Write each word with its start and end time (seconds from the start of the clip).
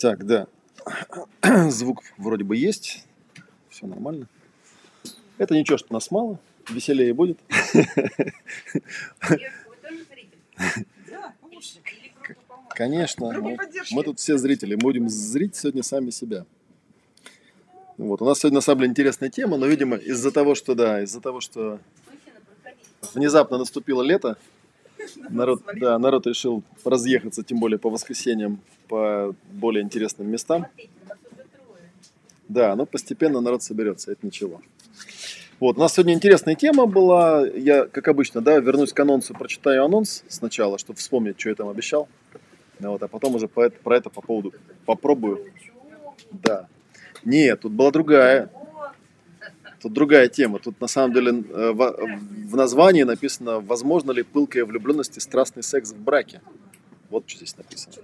Так, 0.00 0.24
да. 0.24 0.46
Звук 1.68 2.02
вроде 2.16 2.42
бы 2.42 2.56
есть. 2.56 3.04
Все 3.68 3.86
нормально. 3.86 4.28
Это 5.36 5.54
ничего, 5.54 5.76
что 5.76 5.92
нас 5.92 6.10
мало. 6.10 6.38
Веселее 6.70 7.12
будет. 7.12 7.38
Конечно. 12.70 13.30
Мы, 13.40 13.58
мы 13.92 14.02
тут 14.02 14.18
все 14.18 14.38
зрители. 14.38 14.74
Мы 14.74 14.80
будем 14.80 15.10
зрить 15.10 15.56
сегодня 15.56 15.82
сами 15.82 16.08
себя. 16.08 16.46
Вот. 17.98 18.22
У 18.22 18.24
нас 18.24 18.38
сегодня 18.38 18.56
на 18.56 18.62
самом 18.62 18.80
деле 18.80 18.90
интересная 18.92 19.28
тема, 19.28 19.58
но, 19.58 19.66
видимо, 19.66 19.96
из-за 19.96 20.32
того, 20.32 20.54
что 20.54 20.74
да, 20.74 21.02
из-за 21.02 21.20
того, 21.20 21.42
что 21.42 21.78
внезапно 23.12 23.58
наступило 23.58 24.00
лето, 24.00 24.38
народ, 25.28 25.62
да, 25.76 25.98
народ 25.98 26.26
решил 26.26 26.62
разъехаться, 26.84 27.42
тем 27.42 27.58
более 27.58 27.78
по 27.78 27.90
воскресеньям, 27.90 28.60
по 28.88 29.34
более 29.52 29.82
интересным 29.82 30.30
местам. 30.30 30.66
Да, 32.48 32.74
но 32.74 32.86
постепенно 32.86 33.40
народ 33.40 33.62
соберется, 33.62 34.10
это 34.12 34.26
ничего. 34.26 34.60
Вот, 35.60 35.76
у 35.76 35.80
нас 35.80 35.92
сегодня 35.92 36.14
интересная 36.14 36.54
тема 36.54 36.86
была. 36.86 37.46
Я, 37.46 37.86
как 37.86 38.08
обычно, 38.08 38.40
да, 38.40 38.58
вернусь 38.58 38.92
к 38.92 39.00
анонсу, 39.00 39.34
прочитаю 39.34 39.84
анонс 39.84 40.24
сначала, 40.28 40.78
чтобы 40.78 40.98
вспомнить, 40.98 41.38
что 41.38 41.50
я 41.50 41.54
там 41.54 41.68
обещал. 41.68 42.08
Вот, 42.78 43.02
а 43.02 43.08
потом 43.08 43.34
уже 43.34 43.46
про 43.46 43.66
это, 43.66 43.76
про 43.78 43.96
это 43.96 44.08
по 44.08 44.22
поводу 44.22 44.54
попробую. 44.86 45.44
Да. 46.30 46.66
Нет, 47.24 47.60
тут 47.60 47.72
была 47.72 47.90
другая. 47.90 48.50
Тут 49.80 49.92
другая 49.92 50.28
тема. 50.28 50.58
Тут 50.58 50.80
на 50.80 50.88
самом 50.88 51.14
деле 51.14 51.42
э, 51.48 51.72
в, 51.72 52.56
названии 52.56 53.02
написано 53.02 53.60
«Возможно 53.60 54.12
ли 54.12 54.22
пылкая 54.22 54.64
влюбленность 54.64 55.16
и 55.16 55.20
страстный 55.20 55.62
секс 55.62 55.92
в 55.92 55.98
браке?» 55.98 56.42
Вот 57.08 57.24
что 57.26 57.38
здесь 57.38 57.56
написано. 57.56 57.94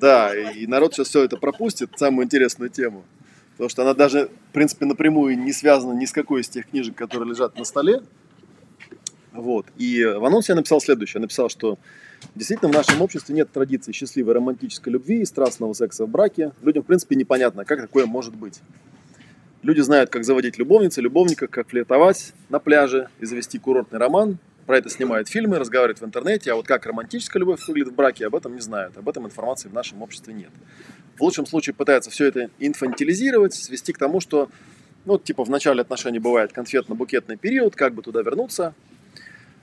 Да, 0.00 0.34
и 0.34 0.66
народ 0.66 0.94
сейчас 0.94 1.08
все 1.08 1.22
это 1.24 1.36
пропустит, 1.36 1.90
самую 1.96 2.24
интересную 2.24 2.70
тему. 2.70 3.04
Потому 3.52 3.68
что 3.68 3.82
она 3.82 3.94
даже, 3.94 4.30
в 4.50 4.52
принципе, 4.52 4.86
напрямую 4.86 5.38
не 5.38 5.52
связана 5.52 5.92
ни 5.92 6.06
с 6.06 6.12
какой 6.12 6.40
из 6.40 6.48
тех 6.48 6.68
книжек, 6.68 6.96
которые 6.96 7.28
лежат 7.28 7.56
на 7.58 7.64
столе. 7.64 8.02
Вот. 9.32 9.66
И 9.76 10.02
в 10.02 10.24
анонсе 10.24 10.52
я 10.52 10.56
написал 10.56 10.80
следующее. 10.80 11.20
Я 11.20 11.22
написал, 11.22 11.48
что 11.48 11.78
действительно 12.34 12.70
в 12.70 12.74
нашем 12.74 13.02
обществе 13.02 13.34
нет 13.34 13.52
традиции 13.52 13.92
счастливой 13.92 14.34
романтической 14.34 14.92
любви 14.92 15.20
и 15.20 15.24
страстного 15.24 15.72
секса 15.74 16.06
в 16.06 16.08
браке. 16.08 16.52
Людям, 16.62 16.82
в 16.82 16.86
принципе, 16.86 17.16
непонятно, 17.16 17.64
как 17.64 17.80
такое 17.80 18.06
может 18.06 18.34
быть. 18.34 18.60
Люди 19.64 19.80
знают, 19.80 20.10
как 20.10 20.24
заводить 20.24 20.58
любовницы, 20.58 21.00
любовника, 21.00 21.46
как 21.46 21.70
флиртовать 21.70 22.34
на 22.50 22.58
пляже 22.58 23.08
и 23.18 23.24
завести 23.24 23.58
курортный 23.58 23.98
роман. 23.98 24.36
Про 24.66 24.76
это 24.76 24.90
снимают 24.90 25.26
фильмы, 25.26 25.58
разговаривают 25.58 26.02
в 26.02 26.04
интернете. 26.04 26.52
А 26.52 26.56
вот 26.56 26.66
как 26.66 26.84
романтическая 26.84 27.40
любовь 27.40 27.66
выглядит 27.66 27.94
в 27.94 27.96
браке, 27.96 28.26
об 28.26 28.36
этом 28.36 28.54
не 28.54 28.60
знают. 28.60 28.98
Об 28.98 29.08
этом 29.08 29.24
информации 29.24 29.70
в 29.70 29.72
нашем 29.72 30.02
обществе 30.02 30.34
нет. 30.34 30.50
В 31.16 31.22
лучшем 31.22 31.46
случае 31.46 31.72
пытаются 31.72 32.10
все 32.10 32.26
это 32.26 32.50
инфантилизировать, 32.58 33.54
свести 33.54 33.94
к 33.94 33.98
тому, 33.98 34.20
что, 34.20 34.50
ну, 35.06 35.18
типа, 35.18 35.44
в 35.44 35.48
начале 35.48 35.80
отношений 35.80 36.18
бывает 36.18 36.52
конфетно-букетный 36.52 37.38
период, 37.38 37.74
как 37.74 37.94
бы 37.94 38.02
туда 38.02 38.20
вернуться. 38.20 38.74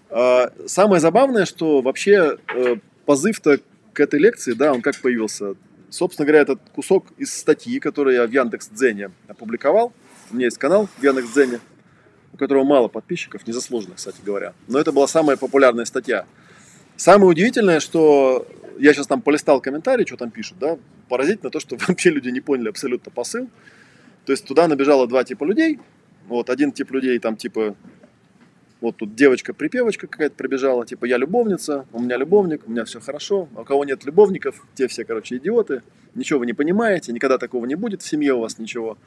А, 0.09 0.51
самое 0.66 1.00
забавное, 1.00 1.45
что 1.45 1.81
вообще 1.81 2.39
э, 2.56 2.78
позыв-то 3.06 3.59
к 3.94 4.00
этой 4.00 4.19
лекции, 4.19 4.53
да, 4.53 4.73
он 4.73 4.81
как 4.81 5.00
появился? 5.00 5.53
Собственно 5.91 6.25
говоря, 6.25 6.44
этот 6.44 6.62
кусок 6.74 7.06
из 7.18 7.34
статьи, 7.34 7.78
которую 7.81 8.16
я 8.16 8.25
в 8.25 8.31
Яндекс.Дзене 8.31 9.12
опубликовал. 9.28 9.91
У 10.31 10.35
меня 10.35 10.46
есть 10.46 10.57
канал 10.57 10.88
в 10.97 11.03
Яндекс.Дзене, 11.03 11.59
у 12.31 12.38
которого 12.38 12.63
мало 12.63 12.88
подписчиков, 12.88 13.46
незаслуженно, 13.46 13.96
кстати 13.96 14.22
говоря. 14.24 14.53
Но 14.69 14.80
это 14.80 14.94
была 14.94 15.06
самая 15.07 15.35
популярная 15.35 15.84
статья. 15.84 16.25
Самое 16.96 17.30
удивительное, 17.30 17.81
что 17.81 18.47
я 18.80 18.94
сейчас 18.94 19.07
там 19.07 19.22
полистал 19.22 19.59
комментарии, 19.59 20.06
что 20.06 20.16
там 20.16 20.31
пишут, 20.31 20.59
да, 20.59 20.78
поразительно 21.09 21.51
то, 21.51 21.59
что 21.59 21.75
вообще 21.88 22.09
люди 22.09 22.30
не 22.30 22.40
поняли 22.40 22.69
абсолютно 22.69 23.12
посыл. 23.12 23.50
То 24.25 24.31
есть 24.31 24.46
туда 24.46 24.69
набежало 24.69 25.07
два 25.07 25.25
типа 25.25 25.44
людей. 25.44 25.78
Вот 26.28 26.50
один 26.50 26.72
тип 26.72 26.91
людей 26.91 27.19
там 27.19 27.35
типа 27.35 27.75
вот 28.81 28.97
тут 28.97 29.16
девочка-припевочка 29.16 30.08
какая-то 30.08 30.36
прибежала, 30.36 30.86
типа 30.86 31.06
я 31.06 31.18
любовница, 31.18 31.86
у 31.94 32.02
меня 32.02 32.18
любовник, 32.18 32.64
у 32.68 32.72
меня 32.72 32.84
все 32.84 33.00
хорошо, 33.00 33.47
а 33.56 33.62
у 33.62 33.64
кого 33.64 33.86
нет 33.86 34.03
любовников, 34.06 34.66
те 34.74 34.88
все, 34.88 35.06
короче, 35.06 35.38
идиоты, 35.38 35.84
ничего 36.16 36.40
вы 36.40 36.47
не 36.47 36.53
понимаете, 36.53 37.14
никогда 37.14 37.38
такого 37.38 37.66
не 37.66 37.75
будет 37.75 38.02
в 38.02 38.08
семье 38.08 38.34
у 38.34 38.40
вас 38.42 38.58
ничего. 38.58 38.97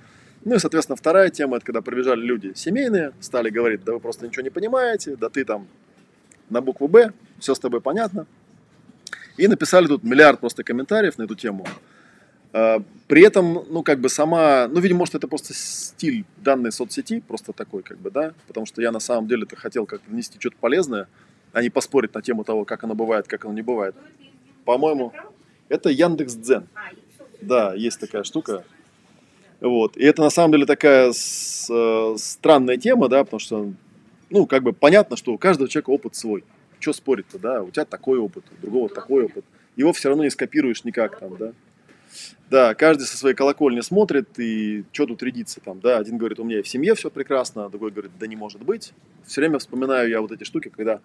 Ну 0.44 0.54
и, 0.54 0.58
соответственно, 0.58 0.96
вторая 0.96 1.30
тема, 1.30 1.56
это 1.56 1.66
когда 1.66 1.82
прибежали 1.82 2.20
люди 2.20 2.52
семейные, 2.54 3.12
стали 3.20 3.50
говорить, 3.50 3.82
да 3.84 3.94
вы 3.94 4.00
просто 4.00 4.26
ничего 4.26 4.42
не 4.42 4.50
понимаете, 4.50 5.16
да 5.16 5.28
ты 5.28 5.44
там 5.44 5.66
на 6.50 6.60
букву 6.60 6.86
«Б», 6.86 7.12
все 7.40 7.54
с 7.54 7.58
тобой 7.58 7.80
понятно. 7.80 8.26
И 9.36 9.48
написали 9.48 9.86
тут 9.86 10.04
миллиард 10.04 10.38
просто 10.38 10.62
комментариев 10.62 11.18
на 11.18 11.24
эту 11.24 11.34
тему. 11.34 11.66
А, 12.54 12.80
при 13.08 13.22
этом, 13.22 13.64
ну, 13.68 13.82
как 13.82 13.98
бы 13.98 14.08
сама, 14.08 14.68
ну, 14.68 14.78
видимо, 14.78 15.00
может, 15.00 15.16
это 15.16 15.26
просто 15.26 15.52
стиль 15.52 16.24
данной 16.36 16.70
соцсети, 16.70 17.20
просто 17.20 17.52
такой, 17.52 17.82
как 17.82 17.98
бы, 17.98 18.12
да, 18.12 18.32
потому 18.46 18.64
что 18.64 18.80
я 18.80 18.92
на 18.92 19.00
самом 19.00 19.26
деле-то 19.26 19.56
хотел 19.56 19.86
как-то 19.86 20.08
внести 20.08 20.38
что-то 20.38 20.56
полезное, 20.60 21.08
а 21.52 21.62
не 21.62 21.68
поспорить 21.68 22.14
на 22.14 22.22
тему 22.22 22.44
того, 22.44 22.64
как 22.64 22.84
оно 22.84 22.94
бывает, 22.94 23.26
как 23.26 23.44
оно 23.44 23.54
не 23.54 23.62
бывает. 23.62 23.96
По-моему, 24.64 25.12
это 25.68 25.90
Яндекс 25.90 26.34
Дзен. 26.34 26.68
Да, 27.40 27.74
есть 27.74 27.98
такая 27.98 28.22
штука. 28.22 28.64
Вот. 29.60 29.96
И 29.96 30.04
это 30.04 30.22
на 30.22 30.30
самом 30.30 30.52
деле 30.52 30.64
такая 30.64 31.12
с, 31.12 31.68
э, 31.68 32.16
странная 32.18 32.76
тема, 32.76 33.08
да, 33.08 33.24
потому 33.24 33.40
что, 33.40 33.72
ну, 34.30 34.46
как 34.46 34.62
бы 34.62 34.72
понятно, 34.72 35.16
что 35.16 35.32
у 35.32 35.38
каждого 35.38 35.68
человека 35.68 35.90
опыт 35.90 36.14
свой. 36.14 36.44
Что 36.78 36.92
спорить-то, 36.92 37.38
да? 37.38 37.62
У 37.62 37.70
тебя 37.70 37.84
такой 37.84 38.18
опыт, 38.18 38.44
у 38.52 38.62
другого 38.62 38.88
такой 38.88 39.24
опыт. 39.24 39.44
Его 39.74 39.92
все 39.92 40.08
равно 40.08 40.22
не 40.22 40.30
скопируешь 40.30 40.84
никак 40.84 41.18
там, 41.18 41.36
да? 41.36 41.52
Да, 42.50 42.74
каждый 42.74 43.04
со 43.04 43.16
своей 43.16 43.34
колокольни 43.34 43.80
смотрит, 43.80 44.38
и 44.38 44.84
что 44.92 45.06
тут 45.06 45.22
рядится 45.22 45.60
там, 45.60 45.80
да, 45.80 45.98
один 45.98 46.18
говорит, 46.18 46.38
у 46.38 46.44
меня 46.44 46.60
и 46.60 46.62
в 46.62 46.68
семье 46.68 46.94
все 46.94 47.10
прекрасно, 47.10 47.64
а 47.64 47.68
другой 47.68 47.90
говорит, 47.90 48.12
да 48.18 48.26
не 48.26 48.36
может 48.36 48.62
быть. 48.62 48.92
Все 49.26 49.40
время 49.40 49.58
вспоминаю 49.58 50.08
я 50.08 50.20
вот 50.20 50.30
эти 50.30 50.44
штуки, 50.44 50.68
когда 50.68 51.00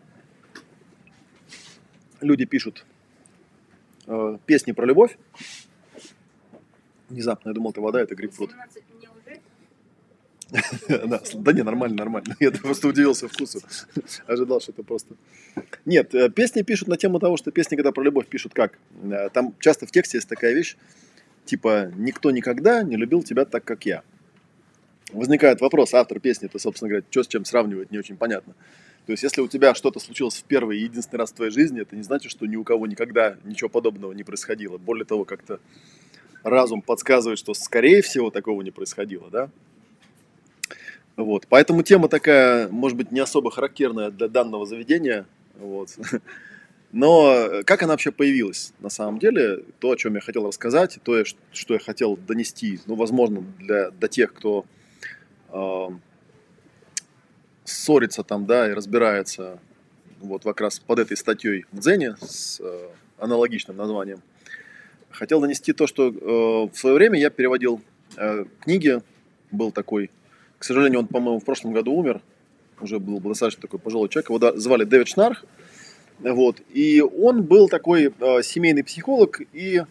люди 2.21 2.45
пишут 2.45 2.85
э, 4.07 4.37
песни 4.45 4.73
про 4.73 4.85
любовь. 4.85 5.17
Внезапно 7.09 7.49
я 7.49 7.55
думал, 7.55 7.71
это 7.71 7.81
вода, 7.81 8.01
это 8.01 8.15
грейпфрут. 8.15 8.51
Да, 8.51 8.65
да 11.33 11.53
не, 11.53 11.63
нормально, 11.63 11.97
нормально. 11.97 12.35
Я 12.39 12.51
просто 12.51 12.87
удивился 12.87 13.27
вкусу. 13.27 13.61
Ожидал, 14.27 14.61
что 14.61 14.71
это 14.71 14.83
просто... 14.83 15.15
Нет, 15.85 16.13
э, 16.15 16.29
песни 16.29 16.61
пишут 16.63 16.87
на 16.87 16.97
тему 16.97 17.19
того, 17.19 17.37
что 17.37 17.51
песни, 17.51 17.75
когда 17.75 17.91
про 17.91 18.03
любовь 18.03 18.27
пишут 18.27 18.53
как? 18.53 18.77
Э, 19.03 19.29
там 19.29 19.53
часто 19.59 19.85
в 19.85 19.91
тексте 19.91 20.17
есть 20.17 20.29
такая 20.29 20.53
вещь, 20.53 20.75
типа 21.45 21.91
«Никто 21.95 22.31
никогда 22.31 22.83
не 22.83 22.95
любил 22.95 23.23
тебя 23.23 23.45
так, 23.45 23.63
как 23.63 23.85
я». 23.85 24.03
Возникает 25.11 25.61
вопрос, 25.61 25.93
автор 25.93 26.19
песни, 26.19 26.47
это, 26.47 26.59
собственно 26.59 26.89
говоря, 26.89 27.05
что 27.09 27.23
с 27.23 27.27
чем 27.27 27.45
сравнивать, 27.45 27.91
не 27.91 27.97
очень 27.97 28.15
понятно. 28.15 28.53
То 29.07 29.13
есть, 29.13 29.23
если 29.23 29.41
у 29.41 29.47
тебя 29.47 29.73
что-то 29.73 29.99
случилось 29.99 30.35
в 30.35 30.43
первый 30.43 30.77
и 30.77 30.83
единственный 30.83 31.19
раз 31.19 31.31
в 31.31 31.35
твоей 31.35 31.51
жизни, 31.51 31.81
это 31.81 31.95
не 31.95 32.03
значит, 32.03 32.31
что 32.31 32.45
ни 32.45 32.55
у 32.55 32.63
кого 32.63 32.85
никогда 32.85 33.37
ничего 33.43 33.67
подобного 33.67 34.13
не 34.13 34.23
происходило. 34.23 34.77
Более 34.77 35.05
того, 35.05 35.25
как-то 35.25 35.59
разум 36.43 36.83
подсказывает, 36.83 37.39
что, 37.39 37.55
скорее 37.55 38.03
всего, 38.03 38.29
такого 38.29 38.61
не 38.61 38.69
происходило, 38.69 39.31
да? 39.31 39.49
Вот. 41.19 41.47
Поэтому 41.49 41.83
тема 41.83 42.07
такая, 42.07 42.69
может 42.69 42.97
быть, 42.97 43.11
не 43.11 43.19
особо 43.19 43.51
характерная 43.51 44.09
для 44.09 44.29
данного 44.29 44.65
заведения. 44.65 45.25
Вот. 45.59 45.89
Но 46.93 47.61
как 47.65 47.83
она 47.83 47.91
вообще 47.91 48.13
появилась 48.13 48.71
на 48.79 48.89
самом 48.89 49.19
деле, 49.19 49.65
то, 49.79 49.91
о 49.91 49.97
чем 49.97 50.15
я 50.15 50.21
хотел 50.21 50.47
рассказать, 50.47 50.97
то, 51.03 51.21
что 51.51 51.73
я 51.73 51.79
хотел 51.79 52.15
донести, 52.15 52.79
ну, 52.85 52.95
возможно, 52.95 53.43
для, 53.59 53.91
для 53.91 54.07
тех, 54.07 54.33
кто 54.33 54.65
э, 55.49 55.87
ссорится 57.65 58.23
там, 58.23 58.45
да, 58.45 58.69
и 58.69 58.73
разбирается 58.73 59.59
вот 60.21 60.43
как 60.43 60.61
раз 60.61 60.79
под 60.79 60.99
этой 60.99 61.17
статьей 61.17 61.65
в 61.73 61.79
Дзене 61.79 62.15
с 62.21 62.61
э, 62.61 62.87
аналогичным 63.17 63.75
названием, 63.75 64.21
хотел 65.09 65.41
донести 65.41 65.73
то, 65.73 65.85
что 65.85 66.07
э, 66.07 66.71
в 66.73 66.75
свое 66.77 66.95
время 66.95 67.19
я 67.19 67.29
переводил 67.29 67.81
э, 68.15 68.45
книги, 68.61 69.01
был 69.51 69.73
такой 69.73 70.09
к 70.59 70.63
сожалению, 70.65 70.99
он, 70.99 71.07
по-моему, 71.07 71.39
в 71.39 71.45
прошлом 71.45 71.73
году 71.73 71.93
умер. 71.93 72.21
Уже 72.81 72.99
был 72.99 73.19
достаточно 73.19 73.61
такой 73.61 73.79
пожилой 73.79 74.09
человек. 74.09 74.29
Его 74.29 74.59
звали 74.59 74.83
Дэвид 74.83 75.07
Шнарх. 75.07 75.45
Вот. 76.19 76.57
И 76.69 77.01
он 77.01 77.43
был 77.43 77.69
такой 77.69 78.13
э, 78.19 78.41
семейный 78.43 78.83
психолог 78.83 79.41
и 79.53 79.83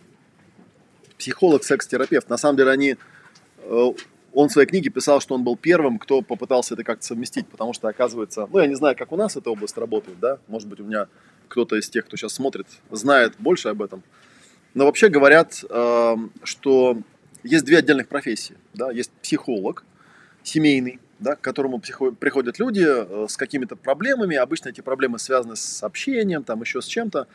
психолог-секс-терапевт. 1.18 2.28
На 2.28 2.36
самом 2.36 2.56
деле 2.56 2.70
они... 2.70 2.96
Э, 3.62 3.92
он 4.34 4.48
в 4.48 4.52
своей 4.52 4.68
книге 4.68 4.90
писал, 4.90 5.20
что 5.20 5.34
он 5.34 5.42
был 5.42 5.56
первым, 5.56 5.98
кто 5.98 6.20
попытался 6.20 6.74
это 6.74 6.84
как-то 6.84 7.04
совместить, 7.04 7.48
потому 7.48 7.72
что, 7.72 7.88
оказывается, 7.88 8.46
ну, 8.52 8.58
я 8.58 8.66
не 8.66 8.74
знаю, 8.74 8.94
как 8.94 9.10
у 9.10 9.16
нас 9.16 9.36
эта 9.36 9.50
область 9.50 9.76
работает, 9.78 10.20
да, 10.20 10.38
может 10.48 10.68
быть, 10.68 10.80
у 10.80 10.84
меня 10.84 11.08
кто-то 11.48 11.76
из 11.76 11.88
тех, 11.88 12.04
кто 12.04 12.16
сейчас 12.16 12.34
смотрит, 12.34 12.66
знает 12.90 13.32
больше 13.38 13.70
об 13.70 13.82
этом. 13.82 14.02
Но 14.74 14.84
вообще 14.84 15.08
говорят, 15.08 15.64
э, 15.68 16.16
что 16.44 16.98
есть 17.42 17.64
две 17.64 17.78
отдельных 17.78 18.06
профессии, 18.08 18.56
да, 18.74 18.90
есть 18.90 19.10
психолог, 19.22 19.84
семейный, 20.48 20.98
да, 21.18 21.36
к 21.36 21.40
которому 21.40 21.80
приходят 21.80 22.58
люди 22.58 22.84
э, 22.84 23.26
с 23.28 23.36
какими-то 23.36 23.76
проблемами. 23.76 24.36
Обычно 24.36 24.70
эти 24.70 24.80
проблемы 24.80 25.18
связаны 25.18 25.56
с 25.56 25.82
общением, 25.82 26.44
там 26.44 26.60
еще 26.60 26.80
с 26.80 26.86
чем-то. 26.86 27.26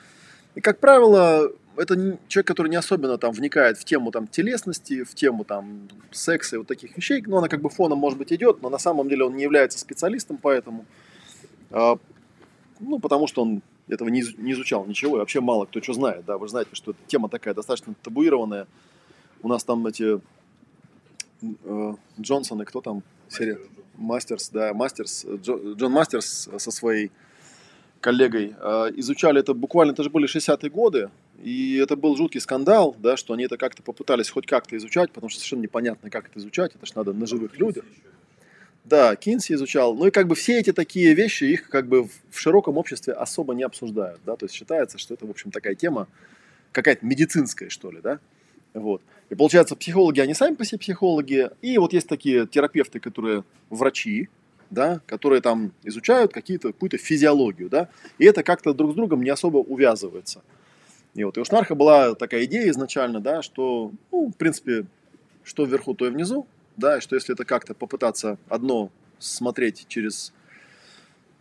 И, 0.55 0.61
как 0.61 0.79
правило, 0.79 1.51
это 1.77 2.17
человек, 2.27 2.47
который 2.47 2.69
не 2.69 2.75
особенно 2.75 3.17
там 3.17 3.31
вникает 3.31 3.77
в 3.77 3.85
тему 3.85 4.11
там 4.11 4.27
телесности, 4.27 5.03
в 5.03 5.15
тему 5.15 5.43
там 5.43 5.87
секса 6.11 6.55
и 6.55 6.59
вот 6.59 6.67
таких 6.67 6.95
вещей. 6.95 7.23
Ну, 7.25 7.37
она 7.37 7.47
как 7.47 7.61
бы 7.61 7.69
фоном, 7.69 7.99
может 7.99 8.19
быть, 8.19 8.31
идет, 8.31 8.61
но 8.61 8.69
на 8.69 8.77
самом 8.77 9.09
деле 9.09 9.25
он 9.25 9.35
не 9.35 9.43
является 9.43 9.79
специалистом 9.79 10.37
по 10.37 10.49
этому. 10.49 10.85
А, 11.71 11.97
ну, 12.79 12.99
потому 12.99 13.27
что 13.27 13.41
он 13.41 13.61
этого 13.87 14.09
не, 14.09 14.23
не 14.37 14.53
изучал 14.53 14.85
ничего, 14.85 15.17
и 15.17 15.19
вообще 15.19 15.41
мало 15.41 15.65
кто 15.65 15.81
что 15.81 15.93
знает, 15.93 16.23
да, 16.25 16.37
вы 16.37 16.47
знаете, 16.47 16.69
что 16.73 16.95
тема 17.07 17.29
такая 17.29 17.53
достаточно 17.53 17.93
табуированная. 18.01 18.67
У 19.41 19.47
нас 19.47 19.63
там 19.63 19.85
эти 19.87 20.21
Джонсон 22.19 22.61
и 22.61 22.65
кто 22.65 22.81
там? 22.81 23.03
Серия? 23.29 23.57
Мастерс, 23.95 24.49
да, 24.49 24.73
Мастерс, 24.73 25.25
Джон, 25.25 25.73
Джон 25.73 25.91
Мастерс 25.91 26.49
со 26.57 26.71
своей 26.71 27.11
коллегой 28.03 28.53
э, 28.59 28.91
изучали 28.97 29.39
это 29.39 29.53
буквально, 29.53 29.93
это 29.93 30.03
же 30.03 30.09
были 30.09 30.27
60-е 30.27 30.69
годы, 30.69 31.09
и 31.41 31.77
это 31.77 31.95
был 31.95 32.15
жуткий 32.15 32.41
скандал, 32.41 32.95
да, 32.99 33.17
что 33.17 33.33
они 33.33 33.45
это 33.45 33.57
как-то 33.57 33.81
попытались 33.81 34.29
хоть 34.29 34.45
как-то 34.45 34.75
изучать, 34.77 35.11
потому 35.11 35.29
что 35.29 35.39
совершенно 35.39 35.61
непонятно, 35.61 36.09
как 36.09 36.27
это 36.27 36.39
изучать, 36.39 36.75
это 36.75 36.85
же 36.85 36.91
надо 36.95 37.13
на 37.13 37.25
живых 37.25 37.57
людях. 37.57 37.85
Да, 38.83 39.15
Кинси 39.15 39.53
изучал. 39.53 39.95
Ну 39.95 40.07
и 40.07 40.11
как 40.11 40.27
бы 40.27 40.35
все 40.35 40.59
эти 40.59 40.73
такие 40.73 41.13
вещи, 41.13 41.45
их 41.45 41.69
как 41.69 41.87
бы 41.87 42.09
в 42.29 42.37
широком 42.37 42.77
обществе 42.77 43.13
особо 43.13 43.53
не 43.55 43.63
обсуждают, 43.63 44.19
да, 44.25 44.35
то 44.35 44.45
есть 44.45 44.55
считается, 44.55 44.97
что 44.97 45.13
это, 45.13 45.25
в 45.25 45.29
общем, 45.29 45.51
такая 45.51 45.75
тема, 45.75 46.07
какая-то 46.73 47.05
медицинская, 47.05 47.69
что 47.69 47.89
ли, 47.89 48.01
да, 48.01 48.19
вот. 48.73 49.01
И 49.33 49.35
получается, 49.35 49.75
психологи, 49.75 50.19
они 50.19 50.35
сами 50.35 50.53
по 50.53 50.63
себе 50.63 50.77
психологи, 50.77 51.49
и 51.63 51.79
вот 51.79 51.91
есть 51.91 52.07
такие 52.07 52.45
терапевты, 52.45 52.99
которые 52.99 53.43
врачи, 53.71 54.29
да, 54.69 55.01
которые 55.07 55.41
там 55.41 55.71
изучают 55.81 56.31
какие-то, 56.31 56.67
какую-то 56.67 56.99
физиологию, 56.99 57.67
да, 57.67 57.89
и 58.19 58.25
это 58.25 58.43
как-то 58.43 58.75
друг 58.75 58.91
с 58.91 58.93
другом 58.93 59.23
не 59.23 59.31
особо 59.31 59.57
увязывается. 59.57 60.43
И 61.15 61.23
вот 61.23 61.35
и 61.35 61.41
у 61.41 61.45
Шнарха 61.45 61.73
была 61.73 62.13
такая 62.13 62.45
идея 62.45 62.69
изначально, 62.69 63.21
да, 63.21 63.41
что, 63.41 63.91
ну, 64.11 64.27
в 64.27 64.37
принципе, 64.37 64.85
что 65.43 65.65
вверху, 65.65 65.95
то 65.95 66.05
и 66.05 66.11
внизу, 66.11 66.45
да, 66.77 66.99
и 66.99 67.01
что 67.01 67.15
если 67.15 67.33
это 67.33 67.43
как-то 67.43 67.73
попытаться 67.73 68.37
одно 68.49 68.91
смотреть 69.17 69.87
через, 69.87 70.31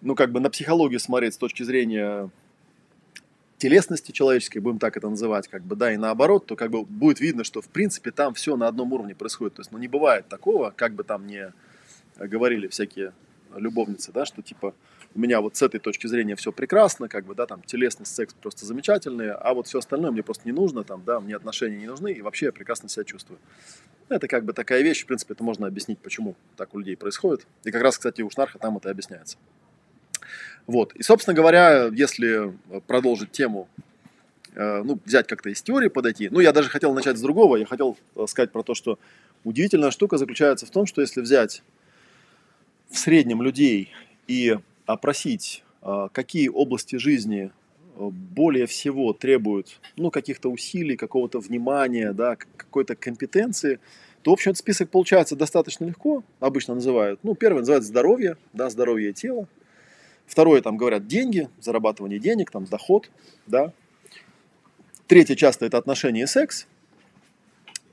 ну, 0.00 0.14
как 0.14 0.32
бы 0.32 0.40
на 0.40 0.48
психологию 0.48 0.98
смотреть 0.98 1.34
с 1.34 1.38
точки 1.38 1.62
зрения 1.62 2.30
телесности 3.62 4.10
человеческой, 4.10 4.58
будем 4.58 4.80
так 4.80 4.96
это 4.96 5.08
называть, 5.08 5.46
как 5.46 5.62
бы, 5.62 5.76
да, 5.76 5.92
и 5.92 5.96
наоборот, 5.96 6.46
то 6.46 6.56
как 6.56 6.72
бы 6.72 6.84
будет 6.84 7.20
видно, 7.20 7.44
что 7.44 7.60
в 7.60 7.68
принципе 7.68 8.10
там 8.10 8.34
все 8.34 8.56
на 8.56 8.66
одном 8.66 8.92
уровне 8.92 9.14
происходит. 9.14 9.54
То 9.54 9.60
есть, 9.60 9.70
ну, 9.70 9.78
не 9.78 9.86
бывает 9.86 10.26
такого, 10.26 10.72
как 10.74 10.94
бы 10.94 11.04
там 11.04 11.28
не 11.28 11.52
говорили 12.18 12.66
всякие 12.66 13.12
любовницы, 13.54 14.10
да, 14.10 14.24
что 14.26 14.42
типа 14.42 14.74
у 15.14 15.20
меня 15.20 15.40
вот 15.40 15.54
с 15.54 15.62
этой 15.62 15.78
точки 15.78 16.08
зрения 16.08 16.34
все 16.34 16.50
прекрасно, 16.50 17.06
как 17.06 17.24
бы, 17.24 17.36
да, 17.36 17.46
там, 17.46 17.62
телесность, 17.62 18.12
секс 18.12 18.34
просто 18.34 18.66
замечательные, 18.66 19.30
а 19.30 19.54
вот 19.54 19.68
все 19.68 19.78
остальное 19.78 20.10
мне 20.10 20.24
просто 20.24 20.42
не 20.44 20.52
нужно, 20.52 20.82
там, 20.82 21.04
да, 21.06 21.20
мне 21.20 21.36
отношения 21.36 21.76
не 21.76 21.86
нужны, 21.86 22.10
и 22.10 22.20
вообще 22.20 22.46
я 22.46 22.52
прекрасно 22.52 22.88
себя 22.88 23.04
чувствую. 23.04 23.38
Это 24.08 24.26
как 24.26 24.44
бы 24.44 24.54
такая 24.54 24.82
вещь, 24.82 25.04
в 25.04 25.06
принципе, 25.06 25.34
это 25.34 25.44
можно 25.44 25.68
объяснить, 25.68 26.00
почему 26.00 26.34
так 26.56 26.74
у 26.74 26.80
людей 26.80 26.96
происходит. 26.96 27.46
И 27.62 27.70
как 27.70 27.82
раз, 27.82 27.96
кстати, 27.96 28.22
у 28.22 28.30
Шнарха 28.30 28.58
там 28.58 28.78
это 28.78 28.90
объясняется. 28.90 29.38
Вот. 30.66 30.94
И, 30.94 31.02
собственно 31.02 31.34
говоря, 31.34 31.90
если 31.92 32.52
продолжить 32.86 33.32
тему, 33.32 33.68
э, 34.54 34.82
ну, 34.82 34.98
взять 35.04 35.26
как-то 35.26 35.50
из 35.50 35.62
теории 35.62 35.88
подойти, 35.88 36.28
ну, 36.30 36.40
я 36.40 36.52
даже 36.52 36.68
хотел 36.68 36.94
начать 36.94 37.18
с 37.18 37.20
другого, 37.20 37.56
я 37.56 37.66
хотел 37.66 37.96
э, 38.16 38.26
сказать 38.28 38.52
про 38.52 38.62
то, 38.62 38.74
что 38.74 38.98
удивительная 39.44 39.90
штука 39.90 40.18
заключается 40.18 40.66
в 40.66 40.70
том, 40.70 40.86
что 40.86 41.00
если 41.00 41.20
взять 41.20 41.62
в 42.90 42.98
среднем 42.98 43.42
людей 43.42 43.90
и 44.26 44.58
опросить, 44.86 45.64
какие 46.12 46.48
области 46.48 46.96
жизни 46.96 47.50
более 47.96 48.66
всего 48.66 49.12
требуют 49.12 49.80
ну, 49.96 50.10
каких-то 50.10 50.50
усилий, 50.50 50.96
какого-то 50.96 51.38
внимания, 51.40 52.12
да, 52.12 52.36
какой-то 52.36 52.94
компетенции, 52.96 53.80
то, 54.22 54.30
в 54.30 54.34
общем, 54.34 54.52
этот 54.52 54.60
список 54.60 54.90
получается 54.90 55.36
достаточно 55.36 55.84
легко, 55.84 56.22
обычно 56.40 56.74
называют. 56.74 57.20
Ну, 57.22 57.34
первый 57.34 57.60
называется 57.60 57.88
здоровье, 57.88 58.36
да, 58.52 58.70
здоровье 58.70 59.12
тела. 59.12 59.48
Второе, 60.32 60.62
там 60.62 60.78
говорят 60.78 61.06
деньги, 61.06 61.50
зарабатывание 61.60 62.18
денег, 62.18 62.50
там 62.50 62.64
доход, 62.64 63.10
да. 63.46 63.74
Третье 65.06 65.34
часто 65.34 65.66
это 65.66 65.76
отношения 65.76 66.22
и 66.22 66.26
секс. 66.26 66.66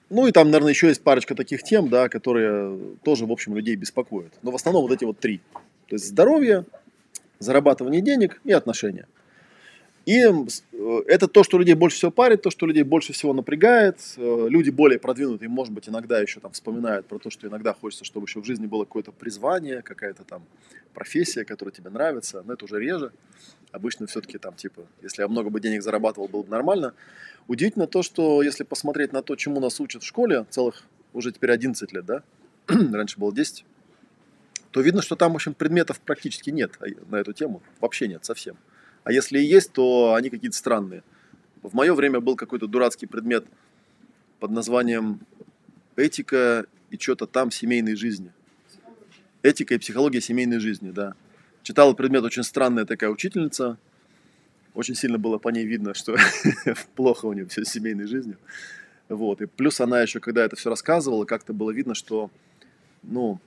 Ну 0.10 0.26
и 0.26 0.32
там, 0.32 0.48
наверное, 0.48 0.72
еще 0.72 0.88
есть 0.88 1.04
парочка 1.04 1.36
таких 1.36 1.64
тем, 1.64 1.90
да, 1.90 2.08
которые 2.08 2.96
тоже, 3.04 3.26
в 3.26 3.32
общем, 3.34 3.58
людей 3.58 3.76
беспокоят. 3.76 4.32
Но 4.42 4.52
в 4.52 4.56
основном 4.56 4.84
вот 4.84 4.94
эти 4.94 5.04
вот 5.04 5.20
три. 5.20 5.42
То 5.88 5.96
есть 5.96 6.08
здоровье, 6.08 6.64
зарабатывание 7.40 8.00
денег 8.00 8.40
и 8.46 8.54
отношения. 8.54 9.10
И 10.06 10.19
э, 10.22 11.01
это 11.07 11.28
то, 11.28 11.44
что 11.44 11.57
людей 11.57 11.75
больше 11.75 11.98
всего 11.98 12.12
парит, 12.12 12.42
то, 12.42 12.50
что 12.50 12.66
людей 12.66 12.84
больше 12.84 13.13
всего 13.13 13.34
напрягает. 13.34 14.00
Э, 14.18 14.48
люди 14.50 14.69
более 14.69 15.00
продвинутые, 15.00 15.50
может 15.50 15.74
быть, 15.74 15.88
иногда 15.90 16.19
еще 16.19 16.40
там 16.40 16.51
вспоминают 16.51 17.06
про 17.06 17.19
то, 17.19 17.30
что 17.30 17.48
иногда 17.48 17.74
хочется, 17.74 18.06
чтобы 18.06 18.25
еще 18.25 18.42
в 18.42 18.46
жизни 18.46 18.66
было 18.66 18.86
какое-то 18.86 19.12
призвание, 19.12 19.81
какая-то 19.81 20.24
там 20.24 20.44
профессия, 20.94 21.46
которая 21.46 21.74
тебе 21.74 21.90
нравится. 21.90 22.44
Но 22.46 22.54
это 22.54 22.66
уже 22.66 22.80
реже. 22.80 23.12
Обычно 23.72 24.07
все-таки 24.07 24.38
там, 24.38 24.56
типа, 24.56 24.81
если 25.01 25.22
я 25.22 25.28
много 25.28 25.50
бы 25.50 25.60
денег 25.60 25.84
зарабатывал, 25.84 26.28
было 26.28 26.44
бы 26.44 26.50
нормально. 26.50 26.94
Удивительно 27.48 27.88
то, 27.88 28.02
что 28.04 28.42
если 28.42 28.63
посмотреть 28.63 29.13
на 29.13 29.22
то, 29.22 29.36
чему 29.36 29.60
нас 29.60 29.80
учат 29.80 30.04
в 30.04 30.06
школе, 30.06 30.45
целых 30.50 30.84
уже 31.13 31.31
теперь 31.31 31.52
11 31.52 31.92
лет, 31.94 32.06
да? 32.06 32.24
Раньше 32.68 33.19
было 33.19 33.33
10 33.33 33.66
то 34.71 34.81
видно, 34.81 35.02
что 35.02 35.16
там, 35.16 35.33
в 35.33 35.35
общем, 35.35 35.54
предметов 35.54 36.00
практически 36.00 36.50
нет 36.50 36.74
а, 36.80 36.85
на 37.09 37.18
эту 37.18 37.33
тему. 37.33 37.62
Вообще 37.80 38.07
нет 38.07 38.26
совсем. 38.26 38.57
А 39.04 39.12
если 39.12 39.40
и 39.40 39.46
есть, 39.46 39.72
то 39.72 40.14
они 40.14 40.30
какие-то 40.30 40.56
странные. 40.56 41.04
В 41.62 41.74
мое 41.74 41.94
время 41.94 42.20
был 42.20 42.36
какой-то 42.36 42.68
дурацкий 42.68 43.06
предмет 43.06 43.46
под 44.40 44.52
названием 44.52 45.20
«Этика 45.96 46.66
и 46.90 46.98
что-то 46.98 47.28
там 47.28 47.52
семейной 47.52 47.96
жизни». 47.96 48.32
Этика 49.42 49.76
и 49.76 49.78
психология 49.78 50.22
семейной 50.22 50.60
жизни, 50.60 50.92
да. 50.92 51.16
Читала 51.64 51.94
предмет 51.94 52.24
очень 52.24 52.44
странная 52.44 52.86
такая 52.86 53.10
учительница. 53.10 53.78
Очень 54.74 54.96
сильно 54.96 55.18
было 55.18 55.38
по 55.38 55.50
ней 55.50 55.66
видно, 55.66 55.94
что 55.94 56.16
плохо 56.96 57.26
у 57.26 57.34
нее 57.34 57.46
все 57.48 57.64
с 57.64 57.70
семейной 57.70 58.08
жизнью. 58.08 58.38
Вот. 59.10 59.42
И 59.42 59.46
плюс 59.46 59.82
она 59.82 60.02
еще, 60.02 60.20
когда 60.20 60.46
это 60.46 60.56
все 60.56 60.70
рассказывала, 60.70 61.26
как-то 61.26 61.54
было 61.54 61.72
видно, 61.72 61.96
что, 61.96 62.30
ну, 63.04 63.40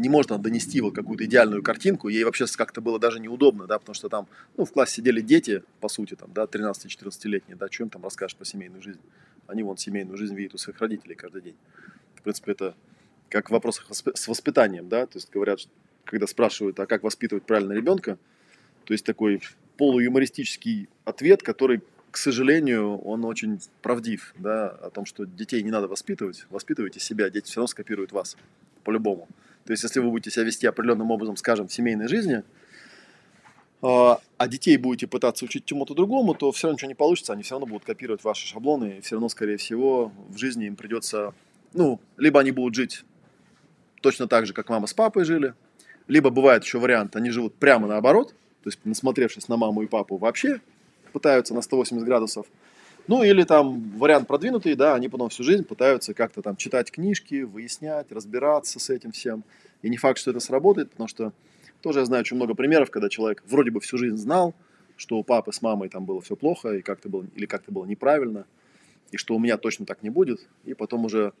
не 0.00 0.08
может 0.08 0.32
она 0.32 0.42
донести 0.42 0.80
вот 0.80 0.94
какую-то 0.94 1.26
идеальную 1.26 1.62
картинку, 1.62 2.08
ей 2.08 2.24
вообще 2.24 2.46
как-то 2.56 2.80
было 2.80 2.98
даже 2.98 3.20
неудобно, 3.20 3.66
да, 3.66 3.78
потому 3.78 3.94
что 3.94 4.08
там, 4.08 4.26
ну, 4.56 4.64
в 4.64 4.72
классе 4.72 4.94
сидели 4.94 5.20
дети, 5.20 5.62
по 5.80 5.88
сути, 5.88 6.14
там, 6.14 6.32
да, 6.32 6.44
13-14-летние, 6.44 7.56
да, 7.56 7.66
им 7.78 7.90
там 7.90 8.02
расскажешь 8.02 8.34
про 8.34 8.46
семейную 8.46 8.82
жизнь? 8.82 9.00
Они 9.46 9.62
вон 9.62 9.76
семейную 9.76 10.16
жизнь 10.16 10.34
видят 10.34 10.54
у 10.54 10.58
своих 10.58 10.80
родителей 10.80 11.14
каждый 11.14 11.42
день. 11.42 11.56
В 12.14 12.22
принципе, 12.22 12.52
это 12.52 12.74
как 13.28 13.48
в 13.48 13.52
вопросах 13.52 13.86
с 13.90 14.28
воспитанием, 14.28 14.88
да, 14.88 15.04
то 15.04 15.18
есть 15.18 15.30
говорят, 15.30 15.60
когда 16.04 16.26
спрашивают, 16.26 16.80
а 16.80 16.86
как 16.86 17.02
воспитывать 17.02 17.44
правильно 17.44 17.72
ребенка, 17.72 18.16
то 18.84 18.94
есть 18.94 19.04
такой 19.04 19.42
полуюмористический 19.76 20.88
ответ, 21.04 21.42
который, 21.42 21.82
к 22.10 22.16
сожалению, 22.16 22.96
он 22.98 23.26
очень 23.26 23.60
правдив, 23.82 24.34
да, 24.38 24.70
о 24.70 24.88
том, 24.88 25.04
что 25.04 25.26
детей 25.26 25.62
не 25.62 25.70
надо 25.70 25.88
воспитывать, 25.88 26.46
воспитывайте 26.48 27.00
себя, 27.00 27.28
дети 27.28 27.46
все 27.46 27.56
равно 27.56 27.66
скопируют 27.66 28.12
вас, 28.12 28.38
по-любому. 28.82 29.28
То 29.64 29.72
есть, 29.72 29.82
если 29.82 30.00
вы 30.00 30.10
будете 30.10 30.30
себя 30.30 30.44
вести 30.44 30.66
определенным 30.66 31.10
образом, 31.10 31.36
скажем, 31.36 31.68
в 31.68 31.72
семейной 31.72 32.08
жизни, 32.08 32.42
а, 33.82 34.20
а 34.36 34.48
детей 34.48 34.76
будете 34.76 35.06
пытаться 35.06 35.44
учить 35.44 35.64
чему-то 35.64 35.94
другому, 35.94 36.34
то 36.34 36.52
все 36.52 36.66
равно 36.66 36.76
ничего 36.76 36.88
не 36.88 36.94
получится, 36.94 37.32
они 37.32 37.42
все 37.42 37.54
равно 37.54 37.66
будут 37.66 37.84
копировать 37.84 38.22
ваши 38.22 38.46
шаблоны, 38.46 38.98
и 38.98 39.00
все 39.00 39.14
равно, 39.14 39.28
скорее 39.28 39.56
всего, 39.56 40.12
в 40.28 40.36
жизни 40.36 40.66
им 40.66 40.76
придется, 40.76 41.34
ну, 41.72 42.00
либо 42.16 42.40
они 42.40 42.50
будут 42.50 42.74
жить 42.74 43.04
точно 44.02 44.28
так 44.28 44.46
же, 44.46 44.52
как 44.52 44.68
мама 44.68 44.86
с 44.86 44.94
папой 44.94 45.24
жили, 45.24 45.54
либо 46.08 46.30
бывает 46.30 46.64
еще 46.64 46.78
вариант, 46.78 47.16
они 47.16 47.30
живут 47.30 47.54
прямо 47.54 47.86
наоборот, 47.86 48.34
то 48.62 48.68
есть, 48.68 48.80
насмотревшись 48.84 49.48
на 49.48 49.56
маму 49.56 49.82
и 49.82 49.86
папу, 49.86 50.18
вообще 50.18 50.60
пытаются 51.12 51.54
на 51.54 51.62
180 51.62 52.04
градусов 52.04 52.46
ну, 53.06 53.22
или 53.22 53.42
там 53.44 53.90
вариант 53.98 54.28
продвинутый, 54.28 54.74
да, 54.74 54.94
они 54.94 55.08
потом 55.08 55.28
всю 55.28 55.42
жизнь 55.42 55.64
пытаются 55.64 56.14
как-то 56.14 56.42
там 56.42 56.56
читать 56.56 56.90
книжки, 56.90 57.42
выяснять, 57.42 58.12
разбираться 58.12 58.78
с 58.78 58.90
этим 58.90 59.12
всем. 59.12 59.44
И 59.82 59.88
не 59.88 59.96
факт, 59.96 60.18
что 60.18 60.30
это 60.30 60.40
сработает, 60.40 60.90
потому 60.90 61.08
что 61.08 61.32
тоже 61.80 62.00
я 62.00 62.04
знаю 62.04 62.20
очень 62.20 62.36
много 62.36 62.54
примеров, 62.54 62.90
когда 62.90 63.08
человек 63.08 63.42
вроде 63.46 63.70
бы 63.70 63.80
всю 63.80 63.98
жизнь 63.98 64.16
знал, 64.16 64.54
что 64.96 65.16
у 65.16 65.24
папы 65.24 65.52
с 65.52 65.62
мамой 65.62 65.88
там 65.88 66.04
было 66.04 66.20
все 66.20 66.36
плохо, 66.36 66.74
и 66.74 66.82
как-то 66.82 67.08
было, 67.08 67.24
или 67.34 67.46
как-то 67.46 67.72
было 67.72 67.84
неправильно, 67.86 68.44
и 69.10 69.16
что 69.16 69.34
у 69.34 69.38
меня 69.38 69.56
точно 69.56 69.86
так 69.86 70.02
не 70.02 70.10
будет, 70.10 70.46
и 70.64 70.74
потом 70.74 71.04
уже 71.04 71.32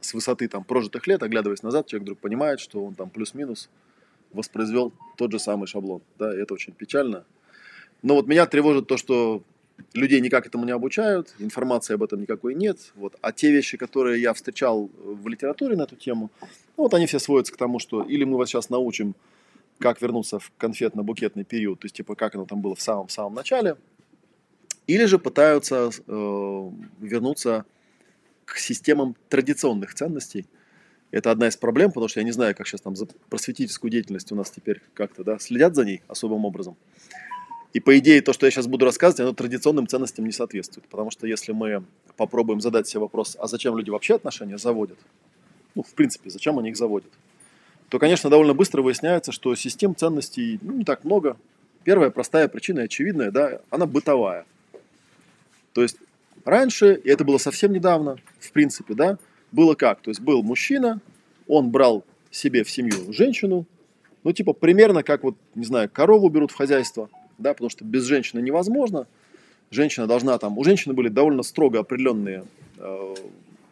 с 0.00 0.14
высоты 0.14 0.48
там 0.48 0.64
прожитых 0.64 1.06
лет, 1.06 1.22
оглядываясь 1.22 1.62
назад, 1.62 1.86
человек 1.86 2.04
вдруг 2.04 2.18
понимает, 2.18 2.60
что 2.60 2.84
он 2.84 2.94
там 2.94 3.10
плюс-минус 3.10 3.70
воспроизвел 4.32 4.92
тот 5.16 5.32
же 5.32 5.38
самый 5.38 5.66
шаблон, 5.66 6.02
да, 6.18 6.34
и 6.34 6.38
это 6.38 6.54
очень 6.54 6.72
печально. 6.72 7.24
Но 8.02 8.14
вот 8.14 8.26
меня 8.26 8.46
тревожит 8.46 8.86
то, 8.86 8.96
что 8.96 9.42
людей 9.94 10.20
никак 10.20 10.46
этому 10.46 10.64
не 10.64 10.72
обучают, 10.72 11.34
информации 11.38 11.94
об 11.94 12.02
этом 12.02 12.20
никакой 12.20 12.54
нет. 12.54 12.92
Вот. 12.94 13.16
А 13.20 13.32
те 13.32 13.50
вещи, 13.50 13.76
которые 13.76 14.20
я 14.20 14.32
встречал 14.34 14.90
в 15.02 15.28
литературе 15.28 15.76
на 15.76 15.82
эту 15.82 15.96
тему, 15.96 16.30
ну, 16.76 16.84
вот 16.84 16.94
они 16.94 17.06
все 17.06 17.18
сводятся 17.18 17.52
к 17.52 17.56
тому, 17.56 17.78
что 17.78 18.02
или 18.02 18.24
мы 18.24 18.36
вас 18.36 18.48
сейчас 18.48 18.70
научим 18.70 19.14
как 19.78 20.02
вернуться 20.02 20.38
в 20.38 20.52
конфетно-букетный 20.58 21.44
период, 21.44 21.80
то 21.80 21.86
есть, 21.86 21.96
типа, 21.96 22.14
как 22.14 22.34
оно 22.34 22.44
там 22.44 22.60
было 22.60 22.74
в 22.74 22.82
самом-самом 22.82 23.34
начале, 23.34 23.76
или 24.86 25.06
же 25.06 25.18
пытаются 25.18 25.90
э, 26.06 26.70
вернуться 27.00 27.64
к 28.44 28.58
системам 28.58 29.16
традиционных 29.28 29.94
ценностей. 29.94 30.46
Это 31.12 31.30
одна 31.30 31.48
из 31.48 31.56
проблем, 31.56 31.90
потому 31.90 32.08
что 32.08 32.20
я 32.20 32.24
не 32.24 32.32
знаю, 32.32 32.54
как 32.54 32.66
сейчас 32.66 32.82
там 32.82 32.94
за 32.94 33.06
просветительскую 33.28 33.90
деятельность 33.90 34.30
у 34.32 34.36
нас 34.36 34.50
теперь 34.50 34.82
как-то 34.94 35.24
да, 35.24 35.38
следят 35.38 35.74
за 35.74 35.84
ней 35.84 36.02
особым 36.08 36.44
образом. 36.44 36.76
И 37.72 37.78
по 37.78 37.96
идее 37.98 38.20
то, 38.20 38.32
что 38.32 38.46
я 38.46 38.50
сейчас 38.50 38.66
буду 38.66 38.84
рассказывать, 38.84 39.20
оно 39.20 39.32
традиционным 39.32 39.86
ценностям 39.86 40.24
не 40.24 40.32
соответствует. 40.32 40.88
Потому 40.88 41.10
что 41.10 41.26
если 41.26 41.52
мы 41.52 41.84
попробуем 42.16 42.60
задать 42.60 42.88
себе 42.88 43.00
вопрос, 43.00 43.36
а 43.38 43.46
зачем 43.46 43.76
люди 43.76 43.90
вообще 43.90 44.16
отношения 44.16 44.58
заводят, 44.58 44.98
ну, 45.74 45.82
в 45.82 45.94
принципе, 45.94 46.30
зачем 46.30 46.58
они 46.58 46.70
их 46.70 46.76
заводят, 46.76 47.10
то, 47.88 47.98
конечно, 47.98 48.28
довольно 48.28 48.54
быстро 48.54 48.82
выясняется, 48.82 49.30
что 49.30 49.54
систем 49.54 49.94
ценностей 49.94 50.58
ну, 50.62 50.72
не 50.72 50.84
так 50.84 51.04
много. 51.04 51.36
Первая 51.84 52.10
простая 52.10 52.48
причина, 52.48 52.82
очевидная, 52.82 53.30
да, 53.30 53.60
она 53.70 53.86
бытовая. 53.86 54.46
То 55.72 55.82
есть 55.82 55.96
раньше, 56.44 56.94
и 56.94 57.08
это 57.08 57.24
было 57.24 57.38
совсем 57.38 57.72
недавно, 57.72 58.16
в 58.38 58.50
принципе, 58.52 58.94
да, 58.94 59.18
было 59.52 59.74
как? 59.74 60.00
То 60.00 60.10
есть 60.10 60.20
был 60.20 60.42
мужчина, 60.42 61.00
он 61.46 61.70
брал 61.70 62.04
себе 62.30 62.64
в 62.64 62.70
семью 62.70 63.12
женщину, 63.12 63.66
ну, 64.22 64.32
типа, 64.32 64.52
примерно 64.52 65.02
как 65.02 65.22
вот, 65.22 65.36
не 65.54 65.64
знаю, 65.64 65.88
корову 65.88 66.28
берут 66.28 66.50
в 66.50 66.56
хозяйство, 66.56 67.08
да, 67.40 67.54
потому 67.54 67.70
что 67.70 67.84
без 67.84 68.04
женщины 68.04 68.40
невозможно. 68.40 69.06
Женщина 69.70 70.06
должна 70.06 70.36
там, 70.38 70.58
у 70.58 70.64
женщины 70.64 70.94
были 70.94 71.08
довольно 71.08 71.42
строго 71.42 71.78
определенные 71.78 72.44
э, 72.78 73.14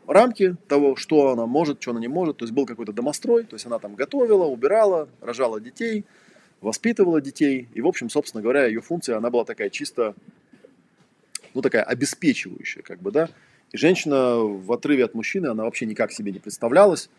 рамки 0.06 0.56
того, 0.68 0.96
что 0.96 1.30
она 1.30 1.46
может, 1.46 1.82
что 1.82 1.90
она 1.90 2.00
не 2.00 2.08
может. 2.08 2.38
То 2.38 2.44
есть 2.44 2.54
был 2.54 2.66
какой-то 2.66 2.92
домострой, 2.92 3.44
то 3.44 3.54
есть 3.54 3.66
она 3.66 3.78
там 3.78 3.94
готовила, 3.94 4.44
убирала, 4.44 5.08
рожала 5.20 5.60
детей, 5.60 6.04
воспитывала 6.60 7.20
детей. 7.20 7.68
И, 7.74 7.80
в 7.80 7.86
общем, 7.86 8.10
собственно 8.10 8.42
говоря, 8.42 8.66
ее 8.66 8.80
функция, 8.80 9.16
она 9.16 9.30
была 9.30 9.44
такая 9.44 9.70
чисто, 9.70 10.14
ну, 11.54 11.62
такая 11.62 11.82
обеспечивающая, 11.82 12.82
как 12.82 13.00
бы, 13.00 13.10
да. 13.10 13.28
И 13.72 13.76
женщина 13.76 14.36
в 14.36 14.72
отрыве 14.72 15.04
от 15.04 15.14
мужчины, 15.14 15.48
она 15.48 15.64
вообще 15.64 15.84
никак 15.84 16.12
себе 16.12 16.32
не 16.32 16.38
представлялась. 16.38 17.10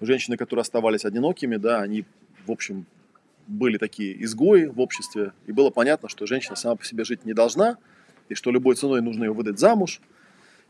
Женщины, 0.00 0.36
которые 0.36 0.62
оставались 0.62 1.04
одинокими, 1.04 1.56
да, 1.56 1.80
они, 1.80 2.04
в 2.46 2.52
общем, 2.52 2.86
были 3.48 3.78
такие 3.78 4.22
изгои 4.24 4.66
в 4.66 4.80
обществе, 4.80 5.32
и 5.46 5.52
было 5.52 5.70
понятно, 5.70 6.08
что 6.08 6.26
женщина 6.26 6.54
сама 6.54 6.76
по 6.76 6.84
себе 6.84 7.04
жить 7.04 7.24
не 7.24 7.32
должна, 7.32 7.78
и 8.28 8.34
что 8.34 8.50
любой 8.50 8.76
ценой 8.76 9.00
нужно 9.00 9.24
ее 9.24 9.32
выдать 9.32 9.58
замуж. 9.58 10.00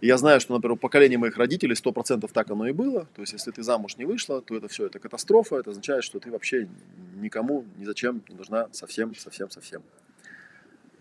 И 0.00 0.06
я 0.06 0.16
знаю, 0.16 0.40
что, 0.40 0.54
например, 0.54 0.74
у 0.74 0.76
поколения 0.76 1.18
моих 1.18 1.36
родителей 1.36 1.74
100% 1.74 2.30
так 2.32 2.50
оно 2.50 2.68
и 2.68 2.72
было. 2.72 3.08
То 3.16 3.22
есть, 3.22 3.32
если 3.32 3.50
ты 3.50 3.64
замуж 3.64 3.96
не 3.96 4.04
вышла, 4.04 4.40
то 4.40 4.56
это 4.56 4.68
все, 4.68 4.86
это 4.86 5.00
катастрофа. 5.00 5.56
Это 5.56 5.70
означает, 5.70 6.04
что 6.04 6.20
ты 6.20 6.30
вообще 6.30 6.68
никому, 7.16 7.64
ни 7.76 7.84
зачем 7.84 8.22
не 8.28 8.36
нужна 8.36 8.68
совсем, 8.70 9.12
совсем, 9.16 9.50
совсем. 9.50 9.82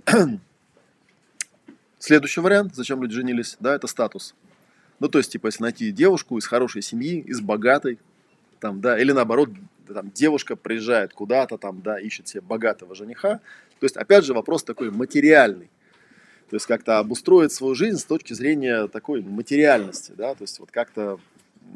Следующий 2.00 2.42
вариант, 2.42 2.74
зачем 2.74 3.04
люди 3.04 3.14
женились, 3.14 3.56
да, 3.60 3.76
это 3.76 3.86
статус. 3.86 4.34
Ну, 5.00 5.10
то 5.10 5.20
есть, 5.20 5.32
типа, 5.32 5.48
если 5.48 5.62
найти 5.62 5.92
девушку 5.92 6.40
из 6.40 6.48
хорошей 6.48 6.82
семьи, 6.82 7.20
из 7.20 7.40
богатой, 7.40 8.00
там, 8.60 8.82
да, 8.82 9.00
или 9.00 9.12
наоборот, 9.12 9.50
там, 9.94 10.12
девушка 10.12 10.56
приезжает 10.56 11.14
куда-то, 11.14 11.58
там, 11.58 11.82
да, 11.82 12.00
ищет 12.00 12.28
себе 12.28 12.42
богатого 12.42 12.96
жениха. 12.96 13.40
То 13.80 13.86
есть, 13.86 13.98
опять 13.98 14.26
же, 14.26 14.34
вопрос 14.34 14.64
такой 14.64 14.92
материальный. 14.92 15.70
То 16.50 16.56
есть, 16.56 16.66
как-то 16.66 17.00
обустроить 17.00 17.52
свою 17.52 17.76
жизнь 17.76 17.98
с 17.98 18.06
точки 18.06 18.34
зрения 18.34 18.88
такой 18.88 19.22
материальности, 19.22 20.14
да, 20.16 20.34
то 20.34 20.44
есть, 20.44 20.60
вот 20.60 20.72
как-то 20.72 21.20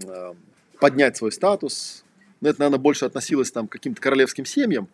э, 0.04 0.34
поднять 0.80 1.18
свой 1.18 1.32
статус. 1.32 2.04
Ну, 2.42 2.50
это, 2.50 2.60
наверное, 2.60 2.80
больше 2.80 3.06
относилось 3.06 3.52
там 3.52 3.68
к 3.68 3.72
каким-то 3.72 4.02
королевским 4.02 4.46
семьям. 4.46 4.88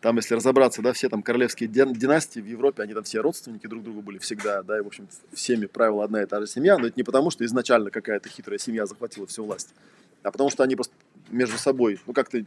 Там, 0.00 0.16
если 0.16 0.34
разобраться, 0.34 0.82
да, 0.82 0.92
все 0.92 1.08
там 1.08 1.22
королевские 1.22 1.68
династии 1.68 2.38
в 2.38 2.46
Европе, 2.46 2.82
они 2.82 2.94
там 2.94 3.02
все 3.02 3.20
родственники 3.20 3.66
друг 3.66 3.82
другу 3.82 4.02
были 4.02 4.18
всегда, 4.18 4.62
да, 4.62 4.78
и, 4.78 4.80
в 4.80 4.86
общем, 4.86 5.08
всеми 5.32 5.66
правила 5.66 6.04
одна 6.04 6.22
и 6.22 6.26
та 6.26 6.40
же 6.40 6.46
семья, 6.46 6.78
но 6.78 6.86
это 6.86 6.94
не 6.96 7.02
потому, 7.02 7.30
что 7.30 7.44
изначально 7.44 7.90
какая-то 7.90 8.28
хитрая 8.28 8.58
семья 8.58 8.86
захватила 8.86 9.26
всю 9.26 9.44
власть, 9.44 9.74
а 10.22 10.30
потому 10.30 10.50
что 10.50 10.62
они 10.62 10.76
просто 10.76 10.94
между 11.30 11.58
собой, 11.58 11.98
ну 12.06 12.12
как-то 12.12 12.44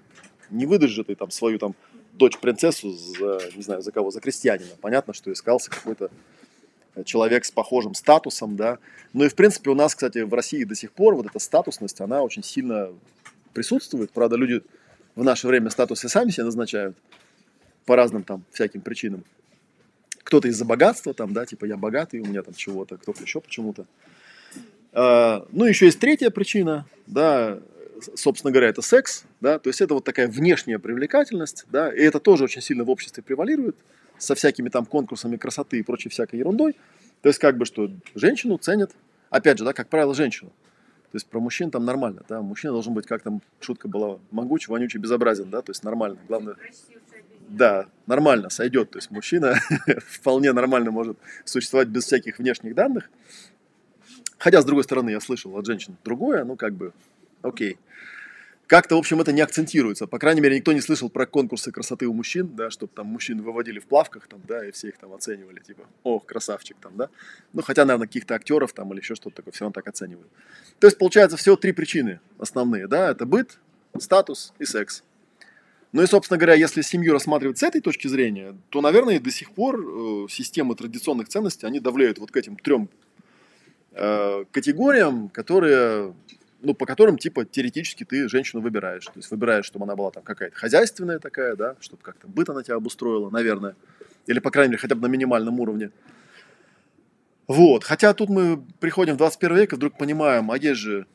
не 0.49 0.65
выдашь 0.65 0.91
же 0.91 1.03
ты 1.03 1.15
там 1.15 1.31
свою 1.31 1.59
там 1.59 1.75
дочь-принцессу 2.13 2.91
за, 2.91 3.39
не 3.55 3.61
знаю, 3.61 3.81
за 3.81 3.91
кого, 3.91 4.11
за 4.11 4.19
крестьянина. 4.19 4.71
Понятно, 4.81 5.13
что 5.13 5.31
искался 5.31 5.69
какой-то 5.69 6.11
человек 7.05 7.45
с 7.45 7.51
похожим 7.51 7.93
статусом, 7.93 8.55
да. 8.55 8.79
Ну 9.13 9.23
и, 9.23 9.29
в 9.29 9.35
принципе, 9.35 9.69
у 9.69 9.75
нас, 9.75 9.95
кстати, 9.95 10.19
в 10.19 10.33
России 10.33 10.63
до 10.63 10.75
сих 10.75 10.91
пор 10.91 11.15
вот 11.15 11.25
эта 11.25 11.39
статусность, 11.39 12.01
она 12.01 12.21
очень 12.21 12.43
сильно 12.43 12.89
присутствует. 13.53 14.11
Правда, 14.11 14.35
люди 14.35 14.61
в 15.15 15.23
наше 15.23 15.47
время 15.47 15.69
статусы 15.69 16.09
сами 16.09 16.29
себе 16.29 16.45
назначают 16.45 16.97
по 17.85 17.95
разным 17.95 18.23
там 18.23 18.43
всяким 18.51 18.81
причинам. 18.81 19.23
Кто-то 20.23 20.47
из-за 20.47 20.65
богатства, 20.65 21.13
там, 21.13 21.33
да, 21.33 21.45
типа 21.45 21.65
я 21.65 21.77
богатый, 21.77 22.19
у 22.19 22.25
меня 22.25 22.43
там 22.43 22.53
чего-то, 22.53 22.97
кто-то 22.97 23.23
еще 23.23 23.41
почему-то. 23.41 23.85
А, 24.91 25.47
ну, 25.51 25.65
еще 25.65 25.85
есть 25.85 25.99
третья 25.99 26.29
причина, 26.29 26.85
да, 27.07 27.59
собственно 28.15 28.51
говоря, 28.51 28.69
это 28.69 28.81
секс, 28.81 29.25
да, 29.41 29.59
то 29.59 29.69
есть 29.69 29.81
это 29.81 29.93
вот 29.93 30.03
такая 30.03 30.27
внешняя 30.27 30.79
привлекательность, 30.79 31.65
да, 31.71 31.93
и 31.93 32.01
это 32.01 32.19
тоже 32.19 32.43
очень 32.43 32.61
сильно 32.61 32.83
в 32.83 32.89
обществе 32.89 33.23
превалирует 33.23 33.75
со 34.17 34.35
всякими 34.35 34.69
там 34.69 34.85
конкурсами 34.85 35.37
красоты 35.37 35.79
и 35.79 35.83
прочей 35.83 36.09
всякой 36.09 36.39
ерундой. 36.39 36.75
То 37.21 37.29
есть 37.29 37.39
как 37.39 37.57
бы 37.57 37.65
что 37.65 37.89
женщину 38.15 38.57
ценят, 38.57 38.91
опять 39.29 39.57
же, 39.57 39.65
да, 39.65 39.73
как 39.73 39.87
правило, 39.87 40.13
женщину. 40.13 40.51
То 41.11 41.15
есть 41.15 41.25
про 41.25 41.39
мужчин 41.39 41.71
там 41.71 41.85
нормально, 41.85 42.23
да, 42.29 42.41
мужчина 42.41 42.73
должен 42.73 42.93
быть, 42.93 43.07
как 43.07 43.23
там 43.23 43.41
шутка 43.59 43.87
была, 43.87 44.19
могуч, 44.29 44.67
вонючий, 44.67 44.99
безобразен, 44.99 45.49
да, 45.49 45.61
то 45.61 45.71
есть 45.71 45.83
нормально, 45.83 46.19
главное. 46.27 46.55
Да, 47.47 47.87
нормально 48.05 48.51
сойдет, 48.51 48.91
то 48.91 48.99
есть 48.99 49.09
мужчина 49.09 49.55
вполне 50.07 50.53
нормально 50.53 50.91
может 50.91 51.17
существовать 51.45 51.87
без 51.87 52.05
всяких 52.05 52.37
внешних 52.37 52.75
данных. 52.75 53.09
Хотя, 54.37 54.61
с 54.61 54.65
другой 54.65 54.83
стороны, 54.83 55.09
я 55.09 55.19
слышал 55.19 55.57
от 55.57 55.65
женщин 55.65 55.97
другое, 56.03 56.43
ну, 56.45 56.55
как 56.55 56.73
бы, 56.73 56.93
окей. 57.41 57.77
Как-то, 58.69 58.95
в 58.95 58.99
общем, 58.99 59.19
это 59.19 59.31
не 59.31 59.41
акцентируется. 59.41 60.05
По 60.05 60.19
крайней 60.19 60.41
мере, 60.41 60.57
никто 60.57 60.71
не 60.73 60.81
слышал 60.81 61.09
про 61.09 61.25
конкурсы 61.25 61.71
красоты 61.71 62.05
у 62.05 62.13
мужчин, 62.13 62.55
да, 62.55 62.69
чтобы 62.69 62.91
там 62.93 63.07
мужчин 63.07 63.41
выводили 63.41 63.79
в 63.79 63.85
плавках, 63.87 64.27
там, 64.27 64.41
да, 64.47 64.63
и 64.63 64.69
все 64.69 64.89
их 64.89 64.97
там 64.99 65.11
оценивали, 65.11 65.59
типа, 65.59 65.87
ох, 66.03 66.27
красавчик, 66.27 66.77
там, 66.79 66.95
да. 66.95 67.09
Ну, 67.51 67.63
хотя, 67.63 67.83
наверное, 67.83 68.05
каких-то 68.05 68.35
актеров 68.35 68.71
там 68.73 68.93
или 68.93 68.99
еще 68.99 69.15
что-то 69.15 69.37
такое 69.37 69.53
все 69.53 69.63
равно 69.63 69.73
так 69.73 69.87
оценивают. 69.87 70.29
То 70.77 70.85
есть, 70.85 70.99
получается, 70.99 71.35
всего 71.35 71.55
три 71.55 71.71
причины 71.71 72.19
основные, 72.37 72.87
да, 72.87 73.09
это 73.09 73.25
быт, 73.25 73.57
статус 73.97 74.53
и 74.59 74.65
секс. 74.65 75.03
Ну 75.91 76.03
и, 76.03 76.05
собственно 76.05 76.37
говоря, 76.37 76.53
если 76.53 76.83
семью 76.83 77.13
рассматривать 77.13 77.57
с 77.57 77.63
этой 77.63 77.81
точки 77.81 78.07
зрения, 78.07 78.55
то, 78.69 78.81
наверное, 78.81 79.19
до 79.19 79.31
сих 79.31 79.49
пор 79.49 79.79
э, 79.79 80.27
системы 80.29 80.75
традиционных 80.75 81.27
ценностей, 81.27 81.65
они 81.65 81.79
давляют 81.79 82.19
вот 82.19 82.29
к 82.29 82.37
этим 82.37 82.55
трем 82.55 82.87
э, 83.93 84.45
категориям, 84.51 85.29
которые 85.29 86.13
ну, 86.61 86.73
по 86.73 86.85
которым, 86.85 87.17
типа, 87.17 87.45
теоретически 87.45 88.03
ты 88.03 88.27
женщину 88.27 88.61
выбираешь. 88.61 89.05
То 89.05 89.13
есть 89.15 89.31
выбираешь, 89.31 89.65
чтобы 89.65 89.85
она 89.85 89.95
была 89.95 90.11
там 90.11 90.23
какая-то 90.23 90.55
хозяйственная 90.55 91.19
такая, 91.19 91.55
да, 91.55 91.75
чтобы 91.79 92.01
как-то 92.01 92.27
быт 92.27 92.49
она 92.49 92.63
тебя 92.63 92.75
обустроила, 92.75 93.29
наверное. 93.29 93.75
Или, 94.27 94.39
по 94.39 94.51
крайней 94.51 94.71
мере, 94.71 94.81
хотя 94.81 94.95
бы 94.95 95.01
на 95.01 95.11
минимальном 95.11 95.59
уровне. 95.59 95.91
Вот. 97.47 97.83
Хотя 97.83 98.13
тут 98.13 98.29
мы 98.29 98.63
приходим 98.79 99.15
в 99.15 99.17
21 99.17 99.57
век 99.57 99.73
и 99.73 99.75
вдруг 99.75 99.97
понимаем, 99.97 100.51
а 100.51 100.57
есть 100.57 100.79
же 100.79 101.07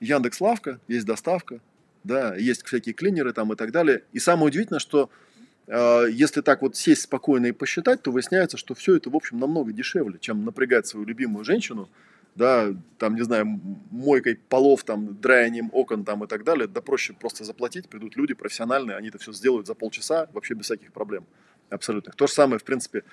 Яндекс 0.00 0.40
Лавка, 0.40 0.80
есть 0.88 1.06
доставка, 1.06 1.60
да, 2.04 2.34
есть 2.34 2.66
всякие 2.66 2.94
клинеры 2.94 3.32
там 3.32 3.52
и 3.52 3.56
так 3.56 3.70
далее. 3.70 4.02
И 4.12 4.18
самое 4.18 4.48
удивительное, 4.48 4.80
что 4.80 5.10
э, 5.68 6.06
если 6.10 6.40
так 6.40 6.62
вот 6.62 6.76
сесть 6.76 7.02
спокойно 7.02 7.46
и 7.46 7.52
посчитать, 7.52 8.02
то 8.02 8.10
выясняется, 8.10 8.56
что 8.56 8.74
все 8.74 8.96
это, 8.96 9.08
в 9.08 9.16
общем, 9.16 9.38
намного 9.38 9.72
дешевле, 9.72 10.18
чем 10.18 10.44
напрягать 10.44 10.86
свою 10.86 11.06
любимую 11.06 11.44
женщину– 11.44 11.88
да, 12.40 12.74
там, 12.96 13.16
не 13.16 13.22
знаю, 13.22 13.60
мойкой 13.90 14.36
полов, 14.48 14.82
там, 14.82 15.20
драянием 15.20 15.68
окон 15.74 16.04
там 16.06 16.24
и 16.24 16.26
так 16.26 16.42
далее, 16.42 16.66
да 16.66 16.80
проще 16.80 17.12
просто 17.12 17.44
заплатить, 17.44 17.86
придут 17.86 18.16
люди 18.16 18.32
профессиональные, 18.32 18.96
они 18.96 19.08
это 19.08 19.18
все 19.18 19.34
сделают 19.34 19.66
за 19.66 19.74
полчаса, 19.74 20.26
вообще 20.32 20.54
без 20.54 20.64
всяких 20.64 20.90
проблем 20.90 21.26
абсолютных. 21.68 22.16
То 22.16 22.26
же 22.26 22.32
самое, 22.32 22.58
в 22.58 22.64
принципе, 22.64 23.04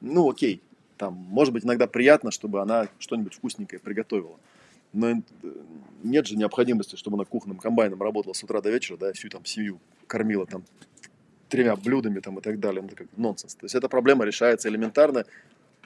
ну 0.00 0.30
окей, 0.30 0.62
там, 0.96 1.12
может 1.12 1.52
быть, 1.52 1.62
иногда 1.62 1.86
приятно, 1.86 2.30
чтобы 2.30 2.62
она 2.62 2.88
что-нибудь 2.98 3.34
вкусненькое 3.34 3.80
приготовила. 3.80 4.38
Но 4.94 5.10
э, 5.10 5.20
нет 6.02 6.26
же 6.26 6.36
необходимости, 6.36 6.96
чтобы 6.96 7.16
она 7.18 7.26
кухонным 7.26 7.58
комбайном 7.58 8.02
работала 8.02 8.32
с 8.32 8.42
утра 8.42 8.62
до 8.62 8.70
вечера, 8.70 8.96
да, 8.96 9.12
всю 9.12 9.28
там 9.28 9.44
семью 9.44 9.78
кормила 10.06 10.46
там 10.46 10.64
тремя 11.50 11.76
блюдами 11.76 12.20
там 12.20 12.38
и 12.38 12.40
так 12.40 12.58
далее. 12.58 12.80
Ну, 12.80 12.88
это 12.88 12.96
как 12.96 13.08
нонсенс. 13.18 13.54
То 13.56 13.66
есть 13.66 13.74
эта 13.74 13.90
проблема 13.90 14.24
решается 14.24 14.70
элементарно 14.70 15.26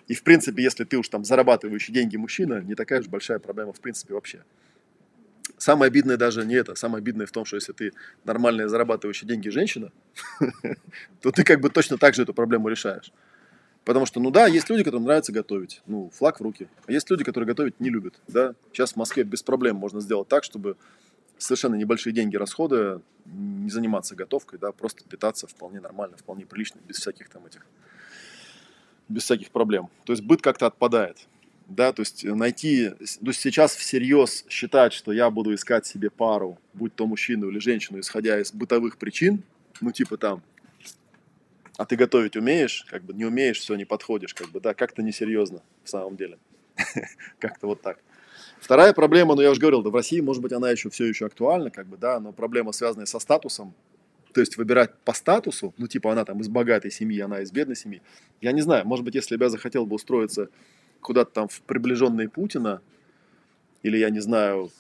и, 0.09 0.15
в 0.15 0.23
принципе, 0.23 0.63
если 0.63 0.85
ты 0.85 0.99
уж 0.99 1.09
там 1.09 1.25
зарабатывающий 1.25 1.93
деньги 1.93 2.17
мужчина, 2.17 2.61
не 2.61 2.75
такая 2.75 3.01
уж 3.01 3.09
большая 3.09 3.39
проблема, 3.39 3.73
в 3.73 3.81
принципе, 3.81 4.15
вообще. 4.15 4.45
Самое 5.57 5.89
обидное 5.89 6.17
даже 6.17 6.45
не 6.45 6.55
это. 6.55 6.75
Самое 6.75 7.01
обидное 7.01 7.27
в 7.27 7.33
том, 7.33 7.45
что 7.45 7.57
если 7.57 7.73
ты 7.73 7.93
нормальная 8.25 8.69
зарабатывающая 8.69 9.27
деньги 9.27 9.49
женщина, 9.49 9.93
то 11.21 11.31
ты 11.31 11.45
как 11.45 11.61
бы 11.61 11.71
точно 11.71 11.97
так 11.97 12.15
же 12.15 12.23
эту 12.23 12.35
проблему 12.35 12.69
решаешь. 12.69 13.13
Потому 13.85 14.07
что, 14.07 14.21
ну 14.21 14.31
да, 14.31 14.47
есть 14.47 14.69
люди, 14.71 14.83
которым 14.83 15.05
нравится 15.05 15.33
готовить. 15.33 15.83
Ну, 15.87 16.11
флаг 16.11 16.41
в 16.41 16.43
руки. 16.43 16.69
А 16.87 16.93
есть 16.93 17.11
люди, 17.11 17.23
которые 17.23 17.47
готовить 17.47 17.81
не 17.81 17.91
любят. 17.91 18.15
Да? 18.29 18.55
Сейчас 18.73 18.93
в 18.95 18.97
Москве 18.97 19.25
без 19.25 19.43
проблем 19.43 19.77
можно 19.77 20.01
сделать 20.01 20.29
так, 20.29 20.45
чтобы 20.45 20.77
совершенно 21.39 21.75
небольшие 21.75 22.13
деньги 22.13 22.37
расходуя, 22.37 23.01
не 23.27 23.71
заниматься 23.71 24.15
готовкой, 24.15 24.59
да, 24.59 24.73
просто 24.73 25.05
питаться 25.05 25.47
вполне 25.47 25.81
нормально, 25.81 26.17
вполне 26.17 26.47
прилично, 26.47 26.81
без 26.87 26.97
всяких 26.97 27.29
там 27.29 27.45
этих, 27.47 27.67
без 29.09 29.23
всяких 29.25 29.51
проблем. 29.51 29.89
То 30.05 30.13
есть 30.13 30.23
быт 30.23 30.43
как-то 30.43 30.67
отпадает. 30.67 31.27
Да, 31.67 31.93
то 31.93 32.03
есть 32.03 32.25
найти, 32.25 32.91
то 32.91 33.27
есть 33.29 33.41
сейчас 33.41 33.75
всерьез 33.75 34.45
считать, 34.51 34.93
что 34.93 35.13
я 35.13 35.31
буду 35.31 35.55
искать 35.55 35.87
себе 35.87 36.11
пару, 36.11 36.59
будь 36.75 36.95
то 36.95 37.07
мужчину 37.07 37.49
или 37.49 37.59
женщину, 37.59 38.01
исходя 38.01 38.39
из 38.39 38.53
бытовых 38.53 38.99
причин, 38.99 39.43
ну 39.81 39.91
типа 39.91 40.19
там, 40.19 40.43
а 41.79 41.87
ты 41.87 41.97
готовить 41.97 42.37
умеешь, 42.37 42.87
как 42.91 43.03
бы 43.03 43.15
не 43.15 43.25
умеешь, 43.25 43.59
все, 43.59 43.75
не 43.77 43.87
подходишь, 43.87 44.35
как 44.35 44.49
бы, 44.51 44.61
да, 44.61 44.75
как-то 44.75 45.03
несерьезно 45.03 45.63
в 45.83 45.89
самом 45.89 46.17
деле. 46.17 46.39
Как-то 47.39 47.67
вот 47.67 47.81
так. 47.83 47.99
Вторая 48.61 48.93
проблема, 48.93 49.35
ну 49.35 49.43
я 49.43 49.51
уже 49.51 49.61
говорил, 49.61 49.83
да 49.83 49.91
в 49.91 49.95
России, 49.95 50.21
может 50.21 50.43
быть, 50.43 50.53
она 50.53 50.71
еще 50.71 50.91
все 50.91 51.05
еще 51.05 51.27
актуальна, 51.27 51.71
как 51.71 51.87
бы, 51.87 51.97
да, 51.97 52.21
но 52.21 52.33
проблема, 52.33 52.73
связанная 52.73 53.07
со 53.07 53.19
статусом, 53.19 53.75
то 54.35 54.41
есть 54.41 54.57
выбирать 54.57 54.93
по 55.05 55.13
статусу, 55.13 55.73
ну 55.79 55.87
типа 55.87 56.13
она 56.13 56.25
там 56.25 56.41
из 56.41 56.49
богатой 56.49 56.91
семьи, 56.91 57.21
она 57.21 57.41
из 57.41 57.53
бедной 57.53 57.77
семьи, 57.77 58.03
я 58.41 58.53
не 58.53 58.61
знаю, 58.61 58.85
может 58.85 59.05
быть, 59.05 59.15
если 59.15 59.37
бы 59.37 59.45
я 59.45 59.49
захотел 59.49 59.87
бы 59.87 59.95
устроиться 59.95 60.49
куда-то 61.01 61.31
там 61.31 61.49
в 61.49 61.61
приближенные 61.63 62.29
Путина, 62.29 62.83
или 63.83 63.97
я 63.97 64.11
не 64.11 64.21
знаю, 64.21 64.71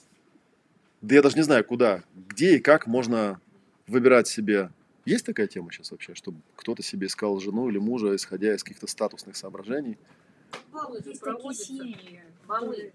да 1.03 1.15
я 1.15 1.23
даже 1.23 1.37
не 1.37 1.43
знаю 1.43 1.65
куда, 1.65 2.03
где 2.15 2.57
и 2.57 2.59
как 2.59 2.87
можно 2.87 3.41
выбирать 3.87 4.27
себе. 4.27 4.71
Есть 5.05 5.27
такая 5.27 5.47
тема 5.47 5.71
сейчас 5.71 5.91
вообще, 5.91 6.15
чтобы 6.15 6.39
кто-то 6.57 6.83
себе 6.83 7.07
искал 7.07 7.39
жену 7.39 7.69
или 7.69 7.79
мужа, 7.79 8.17
исходя 8.17 8.55
из 8.55 8.65
каких-то 8.65 8.87
статусных 8.87 9.37
соображений? 9.37 9.99
Балы 10.73 11.01
же 11.05 11.13
проводятся. 11.21 11.75
Балы. 12.47 12.93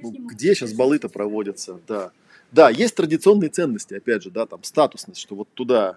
Ну, 0.00 0.12
где 0.28 0.54
сейчас 0.54 0.72
балы-то 0.72 1.08
проводятся, 1.08 1.80
да. 1.88 2.12
Да, 2.52 2.68
есть 2.68 2.94
традиционные 2.94 3.48
ценности, 3.48 3.94
опять 3.94 4.22
же, 4.22 4.30
да, 4.30 4.44
там 4.44 4.62
статусность, 4.62 5.20
что 5.20 5.34
вот 5.34 5.48
туда, 5.54 5.96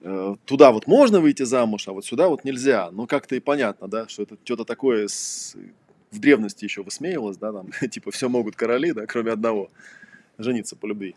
э, 0.00 0.34
туда 0.44 0.72
вот 0.72 0.88
можно 0.88 1.20
выйти 1.20 1.44
замуж, 1.44 1.86
а 1.86 1.92
вот 1.92 2.04
сюда 2.04 2.28
вот 2.28 2.42
нельзя. 2.42 2.90
Ну, 2.90 3.06
как-то 3.06 3.36
и 3.36 3.40
понятно, 3.40 3.86
да, 3.86 4.08
что 4.08 4.24
это 4.24 4.36
что-то 4.42 4.64
такое 4.64 5.06
с, 5.06 5.56
в 6.10 6.18
древности 6.18 6.64
еще 6.64 6.82
высмеивалось, 6.82 7.36
да, 7.36 7.52
там, 7.52 7.70
типа, 7.90 8.10
все 8.10 8.28
могут 8.28 8.56
короли, 8.56 8.92
да, 8.92 9.06
кроме 9.06 9.30
одного, 9.30 9.70
жениться 10.38 10.74
по 10.74 10.86
любви. 10.86 11.14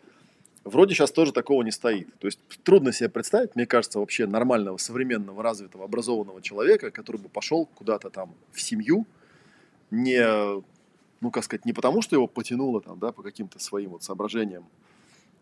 Вроде 0.64 0.94
сейчас 0.94 1.12
тоже 1.12 1.32
такого 1.32 1.64
не 1.64 1.72
стоит. 1.72 2.08
То 2.20 2.28
есть 2.28 2.40
трудно 2.64 2.94
себе 2.94 3.10
представить, 3.10 3.56
мне 3.56 3.66
кажется, 3.66 3.98
вообще 3.98 4.28
нормального, 4.28 4.78
современного, 4.78 5.42
развитого, 5.42 5.86
образованного 5.86 6.44
человека, 6.44 6.92
который 6.92 7.18
бы 7.20 7.30
пошел 7.30 7.66
куда-то 7.66 8.12
там 8.12 8.36
в 8.52 8.62
семью, 8.62 9.08
не 9.90 10.62
ну, 11.22 11.32
как 11.32 11.44
сказать, 11.44 11.66
не 11.66 11.74
потому, 11.74 12.02
что 12.02 12.16
его 12.16 12.28
потянуло 12.28 12.82
там, 12.82 13.00
да, 13.00 13.12
по 13.12 13.24
каким-то 13.24 13.60
своим 13.60 13.92
вот 13.92 14.04
соображениям 14.04 14.66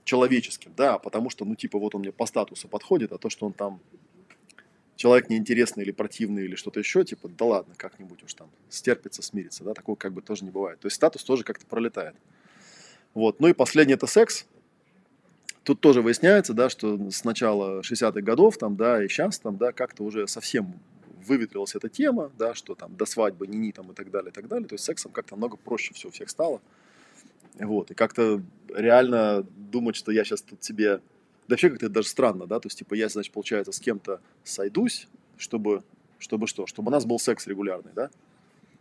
человеческим, 0.04 0.74
да, 0.76 0.96
а 0.96 1.00
потому 1.00 1.30
что, 1.30 1.46
ну, 1.46 1.56
типа, 1.56 1.80
вот 1.80 1.96
он 1.96 2.02
мне 2.02 2.12
по 2.12 2.26
статусу 2.26 2.68
подходит, 2.68 3.12
а 3.14 3.18
то, 3.18 3.30
что 3.30 3.46
он 3.46 3.54
там 3.54 3.80
человек 4.96 5.30
неинтересный 5.30 5.84
или 5.84 5.92
противный 5.92 6.44
или 6.44 6.56
что-то 6.56 6.80
еще, 6.80 7.06
типа, 7.06 7.30
да 7.30 7.46
ладно, 7.46 7.74
как-нибудь 7.78 8.22
уж 8.24 8.34
там 8.34 8.50
стерпится, 8.70 9.22
смирится, 9.22 9.64
да, 9.64 9.74
такого 9.74 9.96
как 9.96 10.14
бы 10.14 10.22
тоже 10.22 10.44
не 10.44 10.52
бывает. 10.52 10.80
То 10.80 10.88
есть 10.88 10.96
статус 10.96 11.24
тоже 11.24 11.44
как-то 11.44 11.66
пролетает. 11.66 12.16
Вот, 13.14 13.40
ну 13.40 13.48
и 13.48 13.54
последний 13.54 13.94
это 13.94 14.08
секс. 14.08 14.46
Тут 15.64 15.80
тоже 15.80 16.02
выясняется, 16.02 16.54
да, 16.54 16.70
что 16.70 17.12
с 17.12 17.24
начала 17.24 17.82
60-х 17.82 18.22
годов, 18.22 18.58
там, 18.58 18.76
да, 18.76 19.04
и 19.04 19.08
сейчас, 19.08 19.40
там, 19.40 19.58
да, 19.58 19.72
как-то 19.72 20.04
уже 20.04 20.28
совсем 20.28 20.74
выветрилась 21.26 21.76
эта 21.76 21.90
тема, 21.90 22.32
да, 22.38 22.54
что 22.54 22.76
там 22.76 22.96
до 22.96 23.06
свадьбы, 23.06 23.48
ни-ни 23.48 23.72
там 23.72 23.92
и 23.92 23.96
так 23.96 24.12
далее, 24.12 24.32
и 24.32 24.34
так 24.34 24.48
далее. 24.48 24.68
То 24.68 24.74
есть 24.74 24.86
сексом 24.86 25.12
как-то 25.12 25.36
много 25.36 25.58
проще 25.58 25.94
все 25.94 26.08
у 26.08 26.12
всех 26.12 26.30
стало. 26.30 26.62
Вот, 27.60 27.92
и 27.92 27.94
как-то 27.94 28.42
реально 28.74 29.46
думать, 29.58 29.96
что 29.96 30.12
я 30.12 30.24
сейчас 30.24 30.42
тут 30.42 30.64
себе... 30.64 31.02
Да 31.48 31.54
вообще 31.54 31.70
как-то 31.70 31.90
даже 31.90 32.08
странно, 32.08 32.46
да, 32.46 32.60
то 32.60 32.68
есть, 32.68 32.78
типа, 32.78 32.94
я, 32.94 33.10
значит, 33.10 33.34
получается, 33.34 33.72
с 33.72 33.80
кем-то 33.80 34.22
сойдусь, 34.44 35.08
чтобы, 35.38 35.84
чтобы 36.20 36.48
что? 36.48 36.68
Чтобы 36.68 36.90
у 36.90 36.92
нас 36.92 37.06
был 37.06 37.18
секс 37.18 37.48
регулярный, 37.48 37.92
да? 37.96 38.12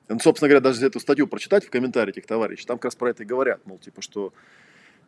Ну, 0.09 0.19
собственно 0.21 0.49
говоря, 0.49 0.61
даже 0.61 0.87
эту 0.87 1.01
статью 1.01 1.27
прочитать 1.27 1.65
в 1.65 1.71
комментариях 1.71 2.17
этих 2.17 2.27
товарищей, 2.27 2.67
там 2.67 2.77
как 2.77 2.87
раз 2.87 2.95
про 2.95 3.11
это 3.11 3.23
и 3.23 3.27
говорят, 3.27 3.67
мол, 3.67 3.79
типа, 3.79 4.03
что 4.03 4.33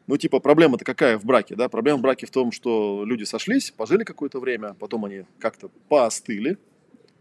ну, 0.07 0.17
типа, 0.17 0.41
проблема-то 0.41 0.85
какая 0.85 1.19
в 1.19 1.25
браке, 1.25 1.55
да? 1.55 1.69
Проблема 1.69 1.99
в 1.99 2.03
браке 2.03 2.27
в 2.27 2.31
том, 2.31 2.51
что 2.51 3.05
люди 3.05 3.25
сошлись, 3.25 3.71
пожили 3.71 4.03
какое-то 4.03 4.41
время, 4.41 4.75
потом 4.75 5.05
они 5.05 5.25
как-то 5.39 5.71
поостыли, 5.89 6.59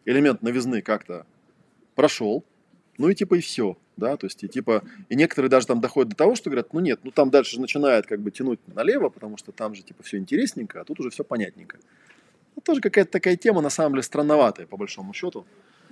элемент 0.09 0.41
новизны 0.41 0.81
как-то 0.81 1.25
прошел, 1.95 2.43
ну 2.97 3.09
и 3.09 3.15
типа 3.15 3.35
и 3.35 3.41
все, 3.41 3.77
да, 3.95 4.17
то 4.17 4.25
есть 4.25 4.43
и 4.43 4.47
типа, 4.47 4.83
и 5.07 5.15
некоторые 5.15 5.49
даже 5.49 5.67
там 5.67 5.81
доходят 5.81 6.09
до 6.09 6.15
того, 6.15 6.35
что 6.35 6.49
говорят, 6.49 6.73
ну 6.73 6.79
нет, 6.79 6.99
ну 7.03 7.11
там 7.11 7.29
дальше 7.29 7.53
же 7.55 7.61
начинает 7.61 8.07
как 8.07 8.19
бы 8.19 8.31
тянуть 8.31 8.59
налево, 8.67 9.09
потому 9.09 9.37
что 9.37 9.51
там 9.51 9.75
же 9.75 9.83
типа 9.83 10.03
все 10.03 10.17
интересненько, 10.17 10.81
а 10.81 10.83
тут 10.83 10.99
уже 10.99 11.11
все 11.11 11.23
понятненько. 11.23 11.77
Это 12.55 12.65
тоже 12.65 12.81
какая-то 12.81 13.11
такая 13.11 13.37
тема, 13.37 13.61
на 13.61 13.69
самом 13.69 13.93
деле, 13.93 14.03
странноватая, 14.03 14.65
по 14.65 14.77
большому 14.77 15.13
счету. 15.13 15.45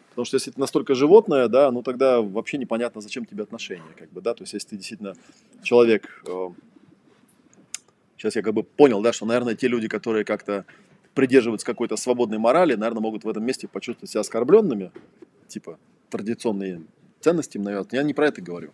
Потому 0.10 0.26
что 0.26 0.36
если 0.38 0.50
ты 0.50 0.60
настолько 0.60 0.96
животное, 0.96 1.48
да, 1.48 1.70
ну 1.72 1.84
тогда 1.84 2.20
вообще 2.22 2.58
непонятно, 2.58 3.02
зачем 3.02 3.26
тебе 3.26 3.44
отношения, 3.44 3.94
как 3.98 4.10
бы, 4.12 4.22
да, 4.22 4.34
то 4.34 4.44
есть 4.44 4.54
если 4.54 4.70
ты 4.70 4.78
действительно 4.78 5.14
человек, 5.62 6.24
э, 6.28 6.48
сейчас 8.18 8.36
я 8.36 8.42
как 8.42 8.56
бы 8.56 8.64
понял, 8.64 9.02
да, 9.02 9.14
что, 9.14 9.28
наверное, 9.28 9.54
те 9.54 9.68
люди, 9.68 9.88
которые 9.88 10.26
как-то 10.26 10.66
придерживаются 11.18 11.66
какой-то 11.66 11.98
свободной 11.98 12.38
морали, 12.38 12.76
наверное, 12.76 13.02
могут 13.02 13.24
в 13.24 13.28
этом 13.28 13.44
месте 13.44 13.68
почувствовать 13.68 14.12
себя 14.12 14.22
оскорбленными, 14.22 14.92
типа 15.48 15.80
традиционные 16.12 16.84
ценности 17.22 17.58
им 17.58 17.64
навязывают. 17.64 17.92
Я 17.94 18.04
не 18.04 18.14
про 18.14 18.28
это 18.28 18.40
говорю. 18.40 18.72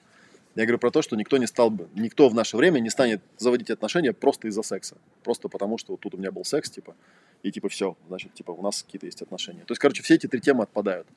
Я 0.56 0.66
говорю 0.66 0.78
про 0.78 0.92
то, 0.92 1.02
что 1.02 1.16
никто 1.16 1.38
не 1.38 1.48
стал 1.48 1.70
бы, 1.70 1.88
никто 1.96 2.28
в 2.28 2.36
наше 2.36 2.58
время 2.58 2.80
не 2.80 2.90
станет 2.90 3.22
заводить 3.38 3.70
отношения 3.70 4.12
просто 4.12 4.50
из-за 4.50 4.62
секса. 4.62 4.98
Просто 5.24 5.48
потому, 5.48 5.78
что 5.78 5.94
вот 5.94 6.02
тут 6.02 6.16
у 6.16 6.18
меня 6.18 6.34
был 6.34 6.44
секс, 6.44 6.70
типа, 6.70 6.96
и 7.44 7.52
типа 7.52 7.70
все, 7.70 7.96
значит, 8.10 8.34
типа 8.34 8.52
у 8.52 8.62
нас 8.62 8.84
какие-то 8.84 9.06
есть 9.06 9.22
отношения. 9.22 9.62
То 9.62 9.72
есть, 9.72 9.80
короче, 9.80 10.04
все 10.04 10.16
эти 10.16 10.28
три 10.28 10.42
темы 10.42 10.64
отпадают. 10.64 11.08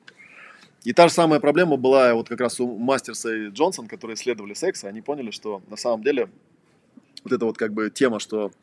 И 0.85 0.93
та 0.93 1.09
же 1.09 1.13
самая 1.13 1.41
проблема 1.41 1.75
была 1.75 2.13
вот 2.13 2.29
как 2.29 2.39
раз 2.39 2.61
у 2.61 2.77
Мастерса 2.77 3.35
и 3.35 3.49
Джонсон, 3.49 3.87
которые 3.87 4.15
исследовали 4.15 4.53
секс, 4.53 4.85
и 4.85 4.87
они 4.87 5.01
поняли, 5.01 5.31
что 5.31 5.61
на 5.67 5.75
самом 5.75 6.03
деле 6.03 6.29
вот 7.25 7.33
эта 7.33 7.45
вот 7.45 7.57
как 7.57 7.73
бы 7.73 7.89
тема, 7.89 8.21
что 8.21 8.53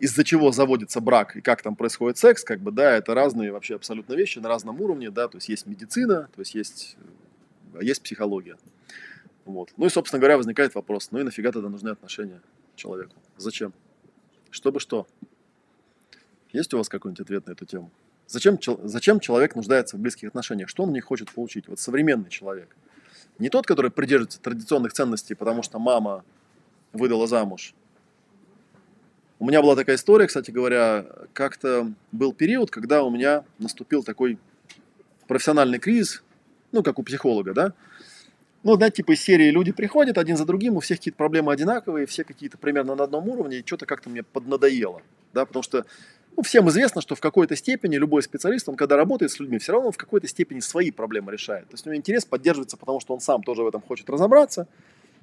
из-за 0.00 0.24
чего 0.24 0.50
заводится 0.50 1.00
брак 1.00 1.36
и 1.36 1.40
как 1.40 1.62
там 1.62 1.76
происходит 1.76 2.18
секс, 2.18 2.42
как 2.42 2.60
бы, 2.60 2.72
да, 2.72 2.96
это 2.96 3.14
разные 3.14 3.52
вообще 3.52 3.76
абсолютно 3.76 4.14
вещи 4.14 4.38
на 4.38 4.48
разном 4.48 4.80
уровне, 4.80 5.10
да, 5.10 5.28
то 5.28 5.36
есть 5.36 5.48
есть 5.48 5.66
медицина, 5.66 6.28
то 6.34 6.40
есть 6.40 6.54
есть, 6.54 6.96
э, 7.74 7.78
есть 7.82 8.02
психология. 8.02 8.56
Вот. 9.44 9.72
Ну 9.76 9.86
и, 9.86 9.88
собственно 9.88 10.18
говоря, 10.18 10.36
возникает 10.36 10.74
вопрос, 10.74 11.10
ну 11.12 11.20
и 11.20 11.22
нафига 11.22 11.52
тогда 11.52 11.68
нужны 11.68 11.90
отношения 11.90 12.42
человеку? 12.74 13.14
Зачем? 13.36 13.72
Чтобы 14.50 14.80
что? 14.80 15.06
Есть 16.52 16.74
у 16.74 16.78
вас 16.78 16.88
какой-нибудь 16.88 17.20
ответ 17.20 17.46
на 17.46 17.52
эту 17.52 17.64
тему? 17.64 17.90
Зачем, 18.26 18.58
зачем 18.82 19.20
человек 19.20 19.54
нуждается 19.54 19.96
в 19.96 20.00
близких 20.00 20.28
отношениях? 20.28 20.68
Что 20.68 20.82
он 20.82 20.92
не 20.92 21.00
хочет 21.00 21.30
получить? 21.30 21.68
Вот 21.68 21.78
современный 21.78 22.30
человек. 22.30 22.76
Не 23.38 23.48
тот, 23.48 23.66
который 23.66 23.90
придерживается 23.90 24.40
традиционных 24.40 24.92
ценностей, 24.92 25.34
потому 25.34 25.62
что 25.62 25.78
мама 25.78 26.24
выдала 26.92 27.26
замуж, 27.26 27.74
у 29.38 29.46
меня 29.46 29.62
была 29.62 29.76
такая 29.76 29.96
история, 29.96 30.26
кстати 30.26 30.50
говоря, 30.50 31.06
как-то 31.32 31.92
был 32.12 32.32
период, 32.32 32.70
когда 32.70 33.02
у 33.02 33.10
меня 33.10 33.44
наступил 33.58 34.02
такой 34.02 34.38
профессиональный 35.26 35.78
кризис, 35.78 36.22
ну, 36.72 36.82
как 36.82 36.98
у 36.98 37.02
психолога, 37.02 37.54
да. 37.54 37.72
Ну, 38.64 38.76
да, 38.76 38.90
типа 38.90 39.12
из 39.12 39.22
серии 39.22 39.50
люди 39.50 39.70
приходят 39.70 40.18
один 40.18 40.36
за 40.36 40.44
другим, 40.44 40.76
у 40.76 40.80
всех 40.80 40.98
какие-то 40.98 41.16
проблемы 41.16 41.52
одинаковые, 41.52 42.06
все 42.06 42.24
какие-то 42.24 42.58
примерно 42.58 42.96
на 42.96 43.04
одном 43.04 43.28
уровне, 43.28 43.58
и 43.58 43.66
что-то 43.66 43.86
как-то 43.86 44.10
мне 44.10 44.24
поднадоело, 44.24 45.02
да, 45.32 45.46
потому 45.46 45.62
что 45.62 45.86
ну, 46.36 46.42
всем 46.42 46.68
известно, 46.68 47.00
что 47.00 47.14
в 47.14 47.20
какой-то 47.20 47.54
степени 47.54 47.96
любой 47.96 48.22
специалист, 48.22 48.68
он 48.68 48.76
когда 48.76 48.96
работает 48.96 49.30
с 49.30 49.38
людьми, 49.38 49.58
все 49.58 49.72
равно 49.72 49.92
в 49.92 49.96
какой-то 49.96 50.26
степени 50.26 50.60
свои 50.60 50.90
проблемы 50.90 51.32
решает. 51.32 51.68
То 51.68 51.74
есть 51.74 51.86
у 51.86 51.90
него 51.90 51.98
интерес 51.98 52.24
поддерживается, 52.24 52.76
потому 52.76 53.00
что 53.00 53.14
он 53.14 53.20
сам 53.20 53.42
тоже 53.42 53.62
в 53.62 53.68
этом 53.68 53.80
хочет 53.80 54.10
разобраться, 54.10 54.66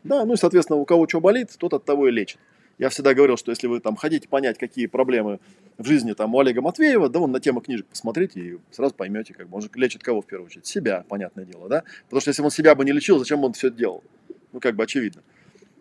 да, 0.04 0.24
ну 0.24 0.34
и, 0.34 0.38
соответственно, 0.38 0.80
у 0.80 0.86
кого 0.86 1.08
что 1.08 1.20
болит, 1.20 1.52
тот 1.58 1.74
от 1.74 1.84
того 1.84 2.08
и 2.08 2.12
лечит. 2.12 2.40
Я 2.78 2.90
всегда 2.90 3.14
говорил, 3.14 3.38
что 3.38 3.52
если 3.52 3.68
вы 3.68 3.80
там 3.80 3.96
хотите 3.96 4.28
понять, 4.28 4.58
какие 4.58 4.88
проблемы 4.88 5.40
в 5.78 5.86
жизни 5.86 6.14
там 6.14 6.36
у 6.36 6.40
Олега 6.40 6.62
Матвеева, 6.62 7.10
да, 7.10 7.20
вон 7.20 7.32
на 7.32 7.40
тему 7.40 7.62
книжек 7.62 7.86
посмотрите 7.86 8.40
и 8.40 8.58
сразу 8.72 8.94
поймете, 8.94 9.34
как 9.34 9.48
бы 9.48 9.56
он 9.56 9.62
же 9.62 9.70
лечит 9.76 10.04
кого 10.04 10.22
в 10.22 10.26
первую 10.26 10.48
очередь? 10.48 10.66
Себя, 10.66 11.06
понятное 11.08 11.46
дело, 11.46 11.70
да? 11.70 11.84
Потому 12.06 12.22
что 12.22 12.30
если 12.30 12.42
он 12.42 12.52
себя 12.52 12.76
бы 12.76 12.84
не 12.84 12.92
лечил, 12.92 13.18
зачем 13.18 13.44
он 13.44 13.54
все 13.54 13.68
это 13.68 13.78
делал? 13.78 14.04
Ну, 14.52 14.60
как 14.60 14.76
бы 14.76 14.84
очевидно. 14.84 15.22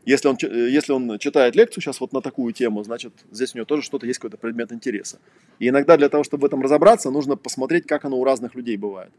Если 0.04 0.28
он, 0.28 0.36
если 0.40 0.92
он 0.92 1.18
читает 1.18 1.56
лекцию 1.56 1.82
сейчас 1.82 1.98
вот 1.98 2.12
на 2.12 2.20
такую 2.20 2.52
тему, 2.52 2.84
значит, 2.84 3.12
здесь 3.30 3.54
у 3.54 3.58
него 3.58 3.64
тоже 3.64 3.82
что-то 3.82 4.06
есть, 4.06 4.18
какой-то 4.18 4.36
предмет 4.36 4.70
интереса. 4.70 5.18
И 5.58 5.68
иногда 5.68 5.96
для 5.96 6.08
того, 6.08 6.24
чтобы 6.24 6.42
в 6.42 6.44
этом 6.44 6.62
разобраться, 6.62 7.10
нужно 7.10 7.36
посмотреть, 7.36 7.86
как 7.86 8.04
оно 8.04 8.18
у 8.18 8.24
разных 8.24 8.54
людей 8.54 8.76
бывает. 8.76 9.10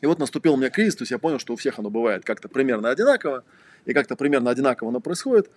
И 0.00 0.06
вот 0.06 0.18
наступил 0.18 0.54
у 0.54 0.56
меня 0.56 0.68
кризис, 0.68 0.96
то 0.96 1.02
есть 1.02 1.12
я 1.12 1.18
понял, 1.18 1.38
что 1.38 1.54
у 1.54 1.56
всех 1.56 1.78
оно 1.78 1.90
бывает 1.90 2.24
как-то 2.24 2.48
примерно 2.48 2.90
одинаково, 2.90 3.44
и 3.86 3.92
как-то 3.92 4.16
примерно 4.16 4.50
одинаково 4.50 4.90
оно 4.90 5.00
происходит. 5.00 5.50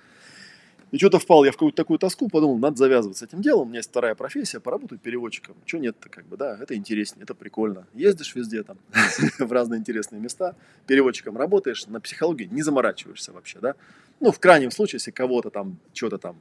И 0.92 0.98
что-то 0.98 1.20
впал 1.20 1.44
я 1.44 1.52
в 1.52 1.56
какую-то 1.56 1.76
такую 1.76 2.00
тоску, 2.00 2.30
подумал, 2.30 2.58
надо 2.58 2.78
завязывать 2.78 3.18
с 3.18 3.22
этим 3.22 3.42
делом. 3.42 3.64
У 3.64 3.66
меня 3.66 3.80
есть 3.80 3.90
вторая 3.90 4.16
профессия, 4.16 4.62
поработать 4.62 5.02
переводчиком. 5.02 5.56
Чего 5.66 5.82
нет-то, 5.82 6.08
как 6.08 6.26
бы, 6.28 6.38
да, 6.38 6.58
это 6.62 6.76
интереснее, 6.76 7.24
это 7.24 7.34
прикольно. 7.34 7.86
Ездишь 7.94 8.36
везде 8.36 8.64
там, 8.64 8.78
в 9.40 9.52
разные 9.52 9.80
интересные 9.80 10.22
места, 10.22 10.56
переводчиком 10.86 11.38
работаешь, 11.38 11.86
на 11.88 12.00
психологии 12.00 12.46
не 12.46 12.62
заморачиваешься 12.62 13.34
вообще, 13.34 13.60
да. 13.60 13.76
Ну, 14.22 14.32
в 14.32 14.40
крайнем 14.40 14.72
случае, 14.72 14.98
если 14.98 15.12
кого-то 15.12 15.50
там, 15.50 15.78
что-то 15.94 16.18
там 16.18 16.40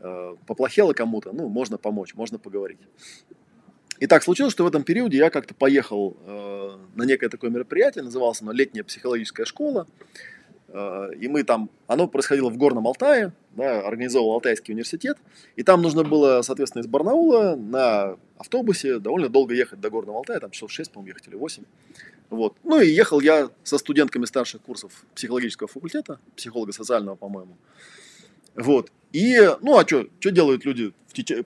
э, 0.00 0.36
поплохело 0.46 0.92
кому-то, 0.92 1.32
ну, 1.32 1.48
можно 1.48 1.78
помочь, 1.78 2.14
можно 2.14 2.38
поговорить. 2.38 2.80
И 4.00 4.06
так 4.06 4.24
случилось, 4.24 4.52
что 4.52 4.64
в 4.64 4.66
этом 4.66 4.82
периоде 4.82 5.18
я 5.18 5.30
как-то 5.30 5.54
поехал 5.54 6.16
э, 6.26 6.76
на 6.96 7.04
некое 7.04 7.28
такое 7.28 7.50
мероприятие, 7.50 8.02
называлось 8.02 8.42
оно 8.42 8.50
«Летняя 8.50 8.82
психологическая 8.82 9.46
школа». 9.46 9.86
И 10.72 11.26
мы 11.26 11.42
там, 11.42 11.68
оно 11.88 12.06
происходило 12.06 12.48
в 12.48 12.56
Горном 12.56 12.86
Алтае, 12.86 13.32
да, 13.56 13.80
организовал 13.80 14.32
Алтайский 14.32 14.72
университет. 14.72 15.16
И 15.56 15.64
там 15.64 15.82
нужно 15.82 16.04
было, 16.04 16.42
соответственно, 16.42 16.82
из 16.82 16.86
Барнаула 16.86 17.56
на 17.56 18.16
автобусе 18.38 19.00
довольно 19.00 19.28
долго 19.28 19.52
ехать 19.54 19.80
до 19.80 19.90
Горного 19.90 20.18
Алтая, 20.18 20.38
там 20.38 20.52
часов 20.52 20.70
6, 20.70 20.92
по-моему, 20.92 21.08
ехать 21.08 21.26
или 21.26 21.34
8. 21.34 21.64
Вот. 22.30 22.54
Ну 22.62 22.80
и 22.80 22.88
ехал 22.88 23.20
я 23.20 23.50
со 23.64 23.78
студентками 23.78 24.24
старших 24.26 24.62
курсов 24.62 25.04
психологического 25.16 25.68
факультета, 25.68 26.20
психолога 26.36 26.72
социального, 26.72 27.16
по-моему. 27.16 27.56
Вот. 28.54 28.92
И, 29.10 29.36
ну 29.62 29.76
а 29.76 29.86
что, 29.86 30.06
что 30.20 30.30
делают 30.30 30.64
люди, 30.64 30.92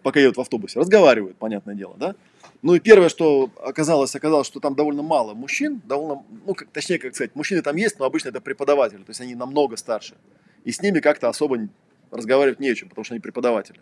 пока 0.03 0.21
едут 0.21 0.37
в 0.37 0.41
автобусе? 0.43 0.79
Разговаривают, 0.79 1.39
понятное 1.39 1.75
дело, 1.75 1.97
да? 1.99 2.15
Ну 2.65 2.75
и 2.75 2.81
первое, 2.81 3.11
что 3.11 3.51
оказалось, 3.63 4.17
оказалось, 4.17 4.47
что 4.47 4.59
там 4.59 4.75
довольно 4.75 5.03
мало 5.03 5.35
мужчин, 5.35 5.83
довольно, 5.85 6.25
ну, 6.47 6.55
как, 6.55 6.71
точнее, 6.71 6.99
как 6.99 7.15
сказать, 7.15 7.37
мужчины 7.37 7.61
там 7.61 7.77
есть, 7.77 7.99
но 7.99 8.07
обычно 8.07 8.31
это 8.31 8.41
преподаватели, 8.41 9.01
то 9.01 9.11
есть 9.11 9.21
они 9.21 9.35
намного 9.35 9.77
старше. 9.77 10.15
И 10.65 10.73
с 10.73 10.81
ними 10.81 11.01
как-то 11.01 11.29
особо 11.29 11.69
разговаривать 12.11 12.61
не 12.61 12.71
о 12.71 12.75
чем, 12.75 12.89
потому 12.89 13.05
что 13.05 13.13
они 13.13 13.21
преподаватели. 13.21 13.81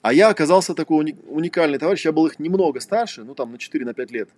А 0.00 0.14
я 0.14 0.30
оказался 0.30 0.74
такой 0.74 1.14
уникальный 1.28 1.76
товарищ, 1.76 2.06
я 2.06 2.12
был 2.12 2.26
их 2.26 2.38
немного 2.38 2.80
старше, 2.80 3.22
ну 3.22 3.34
там 3.34 3.52
на 3.52 3.56
4-5 3.56 3.84
на 3.84 4.02
лет, 4.10 4.30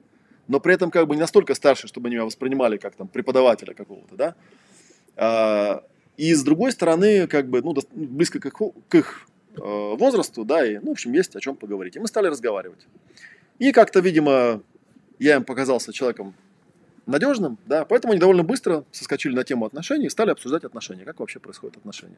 но 0.49 0.59
при 0.59 0.75
этом 0.75 0.91
как 0.91 1.07
бы 1.07 1.15
не 1.15 1.21
настолько 1.21 1.55
старше, 1.55 1.87
чтобы 1.87 2.09
они 2.09 2.17
меня 2.17 2.25
воспринимали 2.25 2.79
как 2.79 2.97
там 2.97 3.07
преподавателя 3.07 3.75
какого-то, 3.75 4.17
да. 4.17 4.35
А, 5.15 5.85
и 6.17 6.35
с 6.35 6.43
другой 6.43 6.73
стороны, 6.73 7.29
как 7.29 7.49
бы, 7.49 7.63
ну, 7.63 7.77
близко 7.93 8.41
к 8.41 8.95
их, 8.97 9.29
э, 9.55 9.61
возрасту, 9.61 10.45
да, 10.45 10.67
и, 10.67 10.79
ну, 10.79 10.89
в 10.89 10.93
общем, 10.93 11.13
есть 11.13 11.37
о 11.37 11.41
чем 11.41 11.55
поговорить. 11.55 11.95
И 11.95 12.01
мы 12.01 12.09
стали 12.09 12.27
разговаривать. 12.27 12.89
И 13.63 13.71
как-то, 13.71 14.01
видимо, 14.01 14.61
я 15.21 15.37
им 15.37 15.45
показался 15.45 15.93
человеком 15.93 16.35
надежным, 17.07 17.59
да, 17.65 17.85
поэтому 17.85 18.11
они 18.13 18.19
довольно 18.19 18.43
быстро 18.43 18.85
соскочили 18.91 19.37
на 19.37 19.45
тему 19.45 19.65
отношений 19.65 20.07
и 20.07 20.11
стали 20.11 20.31
обсуждать 20.31 20.65
отношения, 20.65 21.05
как 21.05 21.21
вообще 21.21 21.39
происходят 21.39 21.77
отношения. 21.77 22.17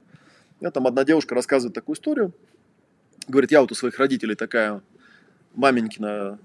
Я 0.63 0.71
там 0.71 0.87
одна 0.87 1.05
девушка 1.05 1.35
рассказывает 1.35 1.75
такую 1.75 1.97
историю, 1.97 2.33
говорит, 3.29 3.51
я 3.51 3.61
вот 3.61 3.71
у 3.73 3.75
своих 3.75 3.99
родителей 3.99 4.37
такая 4.37 4.81
маменькина, 5.55 6.39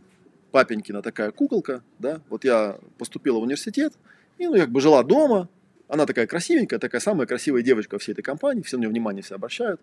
папенькина 0.52 1.02
такая 1.02 1.32
куколка, 1.32 1.82
да, 1.98 2.20
вот 2.28 2.44
я 2.44 2.78
поступила 2.98 3.40
в 3.40 3.44
университет, 3.44 3.94
и, 4.38 4.48
ну, 4.48 4.58
как 4.58 4.70
бы 4.70 4.82
жила 4.82 5.02
дома, 5.04 5.48
она 5.88 6.06
такая 6.08 6.28
красивенькая, 6.28 6.78
такая 6.78 7.00
самая 7.00 7.26
красивая 7.26 7.62
девочка 7.62 7.96
во 7.96 8.00
всей 8.00 8.12
этой 8.12 8.22
компании, 8.22 8.64
все 8.64 8.76
на 8.76 8.82
нее 8.82 8.90
внимание 8.90 9.24
все 9.24 9.36
обращают. 9.36 9.80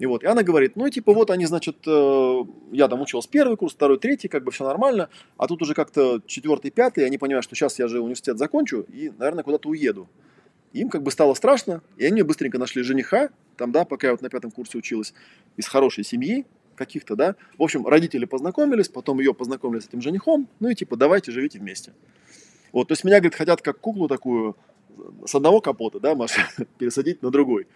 И 0.00 0.06
вот, 0.06 0.24
и 0.24 0.26
она 0.26 0.42
говорит, 0.42 0.76
ну, 0.76 0.88
типа, 0.88 1.12
вот 1.12 1.30
они, 1.30 1.44
значит, 1.44 1.76
э, 1.86 2.44
я 2.72 2.88
там 2.88 3.02
училась 3.02 3.26
первый 3.26 3.58
курс, 3.58 3.74
второй, 3.74 3.98
третий, 3.98 4.28
как 4.28 4.44
бы 4.44 4.50
все 4.50 4.64
нормально, 4.64 5.10
а 5.36 5.46
тут 5.46 5.60
уже 5.60 5.74
как-то 5.74 6.22
четвертый, 6.26 6.70
пятый, 6.70 7.04
они 7.04 7.18
понимают, 7.18 7.44
что 7.44 7.54
сейчас 7.54 7.78
я 7.78 7.86
же 7.86 8.00
университет 8.00 8.38
закончу 8.38 8.86
и, 8.88 9.12
наверное, 9.18 9.44
куда-то 9.44 9.68
уеду. 9.68 10.08
Им 10.72 10.88
как 10.88 11.02
бы 11.02 11.10
стало 11.10 11.34
страшно, 11.34 11.82
и 11.98 12.06
они 12.06 12.22
быстренько 12.22 12.58
нашли 12.58 12.82
жениха, 12.82 13.28
там, 13.58 13.72
да, 13.72 13.84
пока 13.84 14.06
я 14.06 14.14
вот 14.14 14.22
на 14.22 14.30
пятом 14.30 14.50
курсе 14.50 14.78
училась, 14.78 15.12
из 15.58 15.66
хорошей 15.66 16.02
семьи 16.02 16.46
каких-то, 16.76 17.14
да. 17.14 17.36
В 17.58 17.62
общем, 17.62 17.86
родители 17.86 18.24
познакомились, 18.24 18.88
потом 18.88 19.18
ее 19.18 19.34
познакомили 19.34 19.80
с 19.80 19.86
этим 19.88 20.00
женихом, 20.00 20.48
ну 20.60 20.70
и 20.70 20.74
типа, 20.74 20.96
давайте 20.96 21.30
живите 21.30 21.58
вместе. 21.58 21.92
Вот, 22.72 22.88
то 22.88 22.92
есть 22.92 23.04
меня, 23.04 23.18
говорит, 23.18 23.34
хотят 23.34 23.60
как 23.60 23.80
куклу 23.80 24.08
такую 24.08 24.56
с 25.26 25.34
одного 25.34 25.60
капота, 25.60 26.00
да, 26.00 26.14
Маша, 26.14 26.48
пересадить 26.78 27.20
на 27.20 27.30
другой. 27.30 27.66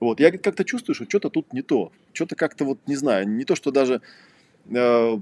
Вот, 0.00 0.18
я 0.18 0.36
как-то 0.36 0.64
чувствую, 0.64 0.94
что 0.94 1.04
что-то 1.04 1.28
тут 1.28 1.52
не 1.52 1.60
то. 1.60 1.92
Что-то 2.14 2.34
как-то 2.34 2.64
вот, 2.64 2.78
не 2.86 2.96
знаю, 2.96 3.28
не 3.28 3.44
то, 3.44 3.54
что 3.54 3.70
даже... 3.70 4.00
Э, 4.74 5.18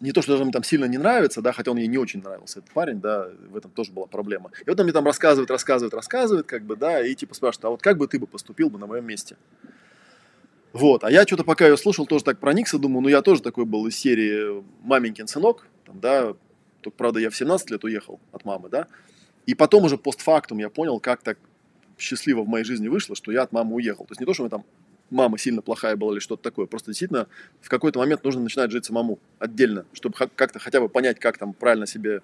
не 0.00 0.12
то, 0.12 0.22
что 0.22 0.32
даже 0.32 0.44
мне 0.44 0.52
там 0.52 0.62
сильно 0.62 0.86
не 0.86 0.98
нравится, 0.98 1.42
да, 1.42 1.52
хотя 1.52 1.70
он 1.70 1.76
ей 1.76 1.86
не 1.86 1.98
очень 1.98 2.22
нравился, 2.22 2.60
этот 2.60 2.70
парень, 2.72 3.00
да, 3.00 3.28
в 3.50 3.56
этом 3.56 3.70
тоже 3.70 3.92
была 3.92 4.06
проблема. 4.06 4.50
И 4.64 4.70
вот 4.70 4.78
он 4.78 4.84
мне 4.84 4.92
там 4.92 5.04
рассказывает, 5.04 5.50
рассказывает, 5.50 5.92
рассказывает, 5.92 6.46
как 6.46 6.64
бы, 6.64 6.76
да, 6.76 7.04
и 7.04 7.14
типа 7.14 7.34
спрашивает, 7.34 7.64
а 7.66 7.70
вот 7.70 7.82
как 7.82 7.98
бы 7.98 8.08
ты 8.08 8.18
бы 8.18 8.26
поступил 8.26 8.70
бы 8.70 8.78
на 8.78 8.86
моем 8.86 9.06
месте? 9.06 9.36
Вот, 10.72 11.04
а 11.04 11.10
я 11.10 11.24
что-то 11.24 11.44
пока 11.44 11.66
ее 11.66 11.76
слушал, 11.76 12.06
тоже 12.06 12.24
так 12.24 12.38
проникся, 12.38 12.78
думаю, 12.78 13.02
ну 13.02 13.08
я 13.08 13.20
тоже 13.20 13.42
такой 13.42 13.66
был 13.66 13.86
из 13.86 13.96
серии 13.96 14.64
«Маменькин 14.82 15.26
сынок», 15.26 15.66
там, 15.84 16.00
да, 16.00 16.34
только, 16.80 16.96
правда, 16.96 17.20
я 17.20 17.28
в 17.28 17.36
17 17.36 17.70
лет 17.70 17.84
уехал 17.84 18.20
от 18.32 18.44
мамы, 18.46 18.70
да, 18.70 18.86
и 19.44 19.54
потом 19.54 19.84
уже 19.84 19.98
постфактум 19.98 20.58
я 20.58 20.70
понял, 20.70 20.98
как 20.98 21.22
так 21.22 21.38
счастливо 22.00 22.42
в 22.42 22.48
моей 22.48 22.64
жизни 22.64 22.88
вышло, 22.88 23.14
что 23.14 23.30
я 23.32 23.42
от 23.42 23.52
мамы 23.52 23.74
уехал. 23.74 24.04
То 24.04 24.12
есть 24.12 24.20
не 24.20 24.26
то, 24.26 24.34
что 24.34 24.44
мы 24.44 24.50
там 24.50 24.64
мама 25.10 25.38
сильно 25.38 25.62
плохая 25.62 25.96
была 25.96 26.12
или 26.12 26.20
что-то 26.20 26.42
такое. 26.42 26.66
Просто 26.66 26.90
действительно 26.90 27.26
в 27.60 27.68
какой-то 27.68 27.98
момент 27.98 28.24
нужно 28.24 28.40
начинать 28.40 28.70
жить 28.70 28.84
самому 28.84 29.18
отдельно, 29.38 29.84
чтобы 29.92 30.14
как-то 30.34 30.58
хотя 30.58 30.80
бы 30.80 30.88
понять, 30.88 31.18
как 31.18 31.38
там 31.38 31.52
правильно 31.52 31.86
себе, 31.86 32.22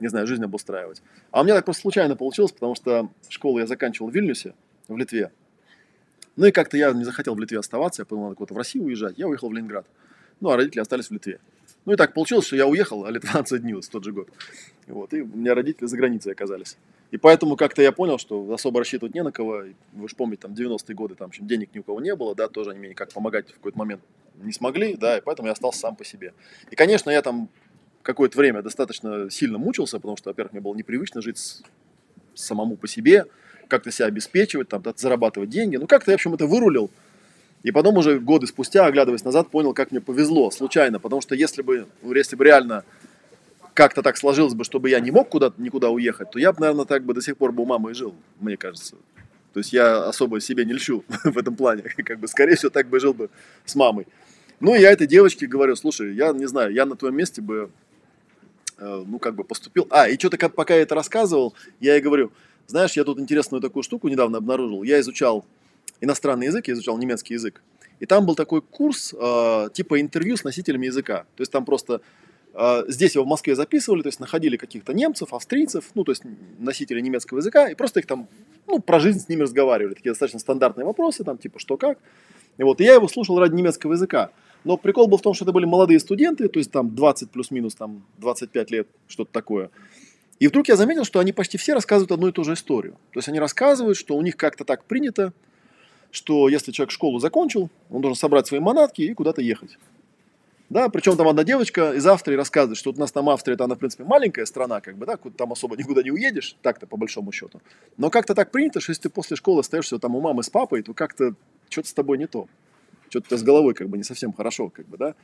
не 0.00 0.08
знаю, 0.08 0.26
жизнь 0.26 0.44
обустраивать. 0.44 1.02
А 1.30 1.40
у 1.40 1.44
меня 1.44 1.54
так 1.54 1.64
просто 1.64 1.82
случайно 1.82 2.16
получилось, 2.16 2.52
потому 2.52 2.74
что 2.74 3.08
школу 3.28 3.58
я 3.58 3.66
заканчивал 3.66 4.10
в 4.10 4.14
Вильнюсе, 4.14 4.54
в 4.88 4.96
Литве. 4.96 5.30
Ну 6.36 6.46
и 6.46 6.52
как-то 6.52 6.76
я 6.76 6.92
не 6.92 7.04
захотел 7.04 7.34
в 7.34 7.40
Литве 7.40 7.58
оставаться, 7.58 8.02
я 8.02 8.06
понял, 8.06 8.24
надо 8.24 8.36
куда-то 8.36 8.54
в 8.54 8.58
Россию 8.58 8.84
уезжать. 8.84 9.18
Я 9.18 9.28
уехал 9.28 9.48
в 9.48 9.52
Ленинград. 9.52 9.86
Ну, 10.40 10.50
а 10.50 10.56
родители 10.56 10.80
остались 10.80 11.08
в 11.08 11.12
Литве. 11.12 11.38
Ну 11.84 11.92
и 11.92 11.96
так 11.96 12.14
получилось, 12.14 12.46
что 12.46 12.56
я 12.56 12.66
уехал, 12.66 13.04
а 13.04 13.12
12 13.12 13.62
дней 13.62 13.74
в 13.74 13.88
тот 13.88 14.04
же 14.04 14.12
год. 14.12 14.28
Вот, 14.86 15.12
и 15.12 15.22
у 15.22 15.26
меня 15.26 15.54
родители 15.54 15.86
за 15.86 15.96
границей 15.96 16.32
оказались. 16.32 16.76
И 17.10 17.16
поэтому 17.16 17.56
как-то 17.56 17.82
я 17.82 17.90
понял, 17.92 18.18
что 18.18 18.52
особо 18.52 18.80
рассчитывать 18.80 19.14
не 19.14 19.22
на 19.22 19.32
кого. 19.32 19.64
Вы 19.92 20.08
же 20.08 20.14
помните, 20.14 20.42
там 20.42 20.52
90-е 20.52 20.94
годы, 20.94 21.14
там 21.16 21.30
денег 21.40 21.74
ни 21.74 21.80
у 21.80 21.82
кого 21.82 22.00
не 22.00 22.14
было, 22.14 22.34
да, 22.34 22.48
тоже 22.48 22.70
они 22.70 22.78
мне 22.78 22.90
никак 22.90 23.12
помогать 23.12 23.50
в 23.50 23.54
какой-то 23.54 23.78
момент 23.78 24.02
не 24.36 24.52
смогли, 24.52 24.94
да, 24.94 25.18
и 25.18 25.20
поэтому 25.20 25.48
я 25.48 25.52
остался 25.52 25.80
сам 25.80 25.96
по 25.96 26.04
себе. 26.04 26.32
И, 26.70 26.76
конечно, 26.76 27.10
я 27.10 27.20
там 27.20 27.48
какое-то 28.02 28.38
время 28.38 28.62
достаточно 28.62 29.28
сильно 29.30 29.58
мучился, 29.58 29.98
потому 29.98 30.16
что, 30.16 30.30
во-первых, 30.30 30.52
мне 30.52 30.60
было 30.62 30.74
непривычно 30.74 31.20
жить 31.20 31.38
с, 31.38 31.62
самому 32.34 32.76
по 32.76 32.88
себе, 32.88 33.26
как-то 33.68 33.90
себя 33.90 34.06
обеспечивать, 34.06 34.68
там, 34.68 34.82
зарабатывать 34.96 35.50
деньги. 35.50 35.76
Ну, 35.76 35.86
как-то 35.86 36.10
я, 36.10 36.16
в 36.16 36.18
общем, 36.20 36.34
это 36.34 36.46
вырулил. 36.46 36.90
И 37.62 37.72
потом 37.72 37.98
уже 37.98 38.18
годы 38.18 38.46
спустя, 38.46 38.86
оглядываясь 38.86 39.24
назад, 39.24 39.50
понял, 39.50 39.74
как 39.74 39.90
мне 39.90 40.00
повезло, 40.00 40.50
случайно. 40.50 40.98
Потому 40.98 41.20
что 41.20 41.34
если 41.34 41.62
бы, 41.62 41.86
если 42.02 42.36
бы 42.36 42.44
реально 42.44 42.84
как-то 43.74 44.02
так 44.02 44.16
сложилось 44.16 44.54
бы, 44.54 44.64
чтобы 44.64 44.90
я 44.90 45.00
не 45.00 45.10
мог 45.10 45.28
куда-то 45.28 45.60
никуда 45.60 45.90
уехать, 45.90 46.30
то 46.30 46.38
я 46.38 46.52
бы, 46.52 46.60
наверное, 46.60 46.84
так 46.84 47.04
бы 47.04 47.14
до 47.14 47.22
сих 47.22 47.36
пор 47.36 47.52
бы 47.52 47.62
у 47.62 47.66
мамы 47.66 47.92
и 47.92 47.94
жил, 47.94 48.14
мне 48.40 48.56
кажется. 48.56 48.96
То 49.52 49.60
есть 49.60 49.72
я 49.72 50.04
особо 50.04 50.40
себе 50.40 50.64
не 50.64 50.72
льщу 50.72 51.04
в 51.24 51.36
этом 51.36 51.56
плане. 51.56 51.82
Как 52.04 52.18
бы, 52.20 52.28
скорее 52.28 52.56
всего, 52.56 52.70
так 52.70 52.88
бы 52.88 53.00
жил 53.00 53.14
бы 53.14 53.30
с 53.64 53.74
мамой. 53.74 54.06
Ну, 54.60 54.74
я 54.74 54.92
этой 54.92 55.06
девочке 55.06 55.46
говорю, 55.46 55.74
слушай, 55.74 56.14
я 56.14 56.32
не 56.32 56.46
знаю, 56.46 56.72
я 56.72 56.84
на 56.84 56.94
твоем 56.94 57.16
месте 57.16 57.40
бы, 57.40 57.70
э, 58.78 59.04
ну, 59.06 59.18
как 59.18 59.34
бы 59.34 59.42
поступил. 59.42 59.86
А, 59.90 60.08
и 60.08 60.18
что-то, 60.18 60.50
пока 60.50 60.74
я 60.74 60.82
это 60.82 60.94
рассказывал, 60.94 61.54
я 61.80 61.94
ей 61.94 62.02
говорю, 62.02 62.30
знаешь, 62.66 62.92
я 62.92 63.04
тут 63.04 63.18
интересную 63.18 63.62
такую 63.62 63.82
штуку 63.82 64.08
недавно 64.08 64.38
обнаружил. 64.38 64.82
Я 64.82 65.00
изучал 65.00 65.46
иностранный 66.02 66.46
язык, 66.46 66.68
я 66.68 66.74
изучал 66.74 66.98
немецкий 66.98 67.34
язык. 67.34 67.62
И 68.00 68.06
там 68.06 68.26
был 68.26 68.34
такой 68.34 68.60
курс, 68.60 69.14
э, 69.18 69.68
типа 69.72 70.00
интервью 70.00 70.36
с 70.36 70.44
носителями 70.44 70.86
языка. 70.86 71.24
То 71.36 71.40
есть 71.40 71.50
там 71.50 71.64
просто 71.64 72.02
здесь 72.88 73.14
его 73.14 73.24
в 73.24 73.28
Москве 73.28 73.54
записывали, 73.54 74.02
то 74.02 74.08
есть 74.08 74.20
находили 74.20 74.56
каких-то 74.56 74.92
немцев, 74.92 75.32
австрийцев, 75.32 75.90
ну, 75.94 76.04
то 76.04 76.12
есть 76.12 76.22
носителей 76.58 77.02
немецкого 77.02 77.38
языка, 77.38 77.68
и 77.68 77.74
просто 77.74 78.00
их 78.00 78.06
там, 78.06 78.28
ну, 78.66 78.80
про 78.80 79.00
жизнь 79.00 79.20
с 79.20 79.28
ними 79.28 79.42
разговаривали. 79.42 79.94
Такие 79.94 80.10
достаточно 80.10 80.40
стандартные 80.40 80.84
вопросы, 80.84 81.24
там, 81.24 81.38
типа, 81.38 81.58
что 81.58 81.76
как. 81.76 81.98
И 82.58 82.62
вот, 82.62 82.80
и 82.80 82.84
я 82.84 82.94
его 82.94 83.08
слушал 83.08 83.38
ради 83.38 83.54
немецкого 83.54 83.92
языка. 83.92 84.30
Но 84.64 84.76
прикол 84.76 85.06
был 85.06 85.16
в 85.16 85.22
том, 85.22 85.32
что 85.32 85.44
это 85.44 85.52
были 85.52 85.64
молодые 85.64 86.00
студенты, 86.00 86.48
то 86.48 86.58
есть 86.58 86.70
там 86.70 86.94
20 86.94 87.30
плюс-минус, 87.30 87.74
там 87.74 88.04
25 88.18 88.70
лет, 88.70 88.88
что-то 89.06 89.32
такое. 89.32 89.70
И 90.38 90.48
вдруг 90.48 90.68
я 90.68 90.76
заметил, 90.76 91.04
что 91.04 91.20
они 91.20 91.32
почти 91.32 91.56
все 91.58 91.74
рассказывают 91.74 92.12
одну 92.12 92.28
и 92.28 92.32
ту 92.32 92.44
же 92.44 92.54
историю. 92.54 92.94
То 93.12 93.18
есть 93.18 93.28
они 93.28 93.38
рассказывают, 93.38 93.96
что 93.96 94.16
у 94.16 94.22
них 94.22 94.36
как-то 94.36 94.64
так 94.64 94.84
принято, 94.84 95.32
что 96.10 96.48
если 96.48 96.72
человек 96.72 96.90
школу 96.90 97.18
закончил, 97.20 97.70
он 97.90 98.02
должен 98.02 98.18
собрать 98.18 98.46
свои 98.46 98.60
манатки 98.60 99.02
и 99.02 99.14
куда-то 99.14 99.42
ехать. 99.42 99.78
Да, 100.70 100.88
причем 100.88 101.16
там 101.16 101.26
одна 101.26 101.42
девочка 101.42 101.92
из 101.92 102.06
Австрии 102.06 102.36
рассказывает, 102.36 102.78
что 102.78 102.90
вот 102.90 102.96
у 102.96 103.00
нас 103.00 103.10
там 103.10 103.28
Австрия, 103.28 103.54
это 103.54 103.64
она, 103.64 103.74
в 103.74 103.78
принципе, 103.78 104.04
маленькая 104.04 104.46
страна, 104.46 104.80
как 104.80 104.96
бы, 104.96 105.04
да, 105.04 105.18
там 105.36 105.50
особо 105.50 105.76
никуда 105.76 106.04
не 106.04 106.12
уедешь, 106.12 106.56
так-то 106.62 106.86
по 106.86 106.96
большому 106.96 107.32
счету. 107.32 107.60
Но 107.96 108.08
как-то 108.08 108.36
так 108.36 108.52
принято, 108.52 108.80
что 108.80 108.92
если 108.92 109.02
ты 109.02 109.10
после 109.10 109.36
школы 109.36 109.60
остаешься 109.60 109.98
там 109.98 110.14
у 110.14 110.20
мамы 110.20 110.44
с 110.44 110.48
папой, 110.48 110.82
то 110.82 110.94
как-то 110.94 111.34
что-то 111.68 111.88
с 111.88 111.92
тобой 111.92 112.18
не 112.18 112.28
то. 112.28 112.46
Что-то 113.08 113.36
с 113.36 113.42
головой 113.42 113.74
как 113.74 113.88
бы 113.88 113.98
не 113.98 114.04
совсем 114.04 114.32
хорошо, 114.32 114.68
как 114.68 114.86
бы, 114.86 114.96
да. 114.96 115.16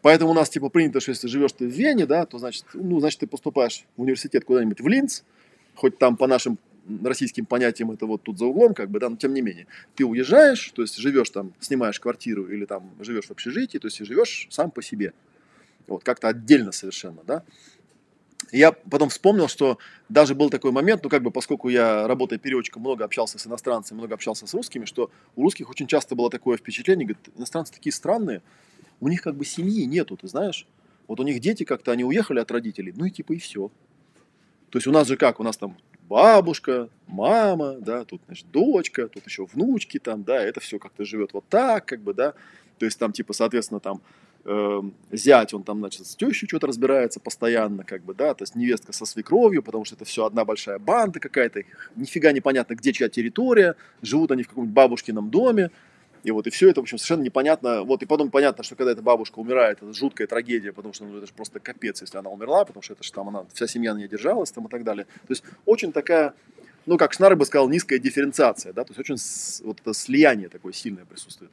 Поэтому 0.00 0.30
у 0.30 0.34
нас 0.34 0.48
типа 0.48 0.70
принято, 0.70 1.00
что 1.00 1.10
если 1.10 1.28
живешь 1.28 1.52
ты 1.52 1.66
в 1.66 1.70
Вене, 1.70 2.06
да, 2.06 2.24
то 2.24 2.38
значит, 2.38 2.64
ну, 2.72 2.98
значит 3.00 3.20
ты 3.20 3.26
поступаешь 3.26 3.84
в 3.98 4.02
университет 4.02 4.46
куда-нибудь 4.46 4.80
в 4.80 4.88
Линц, 4.88 5.20
хоть 5.74 5.98
там 5.98 6.16
по 6.16 6.26
нашим 6.26 6.58
российским 7.02 7.46
понятием 7.46 7.90
это 7.90 8.06
вот 8.06 8.22
тут 8.22 8.38
за 8.38 8.46
углом, 8.46 8.74
как 8.74 8.90
бы, 8.90 8.98
да, 8.98 9.08
но 9.08 9.16
тем 9.16 9.34
не 9.34 9.42
менее. 9.42 9.66
Ты 9.94 10.04
уезжаешь, 10.04 10.70
то 10.74 10.82
есть 10.82 10.96
живешь 10.96 11.30
там, 11.30 11.52
снимаешь 11.60 12.00
квартиру 12.00 12.46
или 12.46 12.64
там 12.64 12.90
живешь 13.00 13.26
в 13.26 13.30
общежитии, 13.30 13.78
то 13.78 13.86
есть 13.86 13.98
живешь 13.98 14.46
сам 14.50 14.70
по 14.70 14.82
себе. 14.82 15.12
Вот, 15.86 16.02
как-то 16.04 16.28
отдельно 16.28 16.72
совершенно, 16.72 17.22
да. 17.26 17.44
я 18.52 18.72
потом 18.72 19.10
вспомнил, 19.10 19.48
что 19.48 19.78
даже 20.08 20.34
был 20.34 20.48
такой 20.48 20.72
момент, 20.72 21.02
ну 21.04 21.10
как 21.10 21.22
бы 21.22 21.30
поскольку 21.30 21.68
я, 21.68 22.06
работая 22.06 22.38
переводчиком, 22.38 22.80
много 22.80 23.04
общался 23.04 23.38
с 23.38 23.46
иностранцами, 23.46 23.98
много 23.98 24.14
общался 24.14 24.46
с 24.46 24.54
русскими, 24.54 24.86
что 24.86 25.10
у 25.36 25.42
русских 25.42 25.68
очень 25.68 25.86
часто 25.86 26.14
было 26.14 26.30
такое 26.30 26.56
впечатление, 26.56 27.06
говорят, 27.06 27.28
иностранцы 27.36 27.72
такие 27.72 27.92
странные, 27.92 28.40
у 29.00 29.08
них 29.08 29.22
как 29.22 29.34
бы 29.36 29.44
семьи 29.44 29.84
нету, 29.84 30.16
ты 30.16 30.28
знаешь. 30.28 30.66
Вот 31.06 31.20
у 31.20 31.22
них 31.22 31.40
дети 31.40 31.64
как-то, 31.64 31.92
они 31.92 32.04
уехали 32.04 32.38
от 32.38 32.50
родителей, 32.50 32.94
ну 32.96 33.04
и 33.04 33.10
типа 33.10 33.34
и 33.34 33.38
все. 33.38 33.70
То 34.70 34.78
есть 34.78 34.86
у 34.86 34.92
нас 34.92 35.06
же 35.06 35.16
как, 35.16 35.38
у 35.38 35.42
нас 35.42 35.56
там 35.56 35.76
бабушка, 36.08 36.88
мама, 37.06 37.76
да, 37.80 38.04
тут, 38.04 38.22
значит, 38.26 38.50
дочка, 38.50 39.08
тут 39.08 39.24
еще 39.26 39.46
внучки 39.46 39.98
там, 39.98 40.22
да, 40.24 40.42
это 40.42 40.60
все 40.60 40.78
как-то 40.78 41.04
живет 41.04 41.32
вот 41.32 41.44
так, 41.48 41.86
как 41.86 42.00
бы, 42.00 42.14
да. 42.14 42.34
То 42.78 42.86
есть 42.86 42.98
там, 42.98 43.12
типа, 43.12 43.32
соответственно, 43.32 43.80
там 43.80 44.00
э, 44.44 44.82
зять, 45.12 45.54
он 45.54 45.62
там, 45.62 45.78
значит, 45.78 46.06
с 46.06 46.16
тещей 46.16 46.46
что-то 46.48 46.66
разбирается 46.66 47.20
постоянно, 47.20 47.84
как 47.84 48.02
бы, 48.02 48.14
да, 48.14 48.34
то 48.34 48.42
есть 48.42 48.54
невестка 48.54 48.92
со 48.92 49.06
свекровью, 49.06 49.62
потому 49.62 49.84
что 49.84 49.94
это 49.96 50.04
все 50.04 50.24
одна 50.24 50.44
большая 50.44 50.78
банда 50.78 51.20
какая-то, 51.20 51.62
нифига 51.96 52.32
непонятно, 52.32 52.74
где 52.74 52.92
чья 52.92 53.08
территория, 53.08 53.76
живут 54.02 54.30
они 54.30 54.42
в 54.42 54.48
каком-нибудь 54.48 54.74
бабушкином 54.74 55.30
доме, 55.30 55.70
и 56.24 56.30
вот, 56.30 56.46
и 56.46 56.50
все 56.50 56.70
это, 56.70 56.80
в 56.80 56.84
общем, 56.84 56.96
совершенно 56.96 57.22
непонятно. 57.22 57.82
Вот, 57.82 58.02
и 58.02 58.06
потом 58.06 58.30
понятно, 58.30 58.64
что 58.64 58.76
когда 58.76 58.92
эта 58.92 59.02
бабушка 59.02 59.38
умирает, 59.38 59.82
это 59.82 59.92
жуткая 59.92 60.26
трагедия, 60.26 60.72
потому 60.72 60.94
что 60.94 61.04
ну, 61.04 61.18
это 61.18 61.26
же 61.26 61.32
просто 61.34 61.60
капец, 61.60 62.00
если 62.00 62.16
она 62.16 62.30
умерла, 62.30 62.64
потому 62.64 62.82
что 62.82 62.94
это 62.94 63.04
же 63.04 63.12
там 63.12 63.28
она, 63.28 63.44
вся 63.52 63.66
семья 63.66 63.92
на 63.92 63.98
ней 63.98 64.08
держалась 64.08 64.50
там 64.50 64.66
и 64.66 64.70
так 64.70 64.84
далее. 64.84 65.04
То 65.04 65.30
есть 65.30 65.44
очень 65.66 65.92
такая, 65.92 66.34
ну, 66.86 66.96
как 66.96 67.12
Шнар 67.12 67.36
бы 67.36 67.44
сказал, 67.44 67.68
низкая 67.68 67.98
дифференциация, 67.98 68.72
да, 68.72 68.84
то 68.84 68.94
есть 68.94 68.98
очень 68.98 69.16
вот 69.66 69.80
это 69.80 69.92
слияние 69.92 70.48
такое 70.48 70.72
сильное 70.72 71.04
присутствует. 71.04 71.52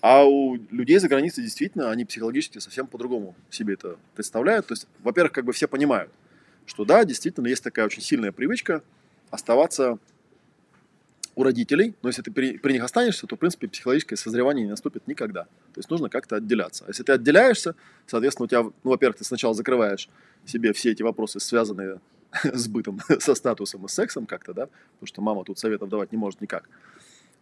А 0.00 0.24
у 0.24 0.56
людей 0.70 0.98
за 0.98 1.08
границей 1.08 1.44
действительно, 1.44 1.90
они 1.90 2.06
психологически 2.06 2.58
совсем 2.58 2.86
по-другому 2.86 3.34
себе 3.50 3.74
это 3.74 3.96
представляют. 4.14 4.66
То 4.66 4.72
есть, 4.72 4.86
во-первых, 5.02 5.32
как 5.32 5.44
бы 5.44 5.52
все 5.52 5.68
понимают, 5.68 6.10
что 6.64 6.86
да, 6.86 7.04
действительно 7.04 7.48
есть 7.48 7.62
такая 7.62 7.84
очень 7.84 8.02
сильная 8.02 8.32
привычка 8.32 8.82
оставаться 9.30 9.98
у 11.36 11.42
родителей, 11.42 11.94
но 12.02 12.08
если 12.08 12.22
ты 12.22 12.32
при, 12.32 12.56
при 12.56 12.72
них 12.72 12.82
останешься, 12.82 13.26
то, 13.26 13.36
в 13.36 13.38
принципе, 13.38 13.68
психологическое 13.68 14.16
созревание 14.16 14.64
не 14.64 14.70
наступит 14.70 15.06
никогда. 15.06 15.44
То 15.44 15.78
есть 15.78 15.90
нужно 15.90 16.08
как-то 16.08 16.36
отделяться. 16.36 16.84
А 16.86 16.88
если 16.88 17.02
ты 17.02 17.12
отделяешься, 17.12 17.74
соответственно, 18.06 18.44
у 18.44 18.48
тебя, 18.48 18.62
ну, 18.62 18.90
во-первых, 18.90 19.18
ты 19.18 19.24
сначала 19.24 19.52
закрываешь 19.52 20.08
себе 20.46 20.72
все 20.72 20.92
эти 20.92 21.02
вопросы, 21.02 21.38
связанные 21.38 22.00
с 22.42 22.66
бытом, 22.68 23.00
со 23.20 23.34
статусом 23.34 23.84
и 23.84 23.88
сексом 23.88 24.24
как-то, 24.24 24.54
да, 24.54 24.66
потому 24.94 25.06
что 25.06 25.20
мама 25.20 25.44
тут 25.44 25.58
советов 25.58 25.90
давать 25.90 26.10
не 26.10 26.18
может 26.18 26.40
никак. 26.40 26.70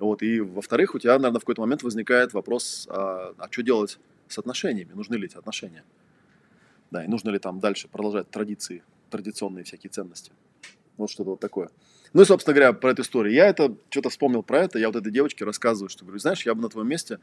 Вот, 0.00 0.22
и 0.22 0.40
во-вторых, 0.40 0.96
у 0.96 0.98
тебя, 0.98 1.12
наверное, 1.12 1.38
в 1.38 1.44
какой-то 1.44 1.60
момент 1.60 1.84
возникает 1.84 2.34
вопрос, 2.34 2.88
а, 2.90 3.32
а 3.38 3.48
что 3.48 3.62
делать 3.62 4.00
с 4.26 4.36
отношениями, 4.38 4.92
нужны 4.92 5.14
ли 5.14 5.26
эти 5.26 5.36
отношения? 5.36 5.84
Да, 6.90 7.04
и 7.04 7.06
нужно 7.06 7.30
ли 7.30 7.38
там 7.38 7.60
дальше 7.60 7.86
продолжать 7.86 8.28
традиции, 8.28 8.82
традиционные 9.10 9.62
всякие 9.62 9.90
ценности. 9.90 10.32
Вот 10.96 11.10
что-то 11.10 11.30
вот 11.30 11.40
такое. 11.40 11.70
Ну 12.14 12.22
и, 12.22 12.24
собственно 12.24 12.54
говоря, 12.54 12.72
про 12.72 12.92
эту 12.92 13.02
историю. 13.02 13.34
Я 13.34 13.46
это, 13.46 13.76
что-то 13.90 14.08
вспомнил 14.08 14.44
про 14.44 14.60
это, 14.60 14.78
я 14.78 14.86
вот 14.86 14.96
этой 14.96 15.12
девочке 15.12 15.44
рассказываю, 15.44 15.88
что 15.88 16.04
говорю, 16.04 16.20
знаешь, 16.20 16.46
я 16.46 16.54
бы 16.54 16.62
на 16.62 16.68
твоем 16.68 16.88
месте, 16.88 17.18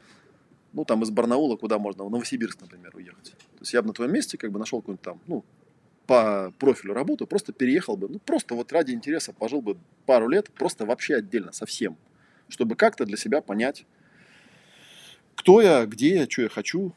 ну, 0.74 0.84
там 0.84 1.02
из 1.02 1.10
Барнаула 1.10 1.56
куда 1.56 1.78
можно, 1.78 2.04
в 2.04 2.10
Новосибирск, 2.10 2.60
например, 2.60 2.94
уехать. 2.94 3.30
То 3.30 3.60
есть 3.60 3.72
я 3.72 3.80
бы 3.80 3.88
на 3.88 3.94
твоем 3.94 4.12
месте 4.12 4.36
как 4.36 4.52
бы 4.52 4.58
нашел 4.58 4.80
какую-нибудь 4.80 5.02
там, 5.02 5.20
ну, 5.26 5.44
по 6.06 6.52
профилю 6.58 6.92
работу, 6.92 7.26
просто 7.26 7.54
переехал 7.54 7.96
бы, 7.96 8.08
ну, 8.08 8.18
просто 8.18 8.54
вот 8.54 8.70
ради 8.70 8.92
интереса 8.92 9.32
пожил 9.32 9.62
бы 9.62 9.78
пару 10.04 10.28
лет, 10.28 10.50
просто 10.50 10.84
вообще 10.84 11.16
отдельно, 11.16 11.52
совсем, 11.52 11.96
чтобы 12.48 12.76
как-то 12.76 13.06
для 13.06 13.16
себя 13.16 13.40
понять, 13.40 13.86
кто 15.36 15.62
я, 15.62 15.86
где 15.86 16.16
я, 16.16 16.26
что 16.28 16.42
я 16.42 16.48
хочу, 16.50 16.92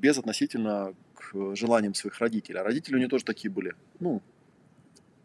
без 0.00 0.18
относительно 0.18 0.94
к 1.14 1.54
желаниям 1.54 1.94
своих 1.94 2.18
родителей. 2.18 2.58
А 2.58 2.64
родители 2.64 2.96
у 2.96 2.98
нее 2.98 3.08
тоже 3.08 3.24
такие 3.24 3.50
были, 3.50 3.74
ну, 4.00 4.20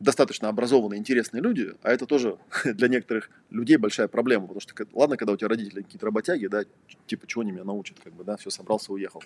достаточно 0.02 0.50
образованные, 0.50 1.00
интересные 1.00 1.42
люди, 1.42 1.74
а 1.84 1.92
это 1.92 2.06
тоже 2.06 2.38
для 2.66 2.88
некоторых 2.88 3.30
людей 3.52 3.78
большая 3.78 4.08
проблема, 4.08 4.48
потому 4.48 4.60
что, 4.60 4.74
ладно, 4.94 5.16
когда 5.16 5.34
у 5.34 5.38
тебя 5.38 5.48
родители 5.48 5.84
какие-то 5.84 6.06
работяги, 6.06 6.48
да, 6.48 6.64
типа, 7.06 7.28
чего 7.28 7.42
они 7.42 7.52
меня 7.52 7.64
научат, 7.64 7.98
как 8.04 8.14
бы, 8.14 8.24
да, 8.24 8.36
все, 8.38 8.50
собрался, 8.50 8.92
уехал. 8.92 9.24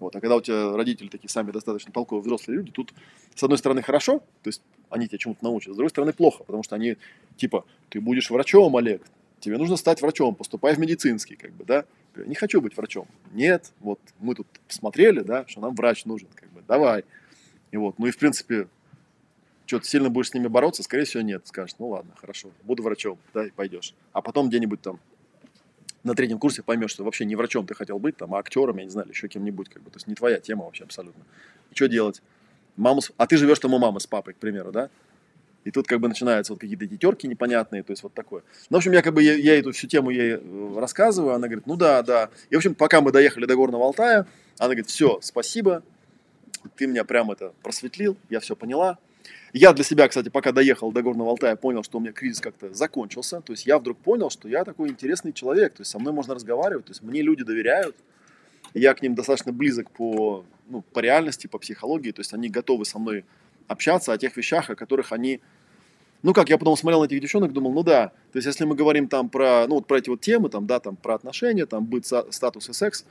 Вот, 0.00 0.14
а 0.16 0.20
когда 0.20 0.36
у 0.36 0.40
тебя 0.40 0.76
родители 0.76 1.08
такие 1.08 1.30
сами 1.30 1.52
достаточно 1.52 1.92
толковые 1.92 2.22
взрослые 2.22 2.58
люди, 2.58 2.72
тут, 2.72 2.92
с 3.34 3.42
одной 3.42 3.58
стороны, 3.58 3.82
хорошо, 3.82 4.18
то 4.42 4.48
есть 4.48 4.60
они 4.90 5.06
тебя 5.06 5.18
чему-то 5.18 5.44
научат, 5.44 5.74
с 5.74 5.76
другой 5.76 5.90
стороны, 5.90 6.12
плохо, 6.12 6.42
потому 6.44 6.62
что 6.64 6.74
они, 6.74 6.96
типа, 7.36 7.64
ты 7.88 8.00
будешь 8.00 8.30
врачом, 8.30 8.76
Олег, 8.76 9.02
тебе 9.38 9.56
нужно 9.56 9.76
стать 9.76 10.02
врачом, 10.02 10.34
поступай 10.34 10.74
в 10.74 10.78
медицинский, 10.78 11.36
как 11.36 11.52
бы, 11.52 11.64
да, 11.64 11.84
не 12.16 12.34
хочу 12.34 12.60
быть 12.60 12.76
врачом. 12.76 13.06
Нет, 13.32 13.72
вот 13.78 14.00
мы 14.18 14.34
тут 14.34 14.48
посмотрели, 14.66 15.20
да, 15.20 15.44
что 15.46 15.60
нам 15.60 15.76
врач 15.76 16.04
нужен, 16.04 16.28
как 16.34 16.50
бы, 16.50 16.62
давай. 16.66 17.04
И 17.70 17.76
вот, 17.76 17.98
ну 17.98 18.06
и 18.06 18.10
в 18.10 18.18
принципе, 18.18 18.66
что-то 19.68 19.86
сильно 19.86 20.08
будешь 20.08 20.30
с 20.30 20.34
ними 20.34 20.46
бороться, 20.46 20.82
скорее 20.82 21.04
всего, 21.04 21.22
нет. 21.22 21.46
Скажешь, 21.46 21.76
ну 21.78 21.90
ладно, 21.90 22.12
хорошо, 22.18 22.50
буду 22.64 22.82
врачом, 22.82 23.18
да, 23.34 23.46
и 23.46 23.50
пойдешь. 23.50 23.94
А 24.12 24.22
потом 24.22 24.48
где-нибудь 24.48 24.80
там 24.80 24.98
на 26.04 26.14
третьем 26.14 26.38
курсе 26.38 26.62
поймешь, 26.62 26.90
что 26.90 27.04
вообще 27.04 27.26
не 27.26 27.36
врачом 27.36 27.66
ты 27.66 27.74
хотел 27.74 27.98
быть, 27.98 28.16
там, 28.16 28.34
а 28.34 28.38
актером, 28.38 28.78
я 28.78 28.84
не 28.84 28.90
знаю, 28.90 29.08
еще 29.10 29.28
кем-нибудь, 29.28 29.68
как 29.68 29.82
бы, 29.82 29.90
то 29.90 29.96
есть 29.96 30.06
не 30.06 30.14
твоя 30.14 30.40
тема 30.40 30.64
вообще 30.64 30.84
абсолютно. 30.84 31.22
И 31.70 31.74
что 31.74 31.86
делать? 31.86 32.22
Маму, 32.76 33.02
а 33.18 33.26
ты 33.26 33.36
живешь 33.36 33.58
там 33.58 33.74
у 33.74 33.78
мамы 33.78 34.00
с 34.00 34.06
папой, 34.06 34.32
к 34.32 34.38
примеру, 34.38 34.72
да? 34.72 34.88
И 35.64 35.70
тут 35.70 35.86
как 35.86 36.00
бы 36.00 36.08
начинаются 36.08 36.54
вот 36.54 36.60
какие-то 36.60 36.86
тетерки 36.86 37.28
непонятные, 37.28 37.82
то 37.82 37.90
есть 37.90 38.02
вот 38.02 38.14
такое. 38.14 38.42
Ну, 38.70 38.76
в 38.76 38.78
общем, 38.78 38.92
я 38.92 39.02
как 39.02 39.12
бы, 39.12 39.22
я, 39.22 39.34
я 39.34 39.58
эту 39.58 39.72
всю 39.72 39.86
тему 39.86 40.08
ей 40.08 40.38
э, 40.40 40.78
рассказываю, 40.78 41.34
она 41.34 41.46
говорит, 41.46 41.66
ну 41.66 41.76
да, 41.76 42.02
да. 42.02 42.30
И, 42.48 42.54
в 42.54 42.58
общем, 42.58 42.74
пока 42.74 43.02
мы 43.02 43.12
доехали 43.12 43.44
до 43.44 43.54
Горного 43.54 43.84
Алтая, 43.84 44.26
она 44.56 44.68
говорит, 44.68 44.86
все, 44.86 45.18
спасибо, 45.20 45.82
ты 46.76 46.86
меня 46.86 47.04
прям 47.04 47.30
это 47.30 47.52
просветлил, 47.62 48.16
я 48.30 48.40
все 48.40 48.56
поняла, 48.56 48.98
я 49.52 49.72
для 49.72 49.84
себя, 49.84 50.08
кстати, 50.08 50.28
пока 50.28 50.52
доехал 50.52 50.92
до 50.92 51.02
Горного 51.02 51.30
Алтая, 51.30 51.56
понял, 51.56 51.82
что 51.82 51.98
у 51.98 52.00
меня 52.00 52.12
кризис 52.12 52.40
как-то 52.40 52.72
закончился. 52.74 53.40
То 53.40 53.52
есть 53.52 53.66
я 53.66 53.78
вдруг 53.78 53.98
понял, 53.98 54.30
что 54.30 54.48
я 54.48 54.64
такой 54.64 54.90
интересный 54.90 55.32
человек. 55.32 55.74
То 55.74 55.80
есть 55.82 55.90
со 55.90 55.98
мной 55.98 56.12
можно 56.12 56.34
разговаривать, 56.34 56.86
то 56.86 56.90
есть 56.90 57.02
мне 57.02 57.22
люди 57.22 57.44
доверяют. 57.44 57.96
Я 58.74 58.94
к 58.94 59.00
ним 59.00 59.14
достаточно 59.14 59.52
близок 59.52 59.90
по, 59.90 60.44
ну, 60.68 60.82
по 60.92 60.98
реальности, 60.98 61.46
по 61.46 61.58
психологии. 61.58 62.10
То 62.10 62.20
есть 62.20 62.34
они 62.34 62.50
готовы 62.50 62.84
со 62.84 62.98
мной 62.98 63.24
общаться 63.66 64.12
о 64.12 64.18
тех 64.18 64.36
вещах, 64.36 64.70
о 64.70 64.76
которых 64.76 65.12
они... 65.12 65.40
Ну 66.22 66.34
как, 66.34 66.50
я 66.50 66.58
потом 66.58 66.76
смотрел 66.76 67.00
на 67.00 67.06
этих 67.06 67.20
девчонок, 67.20 67.52
думал, 67.52 67.72
ну 67.72 67.84
да, 67.84 68.08
то 68.32 68.38
есть 68.38 68.46
если 68.46 68.64
мы 68.64 68.74
говорим 68.74 69.06
там 69.06 69.28
про, 69.28 69.66
ну 69.68 69.76
вот 69.76 69.86
про 69.86 69.98
эти 69.98 70.10
вот 70.10 70.20
темы, 70.20 70.48
там, 70.48 70.66
да, 70.66 70.80
там 70.80 70.96
про 70.96 71.14
отношения, 71.14 71.64
там, 71.64 71.84
быт, 71.84 72.06
статус 72.06 72.68
и 72.68 72.72
секс, 72.72 73.04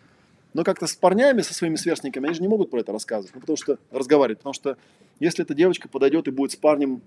но 0.54 0.66
как-то 0.66 0.88
с 0.88 0.96
парнями, 0.96 1.42
со 1.42 1.54
своими 1.54 1.78
сверстниками, 1.78 2.26
они 2.26 2.36
же 2.36 2.42
не 2.42 2.50
могут 2.50 2.70
про 2.70 2.82
это 2.82 2.92
рассказывать, 2.92 3.34
ну, 3.34 3.40
потому 3.40 3.56
что 3.56 3.80
разговаривать, 3.92 4.40
потому 4.40 4.54
что 4.54 4.78
если 5.20 5.44
эта 5.44 5.54
девочка 5.54 5.88
подойдет 5.88 6.28
и 6.28 6.32
будет 6.32 6.52
с 6.52 6.56
парнем, 6.56 7.02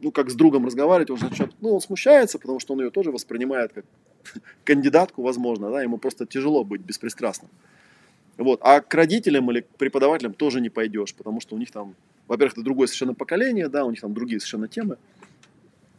ну, 0.00 0.12
как 0.12 0.30
с 0.30 0.34
другом 0.34 0.66
разговаривать, 0.66 1.10
он 1.10 1.18
начнет, 1.20 1.50
ну, 1.60 1.74
он 1.74 1.80
смущается, 1.80 2.38
потому 2.38 2.60
что 2.60 2.74
он 2.74 2.80
ее 2.80 2.90
тоже 2.90 3.10
воспринимает 3.10 3.72
как 3.72 3.84
кандидатку, 4.64 5.22
возможно, 5.22 5.70
да, 5.70 5.82
ему 5.82 5.98
просто 5.98 6.26
тяжело 6.26 6.64
быть 6.64 6.80
беспристрастным. 6.80 7.50
Вот. 8.36 8.60
А 8.62 8.80
к 8.80 8.94
родителям 8.94 9.50
или 9.50 9.62
к 9.62 9.66
преподавателям 9.76 10.32
тоже 10.32 10.60
не 10.60 10.70
пойдешь, 10.70 11.12
потому 11.14 11.40
что 11.40 11.56
у 11.56 11.58
них 11.58 11.72
там, 11.72 11.96
во-первых, 12.28 12.52
это 12.52 12.62
другое 12.62 12.86
совершенно 12.86 13.14
поколение, 13.14 13.68
да, 13.68 13.84
у 13.84 13.90
них 13.90 14.00
там 14.00 14.14
другие 14.14 14.38
совершенно 14.38 14.68
темы. 14.68 14.96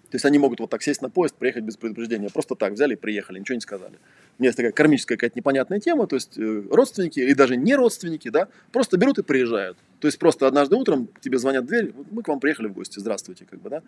То 0.09 0.15
есть 0.15 0.25
они 0.25 0.39
могут 0.39 0.59
вот 0.59 0.69
так 0.69 0.81
сесть 0.81 1.01
на 1.01 1.09
поезд, 1.09 1.35
приехать 1.35 1.63
без 1.63 1.77
предупреждения. 1.77 2.29
Просто 2.29 2.55
так 2.55 2.73
взяли 2.73 2.93
и 2.93 2.95
приехали, 2.95 3.39
ничего 3.39 3.55
не 3.55 3.61
сказали. 3.61 3.95
У 4.37 4.41
меня 4.41 4.49
есть 4.49 4.57
такая 4.57 4.71
кармическая 4.71 5.17
какая-то 5.17 5.37
непонятная 5.37 5.79
тема, 5.79 6.07
то 6.07 6.15
есть 6.15 6.37
э, 6.37 6.63
родственники 6.71 7.19
или 7.19 7.33
даже 7.33 7.57
не 7.57 7.75
родственники, 7.75 8.29
да, 8.29 8.47
просто 8.71 8.97
берут 8.97 9.19
и 9.19 9.23
приезжают. 9.23 9.77
То 9.99 10.07
есть 10.07 10.17
просто 10.17 10.47
однажды 10.47 10.75
утром 10.75 11.09
тебе 11.21 11.37
звонят 11.37 11.65
в 11.65 11.67
дверь, 11.67 11.93
мы 12.11 12.23
к 12.23 12.27
вам 12.27 12.39
приехали 12.39 12.67
в 12.67 12.73
гости, 12.73 12.99
здравствуйте, 12.99 13.45
как 13.45 13.61
бы, 13.61 13.69
да. 13.69 13.83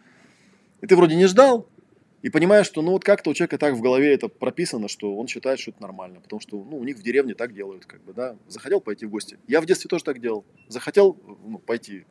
И 0.81 0.87
ты 0.87 0.95
вроде 0.95 1.15
не 1.15 1.25
ждал, 1.25 1.67
и 2.21 2.29
понимаешь, 2.29 2.67
что 2.67 2.81
ну 2.81 2.91
вот 2.91 3.03
как-то 3.03 3.31
у 3.31 3.33
человека 3.33 3.57
так 3.57 3.73
в 3.73 3.81
голове 3.81 4.13
это 4.13 4.27
прописано, 4.27 4.87
что 4.87 5.15
он 5.15 5.27
считает, 5.27 5.59
что 5.59 5.71
это 5.71 5.81
нормально, 5.81 6.19
потому 6.21 6.39
что 6.39 6.63
ну, 6.63 6.77
у 6.77 6.83
них 6.83 6.97
в 6.97 7.01
деревне 7.01 7.33
так 7.33 7.53
делают, 7.53 7.85
как 7.85 8.03
бы, 8.03 8.13
да. 8.13 8.35
Захотел 8.47 8.79
пойти 8.79 9.05
в 9.05 9.09
гости. 9.09 9.39
Я 9.47 9.59
в 9.61 9.65
детстве 9.65 9.87
тоже 9.87 10.03
так 10.03 10.19
делал. 10.19 10.45
Захотел 10.67 11.17
ну, 11.43 11.57
пойти 11.57 12.05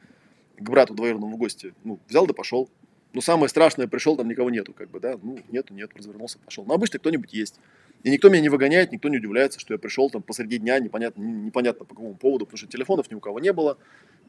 к 0.59 0.69
брату 0.69 0.95
двоюродному 0.95 1.37
в 1.37 1.39
гости, 1.39 1.75
ну, 1.85 2.01
взял 2.09 2.27
да 2.27 2.35
пошел. 2.35 2.69
Ну, 3.13 3.21
самое 3.21 3.49
страшное, 3.49 3.89
пришел, 3.89 4.17
там 4.17 4.29
никого 4.29 4.51
нету, 4.51 4.73
как 4.73 4.91
бы, 4.91 5.01
да, 5.01 5.19
ну, 5.21 5.39
нету, 5.49 5.75
нет, 5.75 5.91
развернулся, 5.95 6.39
пошел. 6.39 6.65
Но 6.65 6.75
обычно 6.75 7.01
кто-нибудь 7.01 7.33
есть. 7.33 7.59
И 8.05 8.11
никто 8.11 8.29
меня 8.29 8.41
не 8.41 8.49
выгоняет, 8.49 8.93
никто 8.93 9.09
не 9.09 9.19
удивляется, 9.19 9.59
что 9.59 9.75
я 9.75 9.79
пришел 9.79 10.09
там 10.11 10.23
посреди 10.23 10.59
дня, 10.59 10.79
непонятно, 10.79 11.21
непонятно 11.21 11.85
по 11.85 11.95
какому 11.95 12.15
поводу, 12.15 12.47
потому 12.47 12.59
что 12.59 12.69
телефонов 12.69 13.11
ни 13.11 13.15
у 13.15 13.21
кого 13.21 13.41
не 13.41 13.53
было, 13.53 13.79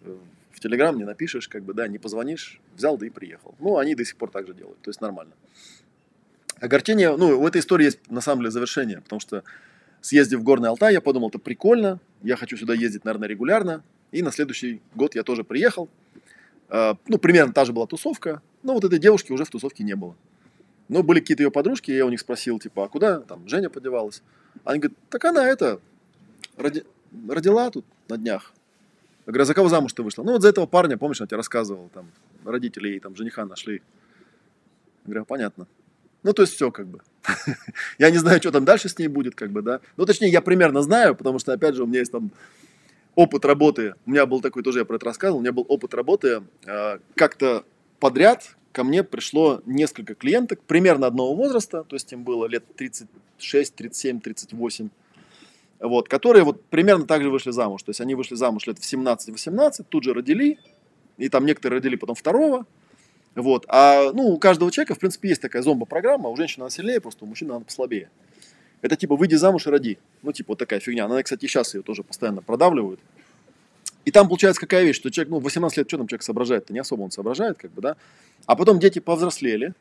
э, 0.02 0.18
в 0.52 0.60
Телеграм 0.60 0.98
не 0.98 1.04
напишешь, 1.04 1.48
как 1.48 1.64
бы, 1.64 1.74
да, 1.74 1.88
не 1.88 2.00
позвонишь, 2.00 2.60
взял, 2.76 2.98
да 2.98 3.06
и 3.06 3.10
приехал. 3.10 3.56
Ну, 3.60 3.78
они 3.78 3.96
до 3.96 4.04
сих 4.04 4.18
пор 4.18 4.32
так 4.32 4.48
же 4.48 4.54
делают, 4.54 4.82
то 4.82 4.90
есть 4.90 5.00
нормально. 5.00 5.34
Огорчение, 6.60 7.16
ну, 7.16 7.40
у 7.40 7.48
этой 7.48 7.62
истории 7.62 7.86
есть, 7.86 8.10
на 8.10 8.22
самом 8.22 8.42
деле, 8.42 8.52
завершение, 8.52 9.02
потому 9.02 9.20
что 9.20 9.44
съездив 10.02 10.40
в 10.40 10.44
Горный 10.44 10.70
Алтай, 10.70 10.94
я 10.94 11.02
подумал, 11.02 11.30
это 11.30 11.40
прикольно, 11.40 12.00
я 12.24 12.36
хочу 12.36 12.58
сюда 12.58 12.74
ездить, 12.74 13.06
наверное, 13.06 13.30
регулярно, 13.30 13.84
и 14.12 14.22
на 14.22 14.32
следующий 14.32 14.82
год 14.96 15.16
я 15.16 15.24
тоже 15.24 15.44
приехал, 15.44 15.88
а, 16.68 16.98
ну, 17.08 17.18
примерно 17.18 17.54
та 17.54 17.66
же 17.66 17.74
была 17.74 17.88
тусовка, 17.88 18.42
но 18.64 18.74
вот 18.74 18.84
этой 18.84 19.00
девушки 19.00 19.32
уже 19.32 19.46
в 19.46 19.50
тусовке 19.50 19.84
не 19.84 19.96
было. 19.96 20.16
Но 20.90 21.04
были 21.04 21.20
какие-то 21.20 21.44
ее 21.44 21.52
подружки, 21.52 21.92
я 21.92 22.06
у 22.06 22.10
них 22.10 22.20
спросил, 22.20 22.60
типа, 22.60 22.86
а 22.86 22.88
куда 22.90 23.22
там 23.22 23.48
Женя 23.48 23.70
подевалась? 23.70 24.22
Они 24.66 24.80
говорят, 24.80 24.98
так 25.10 25.24
она 25.24 25.48
это, 25.48 25.80
роди... 26.58 26.84
родила 27.30 27.70
тут 27.72 27.86
на 28.10 28.18
днях. 28.18 28.52
Я 29.26 29.32
говорю, 29.32 29.44
а 29.44 29.46
за 29.46 29.54
кого 29.54 29.70
замуж 29.70 29.94
ты 29.94 30.04
вышла? 30.04 30.24
Ну, 30.24 30.34
вот 30.34 30.42
за 30.42 30.50
этого 30.50 30.66
парня, 30.66 30.98
помнишь, 30.98 31.22
я 31.22 31.28
тебе 31.28 31.38
рассказывал, 31.38 31.90
там, 31.94 32.12
родители 32.44 32.90
ей 32.90 33.00
там 33.00 33.16
жениха 33.16 33.46
нашли. 33.46 33.76
Я 33.76 33.82
говорю, 35.06 35.22
«А, 35.22 35.26
понятно. 35.26 35.68
Ну, 36.24 36.34
то 36.34 36.42
есть 36.42 36.54
все 36.54 36.72
как 36.72 36.88
бы. 36.88 37.00
я 37.98 38.12
не 38.12 38.18
знаю, 38.18 38.40
что 38.40 38.52
там 38.52 38.66
дальше 38.66 38.90
с 38.90 38.98
ней 39.00 39.08
будет, 39.08 39.36
как 39.36 39.52
бы, 39.52 39.62
да. 39.62 39.80
Ну, 39.98 40.06
точнее, 40.06 40.30
я 40.30 40.42
примерно 40.42 40.82
знаю, 40.82 41.16
потому 41.16 41.40
что, 41.40 41.54
опять 41.54 41.76
же, 41.76 41.84
у 41.84 41.88
меня 41.88 42.00
есть 42.00 42.12
там 42.12 42.32
опыт 43.16 43.46
работы. 43.46 43.96
У 44.06 44.12
меня 44.12 44.26
был 44.26 44.42
такой, 44.42 44.64
тоже 44.64 44.80
я 44.80 44.86
про 44.86 44.96
это 44.96 45.06
рассказывал, 45.06 45.40
у 45.40 45.42
меня 45.42 45.52
был 45.52 45.66
опыт 45.68 45.94
работы. 45.94 46.44
Э, 46.66 47.00
как-то 47.16 47.64
подряд 48.02 48.58
ко 48.74 48.84
мне 48.84 49.04
пришло 49.04 49.62
несколько 49.66 50.16
клиенток 50.16 50.62
примерно 50.64 51.08
одного 51.08 51.34
возраста, 51.36 51.86
то 51.86 51.96
есть 51.96 52.12
им 52.12 52.24
было 52.24 52.46
лет 52.48 52.66
36, 52.76 53.76
37, 53.76 54.20
38 54.20 54.90
вот, 55.82 56.10
которые 56.10 56.44
вот 56.44 56.64
примерно 56.66 57.06
так 57.06 57.24
же 57.24 57.30
вышли 57.30 57.52
замуж. 57.52 57.82
То 57.84 57.90
есть 57.90 58.02
они 58.02 58.16
вышли 58.16 58.36
замуж 58.36 58.68
лет 58.68 58.78
в 58.78 58.82
17-18, 58.82 59.86
тут 59.90 60.04
же 60.04 60.14
родили, 60.14 60.60
и 61.18 61.30
там 61.30 61.46
некоторые 61.46 61.80
родили 61.80 61.96
потом 61.96 62.16
второго. 62.16 62.66
Вот. 63.36 63.66
А 63.68 64.12
ну, 64.14 64.28
у 64.28 64.38
каждого 64.38 64.72
человека, 64.72 64.96
в 64.96 65.00
принципе, 65.00 65.30
есть 65.30 65.42
такая 65.42 65.62
зомбо-программа, 65.62 66.30
у 66.30 66.36
женщины 66.36 66.64
она 66.64 66.70
сильнее, 66.70 67.02
просто 67.02 67.26
у 67.26 67.28
мужчин 67.28 67.52
она 67.52 67.62
послабее. 67.62 68.10
Это 68.82 68.96
типа 68.96 69.16
выйди 69.16 69.36
замуж 69.36 69.68
и 69.68 69.70
роди. 69.70 69.98
Ну, 70.22 70.32
типа 70.32 70.52
вот 70.52 70.60
такая 70.60 70.80
фигня. 70.80 71.06
Она, 71.06 71.22
кстати, 71.22 71.46
сейчас 71.46 71.74
ее 71.74 71.82
тоже 71.82 72.04
постоянно 72.04 72.42
продавливают. 72.42 73.00
И 74.06 74.12
там 74.12 74.28
получается 74.28 74.60
какая 74.60 74.84
вещь, 74.84 74.96
что 74.96 75.10
человек, 75.10 75.32
ну, 75.32 75.40
18 75.40 75.78
лет, 75.78 75.88
что 75.88 75.98
там 75.98 76.08
человек 76.08 76.24
соображает-то? 76.24 76.74
Не 76.74 76.80
особо 76.80 77.04
он 77.04 77.12
соображает, 77.12 77.58
как 77.58 77.72
бы, 77.72 77.82
да. 77.82 77.98
А 78.46 78.56
потом 78.56 78.80
дети 78.80 79.00
повзрослели, 79.00 79.74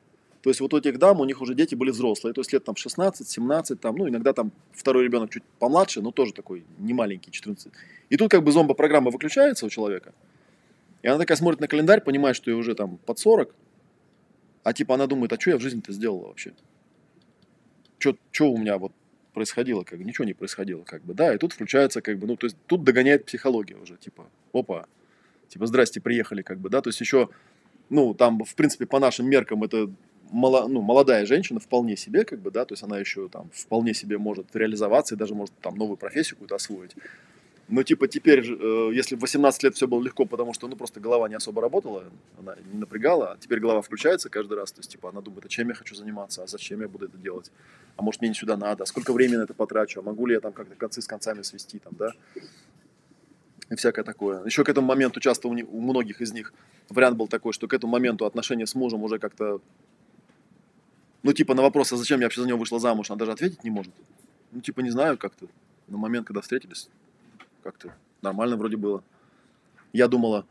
то 0.43 0.49
есть 0.49 0.61
вот 0.61 0.73
у 0.73 0.79
этих 0.79 0.99
дам, 0.99 1.21
у 1.21 1.25
них 1.25 1.41
уже 1.43 1.55
дети 1.55 1.75
были 1.75 1.91
взрослые, 1.91 2.33
то 2.33 2.41
есть 2.41 2.53
лет 2.53 2.65
там 2.65 2.77
16, 2.77 3.29
17, 3.29 3.81
там, 3.81 3.97
ну 3.97 4.09
иногда 4.09 4.33
там 4.33 4.53
второй 4.73 5.05
ребенок 5.05 5.31
чуть 5.31 5.43
помладше, 5.59 6.01
но 6.01 6.13
тоже 6.13 6.33
такой 6.33 6.65
не 6.79 6.95
маленький, 6.95 7.31
14. 7.31 7.73
И 8.09 8.17
тут 8.17 8.31
как 8.31 8.43
бы 8.43 8.53
зомбо-программа 8.53 9.11
выключается 9.11 9.67
у 9.67 9.69
человека, 9.69 10.15
и 11.03 11.09
она 11.09 11.19
такая 11.19 11.37
смотрит 11.37 11.61
на 11.61 11.69
календарь, 11.69 12.01
понимает, 12.01 12.37
что 12.37 12.51
ей 12.51 12.57
уже 12.57 12.75
там 12.75 12.97
под 12.99 13.19
40, 13.19 13.55
а 14.63 14.73
типа 14.73 14.95
она 14.95 15.07
думает, 15.07 15.33
а 15.33 15.41
что 15.41 15.51
я 15.51 15.57
в 15.59 15.61
жизни-то 15.61 15.93
сделала 15.93 16.29
вообще? 16.29 16.53
Что 17.99 18.51
у 18.51 18.57
меня 18.57 18.79
вот 18.79 18.93
происходило, 19.33 19.83
как 19.85 19.99
бы 19.99 20.05
ничего 20.05 20.25
не 20.25 20.35
происходило, 20.35 20.83
как 20.83 21.03
бы, 21.03 21.15
да, 21.15 21.35
и 21.35 21.39
тут 21.39 21.53
включается, 21.53 22.03
как 22.03 22.19
бы, 22.19 22.27
ну, 22.27 22.37
то 22.37 22.47
есть 22.47 22.57
тут 22.67 22.85
догоняет 22.85 23.25
психология 23.25 23.77
уже, 23.77 23.97
типа, 23.97 24.27
опа, 24.53 24.87
типа, 25.49 25.67
здрасте, 25.67 26.01
приехали, 26.01 26.43
как 26.43 26.59
бы, 26.59 26.69
да, 26.69 26.81
то 26.81 26.89
есть 26.89 27.01
еще, 27.01 27.29
ну, 27.89 28.15
там, 28.15 28.45
в 28.45 28.55
принципе, 28.55 28.87
по 28.87 28.99
нашим 28.99 29.29
меркам 29.29 29.63
это 29.65 29.91
мало, 30.31 30.69
ну, 30.69 30.81
молодая 30.81 31.27
женщина 31.27 31.61
вполне 31.61 31.97
себе, 31.97 32.25
как 32.25 32.41
бы, 32.41 32.51
да, 32.51 32.65
то 32.65 32.73
есть 32.73 32.83
она 32.83 32.99
еще 32.99 33.29
там 33.29 33.51
вполне 33.53 33.95
себе 33.95 34.19
может 34.19 34.55
реализоваться 34.55 35.15
и 35.15 35.19
даже 35.19 35.35
может 35.35 35.55
там 35.61 35.77
новую 35.77 35.97
профессию 35.97 36.37
какую-то 36.37 36.57
освоить. 36.57 36.95
Но 37.71 37.85
типа 37.85 38.09
теперь, 38.09 38.41
э, 38.41 38.91
если 38.93 39.15
в 39.15 39.21
18 39.21 39.63
лет 39.63 39.77
все 39.77 39.87
было 39.87 40.03
легко, 40.03 40.25
потому 40.27 40.53
что 40.53 40.67
ну 40.67 40.75
просто 40.75 40.99
голова 40.99 41.29
не 41.29 41.37
особо 41.37 41.63
работала, 41.63 42.05
она 42.37 42.57
не 42.73 42.79
напрягала, 42.81 43.33
а 43.33 43.37
теперь 43.39 43.61
голова 43.61 43.81
включается 43.81 44.29
каждый 44.29 44.59
раз, 44.59 44.73
то 44.73 44.81
есть 44.81 44.91
типа 44.91 45.11
она 45.11 45.21
думает, 45.21 45.47
а 45.47 45.49
чем 45.49 45.69
я 45.69 45.75
хочу 45.75 45.95
заниматься, 45.95 46.43
а 46.43 46.49
зачем 46.49 46.81
я 46.81 46.89
буду 46.89 47.07
это 47.07 47.17
делать, 47.17 47.53
а 47.97 48.03
может 48.03 48.21
мне 48.23 48.31
не 48.31 48.35
сюда 48.35 48.57
надо, 48.57 48.83
а 48.83 48.87
сколько 48.87 49.13
времени 49.13 49.37
на 49.37 49.43
это 49.43 49.55
потрачу, 49.55 50.01
а 50.01 50.03
могу 50.03 50.27
ли 50.27 50.35
я 50.35 50.41
там 50.41 50.53
как-то 50.53 50.75
концы 50.75 51.01
с 51.01 51.07
концами 51.07 51.43
свести 51.43 51.79
там, 51.79 51.93
да, 51.97 52.13
и 53.71 53.77
всякое 53.77 54.05
такое. 54.05 54.45
Еще 54.45 54.65
к 54.65 54.69
этому 54.69 54.89
моменту 54.89 55.21
часто 55.21 55.47
у, 55.47 55.53
у 55.53 55.81
многих 55.81 56.21
из 56.21 56.33
них 56.33 56.53
вариант 56.89 57.17
был 57.17 57.29
такой, 57.29 57.53
что 57.53 57.69
к 57.69 57.73
этому 57.73 57.93
моменту 57.93 58.27
отношения 58.27 58.67
с 58.67 58.75
мужем 58.75 59.05
уже 59.05 59.21
как-то 59.21 59.61
ну, 61.23 61.33
типа, 61.33 61.55
на 61.55 61.63
вопрос, 61.63 61.93
а 61.93 61.97
зачем 61.97 62.19
я 62.21 62.27
вообще 62.27 62.41
за 62.41 62.49
него 62.49 62.59
вышла 62.59 62.81
замуж, 62.81 63.11
она 63.11 63.19
даже 63.19 63.33
ответить 63.33 63.63
не 63.63 63.71
может. 63.71 63.93
Ну, 64.53 64.61
типа, 64.61 64.81
не 64.81 64.91
знаю, 64.91 65.19
как-то. 65.19 65.47
На 65.87 65.99
момент, 65.99 66.27
когда 66.27 66.41
встретились, 66.41 66.89
как-то 67.63 67.95
нормально 68.23 68.57
вроде 68.57 68.77
было. 68.77 69.03
Я 69.93 70.09
думала, 70.09 70.47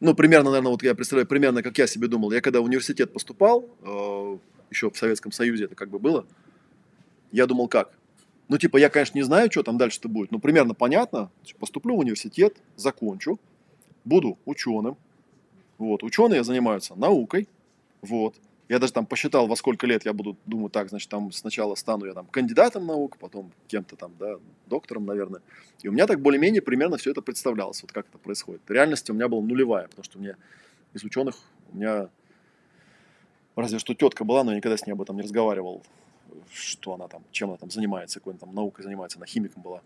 ну, 0.00 0.14
примерно, 0.14 0.50
наверное, 0.50 0.72
вот 0.72 0.82
я 0.82 0.94
представляю, 0.94 1.26
примерно, 1.26 1.62
как 1.62 1.76
я 1.78 1.86
себе 1.86 2.08
думал. 2.08 2.32
Я 2.32 2.40
когда 2.40 2.60
в 2.60 2.64
университет 2.64 3.12
поступал, 3.12 3.68
э, 3.82 4.38
еще 4.70 4.90
в 4.90 4.96
Советском 4.96 5.32
Союзе 5.32 5.64
это 5.64 5.74
как 5.74 5.90
бы 5.90 5.98
было, 5.98 6.26
я 7.32 7.46
думал, 7.46 7.68
как? 7.68 7.92
Ну, 8.48 8.56
типа, 8.56 8.78
я, 8.78 8.88
конечно, 8.88 9.18
не 9.18 9.24
знаю, 9.24 9.50
что 9.50 9.62
там 9.62 9.76
дальше-то 9.76 10.08
будет, 10.08 10.30
но 10.30 10.38
примерно 10.38 10.74
понятно. 10.74 11.30
Поступлю 11.58 11.96
в 11.96 11.98
университет, 11.98 12.56
закончу, 12.76 13.38
буду 14.04 14.38
ученым. 14.46 14.96
Вот, 15.76 16.02
ученые 16.02 16.44
занимаются 16.44 16.94
наукой, 16.94 17.48
вот. 18.02 18.34
Я 18.68 18.78
даже 18.78 18.92
там 18.92 19.06
посчитал, 19.06 19.46
во 19.46 19.56
сколько 19.56 19.86
лет 19.86 20.04
я 20.04 20.12
буду, 20.12 20.36
думаю, 20.44 20.68
так, 20.68 20.90
значит, 20.90 21.08
там 21.08 21.32
сначала 21.32 21.74
стану 21.74 22.04
я 22.04 22.12
там 22.12 22.26
кандидатом 22.26 22.86
наук, 22.86 23.16
потом 23.18 23.50
кем-то 23.66 23.96
там, 23.96 24.12
да, 24.18 24.36
доктором, 24.66 25.06
наверное. 25.06 25.40
И 25.82 25.88
у 25.88 25.92
меня 25.92 26.06
так 26.06 26.20
более-менее 26.20 26.60
примерно 26.60 26.98
все 26.98 27.12
это 27.12 27.22
представлялось, 27.22 27.80
вот 27.80 27.92
как 27.92 28.06
это 28.08 28.18
происходит. 28.18 28.60
В 28.66 28.70
реальности 28.70 29.10
у 29.10 29.14
меня 29.14 29.28
была 29.28 29.40
нулевая, 29.40 29.88
потому 29.88 30.04
что 30.04 30.18
у 30.18 30.20
меня 30.20 30.36
из 30.92 31.02
ученых, 31.02 31.36
у 31.72 31.78
меня 31.78 32.10
разве 33.56 33.78
что 33.78 33.94
тетка 33.94 34.24
была, 34.24 34.44
но 34.44 34.50
я 34.50 34.58
никогда 34.58 34.76
с 34.76 34.86
ней 34.86 34.92
об 34.92 35.00
этом 35.00 35.16
не 35.16 35.22
разговаривал, 35.22 35.82
что 36.52 36.92
она 36.92 37.08
там, 37.08 37.24
чем 37.30 37.48
она 37.48 37.56
там 37.56 37.70
занимается, 37.70 38.20
какой 38.20 38.34
она 38.34 38.40
там 38.40 38.54
наукой 38.54 38.84
занимается, 38.84 39.18
она 39.18 39.24
химиком 39.24 39.62
была. 39.62 39.80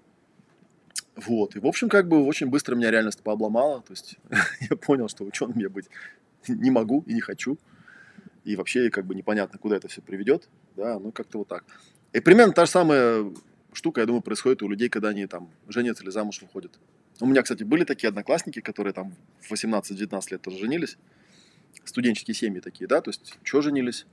Вот, 1.14 1.54
и 1.54 1.60
в 1.60 1.66
общем, 1.66 1.88
как 1.88 2.08
бы 2.08 2.24
очень 2.24 2.48
быстро 2.48 2.74
меня 2.74 2.90
реальность 2.90 3.22
пообломала, 3.22 3.82
то 3.82 3.92
есть 3.92 4.16
я 4.70 4.76
понял, 4.76 5.08
что 5.08 5.22
ученым 5.24 5.58
я 5.58 5.68
быть 5.68 5.86
не 6.48 6.72
могу 6.72 7.04
и 7.06 7.14
не 7.14 7.20
хочу 7.20 7.58
и 8.44 8.57
вообще 8.57 8.90
как 8.90 9.07
бы 9.07 9.14
непонятно, 9.14 9.59
куда 9.59 9.76
это 9.76 9.88
все 9.88 10.00
приведет, 10.00 10.48
да, 10.76 10.98
ну 10.98 11.12
как-то 11.12 11.38
вот 11.38 11.48
так. 11.48 11.64
И 12.12 12.20
примерно 12.20 12.52
та 12.52 12.66
же 12.66 12.70
самая 12.70 13.33
штука, 13.72 14.00
я 14.00 14.07
думаю, 14.07 14.22
происходит 14.22 14.62
у 14.62 14.68
людей, 14.68 14.88
когда 14.88 15.09
они 15.09 15.26
там 15.26 15.50
женятся 15.68 16.02
или 16.02 16.11
замуж 16.11 16.40
выходят. 16.42 16.78
У 17.20 17.26
меня, 17.26 17.42
кстати, 17.42 17.62
были 17.62 17.85
такие 17.85 18.09
одноклассники, 18.09 18.61
которые 18.61 18.92
там 18.92 19.14
в 19.40 19.52
18-19 19.52 20.22
лет 20.31 20.42
тоже 20.42 20.59
женились, 20.59 20.98
студенческие 21.85 22.35
семьи 22.35 22.61
такие, 22.61 22.87
да, 22.87 23.00
то 23.00 23.11
есть, 23.11 23.38
что 23.42 23.61
женились? 23.61 24.07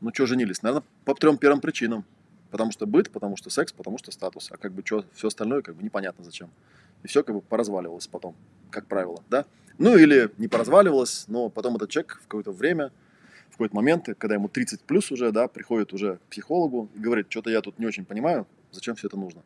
Ну, 0.00 0.10
что 0.14 0.26
женились? 0.26 0.62
Наверное, 0.62 0.86
по 1.04 1.14
трем 1.14 1.38
первым 1.38 1.60
причинам. 1.60 2.04
Потому 2.50 2.72
что 2.72 2.86
быт, 2.86 3.10
потому 3.10 3.36
что 3.36 3.50
секс, 3.50 3.72
потому 3.72 3.98
что 3.98 4.10
статус. 4.10 4.50
А 4.50 4.56
как 4.56 4.72
бы 4.72 4.82
что, 4.84 5.04
все 5.12 5.28
остальное 5.28 5.60
как 5.60 5.76
бы 5.76 5.82
непонятно 5.82 6.24
зачем. 6.24 6.50
И 7.02 7.08
все 7.08 7.22
как 7.22 7.34
бы 7.34 7.42
поразваливалось 7.42 8.06
потом, 8.06 8.34
как 8.70 8.86
правило, 8.86 9.22
да. 9.28 9.44
Ну 9.76 9.96
или 9.96 10.30
не 10.38 10.48
поразваливалось, 10.48 11.26
но 11.28 11.50
потом 11.50 11.76
этот 11.76 11.90
человек 11.90 12.18
в 12.22 12.22
какое-то 12.22 12.52
время 12.52 12.90
какой-то 13.58 13.74
момент, 13.74 14.08
когда 14.18 14.36
ему 14.36 14.48
30 14.48 14.82
плюс 14.82 15.10
уже, 15.10 15.32
да, 15.32 15.48
приходит 15.48 15.92
уже 15.92 16.16
к 16.16 16.20
психологу 16.30 16.88
и 16.94 17.00
говорит, 17.00 17.26
что-то 17.28 17.50
я 17.50 17.60
тут 17.60 17.80
не 17.80 17.86
очень 17.86 18.04
понимаю, 18.04 18.46
зачем 18.70 18.94
все 18.94 19.08
это 19.08 19.16
нужно. 19.16 19.42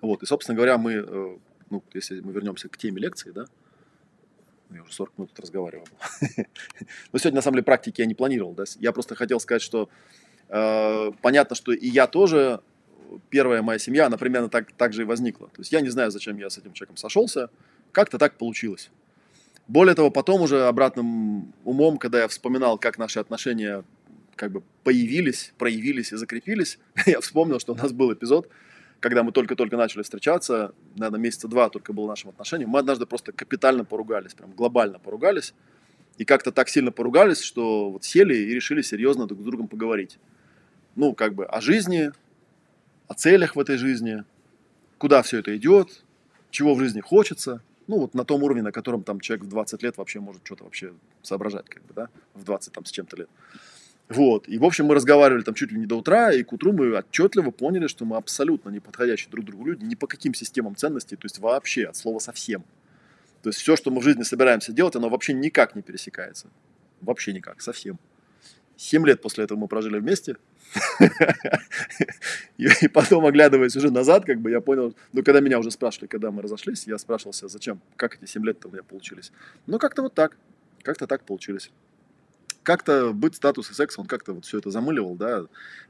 Вот, 0.00 0.22
и, 0.22 0.26
собственно 0.26 0.56
говоря, 0.56 0.78
мы, 0.78 0.92
э, 0.92 1.36
ну, 1.68 1.82
если 1.92 2.20
мы 2.20 2.32
вернемся 2.32 2.70
к 2.70 2.78
теме 2.78 2.98
лекции, 2.98 3.32
да, 3.32 3.44
я 4.70 4.82
уже 4.82 4.94
40 4.94 5.18
минут 5.18 5.38
разговаривал. 5.38 5.86
Но 7.12 7.18
сегодня, 7.18 7.36
на 7.36 7.42
самом 7.42 7.56
деле, 7.56 7.64
практики 7.64 8.00
я 8.00 8.06
не 8.06 8.14
планировал, 8.14 8.54
да, 8.54 8.64
я 8.78 8.92
просто 8.92 9.14
хотел 9.14 9.40
сказать, 9.40 9.60
что 9.60 9.90
э, 10.48 11.10
понятно, 11.20 11.54
что 11.54 11.72
и 11.72 11.86
я 11.86 12.06
тоже, 12.06 12.60
первая 13.28 13.60
моя 13.60 13.78
семья, 13.78 14.06
она 14.06 14.16
примерно 14.16 14.48
так, 14.48 14.72
так 14.72 14.94
же 14.94 15.02
и 15.02 15.04
возникла. 15.04 15.48
То 15.48 15.60
есть 15.60 15.70
я 15.70 15.82
не 15.82 15.90
знаю, 15.90 16.10
зачем 16.10 16.38
я 16.38 16.48
с 16.48 16.56
этим 16.56 16.72
человеком 16.72 16.96
сошелся, 16.96 17.50
как-то 17.92 18.16
так 18.16 18.38
получилось. 18.38 18.90
Более 19.70 19.94
того, 19.94 20.10
потом 20.10 20.42
уже 20.42 20.66
обратным 20.66 21.52
умом, 21.62 21.98
когда 21.98 22.22
я 22.22 22.26
вспоминал, 22.26 22.76
как 22.76 22.98
наши 22.98 23.20
отношения 23.20 23.84
как 24.34 24.50
бы 24.50 24.64
появились, 24.82 25.52
проявились 25.58 26.12
и 26.12 26.16
закрепились, 26.16 26.80
я 27.06 27.20
вспомнил, 27.20 27.60
что 27.60 27.74
у 27.74 27.76
нас 27.76 27.92
был 27.92 28.12
эпизод, 28.12 28.48
когда 28.98 29.22
мы 29.22 29.30
только-только 29.30 29.76
начали 29.76 30.02
встречаться, 30.02 30.74
наверное, 30.96 31.20
месяца 31.20 31.46
два 31.46 31.68
только 31.68 31.92
было 31.92 32.08
нашим 32.08 32.30
отношениям, 32.30 32.70
мы 32.70 32.80
однажды 32.80 33.06
просто 33.06 33.30
капитально 33.30 33.84
поругались, 33.84 34.34
прям 34.34 34.50
глобально 34.50 34.98
поругались, 34.98 35.54
и 36.18 36.24
как-то 36.24 36.50
так 36.50 36.68
сильно 36.68 36.90
поругались, 36.90 37.40
что 37.40 37.92
вот 37.92 38.02
сели 38.02 38.34
и 38.34 38.52
решили 38.52 38.82
серьезно 38.82 39.28
друг 39.28 39.40
с 39.40 39.44
другом 39.44 39.68
поговорить. 39.68 40.18
Ну, 40.96 41.14
как 41.14 41.36
бы 41.36 41.46
о 41.46 41.60
жизни, 41.60 42.10
о 43.06 43.14
целях 43.14 43.54
в 43.54 43.60
этой 43.60 43.76
жизни, 43.76 44.24
куда 44.98 45.22
все 45.22 45.38
это 45.38 45.56
идет, 45.56 46.02
чего 46.50 46.74
в 46.74 46.80
жизни 46.80 47.00
хочется– 47.00 47.62
ну, 47.90 47.98
вот 47.98 48.14
на 48.14 48.24
том 48.24 48.42
уровне, 48.44 48.62
на 48.62 48.70
котором 48.70 49.02
там 49.02 49.18
человек 49.18 49.44
в 49.44 49.48
20 49.48 49.82
лет 49.82 49.96
вообще 49.96 50.20
может 50.20 50.42
что-то 50.44 50.62
вообще 50.62 50.92
соображать, 51.22 51.68
как 51.68 51.82
бы, 51.82 51.92
да, 51.92 52.08
в 52.34 52.44
20 52.44 52.72
там 52.72 52.84
с 52.84 52.90
чем-то 52.92 53.16
лет. 53.16 53.28
Вот, 54.08 54.48
и, 54.48 54.58
в 54.58 54.64
общем, 54.64 54.86
мы 54.86 54.94
разговаривали 54.94 55.42
там 55.42 55.54
чуть 55.54 55.72
ли 55.72 55.78
не 55.78 55.86
до 55.86 55.96
утра, 55.96 56.32
и 56.32 56.44
к 56.44 56.52
утру 56.52 56.72
мы 56.72 56.96
отчетливо 56.96 57.50
поняли, 57.50 57.88
что 57.88 58.04
мы 58.04 58.16
абсолютно 58.16 58.70
не 58.70 58.78
подходящие 58.78 59.30
друг 59.30 59.44
другу 59.44 59.66
люди, 59.66 59.84
ни 59.84 59.96
по 59.96 60.06
каким 60.06 60.34
системам 60.34 60.76
ценностей, 60.76 61.16
то 61.16 61.24
есть 61.24 61.40
вообще, 61.40 61.86
от 61.86 61.96
слова 61.96 62.20
совсем. 62.20 62.62
То 63.42 63.48
есть 63.48 63.58
все, 63.58 63.74
что 63.74 63.90
мы 63.90 64.00
в 64.00 64.04
жизни 64.04 64.22
собираемся 64.22 64.72
делать, 64.72 64.94
оно 64.94 65.08
вообще 65.08 65.32
никак 65.32 65.74
не 65.74 65.82
пересекается. 65.82 66.46
Вообще 67.00 67.32
никак, 67.32 67.60
совсем. 67.60 67.98
Семь 68.80 69.06
лет 69.06 69.20
после 69.20 69.44
этого 69.44 69.58
мы 69.58 69.68
прожили 69.68 69.98
вместе. 69.98 70.38
И 72.56 72.88
потом, 72.88 73.26
оглядываясь 73.26 73.76
уже 73.76 73.90
назад, 73.90 74.24
как 74.24 74.40
бы 74.40 74.50
я 74.50 74.62
понял, 74.62 74.94
ну, 75.12 75.22
когда 75.22 75.40
меня 75.40 75.58
уже 75.58 75.70
спрашивали, 75.70 76.06
когда 76.06 76.30
мы 76.30 76.40
разошлись, 76.40 76.86
я 76.86 76.96
спрашивался, 76.96 77.48
зачем, 77.48 77.82
как 77.96 78.16
эти 78.16 78.24
семь 78.24 78.42
лет-то 78.42 78.68
у 78.68 78.70
меня 78.70 78.82
получились. 78.82 79.32
Ну, 79.66 79.78
как-то 79.78 80.00
вот 80.00 80.14
так, 80.14 80.38
как-то 80.82 81.06
так 81.06 81.24
получились. 81.24 81.70
Как-то 82.62 83.12
быть 83.12 83.34
статус 83.34 83.70
и 83.70 83.74
секс, 83.74 83.98
он 83.98 84.06
как-то 84.06 84.32
вот 84.32 84.46
все 84.46 84.56
это 84.56 84.70
замыливал, 84.70 85.14
да. 85.14 85.44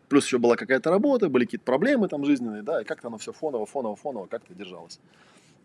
Плюс 0.08 0.26
еще 0.26 0.38
была 0.38 0.56
какая-то 0.56 0.90
работа, 0.90 1.28
были 1.28 1.44
какие-то 1.44 1.64
проблемы 1.64 2.08
там 2.08 2.24
жизненные, 2.24 2.62
да, 2.62 2.82
и 2.82 2.84
как-то 2.84 3.06
оно 3.06 3.18
все 3.18 3.32
фоново, 3.32 3.66
фоново, 3.66 3.94
фоново 3.94 4.26
как-то 4.26 4.52
держалось. 4.52 4.98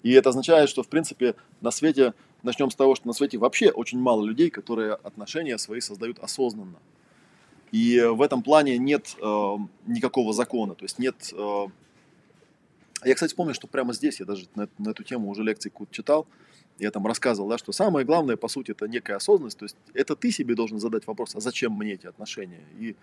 И 0.03 0.11
это 0.11 0.30
означает, 0.30 0.69
что, 0.69 0.84
в 0.84 0.89
принципе, 0.89 1.34
на 1.61 1.71
свете, 1.71 2.13
начнем 2.43 2.69
с 2.69 2.76
того, 2.76 2.93
что 2.93 3.07
на 3.07 3.13
свете 3.13 3.39
вообще 3.39 3.71
очень 3.71 3.97
мало 3.97 4.23
людей, 4.23 4.51
которые 4.51 4.93
отношения 4.93 5.57
свои 5.57 5.80
создают 5.80 6.19
осознанно. 6.19 6.78
И 7.76 7.99
в 7.99 8.21
этом 8.21 8.41
плане 8.41 8.78
нет 8.78 9.17
э, 9.21 9.57
никакого 9.86 10.32
закона, 10.32 10.76
то 10.76 10.86
есть 10.86 10.97
нет... 10.97 11.34
Э... 11.34 11.65
Я, 13.03 13.15
кстати, 13.15 13.36
помню, 13.36 13.53
что 13.53 13.67
прямо 13.67 13.91
здесь, 13.91 14.21
я 14.21 14.26
даже 14.26 14.47
на, 14.55 14.69
на 14.78 14.91
эту 14.91 15.03
тему 15.03 15.30
уже 15.30 15.43
лекции 15.43 15.67
какую-то 15.67 15.93
читал, 15.93 16.26
я 16.80 16.89
там 16.89 17.05
рассказывал, 17.05 17.49
да, 17.49 17.57
что 17.57 17.73
самое 17.73 18.05
главное, 18.05 18.38
по 18.38 18.47
сути, 18.47 18.71
это 18.71 18.88
некая 18.88 19.17
осознанность, 19.17 19.57
то 19.57 19.65
есть 19.65 19.76
это 19.93 20.15
ты 20.15 20.32
себе 20.32 20.55
должен 20.55 20.80
задать 20.80 21.05
вопрос, 21.05 21.36
а 21.36 21.41
зачем 21.41 21.73
мне 21.73 21.95
эти 21.95 22.07
отношения? 22.07 22.61
И 22.80 22.95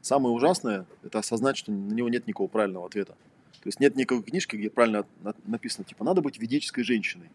самое 0.00 0.32
ужасное, 0.32 0.86
это 1.02 1.18
осознать, 1.18 1.56
что 1.56 1.72
на 1.72 1.92
него 1.92 2.08
нет 2.08 2.28
никакого 2.28 2.46
правильного 2.46 2.86
ответа. 2.86 3.14
То 3.54 3.66
есть 3.66 3.80
нет 3.80 3.96
никакой 3.96 4.22
книжки, 4.22 4.54
где 4.54 4.70
правильно 4.70 5.06
написано, 5.44 5.84
типа, 5.84 6.04
надо 6.04 6.22
быть 6.22 6.38
ведической 6.38 6.84
женщиной. 6.84 7.30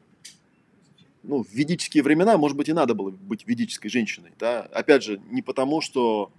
Ну, 1.23 1.43
в 1.43 1.51
ведические 1.51 2.03
времена, 2.03 2.37
может 2.37 2.55
быть, 2.55 2.69
и 2.69 2.73
надо 2.73 2.93
было 2.93 3.09
быть 3.09 3.45
ведической 3.45 3.89
женщиной. 3.89 4.31
Да? 4.39 4.61
Опять 4.61 5.03
же, 5.03 5.19
не 5.29 5.41
потому, 5.41 5.81
что 5.81 6.31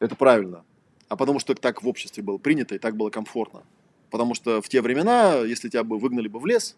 это 0.00 0.14
правильно, 0.14 0.64
а 1.08 1.16
потому, 1.16 1.38
что 1.38 1.54
так 1.54 1.82
в 1.82 1.88
обществе 1.88 2.22
было 2.22 2.38
принято 2.38 2.74
и 2.74 2.78
так 2.78 2.96
было 2.96 3.10
комфортно. 3.10 3.62
Потому 4.10 4.34
что 4.34 4.62
в 4.62 4.68
те 4.68 4.80
времена, 4.82 5.40
если 5.40 5.68
тебя 5.68 5.84
бы 5.84 5.98
выгнали 5.98 6.28
бы 6.28 6.38
в 6.38 6.46
лес, 6.46 6.76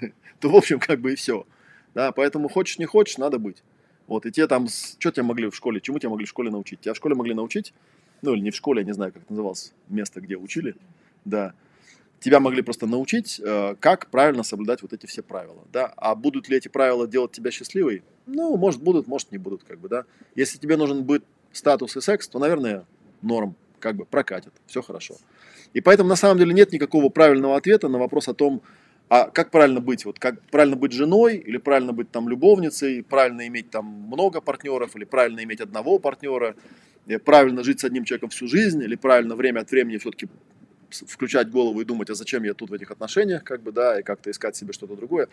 то, 0.40 0.48
в 0.48 0.56
общем, 0.56 0.80
как 0.80 1.00
бы 1.00 1.12
и 1.12 1.16
все. 1.16 1.46
Да, 1.94 2.10
поэтому 2.12 2.48
хочешь, 2.48 2.78
не 2.78 2.86
хочешь, 2.86 3.18
надо 3.18 3.38
быть. 3.38 3.62
Вот, 4.06 4.26
и 4.26 4.32
те 4.32 4.46
там, 4.46 4.66
что 4.68 5.10
тебя 5.10 5.22
могли 5.22 5.48
в 5.48 5.54
школе, 5.54 5.80
чему 5.80 5.98
тебя 5.98 6.10
могли 6.10 6.26
в 6.26 6.28
школе 6.28 6.50
научить? 6.50 6.80
Тебя 6.80 6.94
в 6.94 6.96
школе 6.96 7.14
могли 7.14 7.32
научить, 7.32 7.72
ну, 8.22 8.34
или 8.34 8.40
не 8.40 8.50
в 8.50 8.56
школе, 8.56 8.80
я 8.80 8.86
не 8.86 8.92
знаю, 8.92 9.12
как 9.12 9.22
это 9.22 9.32
называлось, 9.32 9.72
место, 9.88 10.20
где 10.20 10.36
учили, 10.36 10.76
да, 11.24 11.54
тебя 12.20 12.40
могли 12.40 12.62
просто 12.62 12.86
научить, 12.86 13.40
э, 13.42 13.76
как 13.80 14.10
правильно 14.10 14.42
соблюдать 14.42 14.82
вот 14.82 14.92
эти 14.92 15.06
все 15.06 15.22
правила, 15.22 15.62
да, 15.72 15.92
а 15.96 16.14
будут 16.14 16.48
ли 16.48 16.56
эти 16.56 16.68
правила 16.68 17.06
делать 17.06 17.32
тебя 17.32 17.50
счастливой? 17.50 18.02
Ну, 18.26 18.56
может, 18.56 18.82
будут, 18.82 19.06
может, 19.06 19.30
не 19.32 19.38
будут, 19.38 19.64
как 19.64 19.78
бы, 19.78 19.88
да. 19.88 20.04
Если 20.34 20.58
тебе 20.58 20.76
нужен 20.76 21.04
будет 21.04 21.24
статус 21.56 21.96
и 21.96 22.00
секс, 22.00 22.28
то, 22.28 22.38
наверное, 22.38 22.84
норм, 23.22 23.54
как 23.80 23.96
бы, 23.96 24.04
прокатит, 24.04 24.52
все 24.66 24.82
хорошо. 24.82 25.16
И 25.72 25.80
поэтому, 25.80 26.08
на 26.08 26.16
самом 26.16 26.38
деле, 26.38 26.54
нет 26.54 26.72
никакого 26.72 27.08
правильного 27.08 27.56
ответа 27.56 27.88
на 27.88 27.98
вопрос 27.98 28.28
о 28.28 28.34
том, 28.34 28.62
а 29.08 29.28
как 29.30 29.50
правильно 29.50 29.80
быть? 29.80 30.04
Вот 30.04 30.18
как 30.18 30.40
правильно 30.50 30.76
быть 30.76 30.92
женой 30.92 31.36
или 31.36 31.58
правильно 31.58 31.92
быть 31.92 32.10
там 32.10 32.28
любовницей, 32.28 33.02
правильно 33.02 33.46
иметь 33.46 33.70
там 33.70 33.84
много 33.84 34.40
партнеров 34.40 34.96
или 34.96 35.04
правильно 35.04 35.44
иметь 35.44 35.60
одного 35.60 35.98
партнера, 35.98 36.56
э, 37.06 37.18
правильно 37.18 37.62
жить 37.62 37.80
с 37.80 37.84
одним 37.84 38.04
человеком 38.04 38.30
всю 38.30 38.48
жизнь 38.48 38.82
или 38.82 38.96
правильно 38.96 39.36
время 39.36 39.60
от 39.60 39.70
времени 39.70 39.98
все-таки 39.98 40.28
включать 40.90 41.50
голову 41.50 41.80
и 41.80 41.84
думать, 41.84 42.08
а 42.10 42.14
зачем 42.14 42.44
я 42.44 42.54
тут 42.54 42.70
в 42.70 42.72
этих 42.72 42.90
отношениях, 42.90 43.44
как 43.44 43.62
бы, 43.62 43.72
да, 43.72 44.00
и 44.00 44.02
как-то 44.02 44.30
искать 44.30 44.56
себе 44.56 44.72
что-то 44.72 44.96
другое. 44.96 45.28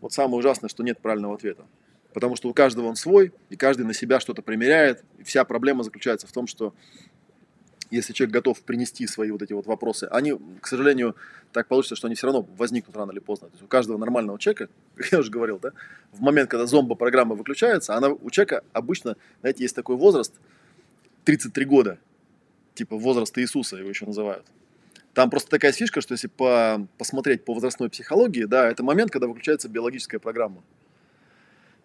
Вот 0.00 0.12
самое 0.12 0.38
ужасное, 0.38 0.68
что 0.68 0.82
нет 0.82 0.98
правильного 0.98 1.34
ответа. 1.34 1.64
Потому 2.14 2.36
что 2.36 2.48
у 2.48 2.54
каждого 2.54 2.86
он 2.86 2.96
свой, 2.96 3.32
и 3.50 3.56
каждый 3.56 3.84
на 3.84 3.92
себя 3.92 4.20
что-то 4.20 4.40
примеряет. 4.40 5.04
И 5.18 5.24
вся 5.24 5.44
проблема 5.44 5.82
заключается 5.82 6.26
в 6.26 6.32
том, 6.32 6.46
что 6.46 6.72
если 7.90 8.12
человек 8.12 8.32
готов 8.32 8.62
принести 8.62 9.06
свои 9.06 9.30
вот 9.30 9.42
эти 9.42 9.52
вот 9.52 9.66
вопросы, 9.66 10.04
они, 10.10 10.34
к 10.60 10.66
сожалению, 10.66 11.16
так 11.52 11.66
получится, 11.68 11.96
что 11.96 12.06
они 12.06 12.14
все 12.14 12.26
равно 12.26 12.46
возникнут 12.56 12.96
рано 12.96 13.10
или 13.12 13.18
поздно. 13.18 13.48
То 13.48 13.54
есть 13.54 13.64
у 13.64 13.66
каждого 13.66 13.98
нормального 13.98 14.38
человека, 14.38 14.68
как 14.94 15.06
я 15.12 15.18
уже 15.18 15.30
говорил, 15.30 15.58
да, 15.58 15.72
в 16.12 16.20
момент, 16.20 16.48
когда 16.48 16.66
зомбо-программа 16.66 17.34
выключается, 17.34 17.94
она 17.94 18.08
у 18.08 18.30
человека 18.30 18.64
обычно, 18.72 19.16
знаете, 19.40 19.62
есть 19.64 19.76
такой 19.76 19.96
возраст, 19.96 20.32
33 21.24 21.64
года, 21.64 21.98
типа 22.74 22.96
возраст 22.96 23.36
Иисуса 23.38 23.76
его 23.76 23.88
еще 23.88 24.06
называют. 24.06 24.46
Там 25.14 25.30
просто 25.30 25.48
такая 25.48 25.72
фишка, 25.72 26.00
что 26.00 26.12
если 26.12 26.26
по, 26.26 26.86
посмотреть 26.98 27.44
по 27.44 27.54
возрастной 27.54 27.88
психологии, 27.88 28.44
да, 28.44 28.68
это 28.68 28.82
момент, 28.82 29.10
когда 29.10 29.28
выключается 29.28 29.68
биологическая 29.68 30.18
программа. 30.18 30.62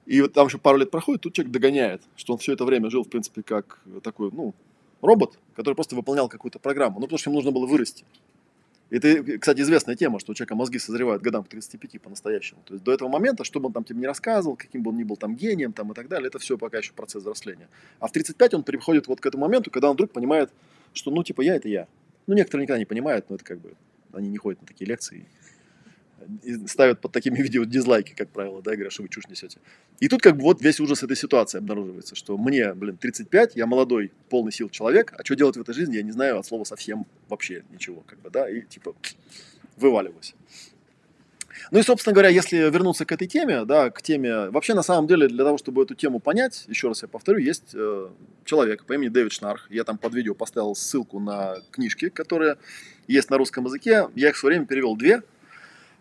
И 0.10 0.22
вот 0.22 0.34
там 0.34 0.48
еще 0.48 0.58
пару 0.58 0.80
лет 0.80 0.90
проходит, 0.90 1.22
тут 1.22 1.34
человек 1.34 1.54
догоняет, 1.54 2.02
что 2.16 2.34
он 2.34 2.40
все 2.40 2.54
это 2.54 2.66
время 2.66 2.90
жил, 2.90 3.04
в 3.04 3.10
принципе, 3.10 3.44
как 3.44 3.80
такой, 4.02 4.32
ну, 4.32 4.56
робот, 5.02 5.38
который 5.56 5.76
просто 5.76 5.96
выполнял 5.96 6.28
какую-то 6.28 6.58
программу, 6.58 6.96
ну, 6.96 7.06
потому 7.06 7.20
что 7.20 7.30
ему 7.30 7.38
нужно 7.38 7.52
было 7.52 7.68
вырасти. 7.68 8.04
Это, 8.90 9.38
кстати, 9.38 9.62
известная 9.62 9.96
тема, 9.96 10.20
что 10.20 10.32
у 10.32 10.34
человека 10.34 10.56
мозги 10.56 10.80
созревают 10.80 11.22
годам 11.22 11.44
к 11.44 11.48
35 11.50 12.02
по-настоящему. 12.02 12.60
То 12.66 12.74
есть 12.74 12.84
до 12.84 12.92
этого 12.92 13.08
момента, 13.08 13.44
что 13.44 13.60
бы 13.60 13.68
он 13.68 13.74
там 13.74 13.84
тебе 13.84 14.00
не 14.00 14.08
рассказывал, 14.08 14.56
каким 14.56 14.82
бы 14.82 14.90
он 14.90 14.98
ни 14.98 15.04
был 15.04 15.16
там 15.16 15.36
гением 15.36 15.74
там, 15.74 15.92
и 15.92 15.94
так 15.94 16.08
далее, 16.08 16.30
это 16.30 16.40
все 16.40 16.58
пока 16.58 16.80
еще 16.80 16.92
процесс 16.94 17.22
взросления. 17.22 17.68
А 18.00 18.08
в 18.08 18.12
35 18.12 18.56
он 18.56 18.64
переходит 18.64 19.06
вот 19.06 19.22
к 19.22 19.26
этому 19.28 19.46
моменту, 19.46 19.70
когда 19.70 19.90
он 19.90 19.94
вдруг 19.94 20.12
понимает, 20.12 20.50
что 20.92 21.12
ну 21.12 21.24
типа 21.24 21.42
я 21.42 21.56
это 21.56 21.70
я. 21.70 21.88
Ну 22.26 22.34
некоторые 22.34 22.64
никогда 22.64 22.80
не 22.80 22.86
понимают, 22.86 23.30
но 23.30 23.36
это 23.36 23.46
как 23.46 23.60
бы 23.60 23.76
они 24.12 24.30
не 24.30 24.38
ходят 24.38 24.60
на 24.60 24.68
такие 24.68 24.88
лекции 24.88 25.20
и 25.20 25.39
ставят 26.68 27.02
под 27.02 27.12
такими 27.12 27.38
видео 27.42 27.64
дизлайки, 27.64 28.14
как 28.14 28.30
правило, 28.30 28.62
да, 28.62 28.74
и 28.74 28.76
говорят, 28.76 28.94
что 28.94 29.04
вы 29.04 29.10
чушь 29.10 29.28
несете. 29.28 29.60
И 30.00 30.08
тут 30.08 30.22
как 30.22 30.38
бы 30.38 30.44
вот 30.44 30.62
весь 30.62 30.80
ужас 30.80 31.04
этой 31.04 31.16
ситуации 31.16 31.58
обнаруживается, 31.58 32.16
что 32.16 32.38
мне, 32.38 32.74
блин, 32.74 32.98
35, 32.98 33.56
я 33.56 33.66
молодой, 33.66 34.12
полный 34.30 34.52
сил 34.52 34.70
человек, 34.70 35.14
а 35.18 35.24
что 35.24 35.36
делать 35.36 35.58
в 35.58 35.62
этой 35.62 35.74
жизни, 35.74 35.96
я 35.96 36.04
не 36.04 36.12
знаю 36.12 36.40
от 36.40 36.46
слова 36.46 36.64
совсем 36.64 37.06
вообще 37.28 37.64
ничего, 37.72 38.02
как 38.06 38.20
бы, 38.20 38.30
да, 38.30 38.50
и 38.50 38.62
типа 38.62 38.96
вываливаюсь. 39.78 40.36
Ну 41.72 41.80
и, 41.80 41.84
собственно 41.84 42.14
говоря, 42.14 42.30
если 42.30 42.58
вернуться 42.58 43.06
к 43.06 43.12
этой 43.12 43.28
теме, 43.28 43.66
да, 43.66 43.90
к 43.90 44.02
теме, 44.02 44.50
вообще 44.50 44.74
на 44.74 44.82
самом 44.82 45.08
деле 45.08 45.28
для 45.28 45.44
того, 45.44 45.58
чтобы 45.58 45.84
эту 45.84 45.94
тему 45.96 46.20
понять, 46.20 46.66
еще 46.68 46.88
раз 46.88 47.02
я 47.02 47.08
повторю, 47.08 47.40
есть 47.40 47.72
э, 47.74 48.10
человек 48.46 48.86
по 48.86 48.94
имени 48.94 49.10
Дэвид 49.10 49.32
Шнарх. 49.32 49.70
Я 49.70 49.84
там 49.84 49.98
под 49.98 50.14
видео 50.14 50.34
поставил 50.34 50.76
ссылку 50.76 51.20
на 51.20 51.58
книжки, 51.72 52.10
которые 52.10 52.58
есть 53.08 53.30
на 53.30 53.38
русском 53.38 53.66
языке. 53.66 54.08
Я 54.16 54.30
их 54.30 54.36
в 54.36 54.40
свое 54.40 54.56
время 54.56 54.68
перевел 54.68 54.96
две. 54.96 55.22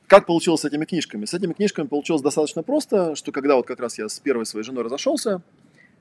Как 0.09 0.25
получилось 0.25 0.63
с 0.63 0.65
этими 0.65 0.87
книжками? 0.87 1.27
С 1.27 1.35
этими 1.35 1.53
книжками 1.53 1.87
получилось 1.87 2.23
достаточно 2.23 2.63
просто, 2.63 3.15
что 3.15 3.31
когда 3.31 3.57
вот 3.57 3.67
как 3.67 3.79
раз 3.79 3.99
я 3.99 4.09
с 4.09 4.19
первой 4.19 4.47
своей 4.47 4.65
женой 4.65 4.83
разошелся, 4.83 5.43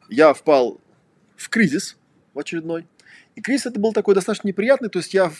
я 0.09 0.33
впал 0.33 0.79
в 1.35 1.49
кризис 1.49 1.97
в 2.33 2.39
очередной. 2.39 2.87
И 3.35 3.41
кризис 3.41 3.65
это 3.65 3.81
был 3.81 3.91
такой 3.91 4.15
достаточно 4.15 4.47
неприятный, 4.47 4.87
то 4.87 4.99
есть 4.99 5.13
я 5.13 5.31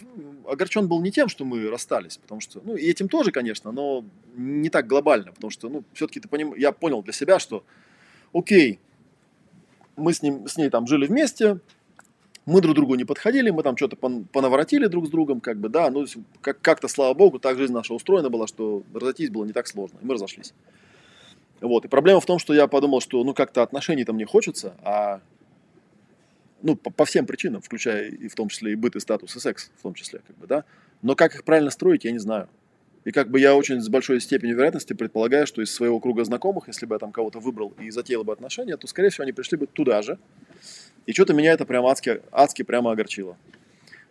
огорчен 0.45 0.87
был 0.89 1.01
не 1.01 1.11
тем, 1.11 1.29
что 1.29 1.45
мы 1.45 1.69
расстались, 1.69 2.17
потому 2.17 2.41
что, 2.41 2.61
ну, 2.63 2.75
и 2.75 2.85
этим 2.85 3.07
тоже, 3.07 3.31
конечно, 3.31 3.71
но 3.71 4.03
не 4.35 4.69
так 4.69 4.85
глобально, 4.85 5.31
потому 5.31 5.49
что, 5.49 5.69
ну, 5.69 5.85
все-таки 5.93 6.19
ты 6.19 6.27
поним, 6.27 6.53
я 6.53 6.73
понял 6.73 7.01
для 7.01 7.13
себя, 7.13 7.39
что, 7.39 7.63
окей, 8.33 8.79
мы 9.95 10.13
с, 10.13 10.21
ним, 10.21 10.45
с 10.45 10.57
ней 10.57 10.69
там 10.69 10.87
жили 10.87 11.05
вместе, 11.05 11.59
мы 12.47 12.61
друг 12.61 12.75
другу 12.75 12.95
не 12.95 13.03
подходили, 13.03 13.49
мы 13.49 13.61
там 13.61 13.75
что-то 13.75 13.97
понаворотили 13.97 14.87
друг 14.87 15.07
с 15.07 15.09
другом, 15.09 15.41
как 15.41 15.59
бы, 15.59 15.67
да, 15.67 15.91
ну, 15.91 16.05
как- 16.39 16.61
как-то, 16.61 16.87
слава 16.87 17.13
богу, 17.13 17.39
так 17.39 17.57
жизнь 17.57 17.73
наша 17.73 17.93
устроена 17.93 18.29
была, 18.29 18.47
что 18.47 18.83
разойтись 18.93 19.29
было 19.29 19.43
не 19.43 19.51
так 19.51 19.67
сложно, 19.67 19.99
и 20.01 20.05
мы 20.05 20.13
разошлись. 20.13 20.53
Вот, 21.59 21.83
и 21.83 21.87
проблема 21.89 22.21
в 22.21 22.25
том, 22.25 22.39
что 22.39 22.53
я 22.53 22.67
подумал, 22.67 23.01
что, 23.01 23.21
ну, 23.25 23.33
как-то 23.33 23.63
отношений 23.63 24.05
там 24.05 24.15
мне 24.15 24.25
хочется, 24.25 24.75
а, 24.81 25.19
ну, 26.61 26.77
по, 26.77 26.89
по 26.89 27.03
всем 27.03 27.25
причинам, 27.25 27.61
включая 27.61 28.07
и 28.09 28.29
в 28.29 28.35
том 28.35 28.47
числе 28.47 28.71
и 28.71 28.75
быт, 28.75 28.95
и 28.95 29.01
статус, 29.01 29.35
и 29.35 29.39
секс, 29.41 29.69
в 29.77 29.81
том 29.81 29.93
числе, 29.93 30.21
как 30.25 30.37
бы, 30.37 30.47
да, 30.47 30.63
но 31.01 31.15
как 31.15 31.35
их 31.35 31.43
правильно 31.43 31.69
строить, 31.69 32.05
я 32.05 32.11
не 32.13 32.19
знаю. 32.19 32.47
И 33.03 33.11
как 33.11 33.29
бы 33.29 33.41
я 33.41 33.55
очень 33.55 33.81
с 33.81 33.89
большой 33.89 34.21
степенью 34.21 34.55
вероятности 34.55 34.93
предполагаю, 34.93 35.47
что 35.47 35.61
из 35.61 35.73
своего 35.73 35.99
круга 35.99 36.23
знакомых, 36.23 36.67
если 36.67 36.85
бы 36.85 36.95
я 36.95 36.99
там 36.99 37.11
кого-то 37.11 37.39
выбрал 37.39 37.73
и 37.79 37.89
затеял 37.89 38.23
бы 38.23 38.31
отношения, 38.31 38.77
то, 38.77 38.87
скорее 38.87 39.09
всего, 39.09 39.23
они 39.23 39.33
пришли 39.33 39.57
бы 39.57 39.67
туда 39.67 40.01
же, 40.01 40.17
и 41.07 41.13
что-то 41.13 41.33
меня 41.33 41.53
это 41.53 41.65
прям 41.65 41.85
адски, 41.87 42.21
адски 42.31 42.61
прямо 42.61 42.91
огорчило. 42.91 43.37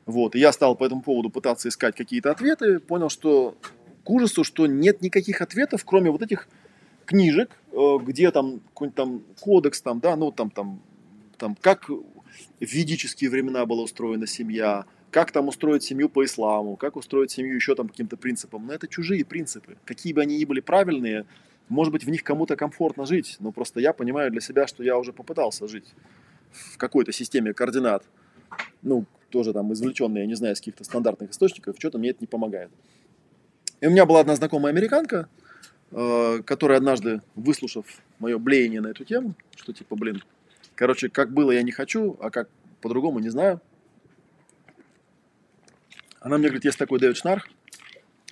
Вот, 0.06 0.34
и 0.34 0.38
я 0.38 0.52
стал 0.52 0.76
по 0.76 0.84
этому 0.84 1.02
поводу 1.02 1.30
пытаться 1.30 1.68
искать 1.68 1.94
какие-то 1.94 2.30
ответы, 2.30 2.80
понял, 2.80 3.10
что 3.10 3.56
к 4.02 4.10
ужасу, 4.10 4.44
что 4.44 4.66
нет 4.66 5.02
никаких 5.02 5.40
ответов, 5.40 5.84
кроме 5.84 6.10
вот 6.10 6.22
этих 6.22 6.48
книжек, 7.04 7.50
э, 7.72 7.96
где 8.02 8.30
там 8.30 8.60
какой-нибудь 8.68 8.96
там 8.96 9.22
кодекс, 9.40 9.82
там, 9.82 10.00
да, 10.00 10.16
ну 10.16 10.32
там, 10.32 10.50
там, 10.50 10.80
там, 11.38 11.56
как 11.60 11.88
в 11.88 12.00
ведические 12.60 13.30
времена 13.30 13.66
была 13.66 13.82
устроена 13.82 14.26
семья, 14.26 14.86
как 15.10 15.32
там 15.32 15.48
устроить 15.48 15.82
семью 15.82 16.08
по 16.08 16.24
исламу, 16.24 16.76
как 16.76 16.96
устроить 16.96 17.30
семью 17.30 17.54
еще 17.54 17.74
там 17.74 17.88
каким-то 17.88 18.16
принципам. 18.16 18.66
Но 18.66 18.72
это 18.72 18.88
чужие 18.88 19.24
принципы. 19.24 19.76
Какие 19.84 20.12
бы 20.12 20.22
они 20.22 20.38
ни 20.38 20.44
были 20.44 20.60
правильные, 20.60 21.26
может 21.68 21.92
быть, 21.92 22.04
в 22.04 22.10
них 22.10 22.22
кому-то 22.22 22.54
комфортно 22.54 23.06
жить, 23.06 23.36
но 23.40 23.50
просто 23.50 23.80
я 23.80 23.92
понимаю 23.92 24.30
для 24.30 24.40
себя, 24.40 24.66
что 24.66 24.84
я 24.84 24.96
уже 24.98 25.12
попытался 25.12 25.66
жить 25.66 25.94
в 26.56 26.78
какой-то 26.78 27.12
системе 27.12 27.54
координат, 27.54 28.04
ну, 28.82 29.04
тоже 29.30 29.52
там 29.52 29.72
извлеченные, 29.72 30.22
я 30.22 30.26
не 30.26 30.34
знаю, 30.34 30.54
из 30.54 30.58
каких-то 30.58 30.84
стандартных 30.84 31.30
источников, 31.30 31.76
что-то 31.78 31.98
мне 31.98 32.10
это 32.10 32.18
не 32.20 32.26
помогает. 32.26 32.70
И 33.80 33.86
у 33.86 33.90
меня 33.90 34.06
была 34.06 34.20
одна 34.20 34.36
знакомая 34.36 34.72
американка, 34.72 35.28
э, 35.90 36.42
которая 36.44 36.78
однажды, 36.78 37.20
выслушав 37.34 37.86
мое 38.18 38.38
блеяние 38.38 38.80
на 38.80 38.88
эту 38.88 39.04
тему, 39.04 39.34
что 39.56 39.72
типа, 39.72 39.96
блин, 39.96 40.22
короче, 40.74 41.08
как 41.08 41.32
было 41.32 41.50
я 41.50 41.62
не 41.62 41.72
хочу, 41.72 42.16
а 42.20 42.30
как 42.30 42.48
по-другому 42.80 43.18
не 43.18 43.28
знаю. 43.28 43.60
Она 46.20 46.38
мне 46.38 46.48
говорит, 46.48 46.64
есть 46.64 46.78
такой 46.78 46.98
Дэвид 46.98 47.16
Шнарх, 47.16 47.48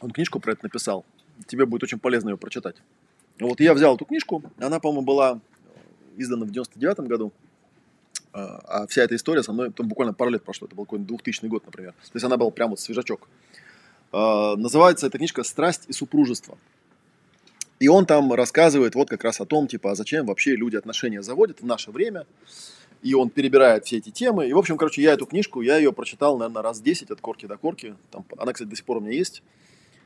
он 0.01 0.11
книжку 0.11 0.41
про 0.41 0.53
это 0.53 0.65
написал, 0.65 1.05
тебе 1.47 1.67
будет 1.67 1.83
очень 1.83 1.99
полезно 1.99 2.31
ее 2.31 2.37
прочитать. 2.37 2.77
Вот 3.39 3.61
я 3.61 3.75
взял 3.75 3.97
эту 3.97 4.05
книжку, 4.05 4.43
она, 4.59 4.81
по-моему, 4.81 5.05
была 5.05 5.41
издана 6.17 6.47
в 6.47 6.51
99 6.51 7.01
году, 7.01 7.33
а, 8.35 8.61
а 8.67 8.87
вся 8.89 9.05
эта 9.05 9.15
история 9.15 9.45
со 9.45 9.53
мной, 9.53 9.71
там 9.71 9.87
буквально 9.87 10.13
пару 10.13 10.31
лет 10.31 10.43
прошло, 10.43 10.67
это 10.67 10.75
был 10.75 10.85
какой-нибудь 10.85 11.09
2000 11.09 11.47
год, 11.47 11.65
например. 11.65 11.93
То 11.93 12.11
есть 12.15 12.25
она 12.25 12.37
была 12.37 12.51
прям 12.51 12.71
вот 12.71 12.81
свежачок. 12.81 13.29
Э, 14.13 14.55
называется 14.57 15.07
эта 15.07 15.19
книжка 15.19 15.45
«Страсть 15.45 15.85
и 15.87 15.93
супружество». 15.93 16.59
И 17.79 17.87
он 17.87 18.07
там 18.07 18.33
рассказывает 18.33 18.97
вот 18.97 19.09
как 19.09 19.23
раз 19.23 19.41
о 19.41 19.47
том, 19.47 19.69
типа, 19.69 19.93
а 19.93 19.95
зачем 19.95 20.27
вообще 20.27 20.57
люди 20.57 20.75
отношения 20.75 21.23
заводят 21.23 21.61
в 21.61 21.67
наше 21.67 21.93
время. 21.93 22.27
И 23.03 23.15
он 23.15 23.31
перебирает 23.31 23.85
все 23.85 23.99
эти 23.99 24.11
темы. 24.11 24.49
И, 24.49 24.53
в 24.53 24.59
общем, 24.59 24.79
короче, 24.79 25.03
я 25.03 25.13
эту 25.13 25.27
книжку, 25.27 25.61
я 25.61 25.77
ее 25.77 25.93
прочитал, 25.93 26.39
наверное, 26.39 26.63
раз 26.63 26.81
10 26.81 27.11
от 27.11 27.21
корки 27.21 27.47
до 27.47 27.57
корки. 27.57 27.95
Там, 28.11 28.25
она, 28.39 28.53
кстати, 28.53 28.69
до 28.69 28.77
сих 28.77 28.85
пор 28.85 28.97
у 28.97 29.01
меня 29.01 29.13
есть. 29.13 29.43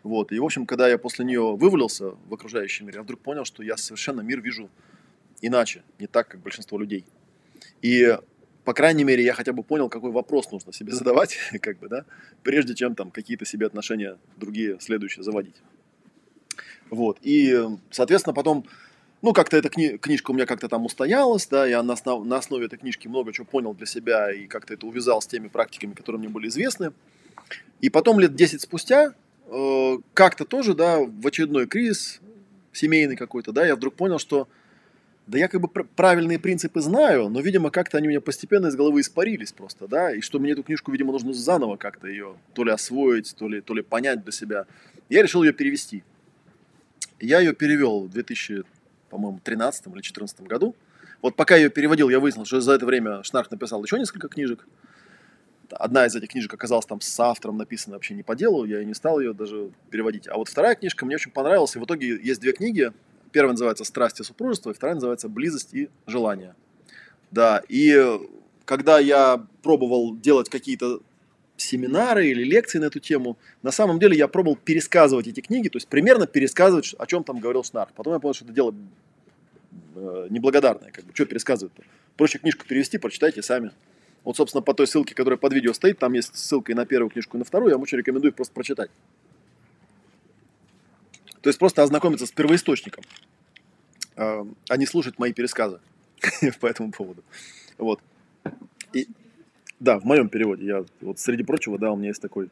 Вот. 0.03 0.33
И, 0.33 0.39
в 0.39 0.45
общем, 0.45 0.67
когда 0.67 0.89
я 0.89 0.99
после 0.99 1.25
нее 1.25 1.57
вывалился 1.57 2.11
в 2.29 2.35
окружающий 2.35 2.85
мир, 2.85 2.97
я 2.97 3.03
вдруг 3.03 3.21
понял, 3.21 3.45
что 3.45 3.63
я 3.63 3.77
совершенно 3.77 4.21
мир 4.21 4.41
вижу 4.41 4.69
иначе, 5.41 5.83
не 5.99 6.07
так, 6.07 6.29
как 6.29 6.41
большинство 6.41 6.79
людей. 6.79 7.05
И, 7.83 8.19
по 8.65 8.75
крайней 8.75 9.05
мере, 9.05 9.25
я 9.25 9.35
хотя 9.35 9.53
бы 9.53 9.63
понял, 9.63 9.89
какой 9.89 10.11
вопрос 10.11 10.51
нужно 10.51 10.73
себе 10.73 10.93
задавать, 10.95 11.37
как 11.61 11.79
бы, 11.79 11.89
да, 11.89 12.05
прежде 12.43 12.75
чем 12.75 12.95
там 12.95 13.11
какие-то 13.11 13.45
себе 13.45 13.67
отношения 13.67 14.17
другие 14.37 14.79
следующие 14.81 15.23
заводить. 15.23 15.57
Вот. 16.91 17.19
И, 17.23 17.59
соответственно, 17.91 18.35
потом, 18.35 18.65
ну, 19.23 19.33
как-то 19.33 19.57
эта 19.57 19.69
кни- 19.69 19.99
книжка 19.99 20.31
у 20.31 20.35
меня 20.35 20.47
как-то 20.47 20.69
там 20.69 20.87
устоялась, 20.87 21.47
да, 21.47 21.67
я 21.67 21.83
на, 21.83 21.93
основ- 21.93 22.25
на 22.25 22.37
основе 22.39 22.67
этой 22.67 22.79
книжки 22.79 23.09
много 23.09 23.33
чего 23.33 23.45
понял 23.45 23.75
для 23.75 23.87
себя 23.87 24.33
и 24.33 24.47
как-то 24.47 24.75
это 24.75 24.87
увязал 24.87 25.21
с 25.21 25.27
теми 25.27 25.49
практиками, 25.49 25.93
которые 25.93 26.21
мне 26.21 26.29
были 26.29 26.49
известны. 26.49 26.93
И 27.81 27.91
потом 27.91 28.21
лет 28.21 28.35
10 28.35 28.61
спустя, 28.61 29.13
э, 29.47 29.99
как-то 30.15 30.45
тоже, 30.45 30.75
да, 30.75 30.99
в 31.01 31.27
очередной 31.27 31.67
кризис 31.67 32.21
семейный 32.73 33.17
какой-то, 33.17 33.53
да, 33.53 33.67
я 33.67 33.77
вдруг 33.77 33.95
понял, 33.95 34.19
что 34.19 34.49
да 35.29 35.39
я 35.39 35.49
как 35.49 35.61
бы 35.61 35.69
правильные 35.69 36.39
принципы 36.39 36.81
знаю, 36.81 37.29
но, 37.29 37.41
видимо, 37.41 37.71
как-то 37.71 37.99
они 37.99 38.09
у 38.09 38.11
меня 38.11 38.21
постепенно 38.23 38.69
из 38.69 38.77
головы 38.77 39.03
испарились 39.03 39.53
просто, 39.53 39.87
да, 39.87 40.11
и 40.11 40.23
что 40.23 40.39
мне 40.39 40.53
эту 40.53 40.63
книжку, 40.63 40.91
видимо, 40.91 41.13
нужно 41.13 41.35
заново 41.35 41.77
как-то 41.77 42.09
ее 42.09 42.37
то 42.55 42.65
ли 42.65 42.73
освоить, 42.73 43.35
то 43.37 43.47
ли, 43.47 43.61
то 43.61 43.75
ли 43.75 43.83
понять 43.83 44.23
для 44.23 44.33
себя. 44.33 44.67
Я 45.11 45.23
решил 45.23 45.43
ее 45.43 45.53
перевести. 45.53 46.03
Я 47.21 47.41
ее 47.41 47.53
перевел 47.53 48.05
в 48.05 48.11
2000, 48.11 48.63
по-моему, 49.11 49.39
13 49.45 49.87
или 49.89 50.01
14 50.01 50.41
году. 50.43 50.75
Вот 51.21 51.37
пока 51.37 51.57
я 51.57 51.65
ее 51.65 51.71
переводил, 51.71 52.09
я 52.09 52.21
выяснил, 52.21 52.47
что 52.47 52.63
за 52.63 52.73
это 52.73 52.87
время 52.87 53.23
Шнарх 53.23 53.51
написал 53.51 53.85
еще 53.85 53.99
несколько 53.99 54.29
книжек. 54.29 54.67
Одна 55.71 56.07
из 56.07 56.17
этих 56.17 56.31
книжек 56.31 56.55
оказалась 56.55 56.87
там 56.87 57.03
с 57.03 57.21
автором 57.21 57.59
написана 57.59 57.97
вообще 57.97 58.15
не 58.15 58.23
по 58.23 58.35
делу, 58.35 58.65
я 58.65 58.81
и 58.81 58.87
не 58.87 58.95
стал 58.95 59.21
ее 59.21 59.35
даже 59.35 59.73
переводить. 59.91 60.27
А 60.27 60.39
вот 60.39 60.49
вторая 60.49 60.75
книжка 60.75 61.05
мне 61.05 61.17
очень 61.17 61.33
понравилась, 61.33 61.77
и 61.77 61.79
в 61.79 61.85
итоге 61.85 62.19
есть 62.19 62.41
две 62.41 62.53
книги. 62.53 62.93
Первая 63.33 63.53
называется 63.53 63.85
«Страсть 63.85 64.21
и 64.21 64.25
супружество», 64.25 64.71
и 64.71 64.75
вторая 64.75 64.95
называется 64.95 65.29
«Близость 65.29 65.75
и 65.75 65.89
желание». 66.07 66.55
Да, 67.31 67.63
и 67.69 68.19
когда 68.65 68.99
я 68.99 69.47
пробовал 69.63 70.17
делать 70.17 70.49
какие-то 70.49 71.01
семинары 71.57 72.29
или 72.29 72.45
лекции 72.45 72.79
на 72.79 72.85
эту 72.87 73.01
тему, 73.01 73.37
на 73.63 73.71
самом 73.71 73.99
деле 73.99 74.17
я 74.17 74.29
пробовал 74.29 74.57
пересказывать 74.57 75.27
эти 75.27 75.41
книги, 75.41 75.69
то 75.69 75.77
есть 75.77 75.89
примерно 75.89 76.27
пересказывать, 76.27 76.95
о 76.99 77.07
чем 77.07 77.25
там 77.25 77.41
говорил 77.41 77.65
Шнарх. 77.65 77.93
Потом 77.95 78.15
я 78.15 78.19
понял, 78.21 78.35
что 78.35 78.45
это 78.45 78.55
дело 78.55 78.75
э, 79.97 80.27
неблагодарное, 80.31 80.91
как 80.91 81.05
бы, 81.05 81.13
что 81.15 81.27
пересказывать-то. 81.27 81.83
Проще 82.17 82.39
книжку 82.39 82.67
перевести, 82.67 82.99
прочитайте 82.99 83.43
сами. 83.43 83.73
Вот, 84.25 84.37
собственно, 84.37 84.63
по 84.63 84.75
той 84.75 84.87
ссылке, 84.87 85.15
которая 85.15 85.39
под 85.39 85.53
видео 85.53 85.73
стоит, 85.73 85.99
там 85.99 86.13
есть 86.13 86.37
ссылка 86.37 86.73
и 86.73 86.75
на 86.75 86.85
первую 86.87 87.11
книжку, 87.11 87.37
и 87.37 87.39
на 87.39 87.45
вторую, 87.45 87.71
я 87.71 87.77
вам 87.77 87.83
очень 87.83 87.99
рекомендую 87.99 88.33
просто 88.33 88.53
прочитать. 88.53 88.91
То 91.49 91.51
есть 91.51 91.59
просто 91.59 91.83
ознакомиться 91.83 92.27
с 92.27 92.31
первоисточником, 92.31 93.03
э, 94.17 94.45
а 94.69 94.77
не 94.77 94.85
слушать 94.85 95.19
мои 95.19 95.33
пересказы 95.33 95.81
по 96.61 96.67
этому 96.67 96.93
поводу. 96.93 97.25
Вот. 97.79 98.01
И, 98.93 99.09
да, 99.81 99.99
в 99.99 100.05
моем 100.05 100.29
переводе. 100.29 100.67
Я 100.67 100.85
вот 101.01 101.19
среди 101.19 101.45
прочего, 101.45 101.79
да, 101.79 101.91
у 101.91 101.97
меня 101.97 102.09
есть 102.09 102.21
такой 102.21 102.51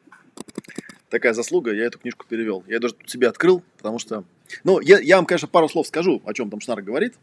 такая 1.10 1.34
заслуга, 1.34 1.74
я 1.74 1.84
эту 1.84 1.98
книжку 1.98 2.24
перевел. 2.26 2.64
Я 2.66 2.80
даже 2.80 2.94
себе 3.04 3.28
открыл, 3.28 3.62
потому 3.76 3.98
что... 3.98 4.24
Ну, 4.64 4.80
я, 4.80 4.98
я 4.98 5.16
вам, 5.16 5.26
конечно, 5.26 5.46
пару 5.46 5.68
слов 5.68 5.88
скажу, 5.88 6.22
о 6.24 6.32
чем 6.32 6.48
там 6.48 6.62
Шнар 6.62 6.80
говорит. 6.80 7.16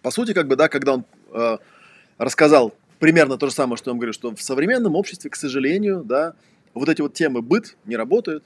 По 0.00 0.10
сути, 0.10 0.32
как 0.32 0.48
бы, 0.48 0.56
да, 0.56 0.70
когда 0.70 0.94
он 0.94 1.04
э, 1.34 1.58
рассказал 2.16 2.74
примерно 2.98 3.36
то 3.36 3.48
же 3.48 3.52
самое, 3.52 3.76
что 3.76 3.90
я 3.90 3.92
вам 3.92 3.98
говорю, 3.98 4.14
что 4.14 4.34
в 4.34 4.40
современном 4.40 4.94
обществе, 4.94 5.28
к 5.28 5.36
сожалению, 5.36 6.02
да, 6.02 6.34
вот 6.72 6.88
эти 6.88 7.02
вот 7.02 7.12
темы 7.12 7.42
быт 7.42 7.76
не 7.84 7.96
работают, 7.96 8.42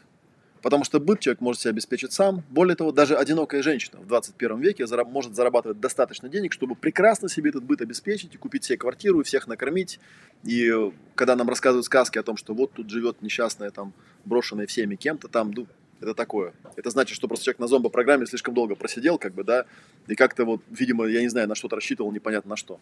Потому 0.63 0.85
что 0.85 1.01
быт 1.01 1.21
человек 1.21 1.41
может 1.41 1.63
себя 1.63 1.71
обеспечить 1.71 2.13
сам. 2.13 2.43
Более 2.51 2.77
того, 2.77 2.93
даже 2.93 3.17
одинокая 3.17 3.63
женщина 3.63 3.99
в 3.99 4.07
21 4.07 4.61
веке 4.61 4.87
может 5.07 5.35
зарабатывать 5.35 5.81
достаточно 5.81 6.29
денег, 6.29 6.53
чтобы 6.53 6.75
прекрасно 6.75 7.29
себе 7.29 7.51
этот 7.51 7.65
быт 7.65 7.81
обеспечить 7.81 8.35
и 8.35 8.39
купить 8.39 8.65
себе 8.65 8.77
квартиру, 8.77 9.21
и 9.21 9.25
всех 9.25 9.47
накормить. 9.47 9.99
И 10.45 10.71
когда 11.15 11.37
нам 11.37 11.49
рассказывают 11.49 11.87
сказки 11.87 12.19
о 12.19 12.23
том, 12.23 12.37
что 12.37 12.55
вот 12.55 12.73
тут 12.73 12.91
живет 12.91 13.23
несчастная, 13.23 13.71
там, 13.71 13.95
брошенная 14.25 14.67
всеми 14.67 14.97
кем-то, 14.97 15.29
там, 15.29 15.51
ну, 15.53 15.67
это 16.01 16.15
такое. 16.15 16.53
Это 16.77 16.91
значит, 16.91 17.15
что 17.15 17.29
просто 17.29 17.45
человек 17.45 17.59
на 17.61 17.67
зомбо-программе 17.67 18.27
слишком 18.27 18.55
долго 18.55 18.75
просидел, 18.75 19.19
как 19.19 19.35
бы, 19.35 19.45
да, 19.45 19.67
и 20.09 20.15
как-то 20.15 20.45
вот, 20.45 20.63
видимо, 20.71 21.07
я 21.07 21.21
не 21.21 21.29
знаю, 21.29 21.49
на 21.49 21.55
что-то 21.55 21.77
рассчитывал, 21.77 22.13
непонятно 22.13 22.51
на 22.51 22.57
что. 22.57 22.79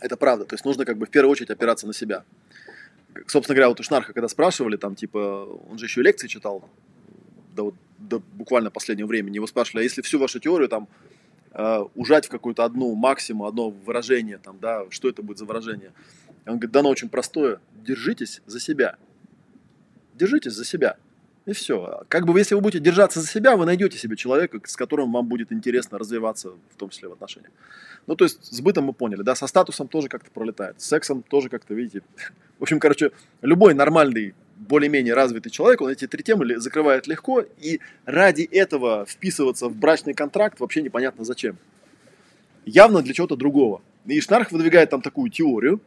Это 0.00 0.16
правда. 0.16 0.44
То 0.44 0.54
есть 0.54 0.64
нужно 0.64 0.84
как 0.84 0.96
бы 0.96 1.06
в 1.06 1.10
первую 1.10 1.32
очередь 1.32 1.50
опираться 1.50 1.86
на 1.86 1.92
себя 1.92 2.24
собственно 3.26 3.54
говоря, 3.54 3.68
вот 3.68 3.80
у 3.80 3.82
Шнарха, 3.82 4.12
когда 4.12 4.28
спрашивали, 4.28 4.76
там, 4.76 4.94
типа, 4.94 5.46
он 5.68 5.78
же 5.78 5.86
еще 5.86 6.02
лекции 6.02 6.28
читал, 6.28 6.68
до, 7.54 7.64
вот, 7.64 7.74
до 7.98 8.20
буквально 8.20 8.70
последнего 8.70 9.06
времени, 9.06 9.36
его 9.36 9.46
спрашивали, 9.46 9.82
а 9.82 9.84
если 9.84 10.02
всю 10.02 10.18
вашу 10.18 10.38
теорию 10.38 10.68
там 10.68 10.88
э, 11.52 11.84
ужать 11.94 12.26
в 12.26 12.30
какую-то 12.30 12.64
одну 12.64 12.94
максимум, 12.94 13.46
одно 13.46 13.70
выражение, 13.70 14.38
там, 14.38 14.58
да, 14.60 14.84
что 14.90 15.08
это 15.08 15.22
будет 15.22 15.38
за 15.38 15.44
выражение? 15.44 15.92
Он 16.46 16.54
говорит, 16.54 16.70
да 16.70 16.80
оно 16.80 16.90
очень 16.90 17.08
простое, 17.08 17.60
держитесь 17.74 18.42
за 18.46 18.60
себя. 18.60 18.96
Держитесь 20.14 20.52
за 20.52 20.64
себя. 20.64 20.96
И 21.48 21.54
все. 21.54 22.02
Как 22.10 22.26
бы 22.26 22.38
если 22.38 22.54
вы 22.54 22.60
будете 22.60 22.84
держаться 22.84 23.22
за 23.22 23.26
себя, 23.26 23.56
вы 23.56 23.64
найдете 23.64 23.96
себе 23.96 24.16
человека, 24.16 24.60
с 24.66 24.76
которым 24.76 25.10
вам 25.12 25.26
будет 25.28 25.50
интересно 25.50 25.98
развиваться, 25.98 26.50
в 26.50 26.76
том 26.76 26.90
числе 26.90 27.08
в 27.08 27.14
отношениях. 27.14 27.50
Ну, 28.06 28.16
то 28.16 28.26
есть 28.26 28.44
с 28.44 28.60
бытом 28.60 28.84
мы 28.84 28.92
поняли, 28.92 29.22
да, 29.22 29.34
со 29.34 29.46
статусом 29.46 29.88
тоже 29.88 30.08
как-то 30.08 30.30
пролетает, 30.30 30.78
с 30.78 30.84
сексом 30.84 31.22
тоже 31.22 31.48
как-то, 31.48 31.72
видите. 31.72 32.02
В 32.58 32.64
общем, 32.64 32.78
короче, 32.78 33.12
любой 33.40 33.72
нормальный, 33.72 34.34
более-менее 34.56 35.14
развитый 35.14 35.50
человек, 35.50 35.80
он 35.80 35.88
эти 35.88 36.06
три 36.06 36.22
темы 36.22 36.60
закрывает 36.60 37.06
легко, 37.06 37.40
и 37.40 37.80
ради 38.04 38.42
этого 38.42 39.06
вписываться 39.06 39.70
в 39.70 39.74
брачный 39.74 40.12
контракт 40.12 40.60
вообще 40.60 40.82
непонятно 40.82 41.24
зачем. 41.24 41.56
Явно 42.66 43.00
для 43.00 43.14
чего-то 43.14 43.36
другого. 43.36 43.80
И 44.04 44.20
Шнарх 44.20 44.52
выдвигает 44.52 44.90
там 44.90 45.00
такую 45.00 45.30
теорию, 45.30 45.80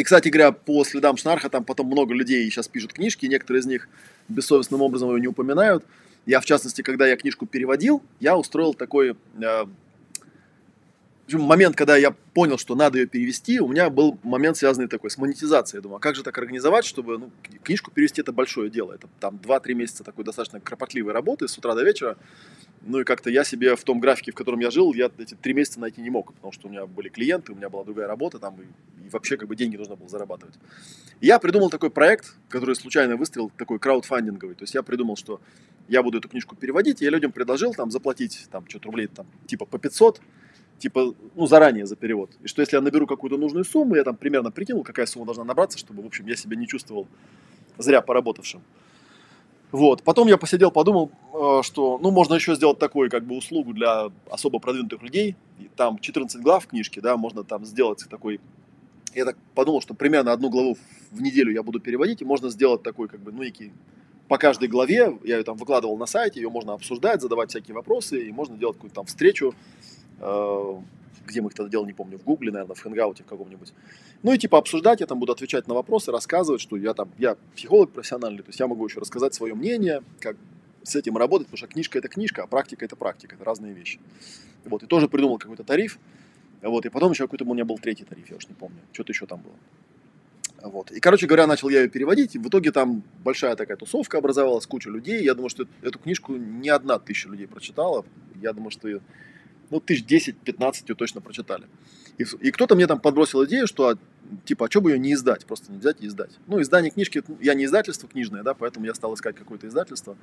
и, 0.00 0.02
кстати 0.02 0.30
говоря, 0.30 0.50
по 0.52 0.82
следам 0.84 1.18
Шнарха 1.18 1.50
там 1.50 1.62
потом 1.62 1.88
много 1.88 2.14
людей 2.14 2.50
сейчас 2.50 2.68
пишут 2.68 2.94
книжки, 2.94 3.26
некоторые 3.26 3.60
из 3.60 3.66
них 3.66 3.86
бессовестным 4.28 4.80
образом 4.80 5.08
его 5.10 5.18
не 5.18 5.26
упоминают. 5.26 5.84
Я, 6.24 6.40
в 6.40 6.46
частности, 6.46 6.80
когда 6.80 7.06
я 7.06 7.18
книжку 7.18 7.44
переводил, 7.44 8.02
я 8.18 8.38
устроил 8.38 8.72
такой 8.72 9.10
э, 9.10 9.64
момент, 11.38 11.76
когда 11.76 11.96
я 11.96 12.10
понял, 12.10 12.58
что 12.58 12.74
надо 12.74 12.98
ее 12.98 13.06
перевести, 13.06 13.60
у 13.60 13.68
меня 13.68 13.90
был 13.90 14.18
момент, 14.22 14.56
связанный 14.56 14.88
такой 14.88 15.10
с 15.10 15.18
монетизацией. 15.18 15.78
Я 15.78 15.82
думаю, 15.82 15.96
а 15.98 16.00
как 16.00 16.14
же 16.14 16.22
так 16.22 16.36
организовать, 16.38 16.84
чтобы 16.84 17.18
ну, 17.18 17.30
книжку 17.62 17.90
перевести 17.90 18.20
это 18.20 18.32
большое 18.32 18.70
дело. 18.70 18.92
Это 18.92 19.08
там 19.20 19.36
2-3 19.36 19.74
месяца 19.74 20.04
такой 20.04 20.24
достаточно 20.24 20.60
кропотливой 20.60 21.12
работы 21.12 21.48
с 21.48 21.56
утра 21.58 21.74
до 21.74 21.84
вечера. 21.84 22.16
Ну 22.82 23.00
и 23.00 23.04
как-то 23.04 23.28
я 23.28 23.44
себе 23.44 23.76
в 23.76 23.84
том 23.84 24.00
графике, 24.00 24.32
в 24.32 24.34
котором 24.34 24.60
я 24.60 24.70
жил, 24.70 24.94
я 24.94 25.10
эти 25.18 25.34
три 25.34 25.52
месяца 25.52 25.80
найти 25.80 26.00
не 26.00 26.10
мог, 26.10 26.32
потому 26.32 26.52
что 26.52 26.68
у 26.68 26.70
меня 26.70 26.86
были 26.86 27.08
клиенты, 27.08 27.52
у 27.52 27.54
меня 27.54 27.68
была 27.68 27.84
другая 27.84 28.08
работа 28.08 28.38
там, 28.38 28.56
и, 28.60 29.04
и 29.04 29.08
вообще 29.10 29.36
как 29.36 29.48
бы 29.48 29.56
деньги 29.56 29.76
нужно 29.76 29.96
было 29.96 30.08
зарабатывать. 30.08 30.54
И 31.20 31.26
я 31.26 31.38
придумал 31.38 31.68
такой 31.68 31.90
проект, 31.90 32.34
который 32.48 32.74
случайно 32.74 33.16
выстрелил, 33.16 33.52
такой 33.56 33.78
краудфандинговый. 33.78 34.54
То 34.54 34.62
есть 34.62 34.74
я 34.74 34.82
придумал, 34.82 35.16
что 35.16 35.40
я 35.88 36.02
буду 36.02 36.18
эту 36.18 36.28
книжку 36.28 36.56
переводить, 36.56 37.02
и 37.02 37.04
я 37.04 37.10
людям 37.10 37.32
предложил 37.32 37.74
там 37.74 37.90
заплатить 37.90 38.48
там 38.50 38.66
что-то 38.68 38.86
рублей 38.86 39.08
там 39.08 39.26
типа 39.46 39.66
по 39.66 39.78
500, 39.78 40.20
типа, 40.80 41.14
ну, 41.36 41.46
заранее 41.46 41.86
за 41.86 41.94
перевод. 41.94 42.30
И 42.42 42.48
что 42.48 42.62
если 42.62 42.76
я 42.76 42.80
наберу 42.80 43.06
какую-то 43.06 43.36
нужную 43.36 43.64
сумму, 43.64 43.94
я 43.94 44.02
там 44.02 44.16
примерно 44.16 44.50
прикинул, 44.50 44.82
какая 44.82 45.06
сумма 45.06 45.26
должна 45.26 45.44
набраться, 45.44 45.78
чтобы, 45.78 46.02
в 46.02 46.06
общем, 46.06 46.26
я 46.26 46.36
себя 46.36 46.56
не 46.56 46.66
чувствовал 46.66 47.06
зря 47.78 48.00
поработавшим. 48.00 48.62
Вот. 49.72 50.02
Потом 50.02 50.26
я 50.26 50.36
посидел, 50.36 50.70
подумал, 50.70 51.12
э, 51.32 51.62
что, 51.62 51.98
ну, 52.02 52.10
можно 52.10 52.34
еще 52.34 52.54
сделать 52.56 52.78
такую, 52.78 53.10
как 53.10 53.24
бы, 53.24 53.36
услугу 53.36 53.72
для 53.72 54.10
особо 54.28 54.58
продвинутых 54.58 55.02
людей. 55.02 55.36
И 55.60 55.68
там 55.76 55.98
14 55.98 56.42
глав 56.42 56.66
книжки, 56.66 56.98
да, 56.98 57.16
можно 57.16 57.44
там 57.44 57.64
сделать 57.64 58.04
такой... 58.10 58.40
Я 59.14 59.24
так 59.24 59.36
подумал, 59.54 59.80
что 59.80 59.94
примерно 59.94 60.32
одну 60.32 60.50
главу 60.50 60.76
в 61.10 61.20
неделю 61.20 61.52
я 61.52 61.62
буду 61.62 61.78
переводить, 61.78 62.22
и 62.22 62.24
можно 62.24 62.48
сделать 62.48 62.82
такой, 62.82 63.08
как 63.08 63.20
бы, 63.20 63.32
ну, 63.32 63.42
некий 63.42 63.72
по 64.28 64.38
каждой 64.38 64.68
главе, 64.68 65.18
я 65.24 65.38
ее 65.38 65.42
там 65.42 65.56
выкладывал 65.56 65.96
на 65.96 66.06
сайте, 66.06 66.40
ее 66.40 66.50
можно 66.50 66.72
обсуждать, 66.72 67.20
задавать 67.20 67.50
всякие 67.50 67.74
вопросы, 67.74 68.28
и 68.28 68.32
можно 68.32 68.56
делать 68.56 68.76
какую-то 68.76 68.94
там 68.94 69.06
встречу 69.06 69.54
где 70.20 71.40
мы 71.40 71.48
их 71.48 71.54
тогда 71.54 71.70
делали, 71.70 71.88
не 71.88 71.92
помню, 71.92 72.18
в 72.18 72.24
Гугле, 72.24 72.50
наверное, 72.50 72.74
в 72.74 72.80
Хэнгауте 72.80 73.22
в 73.22 73.26
каком-нибудь. 73.26 73.72
Ну 74.22 74.32
и 74.32 74.38
типа 74.38 74.58
обсуждать, 74.58 75.00
я 75.00 75.06
там 75.06 75.18
буду 75.18 75.32
отвечать 75.32 75.68
на 75.68 75.74
вопросы, 75.74 76.10
рассказывать, 76.12 76.60
что 76.60 76.76
я 76.76 76.92
там, 76.94 77.10
я 77.18 77.36
психолог 77.54 77.90
профессиональный, 77.90 78.42
то 78.42 78.48
есть 78.48 78.60
я 78.60 78.66
могу 78.66 78.86
еще 78.86 79.00
рассказать 79.00 79.34
свое 79.34 79.54
мнение, 79.54 80.02
как 80.18 80.36
с 80.82 80.96
этим 80.96 81.16
работать, 81.16 81.46
потому 81.46 81.58
что 81.58 81.66
книжка 81.68 81.98
это 81.98 82.08
книжка, 82.08 82.42
а 82.42 82.46
практика 82.46 82.84
это 82.84 82.96
практика, 82.96 83.36
это 83.36 83.44
разные 83.44 83.72
вещи. 83.72 84.00
Вот, 84.64 84.82
и 84.82 84.86
тоже 84.86 85.08
придумал 85.08 85.38
какой-то 85.38 85.64
тариф, 85.64 85.98
вот, 86.62 86.84
и 86.84 86.88
потом 86.88 87.12
еще 87.12 87.24
какой-то 87.24 87.44
у 87.44 87.54
меня 87.54 87.64
был 87.64 87.78
третий 87.78 88.04
тариф, 88.04 88.30
я 88.30 88.36
уж 88.36 88.48
не 88.48 88.54
помню, 88.54 88.78
что-то 88.92 89.12
еще 89.12 89.26
там 89.26 89.40
было. 89.40 89.54
Вот. 90.62 90.90
И, 90.90 91.00
короче 91.00 91.26
говоря, 91.26 91.46
начал 91.46 91.68
я 91.70 91.80
ее 91.82 91.88
переводить, 91.88 92.34
и 92.34 92.38
в 92.38 92.46
итоге 92.48 92.70
там 92.70 93.02
большая 93.24 93.56
такая 93.56 93.76
тусовка 93.76 94.18
образовалась, 94.18 94.66
куча 94.66 94.90
людей. 94.90 95.22
Я 95.22 95.34
думаю, 95.34 95.48
что 95.48 95.66
эту 95.80 95.98
книжку 95.98 96.34
не 96.36 96.68
одна 96.68 96.98
тысяча 96.98 97.30
людей 97.30 97.46
прочитала. 97.46 98.04
Я 98.42 98.52
думаю, 98.52 98.70
что 98.70 98.88
ну, 99.70 99.80
тысяч 99.80 100.04
10-15 100.04 100.84
ее 100.88 100.94
точно 100.94 101.20
прочитали. 101.20 101.64
И, 102.18 102.24
и 102.40 102.50
кто-то 102.50 102.74
мне 102.74 102.86
там 102.86 103.00
подбросил 103.00 103.44
идею, 103.44 103.66
что, 103.66 103.88
а, 103.88 103.98
типа, 104.44 104.66
а 104.66 104.70
что 104.70 104.80
бы 104.80 104.90
ее 104.90 104.98
не 104.98 105.14
издать, 105.14 105.46
просто 105.46 105.72
не 105.72 105.78
взять 105.78 105.98
и 106.00 106.06
издать. 106.06 106.30
Ну, 106.46 106.60
издание 106.60 106.90
книжки, 106.90 107.22
я 107.40 107.54
не 107.54 107.64
издательство 107.64 108.08
книжное, 108.08 108.42
да, 108.42 108.54
поэтому 108.54 108.86
я 108.86 108.94
стал 108.94 109.14
искать 109.14 109.36
какое-то 109.36 109.68
издательство. 109.68 110.16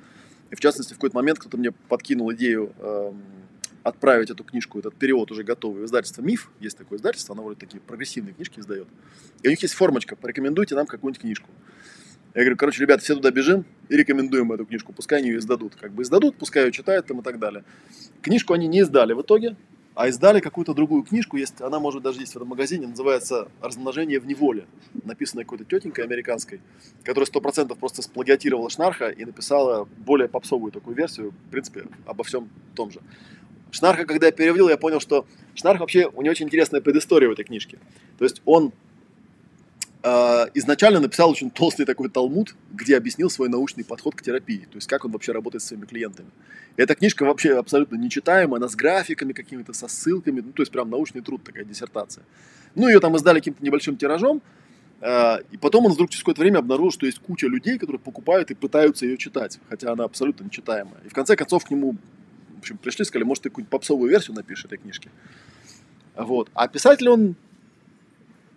И, 0.50 0.54
в 0.54 0.60
частности, 0.60 0.92
в 0.92 0.96
какой-то 0.96 1.16
момент 1.16 1.38
кто-то 1.38 1.56
мне 1.56 1.72
подкинул 1.72 2.32
идею 2.32 2.72
эм, 2.78 3.22
отправить 3.82 4.30
эту 4.30 4.44
книжку, 4.44 4.78
этот 4.78 4.94
перевод 4.94 5.30
уже 5.30 5.42
готовый 5.42 5.84
издательство 5.84 6.22
«Миф». 6.22 6.50
Есть 6.60 6.78
такое 6.78 6.98
издательство, 6.98 7.34
оно 7.34 7.42
вроде 7.42 7.58
такие 7.58 7.80
прогрессивные 7.80 8.34
книжки 8.34 8.60
издает. 8.60 8.86
И 9.42 9.48
у 9.48 9.50
них 9.50 9.60
есть 9.62 9.74
формочка, 9.74 10.14
порекомендуйте 10.14 10.74
нам 10.74 10.86
какую-нибудь 10.86 11.20
книжку. 11.20 11.50
Я 12.38 12.44
говорю, 12.44 12.56
короче, 12.56 12.80
ребята, 12.82 13.02
все 13.02 13.16
туда 13.16 13.32
бежим 13.32 13.64
и 13.88 13.96
рекомендуем 13.96 14.52
эту 14.52 14.64
книжку. 14.64 14.92
Пускай 14.92 15.18
они 15.18 15.28
ее 15.28 15.38
издадут. 15.38 15.74
Как 15.74 15.90
бы 15.90 16.04
издадут, 16.04 16.36
пускай 16.36 16.66
ее 16.66 16.70
читают 16.70 17.04
там 17.04 17.18
и 17.18 17.22
так 17.24 17.40
далее. 17.40 17.64
Книжку 18.22 18.52
они 18.52 18.68
не 18.68 18.78
издали 18.78 19.12
в 19.12 19.22
итоге, 19.22 19.56
а 19.96 20.06
издали 20.06 20.38
какую-то 20.38 20.72
другую 20.72 21.02
книжку. 21.02 21.36
Есть, 21.36 21.60
она 21.60 21.80
может 21.80 22.04
даже 22.04 22.20
есть 22.20 22.34
в 22.34 22.36
этом 22.36 22.46
магазине, 22.46 22.86
называется 22.86 23.48
«Размножение 23.60 24.20
в 24.20 24.26
неволе». 24.28 24.66
Написанная 25.02 25.42
какой-то 25.42 25.64
тетенькой 25.64 26.04
американской, 26.04 26.60
которая 27.02 27.26
сто 27.26 27.40
процентов 27.40 27.76
просто 27.78 28.02
сплагиатировала 28.02 28.70
Шнарха 28.70 29.08
и 29.08 29.24
написала 29.24 29.88
более 29.96 30.28
попсовую 30.28 30.70
такую 30.70 30.94
версию, 30.94 31.32
в 31.48 31.50
принципе, 31.50 31.86
обо 32.06 32.22
всем 32.22 32.50
том 32.76 32.92
же. 32.92 33.00
Шнарха, 33.72 34.06
когда 34.06 34.26
я 34.26 34.32
переводил, 34.32 34.68
я 34.68 34.76
понял, 34.76 35.00
что 35.00 35.26
Шнарх 35.56 35.80
вообще, 35.80 36.06
у 36.06 36.22
него 36.22 36.30
очень 36.30 36.46
интересная 36.46 36.80
предыстория 36.80 37.28
в 37.28 37.32
этой 37.32 37.44
книжке. 37.44 37.80
То 38.16 38.24
есть 38.24 38.42
он 38.44 38.72
изначально 40.02 41.00
написал 41.00 41.30
очень 41.30 41.50
толстый 41.50 41.84
такой 41.84 42.08
талмуд, 42.08 42.54
где 42.72 42.96
объяснил 42.96 43.30
свой 43.30 43.48
научный 43.48 43.84
подход 43.84 44.14
к 44.14 44.22
терапии, 44.22 44.68
то 44.70 44.76
есть 44.76 44.86
как 44.86 45.04
он 45.04 45.10
вообще 45.10 45.32
работает 45.32 45.62
с 45.62 45.66
своими 45.66 45.86
клиентами. 45.86 46.30
Эта 46.76 46.94
книжка 46.94 47.24
вообще 47.24 47.58
абсолютно 47.58 47.96
нечитаемая, 47.96 48.58
она 48.58 48.68
с 48.68 48.76
графиками 48.76 49.32
какими-то, 49.32 49.72
со 49.72 49.88
ссылками, 49.88 50.40
ну 50.40 50.52
то 50.52 50.62
есть 50.62 50.70
прям 50.70 50.90
научный 50.90 51.20
труд, 51.20 51.42
такая 51.42 51.64
диссертация. 51.64 52.24
Ну 52.76 52.86
ее 52.86 53.00
там 53.00 53.16
издали 53.16 53.40
каким-то 53.40 53.64
небольшим 53.64 53.96
тиражом, 53.96 54.40
э, 55.00 55.38
и 55.50 55.56
потом 55.56 55.86
он 55.86 55.92
вдруг 55.92 56.10
через 56.10 56.22
какое-то 56.22 56.42
время 56.42 56.58
обнаружил, 56.58 56.92
что 56.92 57.06
есть 57.06 57.18
куча 57.18 57.48
людей, 57.48 57.78
которые 57.78 57.98
покупают 57.98 58.52
и 58.52 58.54
пытаются 58.54 59.04
ее 59.04 59.18
читать, 59.18 59.58
хотя 59.68 59.90
она 59.90 60.04
абсолютно 60.04 60.44
нечитаемая. 60.44 61.00
И 61.04 61.08
в 61.08 61.12
конце 61.12 61.34
концов 61.34 61.64
к 61.64 61.70
нему 61.70 61.96
в 62.58 62.60
общем, 62.60 62.76
пришли, 62.76 63.04
сказали, 63.04 63.24
может, 63.24 63.44
ты 63.44 63.50
какую-нибудь 63.50 63.70
попсовую 63.70 64.10
версию 64.10 64.36
напишешь 64.36 64.64
этой 64.64 64.78
книжки. 64.78 65.10
Вот. 66.16 66.50
А 66.54 66.66
писатель 66.66 67.08
он 67.08 67.36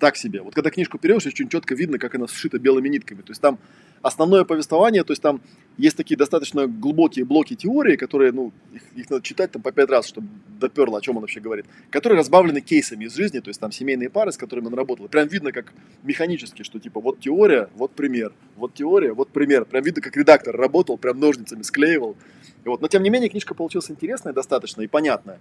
так 0.02 0.18
себе. 0.18 0.41
Вот 0.41 0.56
когда 0.56 0.72
книжку 0.72 0.97
переводишь, 0.97 1.28
очень 1.28 1.47
четко 1.47 1.76
видно, 1.76 1.99
как 1.99 2.16
она 2.16 2.28
сшита 2.28 2.58
белыми 2.58 2.89
нитками. 2.89 3.22
То 3.22 3.32
есть 3.32 3.39
там 3.39 3.60
основное 4.02 4.43
повествование, 4.45 5.04
то 5.04 5.12
есть 5.12 5.22
там 5.22 5.41
есть 5.78 5.95
такие 5.95 6.18
достаточно 6.18 6.66
глубокие 6.66 7.24
блоки 7.24 7.56
теории, 7.56 7.95
которые, 7.95 8.32
ну, 8.32 8.52
их, 8.74 8.82
их 8.95 9.10
надо 9.12 9.22
читать 9.22 9.52
там 9.52 9.62
по 9.62 9.72
пять 9.72 9.89
раз, 9.89 10.08
чтобы 10.08 10.28
доперло, 10.60 10.97
о 10.97 11.02
чем 11.02 11.18
он 11.18 11.22
вообще 11.22 11.39
говорит, 11.39 11.68
которые 11.91 12.18
разбавлены 12.18 12.62
кейсами 12.62 13.06
из 13.06 13.16
жизни, 13.16 13.41
то 13.41 13.49
есть 13.49 13.60
там 13.60 13.72
семейные 13.72 14.10
пары, 14.10 14.32
с 14.32 14.38
которыми 14.38 14.68
он 14.68 14.74
работал. 14.74 15.08
Прям 15.08 15.28
видно, 15.28 15.52
как 15.52 15.72
механически, 16.02 16.64
что 16.64 16.80
типа 16.80 16.99
вот 16.99 17.20
теория, 17.20 17.70
вот 17.76 17.91
пример, 17.91 18.34
вот 18.56 18.74
теория, 18.74 19.14
вот 19.14 19.30
пример. 19.30 19.66
Прям 19.66 19.84
видно, 19.84 20.02
как 20.02 20.18
редактор 20.18 20.58
работал, 20.58 20.97
прям 20.97 21.20
ножницами 21.20 21.62
склеивал. 21.62 22.18
И 22.66 22.70
вот. 22.70 22.82
Но 22.82 22.88
тем 22.88 23.04
не 23.04 23.12
менее 23.12 23.30
книжка 23.30 23.54
получилась 23.54 23.91
интересная 23.91 24.34
достаточно 24.34 24.82
и 24.82 24.88
понятная. 24.88 25.39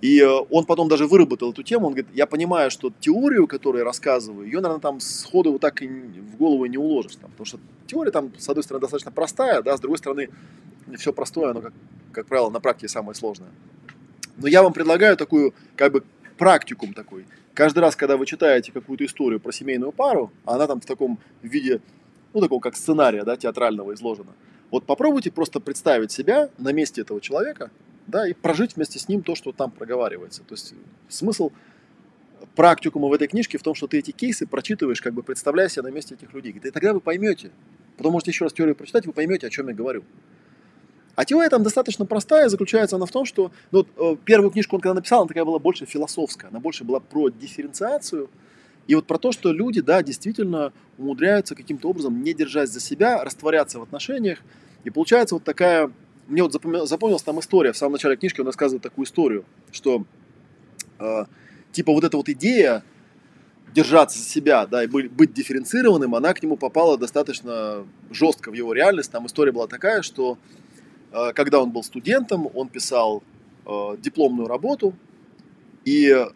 И 0.00 0.18
э, 0.20 0.26
он 0.50 0.64
потом 0.64 0.88
даже 0.88 1.06
выработал 1.06 1.52
эту 1.52 1.62
тему, 1.62 1.88
он 1.88 1.92
говорит, 1.92 2.10
я 2.14 2.26
понимаю, 2.26 2.70
что 2.70 2.90
теорию, 3.00 3.46
которую 3.46 3.80
я 3.80 3.84
рассказываю, 3.84 4.46
ее, 4.46 4.60
наверное, 4.60 4.80
там 4.80 5.00
сходу 5.00 5.52
вот 5.52 5.60
так 5.60 5.82
и 5.82 5.88
в 5.88 6.36
голову 6.36 6.64
не 6.66 6.78
уложишь. 6.78 7.16
Там, 7.16 7.30
потому 7.30 7.44
что 7.44 7.58
теория 7.86 8.10
там, 8.10 8.32
с 8.38 8.48
одной 8.48 8.62
стороны, 8.62 8.80
достаточно 8.80 9.12
простая, 9.12 9.62
да, 9.62 9.76
с 9.76 9.80
другой 9.80 9.98
стороны, 9.98 10.30
все 10.96 11.12
простое, 11.12 11.50
оно, 11.50 11.60
как, 11.60 11.72
как 12.12 12.26
правило, 12.26 12.50
на 12.50 12.60
практике 12.60 12.88
самое 12.88 13.14
сложное. 13.14 13.50
Но 14.38 14.48
я 14.48 14.62
вам 14.62 14.72
предлагаю 14.72 15.16
такую, 15.16 15.52
как 15.76 15.92
бы, 15.92 16.02
практикум 16.38 16.94
такой. 16.94 17.26
Каждый 17.52 17.80
раз, 17.80 17.94
когда 17.94 18.16
вы 18.16 18.24
читаете 18.24 18.72
какую-то 18.72 19.04
историю 19.04 19.38
про 19.38 19.52
семейную 19.52 19.92
пару, 19.92 20.32
она 20.46 20.66
там 20.66 20.80
в 20.80 20.86
таком 20.86 21.18
виде, 21.42 21.82
ну, 22.32 22.40
такого 22.40 22.60
как 22.60 22.76
сценария, 22.76 23.24
да, 23.24 23.36
театрального 23.36 23.92
изложена. 23.92 24.32
Вот 24.70 24.86
попробуйте 24.86 25.30
просто 25.30 25.60
представить 25.60 26.10
себя 26.10 26.48
на 26.56 26.72
месте 26.72 27.02
этого 27.02 27.20
человека, 27.20 27.70
да, 28.10 28.28
и 28.28 28.32
прожить 28.32 28.76
вместе 28.76 28.98
с 28.98 29.08
ним 29.08 29.22
то, 29.22 29.34
что 29.34 29.52
там 29.52 29.70
проговаривается. 29.70 30.42
То 30.42 30.54
есть 30.54 30.74
смысл 31.08 31.50
практикума 32.54 33.08
в 33.08 33.12
этой 33.12 33.28
книжке 33.28 33.58
в 33.58 33.62
том, 33.62 33.74
что 33.74 33.86
ты 33.86 33.98
эти 33.98 34.10
кейсы 34.10 34.46
прочитываешь, 34.46 35.00
как 35.00 35.14
бы 35.14 35.22
представляя 35.22 35.68
себя 35.68 35.84
на 35.84 35.90
месте 35.90 36.14
этих 36.14 36.32
людей. 36.32 36.52
И 36.52 36.70
тогда 36.70 36.92
вы 36.92 37.00
поймете, 37.00 37.50
потом 37.96 38.12
можете 38.12 38.30
еще 38.30 38.44
раз 38.44 38.52
теорию 38.52 38.76
прочитать, 38.76 39.06
вы 39.06 39.12
поймете, 39.12 39.46
о 39.46 39.50
чем 39.50 39.68
я 39.68 39.74
говорю. 39.74 40.04
А 41.16 41.24
теория 41.24 41.50
там 41.50 41.62
достаточно 41.62 42.06
простая, 42.06 42.48
заключается 42.48 42.96
она 42.96 43.06
в 43.06 43.10
том, 43.10 43.24
что 43.24 43.52
ну, 43.72 43.86
э, 43.96 44.16
первую 44.24 44.50
книжку 44.50 44.76
он 44.76 44.80
когда 44.80 44.94
написал, 44.94 45.20
она 45.20 45.28
такая 45.28 45.44
была 45.44 45.58
больше 45.58 45.84
философская, 45.84 46.50
она 46.50 46.60
больше 46.60 46.84
была 46.84 47.00
про 47.00 47.28
дифференциацию, 47.28 48.30
и 48.86 48.94
вот 48.94 49.06
про 49.06 49.18
то, 49.18 49.30
что 49.30 49.52
люди, 49.52 49.80
да, 49.80 50.02
действительно 50.02 50.72
умудряются 50.98 51.54
каким-то 51.54 51.88
образом, 51.88 52.22
не 52.22 52.32
держась 52.32 52.70
за 52.70 52.80
себя, 52.80 53.22
растворяться 53.22 53.78
в 53.78 53.82
отношениях, 53.82 54.38
и 54.84 54.90
получается 54.90 55.34
вот 55.34 55.44
такая 55.44 55.92
мне 56.30 56.42
вот 56.42 56.52
запомнилась 56.52 57.22
там 57.22 57.40
история, 57.40 57.72
в 57.72 57.76
самом 57.76 57.94
начале 57.94 58.16
книжки 58.16 58.40
он 58.40 58.46
рассказывает 58.46 58.82
такую 58.82 59.04
историю, 59.04 59.44
что 59.72 60.04
э, 60.98 61.24
типа 61.72 61.92
вот 61.92 62.04
эта 62.04 62.16
вот 62.16 62.28
идея 62.28 62.84
держаться 63.74 64.18
за 64.18 64.24
себя, 64.24 64.66
да, 64.66 64.84
и 64.84 64.86
быть, 64.86 65.10
быть 65.10 65.32
дифференцированным, 65.32 66.14
она 66.14 66.32
к 66.34 66.42
нему 66.42 66.56
попала 66.56 66.96
достаточно 66.96 67.84
жестко 68.10 68.50
в 68.50 68.54
его 68.54 68.72
реальность. 68.72 69.10
Там 69.12 69.26
история 69.26 69.52
была 69.52 69.66
такая, 69.66 70.02
что 70.02 70.38
э, 71.12 71.32
когда 71.34 71.60
он 71.60 71.70
был 71.70 71.82
студентом, 71.82 72.48
он 72.54 72.68
писал 72.68 73.22
э, 73.66 73.96
дипломную 73.98 74.48
работу, 74.48 74.94
и, 75.84 76.26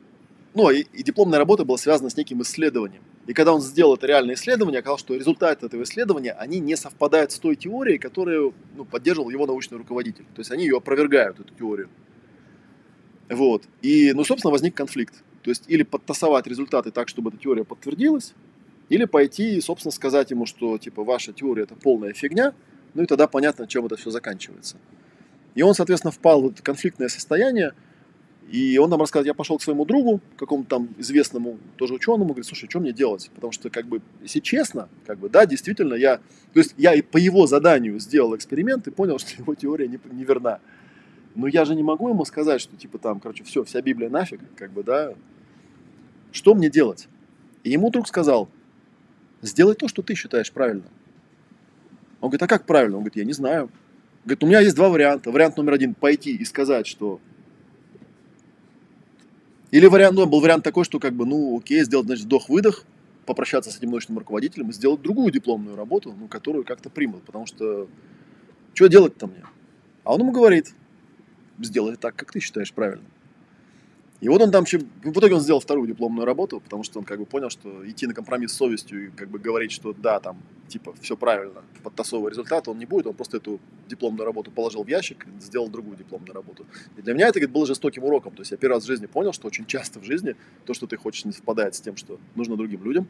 ну, 0.55 0.71
и, 0.71 0.81
и 0.93 1.03
дипломная 1.03 1.39
работа 1.39 1.65
была 1.65 1.79
связана 1.79 2.11
с 2.11 2.17
неким 2.17 2.43
исследованием. 2.43 3.03
И 3.27 3.33
когда 3.33 3.55
он 3.55 3.61
сделал 3.63 3.95
это 3.95 4.07
реальное 4.07 4.35
исследование, 4.35 4.81
оказалось, 4.81 5.01
что 5.01 5.15
результаты 5.15 5.67
этого 5.67 5.83
исследования, 5.85 6.33
они 6.33 6.59
не 6.59 6.77
совпадают 6.77 7.33
с 7.33 7.39
той 7.39 7.57
теорией, 7.57 7.99
которую 7.99 8.53
ну, 8.77 8.85
поддерживал 8.85 9.31
его 9.31 9.47
научный 9.47 9.79
руководитель. 9.79 10.25
То 10.35 10.41
есть 10.41 10.51
они 10.51 10.65
ее 10.65 10.77
опровергают, 10.77 11.41
эту 11.41 11.55
теорию. 11.55 11.89
Вот. 13.31 13.65
И, 13.81 14.13
ну, 14.13 14.25
собственно, 14.25 14.51
возник 14.51 14.75
конфликт. 14.75 15.15
То 15.43 15.51
есть 15.51 15.65
или 15.69 15.83
подтасовать 15.83 16.47
результаты 16.47 16.91
так, 16.91 17.09
чтобы 17.09 17.31
эта 17.31 17.39
теория 17.39 17.65
подтвердилась, 17.65 18.35
или 18.91 19.05
пойти 19.07 19.57
и, 19.57 19.61
собственно, 19.61 19.93
сказать 19.93 20.31
ему, 20.31 20.45
что, 20.45 20.77
типа, 20.77 21.05
ваша 21.05 21.33
теория– 21.33 21.63
это 21.65 21.75
полная 21.75 22.13
фигня, 22.13 22.53
ну 22.93 23.03
и 23.03 23.07
тогда 23.07 23.27
понятно, 23.27 23.67
чем 23.67 23.87
это 23.87 23.97
все 23.97 24.11
заканчивается. 24.11 24.77
И 25.55 25.63
он, 25.63 25.75
соответственно, 25.75 26.11
впал 26.11 26.51
в 26.51 26.63
конфликтное 26.63 27.09
состояние, 27.09 27.73
и 28.51 28.79
он 28.79 28.91
нам 28.91 29.01
рассказывает, 29.01 29.29
я 29.29 29.35
пошел 29.35 29.59
к 29.59 29.63
своему 29.63 29.85
другу, 29.85 30.21
какому-то 30.37 30.69
там 30.69 30.89
известному 30.99 31.59
тоже 31.77 31.95
ученому, 31.95 32.27
говорит, 32.27 32.47
слушай, 32.47 32.69
что 32.69 32.81
мне 32.81 32.93
делать? 32.93 33.31
Потому 33.35 33.53
что, 33.53 33.71
как 33.71 33.87
бы, 33.87 34.03
если 34.23 34.41
честно, 34.41 34.89
как 35.07 35.19
бы, 35.19 35.29
да, 35.29 35.47
действительно, 35.47 35.95
я, 35.95 36.19
то 36.53 36.61
есть 36.61 36.75
я 36.77 36.95
и 36.95 37.03
по 37.03 37.17
его 37.17 37.47
заданию 37.47 37.99
сделал 37.99 38.37
эксперимент 38.37 38.87
и 38.87 38.91
понял, 38.91 39.19
что 39.21 39.41
его 39.41 39.55
теория 39.55 39.89
не, 39.89 39.99
не 40.13 40.25
верна. 40.25 40.61
Но 41.35 41.49
я 41.49 41.65
же 41.65 41.75
не 41.75 41.83
могу 41.83 42.09
ему 42.09 42.25
сказать, 42.25 42.61
что, 42.61 42.77
типа, 42.77 42.99
там, 42.99 43.19
короче, 43.19 43.43
все, 43.45 43.65
вся 43.65 43.81
Библия 43.81 44.09
нафиг, 44.09 44.41
как 44.57 44.73
бы, 44.73 44.85
да. 44.85 45.15
Что 46.31 46.55
мне 46.55 46.71
делать? 46.71 47.09
И 47.65 47.71
ему 47.71 47.91
друг 47.91 48.07
сказал, 48.07 48.49
сделай 49.43 49.75
то, 49.75 49.89
что 49.89 50.03
ты 50.03 50.15
считаешь 50.15 50.53
правильно. 50.53 50.85
Он 52.21 52.29
говорит, 52.29 52.43
а 52.43 52.47
как 52.47 52.67
правильно? 52.67 52.97
Он 52.97 53.03
говорит, 53.03 53.17
я 53.17 53.25
не 53.25 53.33
знаю. 53.33 53.71
Говорит, 54.25 54.45
у 54.45 54.47
меня 54.47 54.61
есть 54.61 54.77
два 54.77 54.89
варианта. 54.89 55.31
Вариант 55.31 55.57
номер 55.57 55.75
один– 55.75 55.95
пойти 55.95 56.37
и 56.37 56.45
сказать, 56.45 56.87
что 56.87 57.21
или 59.75 59.87
вариант, 59.89 60.15
ну, 60.17 60.25
был 60.27 60.41
вариант 60.41 60.63
такой, 60.63 60.85
что 60.85 61.01
как 61.01 61.15
бы, 61.15 61.27
ну, 61.27 61.59
окей, 61.59 61.83
сделать, 61.83 62.07
значит, 62.07 62.27
вдох-выдох, 62.27 62.85
попрощаться 63.27 63.73
с 63.73 63.77
этим 63.77 63.91
научным 63.91 64.17
руководителем 64.19 64.71
и 64.71 64.73
сделать 64.73 65.03
другую 65.03 65.33
дипломную 65.33 65.75
работу, 65.75 66.15
ну, 66.17 66.29
которую 66.29 66.65
как-то 66.65 66.91
примут, 66.91 67.25
потому 67.25 67.45
что 67.47 67.89
что 68.73 68.87
делать-то 68.87 69.27
мне? 69.27 69.43
А 70.05 70.15
он 70.15 70.21
ему 70.21 70.31
говорит, 70.31 70.73
сделай 71.59 71.97
так, 71.97 72.15
как 72.15 72.31
ты 72.31 72.39
считаешь 72.39 72.73
правильно. 72.73 73.05
И 74.25 74.29
вот 74.31 74.41
он 74.41 74.51
там, 74.51 74.65
в 74.65 74.73
итоге 74.73 75.35
он 75.35 75.41
сделал 75.43 75.61
вторую 75.61 75.87
дипломную 75.87 76.25
работу, 76.25 76.59
потому 76.59 76.83
что 76.83 76.99
он 76.99 77.05
как 77.05 77.19
бы 77.19 77.27
понял, 77.27 77.51
что 77.51 77.87
идти 77.87 78.07
на 78.07 78.15
компромисс 78.15 78.53
с 78.53 78.57
совестью 78.57 79.09
и 79.09 79.11
как 79.11 79.29
бы 79.29 79.39
говорить, 79.39 79.71
что 79.71 79.93
да, 79.93 80.19
там, 80.19 80.39
типа, 80.67 80.95
все 81.03 81.15
правильно, 81.15 81.61
подтасовывая 81.83 82.31
результат, 82.31 82.67
он 82.67 82.79
не 82.79 82.87
будет, 82.87 83.07
он 83.07 83.13
просто 83.13 83.37
эту 83.37 83.61
дипломную 83.87 84.25
работу 84.25 84.51
положил 84.51 84.83
в 84.83 84.89
ящик 84.89 85.27
сделал 85.43 85.69
другую 85.69 85.99
дипломную 85.99 86.33
работу. 86.33 86.65
И 86.97 87.03
для 87.03 87.13
меня 87.13 87.29
это 87.29 87.39
говорит, 87.39 87.53
было 87.53 87.67
жестоким 87.67 88.05
уроком. 88.05 88.33
То 88.33 88.41
есть 88.41 88.51
я 88.51 88.57
первый 88.57 88.77
раз 88.77 88.85
в 88.85 88.87
жизни 88.87 89.05
понял, 89.05 89.35
что 89.35 89.47
очень 89.47 89.67
часто 89.67 90.01
в 90.01 90.05
жизни 90.05 90.37
то, 90.65 90.73
что 90.73 90.87
ты 90.87 90.97
хочешь, 90.97 91.27
не 91.27 91.33
совпадает 91.33 91.75
с 91.75 91.83
тем, 91.83 91.99
что 91.99 92.19
нужно 92.35 92.57
другим 92.57 92.83
людям. 92.83 93.07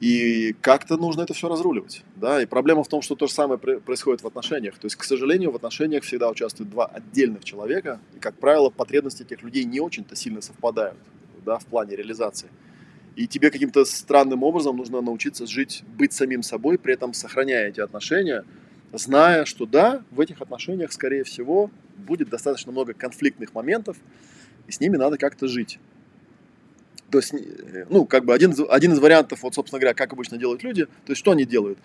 И 0.00 0.54
как-то 0.60 0.96
нужно 0.96 1.22
это 1.22 1.34
все 1.34 1.48
разруливать. 1.48 2.02
Да? 2.16 2.42
И 2.42 2.46
проблема 2.46 2.82
в 2.84 2.88
том, 2.88 3.00
что 3.00 3.14
то 3.14 3.26
же 3.26 3.32
самое 3.32 3.58
происходит 3.58 4.22
в 4.22 4.26
отношениях. 4.26 4.76
То 4.78 4.86
есть, 4.86 4.96
к 4.96 5.04
сожалению, 5.04 5.52
в 5.52 5.56
отношениях 5.56 6.04
всегда 6.04 6.28
участвуют 6.28 6.70
два 6.70 6.86
отдельных 6.86 7.44
человека. 7.44 8.00
И, 8.14 8.18
как 8.18 8.34
правило, 8.34 8.70
потребности 8.70 9.22
этих 9.22 9.42
людей 9.42 9.64
не 9.64 9.80
очень-то 9.80 10.16
сильно 10.16 10.40
совпадают 10.40 10.98
да, 11.44 11.58
в 11.58 11.66
плане 11.66 11.96
реализации. 11.96 12.48
И 13.16 13.28
тебе 13.28 13.50
каким-то 13.50 13.84
странным 13.84 14.42
образом 14.42 14.76
нужно 14.76 15.00
научиться 15.00 15.46
жить, 15.46 15.84
быть 15.96 16.12
самим 16.12 16.42
собой, 16.42 16.78
при 16.78 16.94
этом 16.94 17.14
сохраняя 17.14 17.68
эти 17.68 17.80
отношения, 17.80 18.44
зная, 18.92 19.44
что 19.44 19.66
да, 19.66 20.02
в 20.10 20.20
этих 20.20 20.42
отношениях, 20.42 20.92
скорее 20.92 21.22
всего, 21.22 21.70
будет 21.96 22.28
достаточно 22.28 22.72
много 22.72 22.92
конфликтных 22.92 23.54
моментов, 23.54 23.96
и 24.66 24.72
с 24.72 24.80
ними 24.80 24.96
надо 24.96 25.16
как-то 25.16 25.46
жить. 25.46 25.78
То 27.10 27.18
есть, 27.18 27.32
э, 27.34 27.86
ну, 27.90 28.06
как 28.06 28.24
бы 28.24 28.34
один, 28.34 28.52
из- 28.52 28.64
один 28.68 28.92
из 28.92 28.98
вариантов, 28.98 29.42
вот, 29.42 29.54
собственно 29.54 29.80
говоря, 29.80 29.94
как 29.94 30.12
обычно 30.12 30.36
делают 30.38 30.62
люди, 30.62 30.84
то 30.86 31.10
есть, 31.10 31.18
что 31.18 31.30
они 31.32 31.44
делают? 31.44 31.78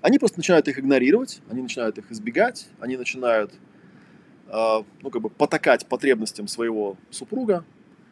Они 0.00 0.18
просто 0.18 0.38
начинают 0.38 0.68
их 0.68 0.78
игнорировать, 0.78 1.40
они 1.50 1.62
начинают 1.62 1.96
их 1.98 2.10
избегать, 2.10 2.68
они 2.80 2.96
начинают, 2.96 3.52
э, 4.48 4.82
ну, 5.02 5.10
как 5.10 5.22
бы 5.22 5.30
потакать 5.30 5.86
потребностям 5.86 6.48
своего 6.48 6.96
супруга, 7.10 7.64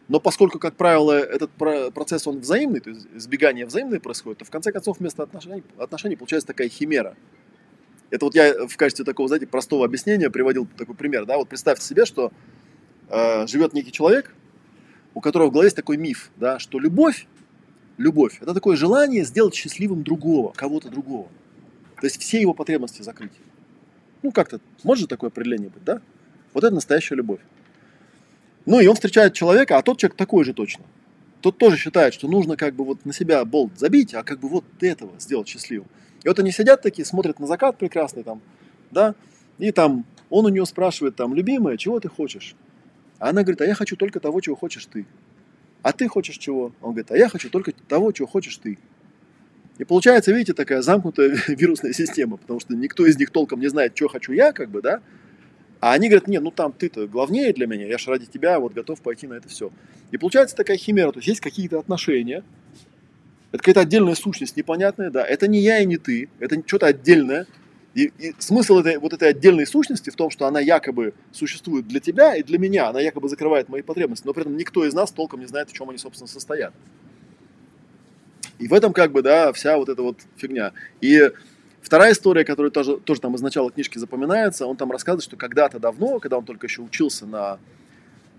но 0.09 0.21
поскольку, 0.21 0.59
как 0.59 0.75
правило, 0.77 1.13
этот 1.13 1.51
про- 1.53 1.91
процесс, 1.91 2.27
он 2.27 2.41
взаимный, 2.41 2.81
то 2.81 2.91
есть 2.91 3.07
избегание 3.15 3.67
взаимное 3.67 4.01
происходит, 4.01 4.39
то 4.39 4.45
в 4.45 4.51
конце 4.51 4.73
концов 4.73 4.99
вместо 4.99 5.23
отношений, 5.23 5.63
отношений 5.79 6.17
получается 6.17 6.47
такая 6.47 6.69
химера. 6.69 7.17
Это 8.11 8.27
вот 8.27 8.35
я 8.35 8.67
в 8.67 8.77
качестве 8.77 9.05
такого, 9.05 9.29
знаете, 9.29 9.47
простого 9.47 9.85
объяснения 9.85 10.29
приводил 10.29 10.67
такой 10.77 10.95
пример, 10.95 11.25
да, 11.25 11.39
вот 11.39 11.49
представьте 11.49 11.85
себе, 11.85 12.05
что 12.05 12.33
э, 13.09 13.47
живет 13.47 13.73
некий 13.75 13.93
человек, 13.93 14.35
у 15.15 15.21
которого 15.21 15.49
в 15.49 15.53
голове 15.53 15.67
есть 15.67 15.77
такой 15.77 15.97
миф, 15.97 16.31
да, 16.37 16.59
что 16.59 16.79
любовь, 16.79 17.27
любовь, 17.99 18.39
это 18.41 18.55
такое 18.55 18.77
желание 18.77 19.25
сделать 19.25 19.55
счастливым 19.55 20.03
другого, 20.03 20.53
кого-то 20.53 20.89
другого. 20.89 21.29
То 22.01 22.07
есть 22.07 22.21
все 22.21 22.41
его 22.41 22.55
потребности 22.55 23.03
закрыть. 23.03 23.33
Ну, 24.23 24.33
как-то, 24.33 24.61
может 24.83 25.03
же 25.03 25.07
такое 25.09 25.29
определение 25.29 25.69
быть, 25.69 25.85
да? 25.85 26.01
Вот 26.55 26.65
это 26.65 26.75
настоящая 26.75 27.17
любовь. 27.17 27.41
Ну, 28.67 28.81
и 28.81 28.87
он 28.87 28.95
встречает 28.95 29.35
человека, 29.35 29.77
а 29.77 29.83
тот 29.83 29.99
человек 29.99 30.17
такой 30.17 30.45
же 30.45 30.55
точно. 30.55 30.85
Тот 31.41 31.59
тоже 31.59 31.77
считает, 31.77 32.15
что 32.15 32.29
нужно 32.29 32.57
как 32.57 32.75
бы 32.75 32.85
вот 32.85 33.05
на 33.05 33.13
себя 33.13 33.45
болт 33.45 33.73
забить, 33.77 34.15
а 34.15 34.23
как 34.23 34.39
бы 34.39 34.49
вот 34.49 34.65
этого 34.81 35.13
сделать 35.19 35.49
счастливым. 35.49 35.89
И 36.23 36.29
вот 36.29 36.39
они 36.39 36.53
сидят 36.53 36.83
такие, 36.83 37.05
смотрят 37.05 37.41
на 37.41 37.47
закат 37.47 37.79
прекрасный 37.79 38.23
там, 38.23 38.41
да, 38.93 39.17
и 39.59 39.73
там 39.73 40.05
он 40.31 40.47
у 40.47 40.49
нее 40.49 40.65
спрашивает 40.67 41.17
там, 41.17 41.35
любимая, 41.35 41.77
чего 41.77 41.99
ты 41.99 42.09
хочешь? 42.09 42.55
А 43.23 43.29
она 43.29 43.43
говорит, 43.43 43.61
а 43.61 43.67
я 43.67 43.75
хочу 43.75 43.95
только 43.95 44.19
того, 44.19 44.41
чего 44.41 44.57
хочешь 44.57 44.85
ты. 44.87 45.07
А 45.83 45.93
ты 45.93 46.09
хочешь 46.09 46.39
чего? 46.39 46.73
Он 46.81 46.91
говорит, 46.91 47.13
а 47.13 47.17
я 47.17 47.29
хочу 47.29 47.51
только 47.51 47.71
того, 47.71 48.11
чего 48.11 48.27
хочешь 48.27 48.57
ты. 48.57 48.81
И 49.79 49.85
получается, 49.85 50.33
видите, 50.33 50.55
такая 50.55 50.83
замкнутая 50.83 51.39
вирусная 51.47 51.93
система, 51.93 52.37
потому 52.37 52.59
что 52.59 52.75
никто 52.75 53.07
из 53.07 53.17
них 53.17 53.31
толком 53.31 53.61
не 53.61 53.69
знает, 53.69 53.93
что 53.95 54.09
хочу 54.09 54.33
я, 54.33 54.51
как 54.53 54.71
бы, 54.71 54.83
да, 54.83 55.03
а 55.79 55.93
они 55.93 56.09
говорят, 56.09 56.27
нет, 56.27 56.43
ну 56.43 56.51
там 56.51 56.73
ты-то 56.73 57.07
главнее 57.07 57.53
для 57.53 57.69
меня, 57.69 57.87
я 57.87 57.97
же 57.97 58.11
ради 58.11 58.27
тебя 58.27 58.59
вот 58.59 58.73
готов 58.73 59.01
пойти 59.01 59.29
на 59.29 59.35
это 59.35 59.49
все. 59.49 59.71
И 60.11 60.17
получается 60.17 60.57
такая 60.57 60.77
химера, 60.77 61.13
то 61.13 61.19
есть 61.21 61.29
есть 61.29 61.41
какие-то 61.41 61.79
отношения, 61.79 62.43
это 63.53 63.59
какая-то 63.59 63.83
отдельная 63.83 64.17
сущность 64.17 64.57
непонятная, 64.57 65.11
да, 65.11 65.25
это 65.25 65.47
не 65.47 65.61
я 65.61 65.79
и 65.79 65.87
не 65.87 65.97
ты, 65.97 66.29
это 66.41 66.61
что-то 66.67 66.87
отдельное. 66.87 67.47
И, 67.95 68.13
и 68.19 68.35
смысл 68.39 68.79
этой, 68.79 68.99
вот 68.99 69.13
этой 69.13 69.31
отдельной 69.31 69.67
сущности 69.67 70.11
в 70.11 70.17
том, 70.17 70.31
что 70.31 70.47
она 70.47 70.61
якобы 70.61 71.13
существует 71.31 71.87
для 71.87 72.01
тебя 72.01 72.35
и 72.35 72.43
для 72.43 72.59
меня, 72.59 72.89
она 72.89 73.01
якобы 73.01 73.29
закрывает 73.29 73.69
мои 73.69 73.83
потребности, 73.83 74.27
но 74.27 74.33
при 74.33 74.43
этом 74.43 74.57
никто 74.57 74.85
из 74.87 74.95
нас 74.95 75.11
толком 75.11 75.41
не 75.41 75.47
знает, 75.47 75.69
в 75.69 75.73
чем 75.75 75.91
они, 75.91 75.99
собственно, 75.99 76.29
состоят. 76.29 76.73
И 78.59 78.69
в 78.69 78.73
этом 78.73 78.93
как 78.93 79.13
бы, 79.13 79.23
да, 79.23 79.53
вся 79.53 79.77
вот 79.77 79.89
эта 79.89 80.03
вот 80.03 80.19
фигня. 80.37 80.73
И 81.01 81.31
Вторая 81.83 82.13
история, 82.13 82.45
которая 82.45 82.71
тоже, 82.71 82.97
тоже 82.99 83.21
там 83.21 83.35
из 83.35 83.43
начала 83.43 83.71
книжки 83.71 83.99
запоминается, 83.99 84.67
он 84.67 84.77
там 84.77 84.93
рассказывает, 84.93 85.25
что 85.25 85.37
когда-то 85.37 85.81
давно, 85.81 86.21
когда 86.21 86.39
он 86.39 86.45
только 86.45 86.69
еще 86.69 86.81
учился 86.81 87.27
на 87.27 87.59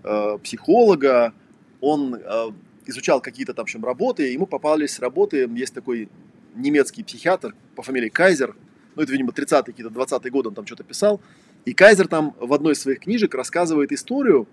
э, 0.02 0.38
психолога, 0.42 1.34
он 1.82 2.14
э, 2.14 2.46
изучал 2.86 3.20
какие-то 3.20 3.52
там 3.52 3.64
в 3.64 3.66
общем, 3.66 3.84
работы, 3.84 4.32
ему 4.32 4.46
попались 4.46 4.98
работы, 4.98 5.48
есть 5.54 5.74
такой 5.74 6.08
немецкий 6.54 7.04
психиатр 7.04 7.54
по 7.76 7.82
фамилии 7.82 8.08
Кайзер, 8.08 8.56
ну 8.96 9.02
это, 9.02 9.12
видимо, 9.12 9.30
30-е, 9.30 9.62
какие-то 9.62 9.92
20-е 9.92 10.30
годы 10.30 10.48
он 10.48 10.54
там 10.54 10.66
что-то 10.66 10.84
писал, 10.84 11.20
и 11.64 11.72
Кайзер 11.72 12.08
там 12.08 12.34
в 12.38 12.52
одной 12.52 12.74
из 12.74 12.80
своих 12.80 13.00
книжек 13.00 13.34
рассказывает 13.34 13.92
историю, 13.92 14.46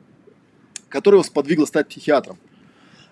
которая 0.90 1.18
его 1.18 1.24
сподвигла 1.24 1.66
стать 1.66 1.88
психиатром. 1.88 2.38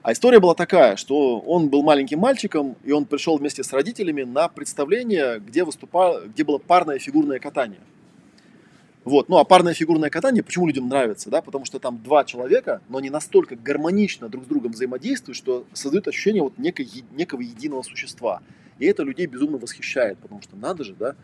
А 0.01 0.13
история 0.13 0.39
была 0.39 0.55
такая, 0.55 0.95
что 0.95 1.39
он 1.39 1.69
был 1.69 1.83
маленьким 1.83 2.19
мальчиком, 2.19 2.77
и 2.85 2.91
он 2.91 3.05
пришел 3.05 3.37
вместе 3.37 3.63
с 3.63 3.73
родителями 3.73 4.23
на 4.23 4.47
представление, 4.47 5.39
где, 5.39 5.65
выступало, 5.65 6.21
где 6.25 6.43
было 6.43 6.57
парное 6.57 6.99
фигурное 6.99 7.39
катание. 7.39 7.81
Вот. 9.09 9.27
Ну 9.27 9.37
а 9.37 9.43
парное 9.43 9.73
фигурное 9.73 10.11
катание 10.11 10.43
почему 10.43 10.67
людям 10.67 10.87
нравится? 10.87 11.31
Да? 11.31 11.41
Потому 11.41 11.65
что 11.65 11.79
там 11.79 11.97
два 12.03 12.23
человека, 12.25 12.79
но 12.89 12.99
они 12.99 13.09
настолько 13.09 13.55
гармонично 13.55 14.29
друг 14.29 14.43
с 14.43 14.47
другом 14.47 14.73
взаимодействуют, 14.73 15.35
что 15.35 15.65
создают 15.73 16.07
ощущение 16.07 16.43
вот 16.43 16.59
некой, 16.59 16.87
некого 17.13 17.41
единого 17.41 17.81
существа. 17.81 18.43
И 18.77 18.85
это 18.85 19.01
людей 19.01 19.25
безумно 19.25 19.57
восхищает, 19.57 20.19
потому 20.19 20.43
что 20.43 20.55
надо 20.55 20.83
же, 20.83 20.93
да, 20.93 21.15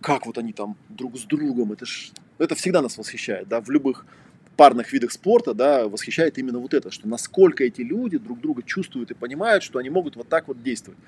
как 0.00 0.24
вот 0.24 0.38
они 0.38 0.54
там 0.54 0.74
друг 0.88 1.18
с 1.18 1.24
другом, 1.24 1.72
это, 1.72 1.84
ж, 1.84 2.12
это 2.38 2.54
всегда 2.54 2.80
нас 2.80 2.96
восхищает, 2.96 3.46
да, 3.46 3.60
в 3.60 3.68
любых 3.68 4.06
парных 4.56 4.90
видах 4.90 5.12
спорта, 5.12 5.52
да, 5.52 5.88
восхищает 5.88 6.38
именно 6.38 6.60
вот 6.60 6.72
это, 6.72 6.90
что 6.90 7.06
насколько 7.06 7.62
эти 7.62 7.82
люди 7.82 8.16
друг 8.16 8.40
друга 8.40 8.62
чувствуют 8.62 9.10
и 9.10 9.14
понимают, 9.14 9.62
что 9.62 9.78
они 9.78 9.90
могут 9.90 10.16
вот 10.16 10.30
так 10.30 10.48
вот 10.48 10.62
действовать. 10.62 10.98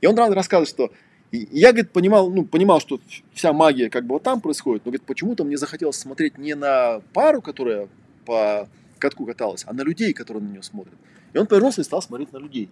И 0.00 0.06
он 0.06 0.16
рассказывает, 0.16 0.68
что 0.68 0.92
и 1.32 1.48
я, 1.50 1.72
говорит, 1.72 1.90
понимал, 1.90 2.30
ну, 2.30 2.44
понимал, 2.44 2.78
что 2.78 3.00
вся 3.32 3.54
магия 3.54 3.88
как 3.88 4.04
бы 4.04 4.14
вот 4.14 4.22
там 4.22 4.40
происходит, 4.40 4.84
но, 4.84 4.90
говорит, 4.90 5.06
почему-то 5.06 5.44
мне 5.44 5.56
захотелось 5.56 5.96
смотреть 5.96 6.36
не 6.36 6.54
на 6.54 7.00
пару, 7.14 7.40
которая 7.40 7.88
по 8.26 8.68
катку 8.98 9.24
каталась, 9.24 9.64
а 9.66 9.72
на 9.72 9.80
людей, 9.80 10.12
которые 10.12 10.44
на 10.44 10.48
нее 10.48 10.62
смотрят. 10.62 10.94
И 11.32 11.38
он 11.38 11.46
повернулся 11.46 11.80
и 11.80 11.84
стал 11.84 12.02
смотреть 12.02 12.32
на 12.32 12.36
людей. 12.36 12.68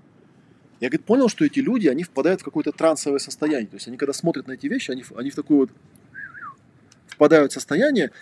Я, 0.79 0.89
говорит, 0.89 1.07
понял, 1.07 1.29
что 1.29 1.45
эти 1.45 1.59
люди, 1.59 1.89
они 1.89 2.05
впадают 2.05 2.43
в 2.43 2.45
какое-то 2.45 2.73
трансовое 2.73 3.19
состояние. 3.19 3.67
То 3.67 3.77
есть 3.77 3.89
они, 3.89 3.97
когда 3.97 4.13
смотрят 4.13 4.47
на 4.47 4.53
эти 4.53 4.67
вещи, 4.67 4.91
они, 4.91 5.05
они 5.17 5.31
в 5.31 5.35
такое 5.35 5.59
вот 5.59 5.71
впадают 7.09 7.53
в 7.53 7.55
состояние, 7.55 8.13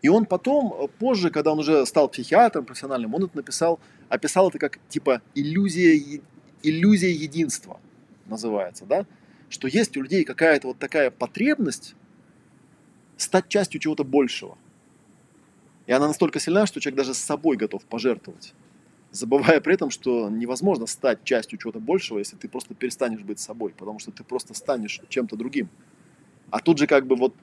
и 0.00 0.08
он 0.08 0.26
потом, 0.26 0.88
позже, 0.98 1.30
когда 1.30 1.52
он 1.52 1.58
уже 1.58 1.84
стал 1.86 2.08
психиатром 2.08 2.64
профессиональным, 2.64 3.14
он 3.14 3.24
это 3.24 3.36
написал, 3.36 3.80
описал 4.08 4.48
это 4.48 4.58
как 4.58 4.78
типа 4.88 5.22
иллюзия, 5.34 6.20
иллюзия 6.62 7.10
единства 7.10 7.80
называется, 8.26 8.84
да? 8.84 9.06
Что 9.48 9.68
есть 9.68 9.96
у 9.96 10.02
людей 10.02 10.24
какая-то 10.24 10.68
вот 10.68 10.78
такая 10.78 11.10
потребность 11.10 11.94
стать 13.16 13.48
частью 13.48 13.80
чего-то 13.80 14.04
большего. 14.04 14.56
И 15.86 15.92
она 15.92 16.06
настолько 16.06 16.38
сильна, 16.38 16.66
что 16.66 16.80
человек 16.80 16.98
даже 16.98 17.14
с 17.14 17.18
собой 17.18 17.56
готов 17.56 17.84
пожертвовать. 17.84 18.54
Забывая 19.10 19.60
при 19.60 19.74
этом, 19.74 19.90
что 19.90 20.28
невозможно 20.28 20.86
стать 20.86 21.24
частью 21.24 21.58
чего-то 21.58 21.80
большего, 21.80 22.18
если 22.18 22.36
ты 22.36 22.46
просто 22.46 22.74
перестанешь 22.74 23.22
быть 23.22 23.40
собой, 23.40 23.72
потому 23.76 23.98
что 23.98 24.10
ты 24.10 24.22
просто 24.22 24.52
станешь 24.52 25.00
чем-то 25.08 25.36
другим. 25.36 25.70
А 26.50 26.60
тут 26.60 26.78
же 26.78 26.86
как 26.86 27.06
бы 27.06 27.16
вот 27.16 27.34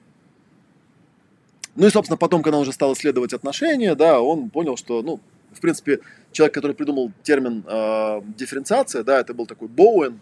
ну 1.76 1.86
и, 1.86 1.90
собственно, 1.90 2.16
потом, 2.16 2.42
когда 2.42 2.56
он 2.56 2.62
уже 2.62 2.72
стал 2.72 2.94
исследовать 2.94 3.34
отношения, 3.34 3.94
да, 3.94 4.20
он 4.22 4.48
понял, 4.48 4.78
что, 4.78 5.02
ну, 5.02 5.20
в 5.52 5.60
принципе, 5.60 6.00
человек, 6.32 6.54
который 6.54 6.72
придумал 6.72 7.12
термин 7.22 7.62
э, 7.66 8.22
дифференциация, 8.36 9.04
да, 9.04 9.20
это 9.20 9.34
был 9.34 9.44
такой 9.44 9.68
Боуэн, 9.68 10.18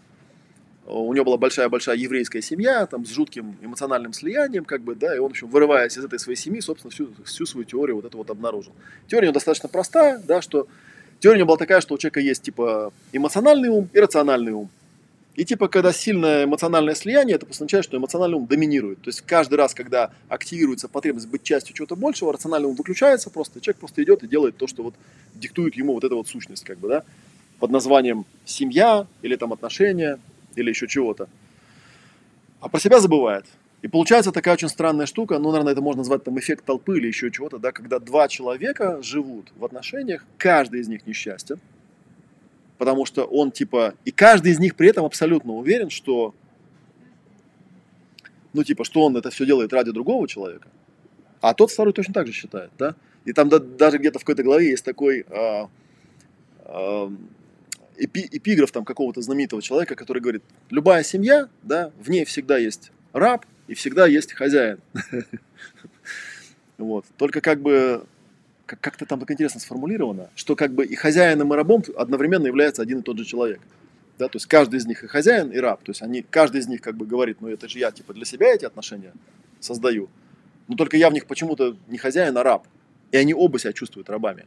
у 0.87 1.13
него 1.13 1.25
была 1.25 1.37
большая-большая 1.37 1.95
еврейская 1.95 2.41
семья, 2.41 2.85
там, 2.85 3.05
с 3.05 3.09
жутким 3.09 3.57
эмоциональным 3.61 4.13
слиянием, 4.13 4.65
как 4.65 4.81
бы, 4.81 4.95
да, 4.95 5.15
и 5.15 5.19
он, 5.19 5.29
в 5.29 5.31
общем, 5.31 5.47
вырываясь 5.47 5.97
из 5.97 6.05
этой 6.05 6.19
своей 6.19 6.37
семьи, 6.37 6.61
собственно, 6.61 6.91
всю, 6.91 7.09
всю 7.25 7.45
свою 7.45 7.65
теорию 7.65 7.95
вот 7.95 8.05
это 8.05 8.15
вот 8.17 8.29
обнаружил. 8.29 8.73
Теория 9.07 9.25
у 9.25 9.29
него 9.29 9.33
достаточно 9.33 9.67
простая, 9.67 10.19
да, 10.19 10.41
что 10.41 10.67
теория 11.19 11.37
у 11.37 11.39
него 11.39 11.47
была 11.47 11.57
такая, 11.57 11.81
что 11.81 11.95
у 11.95 11.97
человека 11.97 12.19
есть, 12.19 12.43
типа, 12.43 12.93
эмоциональный 13.11 13.69
ум 13.69 13.89
и 13.91 13.99
рациональный 13.99 14.51
ум. 14.51 14.69
И 15.35 15.43
типа, 15.43 15.67
когда 15.67 15.91
сильное 15.91 16.45
эмоциональное 16.45 16.95
слияние, 16.95 17.35
это 17.35 17.45
означает, 17.49 17.83
что 17.83 17.97
эмоциональный 17.97 18.37
ум 18.37 18.45
доминирует. 18.45 19.01
То 19.01 19.09
есть 19.09 19.21
каждый 19.21 19.55
раз, 19.55 19.73
когда 19.73 20.11
активируется 20.29 20.87
потребность 20.87 21.27
быть 21.27 21.43
частью 21.43 21.75
чего-то 21.75 21.97
большего, 21.97 22.31
рациональный 22.31 22.69
ум 22.69 22.75
выключается 22.75 23.29
просто, 23.29 23.59
человек 23.59 23.79
просто 23.79 24.01
идет 24.03 24.23
и 24.23 24.27
делает 24.27 24.55
то, 24.55 24.65
что 24.67 24.83
вот 24.83 24.93
диктует 25.33 25.75
ему 25.75 25.93
вот 25.93 26.05
эта 26.05 26.15
вот 26.15 26.29
сущность, 26.29 26.63
как 26.63 26.77
бы, 26.77 26.87
да, 26.87 27.03
под 27.59 27.71
названием 27.71 28.25
семья 28.45 29.07
или 29.23 29.35
там 29.35 29.51
отношения 29.51 30.19
или 30.55 30.69
еще 30.69 30.87
чего-то. 30.87 31.27
А 32.59 32.69
про 32.69 32.79
себя 32.79 32.99
забывает. 32.99 33.45
И 33.81 33.87
получается 33.87 34.31
такая 34.31 34.55
очень 34.55 34.69
странная 34.69 35.05
штука, 35.05 35.37
ну, 35.37 35.51
наверное, 35.51 35.73
это 35.73 35.81
можно 35.81 35.99
назвать 35.99 36.23
там 36.23 36.39
эффект 36.39 36.65
толпы 36.65 36.97
или 36.97 37.05
еще 37.05 37.29
чего-то, 37.29 37.59
да, 37.59 37.71
когда 37.71 37.99
два 37.99 38.27
человека 38.27 38.99
живут 39.03 39.51
в 39.55 39.63
отношениях, 39.63 40.25
каждый 40.39 40.81
из 40.81 40.87
них 40.87 41.05
несчастен, 41.05 41.59
потому 42.79 43.05
что 43.05 43.25
он 43.25 43.51
типа, 43.51 43.93
и 44.03 44.11
каждый 44.11 44.53
из 44.53 44.59
них 44.59 44.75
при 44.75 44.89
этом 44.89 45.05
абсолютно 45.05 45.53
уверен, 45.53 45.91
что, 45.91 46.33
ну 48.53 48.63
типа, 48.63 48.85
что 48.85 49.03
он 49.03 49.17
это 49.17 49.29
все 49.29 49.45
делает 49.45 49.71
ради 49.71 49.91
другого 49.91 50.27
человека, 50.27 50.67
а 51.41 51.53
тот 51.53 51.69
второй 51.69 51.93
точно 51.93 52.15
так 52.15 52.25
же 52.25 52.33
считает, 52.33 52.71
да, 52.79 52.95
и 53.23 53.33
там 53.33 53.49
да, 53.49 53.59
даже 53.59 53.99
где-то 53.99 54.17
в 54.17 54.23
какой-то 54.23 54.41
главе 54.41 54.71
есть 54.71 54.83
такой 54.83 55.25
а, 55.29 55.69
а, 56.63 57.11
эпи, 57.97 58.27
эпиграф 58.31 58.71
там 58.71 58.85
какого-то 58.85 59.21
знаменитого 59.21 59.61
человека, 59.61 59.95
который 59.95 60.21
говорит, 60.21 60.43
любая 60.69 61.03
семья, 61.03 61.49
да, 61.63 61.91
в 61.99 62.09
ней 62.09 62.25
всегда 62.25 62.57
есть 62.57 62.91
раб 63.13 63.45
и 63.67 63.73
всегда 63.73 64.07
есть 64.07 64.33
хозяин. 64.33 64.79
Вот. 66.77 67.05
Только 67.15 67.39
как 67.39 67.61
бы 67.61 68.05
как-то 68.65 69.05
там 69.05 69.19
так 69.19 69.31
интересно 69.31 69.61
сформулировано, 69.61 70.29
что 70.35 70.57
как 70.57 70.73
бы 70.73 70.85
и 70.85 70.95
хозяином, 70.95 71.53
и 71.53 71.55
рабом 71.55 71.83
одновременно 71.95 72.47
является 72.47 72.81
один 72.81 72.99
и 72.99 73.01
тот 73.01 73.17
же 73.17 73.23
человек. 73.23 73.61
Да, 74.17 74.27
то 74.27 74.37
есть 74.37 74.45
каждый 74.45 74.77
из 74.79 74.85
них 74.85 75.03
и 75.03 75.07
хозяин, 75.07 75.51
и 75.51 75.57
раб. 75.57 75.83
То 75.83 75.91
есть 75.91 76.01
они, 76.01 76.21
каждый 76.21 76.61
из 76.61 76.67
них 76.67 76.81
как 76.81 76.95
бы 76.95 77.05
говорит, 77.05 77.41
ну 77.41 77.49
это 77.49 77.67
же 77.67 77.79
я 77.79 77.91
типа 77.91 78.13
для 78.13 78.25
себя 78.25 78.53
эти 78.53 78.65
отношения 78.65 79.13
создаю. 79.59 80.09
Но 80.67 80.75
только 80.75 80.97
я 80.97 81.09
в 81.09 81.13
них 81.13 81.27
почему-то 81.27 81.77
не 81.87 81.97
хозяин, 81.97 82.37
а 82.37 82.43
раб. 82.43 82.65
И 83.11 83.17
они 83.17 83.33
оба 83.33 83.59
себя 83.59 83.73
чувствуют 83.73 84.09
рабами. 84.09 84.45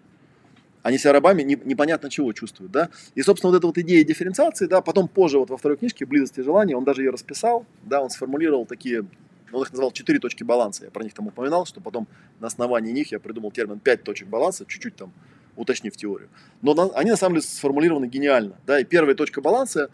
Они 0.89 0.97
себя 0.97 1.13
рабами 1.13 1.43
не, 1.43 1.55
непонятно 1.65 2.09
чего 2.09 2.33
чувствуют, 2.33 2.73
да. 2.73 2.89
И, 3.15 3.21
собственно, 3.21 3.51
вот 3.51 3.59
эта 3.59 3.67
вот 3.67 3.77
идея 3.77 4.03
дифференциации, 4.05 4.65
да, 4.65 4.81
потом 4.81 5.07
позже 5.07 5.39
вот 5.39 5.51
во 5.51 5.59
второй 5.59 5.77
книжке 5.77 6.07
«Близость 6.07 6.39
и 6.39 6.43
желание», 6.43 6.79
он 6.79 6.85
даже 6.85 7.03
ее 7.03 7.11
расписал, 7.11 7.67
да, 7.83 8.01
он 8.01 8.09
сформулировал 8.09 8.65
такие, 8.65 9.05
он 9.53 9.63
их 9.63 9.71
назвал 9.71 9.91
четыре 9.91 10.19
точки 10.19 10.45
баланса, 10.45 10.87
я 10.87 10.91
про 10.91 11.05
них 11.05 11.13
там 11.13 11.27
упоминал, 11.27 11.67
что 11.67 11.83
потом 11.83 12.09
на 12.41 12.47
основании 12.47 12.91
них 12.91 13.13
я 13.13 13.21
придумал 13.21 13.51
термин 13.51 13.81
пять 13.81 14.03
точек 14.03 14.29
баланса, 14.29 14.65
чуть-чуть 14.67 14.97
там 14.97 15.13
уточнив 15.57 15.95
теорию. 15.95 16.31
Но 16.63 16.73
на, 16.73 16.85
они 16.95 17.11
на 17.11 17.19
самом 17.19 17.35
деле 17.35 17.47
сформулированы 17.47 18.07
гениально, 18.07 18.57
да, 18.67 18.81
и 18.81 18.85
первая 18.85 19.15
точка 19.15 19.43
баланса, 19.43 19.91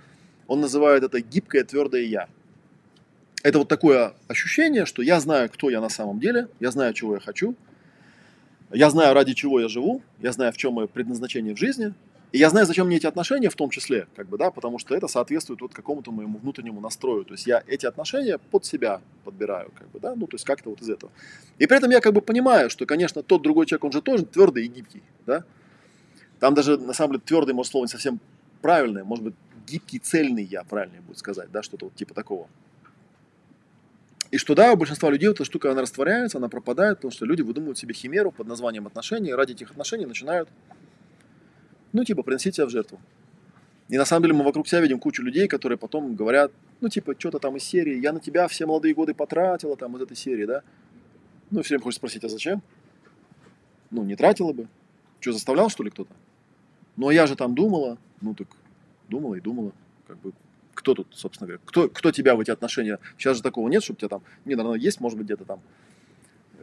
он 0.47 0.61
называет 0.61 1.03
это 1.03 1.21
гибкое 1.21 1.65
твердое 1.65 2.03
«я». 2.03 2.29
Это 3.43 3.59
вот 3.59 3.67
такое 3.67 4.15
ощущение, 4.29 4.87
что 4.87 5.03
я 5.03 5.19
знаю, 5.19 5.51
кто 5.51 5.71
я 5.71 5.81
на 5.81 5.89
самом 5.89 6.21
деле, 6.21 6.47
я 6.61 6.71
знаю, 6.71 6.95
чего 6.95 7.15
я 7.15 7.21
хочу, 7.21 7.57
я 8.75 8.91
знаю, 8.91 9.14
ради 9.14 9.35
чего 9.35 9.61
я 9.61 9.68
живу, 9.68 10.03
я 10.20 10.33
знаю, 10.33 10.53
в 10.53 10.57
чем 10.57 10.75
мое 10.75 10.87
предназначение 10.87 11.55
в 11.55 11.59
жизни, 11.59 11.95
и 12.33 12.39
я 12.39 12.51
знаю, 12.51 12.66
зачем 12.66 12.89
мне 12.89 12.97
эти 12.97 13.07
отношения 13.07 13.49
в 13.49 13.55
том 13.55 13.70
числе, 13.70 14.09
как 14.16 14.29
бы, 14.29 14.37
да, 14.37 14.51
потому 14.51 14.81
что 14.81 14.97
это 14.97 15.07
соответствует 15.07 15.61
вот 15.61 15.72
какому-то 15.72 16.11
моему 16.11 16.39
внутреннему 16.39 16.81
настрою. 16.81 17.25
То 17.25 17.35
есть 17.35 17.47
я 17.47 17.62
эти 17.68 17.87
отношения 17.87 18.39
под 18.39 18.64
себя 18.64 19.01
подбираю, 19.25 19.70
как 19.79 19.89
бы, 19.93 20.01
да, 20.01 20.16
ну, 20.16 20.27
то 20.27 20.35
есть 20.35 20.45
как-то 20.45 20.70
вот 20.70 20.83
из 20.83 20.91
этого. 20.91 21.12
И 21.59 21.66
при 21.68 21.77
этом 21.77 21.91
я 21.91 22.01
как 22.01 22.12
бы 22.12 22.20
понимаю, 22.20 22.70
что, 22.70 22.87
конечно, 22.87 23.22
тот 23.22 23.43
другой 23.43 23.66
человек, 23.66 23.85
он 23.85 23.93
же 23.93 24.03
тоже 24.03 24.25
твердый 24.25 24.64
и 24.64 24.66
гибкий, 24.66 25.03
да. 25.27 25.45
Там 26.41 26.55
даже, 26.55 26.77
на 26.77 26.93
самом 26.93 27.12
деле, 27.12 27.22
твердый, 27.25 27.55
может, 27.55 27.70
слово 27.70 27.85
не 27.85 27.89
совсем 27.89 28.18
правильное, 28.61 29.05
может 29.05 29.25
быть, 29.25 29.35
гибкий, 29.64 30.01
цельный 30.01 30.43
я, 30.43 30.64
правильнее 30.64 31.03
будет 31.03 31.18
сказать, 31.18 31.53
да, 31.53 31.62
что-то 31.62 31.85
вот 31.85 31.95
типа 31.95 32.14
такого. 32.14 32.49
И 34.35 34.37
что 34.37 34.57
да, 34.57 34.72
у 34.72 34.76
большинства 34.76 35.11
людей 35.11 35.30
эта 35.30 35.45
штука, 35.45 35.70
она 35.70 35.82
растворяется, 35.82 36.39
она 36.39 36.49
пропадает, 36.49 36.97
потому 36.97 37.12
что 37.12 37.24
люди 37.24 37.43
выдумывают 37.43 37.78
себе 37.78 37.95
химеру 37.95 38.32
под 38.32 38.49
названием 38.49 38.85
отношений, 38.85 39.30
и 39.30 39.32
ради 39.32 39.53
этих 39.53 39.70
отношений 39.70 40.07
начинают, 40.07 40.49
ну, 41.93 42.03
типа, 42.03 42.24
приносить 42.24 42.57
себя 42.57 42.66
в 42.66 42.70
жертву. 42.70 42.99
И 43.89 43.97
на 43.97 44.05
самом 44.05 44.24
деле 44.24 44.35
мы 44.35 44.43
вокруг 44.43 44.66
себя 44.66 44.80
видим 44.80 44.99
кучу 44.99 45.22
людей, 45.22 45.47
которые 45.47 45.78
потом 45.78 46.16
говорят, 46.16 46.51
ну, 46.80 46.89
типа, 46.89 47.14
что-то 47.16 47.39
там 47.39 47.59
из 47.59 47.62
серии, 47.62 48.01
я 48.01 48.12
на 48.12 48.18
тебя 48.18 48.49
все 48.49 48.66
молодые 48.66 48.93
годы 48.93 49.14
потратила, 49.14 49.76
там, 49.76 49.97
из 49.99 50.03
этой 50.03 50.16
серии, 50.16 50.47
да. 50.47 50.64
Ну, 51.53 51.62
все 51.62 51.74
время 51.74 51.85
хочешь 51.85 51.99
спросить, 51.99 52.24
а 52.24 52.28
зачем? 52.28 52.61
Ну, 53.93 54.03
не 54.03 54.16
тратила 54.16 54.53
бы. 54.53 54.66
Что, 55.20 55.30
заставлял, 55.30 55.68
что 55.68 55.85
ли, 55.85 55.91
кто-то? 55.91 56.12
Ну, 56.97 57.07
а 57.07 57.14
я 57.14 57.28
же 57.28 57.37
там 57.37 57.55
думала. 57.55 57.99
Ну, 58.20 58.35
так 58.35 58.49
думала 59.09 59.37
и 59.37 59.41
думала. 59.41 59.70
Как 60.09 60.18
бы 60.18 60.32
кто 60.85 60.95
тут, 60.95 61.07
собственно 61.12 61.47
говоря, 61.47 61.62
кто, 61.64 61.89
кто 61.89 62.12
тебя 62.12 62.35
в 62.35 62.41
эти 62.41 62.51
отношения? 62.51 62.99
Сейчас 63.16 63.39
же 63.39 63.43
такого 63.43 63.68
нет, 63.68 63.82
чтобы 63.82 63.99
тебя 63.99 64.11
там, 64.11 64.22
не, 64.45 64.55
наверное, 64.55 64.78
есть, 64.78 65.01
может 65.01 65.16
быть, 65.16 65.24
где-то 65.24 65.47
там, 65.47 65.61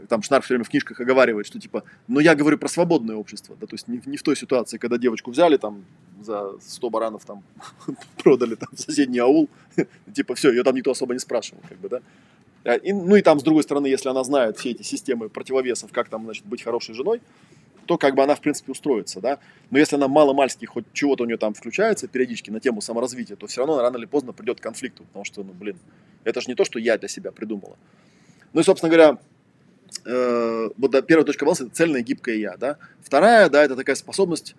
там 0.08 0.22
Шнарк 0.22 0.46
все 0.46 0.54
время 0.54 0.64
в 0.64 0.70
книжках 0.70 1.00
оговаривает, 1.00 1.48
что 1.48 1.60
типа, 1.60 1.84
но 2.08 2.20
я 2.20 2.36
говорю 2.36 2.60
про 2.60 2.68
свободное 2.68 3.16
общество, 3.16 3.58
да, 3.60 3.66
то 3.66 3.74
есть 3.74 3.88
не, 3.88 4.00
не 4.06 4.18
в 4.18 4.24
той 4.24 4.36
ситуации, 4.36 4.78
когда 4.78 5.00
девочку 5.00 5.32
взяли 5.32 5.58
там 5.58 5.86
за 6.22 6.52
100 6.62 6.90
баранов 6.92 7.26
там 7.26 7.44
продали 8.24 8.54
там 8.54 8.70
в 8.72 8.80
соседний 8.80 9.20
аул, 9.20 9.50
типа 10.14 10.36
все, 10.36 10.52
ее 10.52 10.64
там 10.64 10.76
никто 10.76 10.92
особо 10.92 11.14
не 11.14 11.20
спрашивал, 11.20 11.64
как 11.68 11.80
бы, 11.80 11.90
да. 11.90 12.02
А, 12.64 12.76
и, 12.76 12.94
ну 12.94 13.16
и 13.16 13.24
там, 13.24 13.40
с 13.40 13.44
другой 13.44 13.64
стороны, 13.64 13.88
если 13.88 14.10
она 14.10 14.24
знает 14.24 14.60
все 14.60 14.70
эти 14.70 14.84
системы 14.84 15.30
противовесов, 15.30 15.92
как 15.92 16.10
там, 16.10 16.26
значит, 16.26 16.46
быть 16.46 16.62
хорошей 16.62 16.94
женой, 16.94 17.22
то 17.86 17.98
как 17.98 18.16
бы 18.16 18.24
она, 18.24 18.36
в 18.36 18.42
принципе, 18.42 18.72
устроится, 18.72 19.22
да. 19.22 19.40
Но 19.70 19.80
если 19.80 19.96
она 19.96 20.08
мало-мальски 20.08 20.66
хоть 20.66 20.86
чего-то 20.94 21.24
у 21.24 21.26
нее 21.26 21.38
там 21.38 21.54
включается 21.54 22.08
периодически 22.08 22.50
на 22.50 22.60
тему 22.60 22.82
саморазвития, 22.82 23.36
то 23.36 23.48
все 23.48 23.62
равно 23.62 23.82
рано 23.82 23.98
или 23.98 24.06
поздно 24.06 24.34
придет 24.34 24.60
к 24.60 24.64
конфликту, 24.64 25.04
потому 25.06 25.26
что, 25.26 25.44
ну, 25.44 25.54
блин, 25.54 25.78
это 26.24 26.42
же 26.42 26.48
не 26.48 26.56
то, 26.56 26.66
что 26.66 26.80
я 26.80 26.98
для 26.98 27.08
себя 27.08 27.32
придумала. 27.32 27.78
Ну 28.54 28.62
и, 28.62 28.64
собственно 28.64 28.94
говоря, 28.94 29.18
э, 30.06 30.70
вот 30.78 30.92
да, 30.92 31.02
первая 31.02 31.26
точка 31.26 31.46
баланса– 31.46 31.64
это 31.66 31.76
цельное 31.76 32.02
гибкое 32.02 32.38
я, 32.38 32.58
да. 32.58 32.78
Вторая, 33.02 33.50
да, 33.50 33.64
это 33.64 33.76
такая 33.76 33.96
способность 33.96 34.56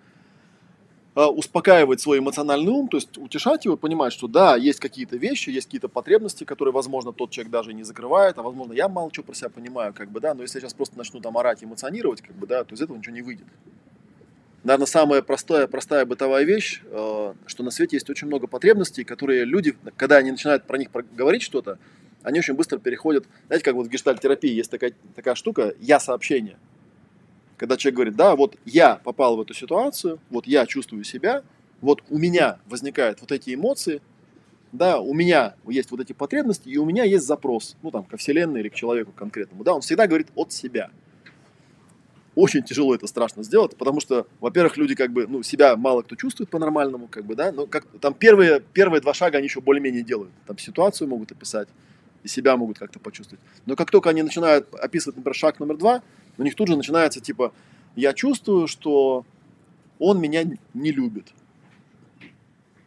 успокаивать 1.15 2.01
свой 2.01 2.19
эмоциональный 2.19 2.71
ум, 2.71 2.87
то 2.87 2.97
есть 2.97 3.17
утешать 3.17 3.65
его, 3.65 3.77
понимать, 3.77 4.13
что 4.13 4.27
да, 4.27 4.55
есть 4.55 4.79
какие-то 4.79 5.15
вещи, 5.15 5.51
есть 5.51 5.67
какие-то 5.67 5.87
потребности, 5.87 6.43
которые, 6.43 6.73
возможно, 6.73 7.13
тот 7.13 7.29
человек 7.29 7.51
даже 7.51 7.73
не 7.73 7.83
закрывает, 7.83 8.37
а 8.39 8.41
возможно, 8.41 8.73
я 8.73 8.89
мало 8.89 9.11
чего 9.11 9.23
про 9.23 9.35
себя 9.35 9.49
понимаю, 9.49 9.93
как 9.93 10.09
бы, 10.09 10.19
да, 10.19 10.33
но 10.33 10.41
если 10.41 10.57
я 10.57 10.61
сейчас 10.61 10.73
просто 10.73 10.97
начну 10.97 11.19
там 11.19 11.37
орать, 11.37 11.63
эмоционировать, 11.63 12.21
как 12.21 12.35
бы, 12.35 12.47
да, 12.47 12.63
то 12.63 12.73
из 12.73 12.81
этого 12.81 12.97
ничего 12.97 13.13
не 13.13 13.21
выйдет. 13.21 13.45
Наверное, 14.63 14.87
самая 14.87 15.21
простая, 15.21 15.67
простая 15.67 16.05
бытовая 16.05 16.45
вещь, 16.45 16.81
э, 16.85 17.33
что 17.45 17.63
на 17.63 17.69
свете 17.69 17.97
есть 17.97 18.09
очень 18.09 18.27
много 18.27 18.47
потребностей, 18.47 19.03
которые 19.03 19.45
люди, 19.45 19.75
когда 19.97 20.17
они 20.17 20.31
начинают 20.31 20.65
про 20.65 20.77
них 20.77 20.89
говорить 21.11 21.43
что-то, 21.43 21.77
они 22.23 22.39
очень 22.39 22.53
быстро 22.53 22.79
переходят, 22.79 23.25
знаете, 23.47 23.65
как 23.65 23.75
вот 23.75 23.87
в 23.87 23.89
гештальтерапии 23.89 24.51
есть 24.51 24.71
такая, 24.71 24.93
такая 25.15 25.35
штука, 25.35 25.75
я-сообщение– 25.79 26.57
когда 27.63 27.77
человек 27.77 27.95
говорит, 27.95 28.15
да, 28.17 28.35
вот 28.35 28.57
я 28.65 28.97
попал 28.97 29.37
в 29.37 29.41
эту 29.41 29.53
ситуацию, 29.53 30.19
вот 30.29 30.47
я 30.47 30.65
чувствую 30.65 31.05
себя, 31.05 31.43
вот 31.79 32.03
у 32.09 32.17
меня 32.17 32.59
возникают 32.65 33.21
вот 33.21 33.31
эти 33.31 33.55
эмоции, 33.55 34.01
да, 34.73 34.99
у 34.99 35.13
меня 35.13 35.55
есть 35.65 35.89
вот 35.89 36.01
эти 36.01 36.11
потребности, 36.11 36.67
и 36.67 36.75
у 36.75 36.83
меня 36.83 37.05
есть 37.05 37.25
запрос, 37.25 37.77
ну, 37.81 37.89
там, 37.89 38.03
ко 38.03 38.17
Вселенной 38.17 38.59
или 38.59 38.67
к 38.67 38.73
человеку 38.73 39.13
конкретному, 39.13 39.63
да, 39.63 39.75
он 39.75 39.79
всегда 39.79 40.07
говорит 40.07 40.27
от 40.35 40.51
себя. 40.51 40.89
Очень 42.35 42.63
тяжело 42.63 42.93
это 42.93 43.07
страшно 43.07 43.43
сделать, 43.43 43.77
потому 43.77 44.01
что, 44.01 44.27
во-первых, 44.41 44.75
люди 44.75 44.93
как 44.93 45.13
бы, 45.13 45.25
ну, 45.25 45.41
себя 45.41 45.77
мало 45.77 46.01
кто 46.01 46.17
чувствует 46.17 46.49
по-нормальному, 46.49 47.07
как 47.07 47.23
бы, 47.23 47.33
да, 47.33 47.53
но 47.53 47.65
как 47.65 47.85
там 48.01 48.13
первые, 48.13 48.59
первые 48.59 48.99
два 48.99 49.13
шага 49.13 49.37
они 49.37 49.47
еще 49.47 49.61
более-менее 49.61 50.03
делают, 50.03 50.33
там 50.45 50.57
ситуацию 50.57 51.07
могут 51.07 51.31
описать, 51.31 51.69
и 52.23 52.27
себя 52.27 52.57
могут 52.57 52.77
как-то 52.77 52.99
почувствовать. 52.99 53.41
Но 53.65 53.77
как 53.77 53.89
только 53.89 54.09
они 54.09 54.21
начинают 54.21 54.67
описывать, 54.73 55.15
например, 55.15 55.35
шаг 55.35 55.61
номер 55.61 55.77
два, 55.77 56.03
у 56.37 56.43
них 56.43 56.55
тут 56.55 56.67
же 56.67 56.75
начинается 56.75 57.19
типа, 57.19 57.53
я 57.95 58.13
чувствую, 58.13 58.67
что 58.67 59.25
он 59.99 60.19
меня 60.19 60.43
не 60.73 60.91
любит. 60.91 61.33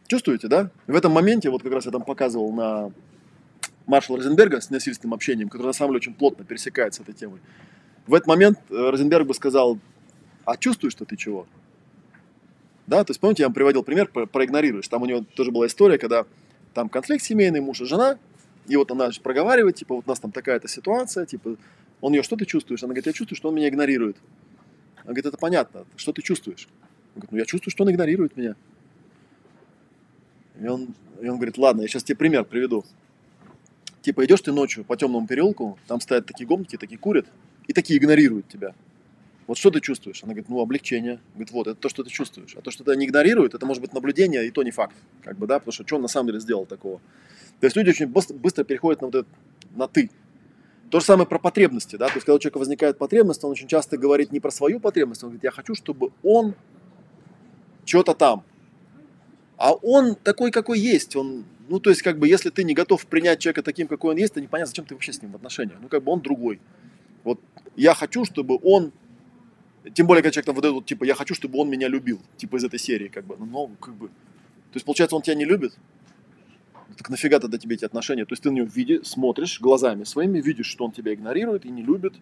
Чувствуете, 0.07 0.47
да? 0.47 0.71
В 0.87 0.95
этом 0.95 1.11
моменте, 1.11 1.49
вот 1.49 1.63
как 1.63 1.73
раз 1.73 1.85
я 1.85 1.91
там 1.91 2.03
показывал 2.03 2.51
на 2.53 2.91
маршала 3.85 4.19
Розенберга 4.19 4.61
с 4.61 4.69
насильственным 4.69 5.13
общением, 5.13 5.49
который 5.49 5.67
на 5.67 5.73
самом 5.73 5.91
деле 5.91 5.97
очень 5.97 6.13
плотно 6.13 6.45
пересекается 6.45 7.01
этой 7.01 7.13
темой. 7.13 7.39
В 8.05 8.13
этот 8.13 8.27
момент 8.27 8.59
э, 8.69 8.89
Розенберг 8.89 9.27
бы 9.27 9.33
сказал, 9.33 9.79
а 10.45 10.55
чувствуешь, 10.55 10.93
что 10.93 11.05
ты 11.05 11.17
чего? 11.17 11.45
Да, 12.85 13.03
то 13.03 13.11
есть, 13.11 13.19
помните, 13.19 13.43
я 13.43 13.47
вам 13.47 13.53
приводил 13.53 13.83
пример, 13.83 14.07
про, 14.07 14.25
проигнорируешь. 14.25 14.87
Там 14.87 15.01
у 15.01 15.05
него 15.05 15.25
тоже 15.35 15.51
была 15.51 15.67
история, 15.67 15.97
когда 15.97 16.25
там 16.73 16.87
конфликт 16.87 17.23
семейный, 17.23 17.59
муж 17.59 17.81
и 17.81 17.85
жена, 17.85 18.17
и 18.67 18.77
вот 18.77 18.91
она 18.91 19.09
проговаривает, 19.21 19.75
типа, 19.75 19.95
вот 19.95 20.05
у 20.05 20.09
нас 20.09 20.19
там 20.19 20.31
такая-то 20.31 20.67
ситуация, 20.67 21.25
типа, 21.25 21.57
он 22.01 22.13
ее, 22.13 22.23
что 22.23 22.35
ты 22.35 22.45
чувствуешь? 22.45 22.83
Она 22.83 22.89
говорит, 22.89 23.07
я 23.07 23.13
чувствую, 23.13 23.37
что 23.37 23.49
он 23.49 23.55
меня 23.55 23.69
игнорирует. 23.69 24.17
Она 24.97 25.13
говорит, 25.13 25.25
это 25.25 25.37
понятно, 25.37 25.85
что 25.95 26.13
ты 26.13 26.21
чувствуешь? 26.21 26.67
Он 27.15 27.21
говорит, 27.21 27.31
ну 27.31 27.37
я 27.37 27.45
чувствую, 27.45 27.71
что 27.71 27.83
он 27.83 27.91
игнорирует 27.91 28.37
меня. 28.37 28.55
И 30.59 30.67
он, 30.67 30.95
и 31.21 31.27
он 31.27 31.37
говорит, 31.37 31.57
ладно, 31.57 31.81
я 31.81 31.87
сейчас 31.87 32.03
тебе 32.03 32.17
пример 32.17 32.45
приведу. 32.45 32.85
Типа 34.01 34.25
идешь 34.25 34.41
ты 34.41 34.51
ночью 34.51 34.83
по 34.83 34.95
темному 34.95 35.27
переулку, 35.27 35.77
там 35.87 35.99
стоят 36.01 36.25
такие 36.25 36.45
гомники, 36.45 36.77
такие 36.77 36.97
курят, 36.97 37.27
и 37.67 37.73
такие 37.73 37.99
игнорируют 37.99 38.47
тебя. 38.47 38.73
Вот 39.47 39.57
что 39.57 39.71
ты 39.71 39.79
чувствуешь? 39.79 40.23
Она 40.23 40.33
говорит, 40.33 40.49
ну, 40.49 40.59
облегчение. 40.59 41.19
Говорит, 41.33 41.51
вот, 41.51 41.67
это 41.67 41.79
то, 41.79 41.87
что 41.87 42.03
ты 42.03 42.09
чувствуешь. 42.09 42.55
А 42.57 42.61
то, 42.61 42.69
что 42.69 42.83
тебя 42.83 42.95
не 42.95 43.05
игнорируют, 43.05 43.53
это 43.53 43.65
может 43.65 43.81
быть 43.81 43.93
наблюдение, 43.93 44.45
и 44.45 44.51
то 44.51 44.61
не 44.61 44.71
факт. 44.71 44.95
Как 45.23 45.37
бы, 45.37 45.47
да, 45.47 45.59
потому 45.59 45.71
что 45.71 45.87
что 45.87 45.95
он 45.95 46.01
на 46.01 46.09
самом 46.09 46.27
деле 46.27 46.41
сделал 46.41 46.65
такого. 46.65 46.99
То 47.61 47.65
есть 47.65 47.75
люди 47.77 47.89
очень 47.89 48.07
быстро, 48.07 48.63
переходят 48.65 49.01
на 49.01 49.07
вот 49.07 49.15
это, 49.15 49.29
на 49.73 49.87
ты. 49.87 50.11
То 50.89 50.99
же 50.99 51.05
самое 51.05 51.27
про 51.27 51.37
потребности, 51.37 51.97
да, 51.97 52.07
то 52.07 52.13
есть 52.13 52.25
когда 52.25 52.35
у 52.35 52.39
человека 52.39 52.59
возникает 52.59 52.97
потребность, 52.97 53.43
он 53.43 53.51
очень 53.51 53.67
часто 53.67 53.97
говорит 53.97 54.31
не 54.31 54.39
про 54.39 54.51
свою 54.51 54.79
потребность, 54.79 55.21
он 55.23 55.29
говорит, 55.29 55.43
я 55.43 55.51
хочу, 55.51 55.75
чтобы 55.75 56.11
он 56.23 56.55
что-то 57.85 58.13
там. 58.13 58.43
А 59.57 59.73
он 59.73 60.15
такой, 60.15 60.51
какой 60.51 60.79
есть, 60.79 61.15
он, 61.15 61.43
ну, 61.67 61.79
то 61.79 61.89
есть, 61.89 62.01
как 62.01 62.19
бы, 62.19 62.27
если 62.27 62.49
ты 62.49 62.63
не 62.63 62.73
готов 62.73 63.05
принять 63.07 63.39
человека 63.39 63.63
таким, 63.63 63.87
какой 63.87 64.11
он 64.11 64.17
есть, 64.17 64.33
то 64.33 64.41
непонятно, 64.41 64.67
зачем 64.67 64.85
ты 64.85 64.93
вообще 64.93 65.11
с 65.11 65.21
ним 65.21 65.31
в 65.31 65.35
отношениях. 65.35 65.77
Ну, 65.81 65.87
как 65.89 66.03
бы, 66.03 66.11
он 66.11 66.21
другой. 66.21 66.59
Вот 67.23 67.39
я 67.75 67.93
хочу, 67.93 68.23
чтобы 68.23 68.59
он, 68.63 68.93
тем 69.93 70.07
более, 70.07 70.21
когда 70.21 70.31
человек 70.31 70.45
там 70.45 70.55
выдает, 70.55 70.85
типа, 70.85 71.03
я 71.03 71.15
хочу, 71.15 71.33
чтобы 71.33 71.59
он 71.59 71.69
меня 71.69 71.87
любил, 71.87 72.21
типа, 72.37 72.57
из 72.57 72.63
этой 72.63 72.79
серии, 72.79 73.07
как 73.07 73.25
бы, 73.25 73.35
ну, 73.37 73.45
ну 73.45 73.71
как 73.79 73.95
бы. 73.95 74.07
То 74.07 74.75
есть, 74.75 74.85
получается, 74.85 75.15
он 75.15 75.23
тебя 75.23 75.35
не 75.35 75.45
любит, 75.45 75.77
так 76.95 77.09
нафига 77.09 77.39
тогда 77.39 77.57
тебе 77.57 77.75
эти 77.75 77.85
отношения? 77.85 78.25
То 78.25 78.33
есть 78.33 78.43
ты 78.43 78.51
на 78.51 78.55
него 78.55 78.67
види, 78.73 79.01
смотришь 79.03 79.59
глазами 79.59 80.03
своими, 80.03 80.39
видишь, 80.39 80.67
что 80.67 80.85
он 80.85 80.91
тебя 80.91 81.13
игнорирует 81.13 81.65
и 81.65 81.69
не 81.69 81.83
любит. 81.83 82.13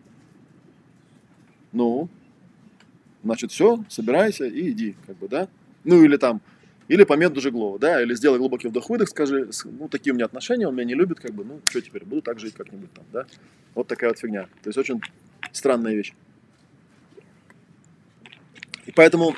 Ну, 1.71 2.09
значит, 3.23 3.51
все, 3.51 3.83
собирайся 3.89 4.45
и 4.45 4.71
иди, 4.71 4.95
как 5.05 5.17
бы, 5.17 5.27
да? 5.27 5.47
Ну, 5.83 6.03
или 6.03 6.17
там, 6.17 6.41
или 6.87 7.03
по 7.03 7.13
методу 7.13 7.41
Жеглова, 7.41 7.79
да, 7.79 8.01
или 8.01 8.13
сделай 8.15 8.37
глубокий 8.37 8.67
вдох-выдох, 8.67 9.09
скажи, 9.09 9.49
ну, 9.65 9.87
такие 9.89 10.13
у 10.13 10.15
меня 10.15 10.25
отношения, 10.25 10.67
он 10.67 10.75
меня 10.75 10.85
не 10.85 10.95
любит, 10.95 11.19
как 11.19 11.33
бы, 11.33 11.43
ну, 11.43 11.59
что 11.69 11.81
теперь, 11.81 12.05
буду 12.05 12.21
так 12.21 12.39
жить 12.39 12.53
как-нибудь 12.53 12.93
там, 12.93 13.05
да? 13.11 13.25
Вот 13.73 13.87
такая 13.87 14.09
вот 14.09 14.19
фигня. 14.19 14.43
То 14.63 14.69
есть 14.69 14.77
очень 14.77 15.01
странная 15.51 15.93
вещь. 15.93 16.13
И 18.85 18.91
поэтому, 18.91 19.35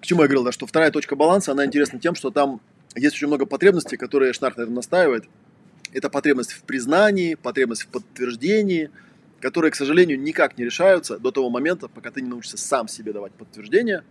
к 0.00 0.06
чему 0.06 0.22
я 0.22 0.28
говорил, 0.28 0.44
да, 0.44 0.52
что 0.52 0.66
вторая 0.66 0.90
точка 0.90 1.16
баланса, 1.16 1.52
она 1.52 1.66
интересна 1.66 1.98
тем, 1.98 2.14
что 2.14 2.30
там 2.30 2.60
есть 2.98 3.16
очень 3.16 3.28
много 3.28 3.46
потребностей, 3.46 3.96
которые 3.96 4.32
Шнарх 4.32 4.56
на 4.56 4.62
этом 4.62 4.74
настаивает. 4.74 5.24
Это 5.92 6.10
потребность 6.10 6.52
в 6.52 6.62
признании, 6.62 7.34
потребность 7.34 7.82
в 7.82 7.88
подтверждении, 7.88 8.90
которые, 9.40 9.70
к 9.70 9.76
сожалению, 9.76 10.20
никак 10.20 10.58
не 10.58 10.64
решаются 10.64 11.18
до 11.18 11.30
того 11.30 11.50
момента, 11.50 11.88
пока 11.88 12.10
ты 12.10 12.20
не 12.20 12.28
научишься 12.28 12.58
сам 12.58 12.88
себе 12.88 13.12
давать 13.12 13.32
подтверждение, 13.32 14.02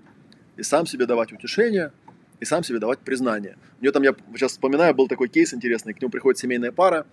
и 0.55 0.63
сам 0.63 0.85
себе 0.87 1.05
давать 1.05 1.31
утешение, 1.31 1.91
и 2.39 2.45
сам 2.45 2.63
себе 2.63 2.79
давать 2.79 2.99
признание. 2.99 3.57
У 3.79 3.83
нее 3.83 3.91
там, 3.91 4.03
я 4.03 4.15
сейчас 4.35 4.53
вспоминаю, 4.53 4.93
был 4.95 5.07
такой 5.07 5.27
кейс 5.27 5.53
интересный, 5.53 5.93
к 5.93 6.01
нему 6.01 6.09
приходит 6.09 6.39
семейная 6.39 6.71
пара, 6.71 7.05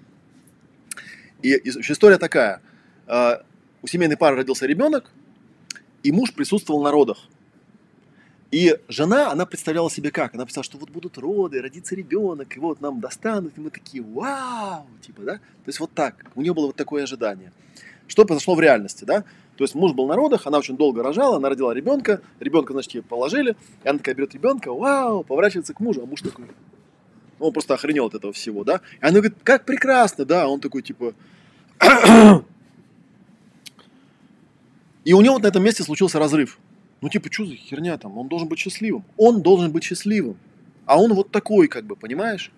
и, 1.42 1.60
история 1.68 2.16
такая. 2.16 2.62
Э, 3.06 3.38
у 3.82 3.86
семейной 3.86 4.16
пары 4.16 4.36
родился 4.36 4.66
ребенок, 4.66 5.10
и 6.02 6.10
муж 6.10 6.32
присутствовал 6.32 6.82
на 6.82 6.90
родах. 6.90 7.28
И 8.54 8.78
жена, 8.86 9.32
она 9.32 9.46
представляла 9.46 9.90
себе 9.90 10.12
как? 10.12 10.32
Она 10.32 10.44
представляла, 10.44 10.64
что 10.64 10.78
вот 10.78 10.90
будут 10.90 11.18
роды, 11.18 11.60
родится 11.60 11.96
ребенок, 11.96 12.56
и 12.56 12.60
вот 12.60 12.80
нам 12.80 13.00
достанут, 13.00 13.58
и 13.58 13.60
мы 13.60 13.70
такие, 13.70 14.00
вау, 14.00 14.86
типа, 15.04 15.22
да? 15.22 15.32
То 15.38 15.66
есть 15.66 15.80
вот 15.80 15.90
так, 15.92 16.24
у 16.36 16.40
нее 16.40 16.54
было 16.54 16.66
вот 16.66 16.76
такое 16.76 17.02
ожидание. 17.02 17.50
Что 18.06 18.24
произошло 18.24 18.54
в 18.54 18.60
реальности, 18.60 19.04
да? 19.04 19.24
То 19.56 19.64
есть 19.64 19.74
муж 19.74 19.92
был 19.92 20.06
на 20.06 20.14
родах, 20.14 20.46
она 20.46 20.58
очень 20.58 20.76
долго 20.76 21.02
рожала, 21.02 21.38
она 21.38 21.48
родила 21.48 21.74
ребенка, 21.74 22.20
ребенка, 22.38 22.74
значит, 22.74 22.94
ей 22.94 23.00
положили, 23.02 23.56
и 23.82 23.88
она 23.88 23.98
такая 23.98 24.14
берет 24.14 24.34
ребенка, 24.34 24.72
вау, 24.72 25.24
поворачивается 25.24 25.74
к 25.74 25.80
мужу, 25.80 26.02
а 26.04 26.06
муж 26.06 26.20
такой, 26.20 26.44
он 27.40 27.52
просто 27.52 27.74
охренел 27.74 28.06
от 28.06 28.14
этого 28.14 28.32
всего, 28.32 28.62
да? 28.62 28.82
И 29.00 29.04
она 29.04 29.14
говорит, 29.14 29.34
как 29.42 29.64
прекрасно, 29.64 30.24
да? 30.24 30.46
Он 30.46 30.60
такой, 30.60 30.82
типа... 30.82 31.12
И 35.04 35.12
у 35.12 35.20
него 35.20 35.34
вот 35.34 35.42
на 35.42 35.48
этом 35.48 35.64
месте 35.64 35.82
случился 35.82 36.20
разрыв. 36.20 36.56
Ну, 37.00 37.08
типа, 37.08 37.30
что 37.30 37.46
за 37.46 37.54
херня 37.54 37.98
там? 37.98 38.16
Он 38.18 38.28
должен 38.28 38.48
быть 38.48 38.58
счастливым. 38.58 39.04
Он 39.16 39.42
должен 39.42 39.70
быть 39.72 39.84
счастливым. 39.84 40.36
А 40.86 41.00
он 41.00 41.12
вот 41.14 41.30
такой, 41.30 41.68
как 41.68 41.84
бы, 41.84 41.96
понимаешь? 41.96 42.50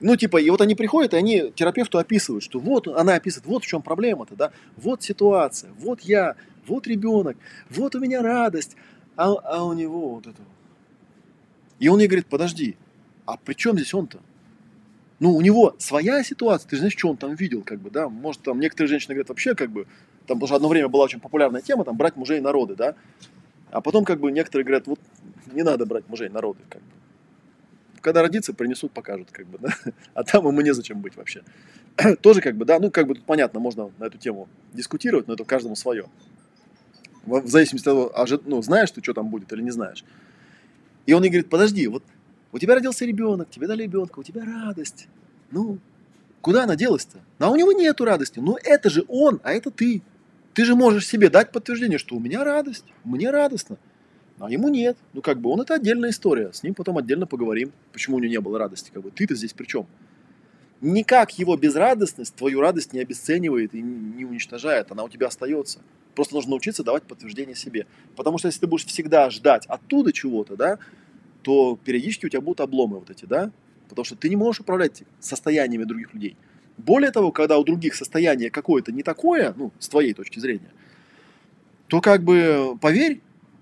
Ну, 0.00 0.16
типа, 0.16 0.38
и 0.38 0.50
вот 0.50 0.60
они 0.60 0.74
приходят, 0.74 1.14
и 1.14 1.16
они 1.16 1.52
терапевту 1.54 1.98
описывают, 1.98 2.42
что 2.42 2.58
вот, 2.58 2.88
она 2.88 3.14
описывает, 3.14 3.46
вот 3.46 3.62
в 3.62 3.66
чем 3.66 3.82
проблема-то, 3.82 4.34
да, 4.34 4.50
вот 4.76 5.02
ситуация, 5.02 5.70
вот 5.78 6.00
я, 6.00 6.34
вот 6.66 6.88
ребенок, 6.88 7.36
вот 7.70 7.94
у 7.94 8.00
меня 8.00 8.20
радость, 8.20 8.76
а, 9.16 9.32
а 9.32 9.64
у 9.64 9.72
него 9.74 10.16
вот 10.16 10.26
это. 10.26 10.42
И 11.78 11.88
он 11.88 12.00
ей 12.00 12.08
говорит, 12.08 12.26
подожди, 12.26 12.76
а 13.26 13.36
при 13.36 13.54
чем 13.54 13.76
здесь 13.76 13.94
он-то? 13.94 14.18
Ну, 15.20 15.36
у 15.36 15.40
него 15.40 15.76
своя 15.78 16.24
ситуация, 16.24 16.68
ты 16.68 16.76
же 16.76 16.80
знаешь, 16.80 16.98
что 16.98 17.08
он 17.08 17.16
там 17.16 17.36
видел, 17.36 17.62
как 17.62 17.80
бы, 17.80 17.88
да, 17.88 18.08
может, 18.08 18.42
там 18.42 18.58
некоторые 18.58 18.88
женщины 18.88 19.14
говорят, 19.14 19.28
вообще, 19.28 19.54
как 19.54 19.70
бы, 19.70 19.86
там, 20.26 20.44
что 20.44 20.56
одно 20.56 20.66
время 20.68 20.88
была 20.88 21.04
очень 21.04 21.20
популярная 21.20 21.62
тема, 21.62 21.84
там, 21.84 21.96
брать 21.96 22.16
мужей 22.16 22.40
народы, 22.40 22.74
да, 22.74 22.96
а 23.72 23.80
потом, 23.80 24.04
как 24.04 24.20
бы, 24.20 24.30
некоторые 24.30 24.64
говорят, 24.64 24.86
вот, 24.86 25.00
не 25.50 25.62
надо 25.62 25.86
брать 25.86 26.08
мужей 26.08 26.28
народы, 26.28 26.60
как 26.68 26.82
бы, 26.82 26.88
когда 28.02 28.22
родится, 28.22 28.52
принесут, 28.52 28.92
покажут, 28.92 29.30
как 29.32 29.46
бы, 29.46 29.58
да. 29.60 29.70
А 30.14 30.24
там 30.24 30.46
ему 30.46 30.60
незачем 30.60 31.00
быть 31.00 31.16
вообще. 31.16 31.42
Тоже 32.20 32.40
как 32.42 32.56
бы, 32.56 32.64
да, 32.64 32.78
ну, 32.78 32.90
как 32.90 33.06
бы 33.06 33.14
тут 33.14 33.24
понятно, 33.24 33.60
можно 33.60 33.90
на 33.98 34.04
эту 34.04 34.18
тему 34.18 34.48
дискутировать, 34.72 35.26
но 35.26 35.34
это 35.34 35.44
каждому 35.44 35.74
свое. 35.74 36.06
В 37.24 37.46
зависимости 37.46 37.88
от 37.88 37.94
того, 37.94 38.12
а, 38.14 38.26
ну, 38.44 38.62
знаешь 38.62 38.90
ты, 38.90 39.02
что 39.02 39.14
там 39.14 39.28
будет 39.28 39.52
или 39.52 39.62
не 39.62 39.70
знаешь. 39.70 40.04
И 41.06 41.12
он 41.12 41.22
ей 41.22 41.30
говорит, 41.30 41.48
подожди, 41.48 41.86
вот 41.86 42.02
у 42.50 42.58
тебя 42.58 42.74
родился 42.74 43.04
ребенок, 43.06 43.48
тебе 43.48 43.66
дали 43.66 43.84
ребенка, 43.84 44.18
у 44.18 44.22
тебя 44.22 44.44
радость. 44.44 45.08
Ну, 45.50 45.78
куда 46.40 46.64
она 46.64 46.76
делась-то? 46.76 47.18
Ну, 47.38 47.46
а 47.46 47.50
у 47.50 47.56
него 47.56 47.72
нету 47.72 48.04
радости. 48.04 48.40
Ну, 48.40 48.58
это 48.62 48.90
же 48.90 49.04
он, 49.08 49.40
а 49.44 49.52
это 49.52 49.70
ты. 49.70 50.02
Ты 50.54 50.64
же 50.64 50.74
можешь 50.74 51.06
себе 51.06 51.30
дать 51.30 51.50
подтверждение, 51.50 51.98
что 51.98 52.16
у 52.16 52.20
меня 52.20 52.44
радость, 52.44 52.84
мне 53.04 53.30
радостно. 53.30 53.78
А 54.38 54.50
ему 54.50 54.68
нет. 54.68 54.96
Ну, 55.12 55.22
как 55.22 55.40
бы 55.40 55.50
он 55.50 55.60
это 55.60 55.74
отдельная 55.74 56.10
история. 56.10 56.52
С 56.52 56.62
ним 56.62 56.74
потом 56.74 56.98
отдельно 56.98 57.26
поговорим, 57.26 57.72
почему 57.92 58.16
у 58.16 58.18
него 58.18 58.30
не 58.30 58.40
было 58.40 58.58
радости. 58.58 58.90
Как 58.92 59.02
бы 59.02 59.10
ты-то 59.10 59.34
здесь 59.34 59.52
при 59.52 59.66
чем? 59.66 59.86
Никак 60.80 61.38
его 61.38 61.56
безрадостность 61.56 62.34
твою 62.34 62.60
радость 62.60 62.92
не 62.92 63.00
обесценивает 63.00 63.74
и 63.74 63.80
не 63.80 64.24
уничтожает. 64.24 64.90
Она 64.90 65.04
у 65.04 65.08
тебя 65.08 65.28
остается. 65.28 65.78
Просто 66.14 66.34
нужно 66.34 66.50
научиться 66.50 66.82
давать 66.82 67.04
подтверждение 67.04 67.54
себе. 67.54 67.86
Потому 68.16 68.38
что 68.38 68.48
если 68.48 68.60
ты 68.60 68.66
будешь 68.66 68.84
всегда 68.84 69.30
ждать 69.30 69.64
оттуда 69.66 70.12
чего-то, 70.12 70.56
да, 70.56 70.78
то 71.42 71.78
периодически 71.82 72.26
у 72.26 72.28
тебя 72.28 72.40
будут 72.40 72.60
обломы 72.60 72.98
вот 72.98 73.10
эти, 73.10 73.24
да, 73.24 73.50
потому 73.88 74.04
что 74.04 74.16
ты 74.16 74.28
не 74.28 74.36
можешь 74.36 74.60
управлять 74.60 75.04
состояниями 75.20 75.84
других 75.84 76.12
людей. 76.14 76.36
Более 76.78 77.10
того, 77.10 77.32
когда 77.32 77.58
у 77.58 77.64
других 77.64 77.94
состояние 77.94 78.50
какое-то 78.50 78.92
не 78.92 79.02
такое, 79.02 79.54
ну, 79.56 79.72
с 79.78 79.88
твоей 79.88 80.14
точки 80.14 80.38
зрения, 80.38 80.70
то 81.88 82.00
как 82.00 82.22
бы, 82.22 82.76
поверь, 82.80 83.20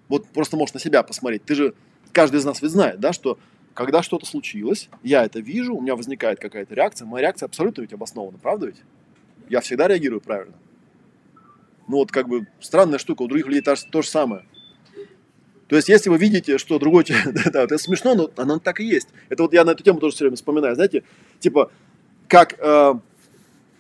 вот 0.09 0.27
просто 0.29 0.57
можешь 0.57 0.75
на 0.75 0.81
себя 0.81 1.03
посмотреть. 1.03 1.45
Ты 1.45 1.55
же, 1.55 1.75
каждый 2.13 2.39
из 2.39 2.45
нас 2.45 2.63
ведь 2.63 2.71
знает, 2.71 3.01
да, 3.01 3.13
что 3.13 3.39
когда 3.75 4.03
что-то 4.03 4.27
случилось, 4.27 4.89
я 5.03 5.25
это 5.25 5.41
вижу, 5.41 5.75
у 5.75 5.81
меня 5.81 5.97
возникает 5.97 6.41
какая-то 6.41 6.75
реакция, 6.75 7.07
моя 7.07 7.23
реакция 7.23 7.47
абсолютно 7.47 7.83
ведь 7.83 7.93
обоснована, 7.93 8.39
правда 8.39 8.67
ведь? 8.67 8.83
Я 9.49 9.61
всегда 9.61 9.89
реагирую 9.89 10.21
правильно. 10.21 10.55
Ну 11.89 11.97
вот 11.97 12.13
как 12.13 12.29
бы 12.29 12.47
странная 12.61 12.99
штука, 12.99 13.23
у 13.23 13.29
других 13.29 13.47
людей 13.47 13.63
то, 13.63 13.75
то 13.75 14.03
же 14.03 14.09
самое. 14.09 14.45
То 15.67 15.77
есть, 15.77 15.89
если 15.89 16.11
вы 16.11 16.19
видите, 16.19 16.59
что 16.59 16.81
другой 16.81 17.05
человек, 17.05 17.33
да, 17.53 17.63
это 17.63 17.79
смешно, 17.79 18.15
но 18.15 18.31
оно 18.37 18.59
так 18.59 18.81
и 18.81 18.85
есть. 18.85 19.09
Это 19.29 19.45
вот 19.45 19.53
я 19.53 19.65
на 19.65 19.71
эту 19.71 19.85
тему 19.85 20.01
тоже 20.01 20.17
все 20.17 20.25
время 20.25 20.37
вспоминаю, 20.37 20.75
знаете, 20.75 21.05
типа, 21.39 21.71
как 22.31 22.55
э, 22.61 22.95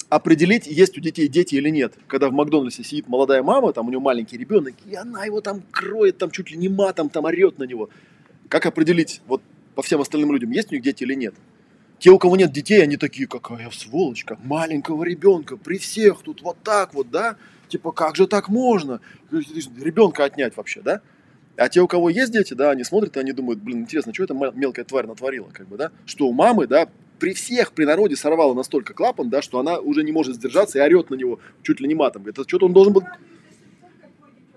определить, 0.09 0.67
есть 0.67 0.99
у 0.99 1.01
детей 1.01 1.29
дети 1.29 1.55
или 1.55 1.71
нет. 1.71 1.95
Когда 2.09 2.29
в 2.29 2.33
Макдональдсе 2.33 2.83
сидит 2.83 3.07
молодая 3.07 3.45
мама, 3.45 3.73
там 3.73 3.87
у 3.87 3.91
нее 3.91 4.01
маленький 4.01 4.37
ребенок, 4.37 4.75
и 4.85 4.95
она 4.97 5.25
его 5.25 5.41
там 5.41 5.63
кроет, 5.71 6.19
там 6.19 6.33
чуть 6.33 6.51
ли 6.51 6.59
не 6.59 6.69
матом, 6.69 7.11
там 7.11 7.27
орет 7.27 7.59
на 7.59 7.65
него. 7.65 7.91
Как 8.49 8.67
определить 8.67 9.23
вот 9.29 9.41
по 9.77 9.83
всем 9.83 10.01
остальным 10.01 10.33
людям, 10.33 10.51
есть 10.51 10.73
у 10.73 10.75
них 10.75 10.83
дети 10.83 11.05
или 11.05 11.15
нет? 11.15 11.35
Те, 12.01 12.11
у 12.11 12.19
кого 12.19 12.37
нет 12.37 12.51
детей, 12.51 12.83
они 12.83 12.97
такие, 12.97 13.29
какая 13.29 13.71
сволочь, 13.71 14.25
как 14.25 14.43
маленького 14.43 15.05
ребенка, 15.05 15.57
при 15.57 15.79
всех 15.79 16.23
тут 16.23 16.43
вот 16.43 16.57
так 16.65 16.93
вот, 16.93 17.09
да? 17.09 17.37
Типа, 17.69 17.93
как 17.93 18.17
же 18.17 18.27
так 18.27 18.49
можно? 18.49 19.01
Ребенка 19.31 20.25
отнять 20.25 20.57
вообще, 20.57 20.81
да? 20.81 21.03
А 21.57 21.69
те, 21.69 21.81
у 21.81 21.87
кого 21.87 22.11
есть 22.11 22.33
дети, 22.33 22.55
да, 22.55 22.71
они 22.71 22.83
смотрят, 22.83 23.17
и 23.17 23.21
они 23.21 23.31
думают, 23.31 23.61
блин, 23.61 23.83
интересно, 23.83 24.13
что 24.13 24.25
эта 24.25 24.35
мелкая 24.35 24.85
тварь 24.85 25.07
натворила, 25.07 25.51
как 25.53 25.69
бы, 25.69 25.77
да? 25.77 25.93
Что 26.05 26.27
у 26.27 26.33
мамы, 26.33 26.67
да, 26.67 26.89
при 27.21 27.35
всех 27.35 27.73
при 27.73 27.85
народе 27.85 28.17
сорвала 28.17 28.55
настолько 28.55 28.95
клапан, 28.95 29.29
да, 29.29 29.43
что 29.43 29.61
она 29.61 29.79
уже 29.79 30.03
не 30.03 30.11
может 30.11 30.35
сдержаться 30.35 30.79
и 30.79 30.81
орет 30.81 31.11
на 31.11 31.15
него 31.15 31.39
чуть 31.63 31.79
ли 31.79 31.87
не 31.87 31.95
матом. 31.95 32.27
Это 32.27 32.43
что-то 32.49 32.67
он 32.67 32.73
должен 32.73 32.93
был... 32.95 33.05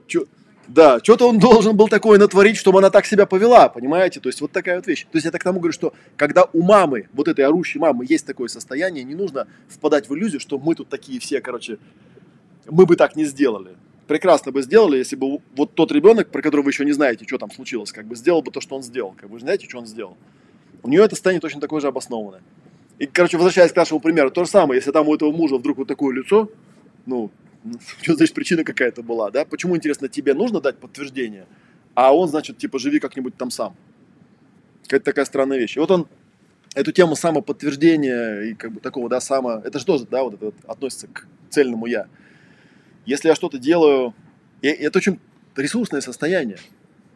Чё... 0.07 0.25
Да, 0.65 0.99
что-то 1.03 1.27
он 1.27 1.39
должен 1.39 1.75
был 1.75 1.89
такое 1.89 2.17
натворить, 2.17 2.55
чтобы 2.55 2.79
она 2.79 2.89
так 2.89 3.05
себя 3.05 3.25
повела, 3.25 3.67
понимаете? 3.67 4.21
То 4.21 4.29
есть 4.29 4.39
вот 4.39 4.53
такая 4.53 4.77
вот 4.77 4.87
вещь. 4.87 5.03
То 5.03 5.17
есть 5.17 5.25
я 5.25 5.31
так 5.31 5.43
тому 5.43 5.59
говорю, 5.59 5.73
что 5.73 5.93
когда 6.15 6.45
у 6.53 6.61
мамы, 6.61 7.09
вот 7.11 7.27
этой 7.27 7.43
орущей 7.43 7.81
мамы, 7.81 8.05
есть 8.07 8.25
такое 8.25 8.47
состояние, 8.47 9.03
не 9.03 9.13
нужно 9.13 9.47
впадать 9.67 10.07
в 10.07 10.15
иллюзию, 10.15 10.39
что 10.39 10.57
мы 10.57 10.73
тут 10.73 10.87
такие 10.87 11.19
все, 11.19 11.41
короче, 11.41 11.79
мы 12.69 12.85
бы 12.85 12.95
так 12.95 13.17
не 13.17 13.25
сделали. 13.25 13.75
Прекрасно 14.07 14.53
бы 14.53 14.61
сделали, 14.61 14.97
если 14.97 15.17
бы 15.17 15.39
вот 15.53 15.73
тот 15.73 15.91
ребенок, 15.91 16.29
про 16.29 16.41
которого 16.41 16.63
вы 16.63 16.71
еще 16.71 16.85
не 16.85 16.93
знаете, 16.93 17.25
что 17.27 17.37
там 17.37 17.51
случилось, 17.51 17.91
как 17.91 18.05
бы 18.05 18.15
сделал 18.15 18.41
бы 18.41 18.49
то, 18.49 18.61
что 18.61 18.77
он 18.77 18.83
сделал. 18.83 19.13
Как 19.17 19.27
бы 19.27 19.33
вы 19.33 19.39
знаете, 19.41 19.67
что 19.67 19.79
он 19.79 19.85
сделал 19.85 20.17
у 20.83 20.89
нее 20.89 21.03
это 21.03 21.15
станет 21.15 21.41
точно 21.41 21.61
такое 21.61 21.81
же 21.81 21.87
обоснованное. 21.87 22.41
И, 22.99 23.07
короче, 23.07 23.37
возвращаясь 23.37 23.71
к 23.71 23.75
нашему 23.75 23.99
примеру, 23.99 24.29
то 24.29 24.43
же 24.43 24.49
самое, 24.49 24.77
если 24.77 24.91
там 24.91 25.07
у 25.07 25.15
этого 25.15 25.31
мужа 25.31 25.57
вдруг 25.57 25.77
вот 25.77 25.87
такое 25.87 26.15
лицо, 26.15 26.49
ну, 27.05 27.31
что 28.01 28.15
значит 28.15 28.35
причина 28.35 28.63
какая-то 28.63 29.01
была, 29.01 29.31
да? 29.31 29.45
Почему, 29.45 29.75
интересно, 29.75 30.07
тебе 30.09 30.33
нужно 30.33 30.61
дать 30.61 30.77
подтверждение, 30.77 31.47
а 31.95 32.15
он, 32.15 32.27
значит, 32.27 32.57
типа, 32.57 32.79
живи 32.79 32.99
как-нибудь 32.99 33.35
там 33.35 33.49
сам. 33.49 33.75
Какая-то 34.83 35.05
такая 35.05 35.25
странная 35.25 35.57
вещь. 35.57 35.77
И 35.77 35.79
вот 35.79 35.89
он 35.91 36.07
эту 36.75 36.91
тему 36.91 37.15
самоподтверждения 37.15 38.41
и 38.41 38.53
как 38.53 38.73
бы 38.73 38.79
такого, 38.79 39.09
да, 39.09 39.21
само... 39.21 39.61
Это 39.63 39.79
же 39.79 39.85
тоже, 39.85 40.05
да, 40.09 40.23
вот 40.23 40.33
это 40.35 40.45
вот 40.45 40.55
относится 40.67 41.07
к 41.07 41.27
цельному 41.49 41.85
«я». 41.85 42.07
Если 43.05 43.27
я 43.27 43.35
что-то 43.35 43.57
делаю... 43.57 44.13
И 44.61 44.67
это 44.67 44.97
очень 44.97 45.19
ресурсное 45.55 46.01
состояние. 46.01 46.57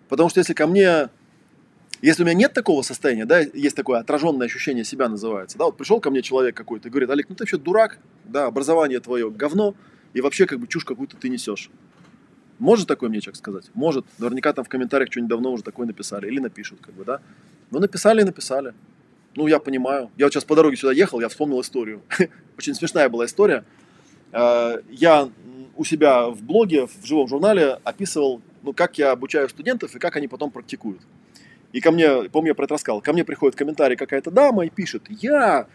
Потому 0.09 0.29
что 0.29 0.39
если 0.39 0.53
ко 0.53 0.67
мне 0.67 1.09
если 2.01 2.23
у 2.23 2.25
меня 2.25 2.35
нет 2.35 2.53
такого 2.53 2.81
состояния, 2.81 3.25
да, 3.25 3.39
есть 3.39 3.75
такое 3.75 3.99
отраженное 3.99 4.47
ощущение 4.47 4.83
себя 4.83 5.09
называется, 5.09 5.57
да, 5.57 5.65
вот 5.65 5.77
пришел 5.77 5.99
ко 5.99 6.09
мне 6.09 6.21
человек 6.21 6.55
какой-то 6.55 6.87
и 6.87 6.91
говорит, 6.91 7.09
Олег, 7.09 7.29
ну 7.29 7.35
ты 7.35 7.43
вообще 7.43 7.57
дурак, 7.57 7.99
да, 8.25 8.45
образование 8.45 8.99
твое 8.99 9.29
говно, 9.31 9.75
и 10.13 10.21
вообще 10.21 10.45
как 10.45 10.59
бы 10.59 10.67
чушь 10.67 10.85
какую-то 10.85 11.17
ты 11.17 11.29
несешь. 11.29 11.69
Может 12.59 12.87
такой 12.87 13.09
мне 13.09 13.21
человек 13.21 13.37
сказать? 13.37 13.65
Может. 13.73 14.05
Наверняка 14.17 14.51
там 14.53 14.65
в 14.65 14.69
комментариях 14.69 15.11
что-нибудь 15.11 15.29
давно 15.29 15.51
уже 15.51 15.63
такое 15.63 15.85
написали. 15.85 16.27
Или 16.27 16.39
напишут, 16.39 16.79
как 16.81 16.95
бы, 16.95 17.05
да. 17.05 17.21
Ну, 17.69 17.79
написали 17.79 18.21
и 18.21 18.23
написали. 18.23 18.73
Ну, 19.35 19.45
я 19.47 19.59
понимаю. 19.59 20.09
Я 20.17 20.25
вот 20.25 20.33
сейчас 20.33 20.43
по 20.43 20.55
дороге 20.55 20.75
сюда 20.75 20.91
ехал, 20.91 21.19
я 21.19 21.29
вспомнил 21.29 21.61
историю. 21.61 22.01
Очень 22.57 22.73
смешная 22.73 23.09
была 23.09 23.25
история. 23.25 23.63
Э, 24.31 24.81
я 24.89 25.29
у 25.75 25.83
себя 25.83 26.29
в 26.29 26.41
блоге, 26.41 26.87
в 26.87 27.05
живом 27.05 27.27
журнале 27.27 27.79
описывал, 27.83 28.41
ну, 28.63 28.73
как 28.73 28.97
я 28.97 29.11
обучаю 29.11 29.47
студентов 29.49 29.95
и 29.95 29.99
как 29.99 30.15
они 30.15 30.27
потом 30.27 30.49
практикуют. 30.49 31.01
И 31.77 31.79
ко 31.79 31.91
мне, 31.91 32.23
помню, 32.31 32.49
я 32.49 32.55
про 32.55 32.63
это 32.63 32.73
рассказал, 32.73 33.01
ко 33.01 33.13
мне 33.13 33.23
приходит 33.23 33.55
комментарий 33.55 33.95
какая-то 33.95 34.31
дама 34.31 34.65
и 34.65 34.69
пишет, 34.71 35.03
я 35.09 35.67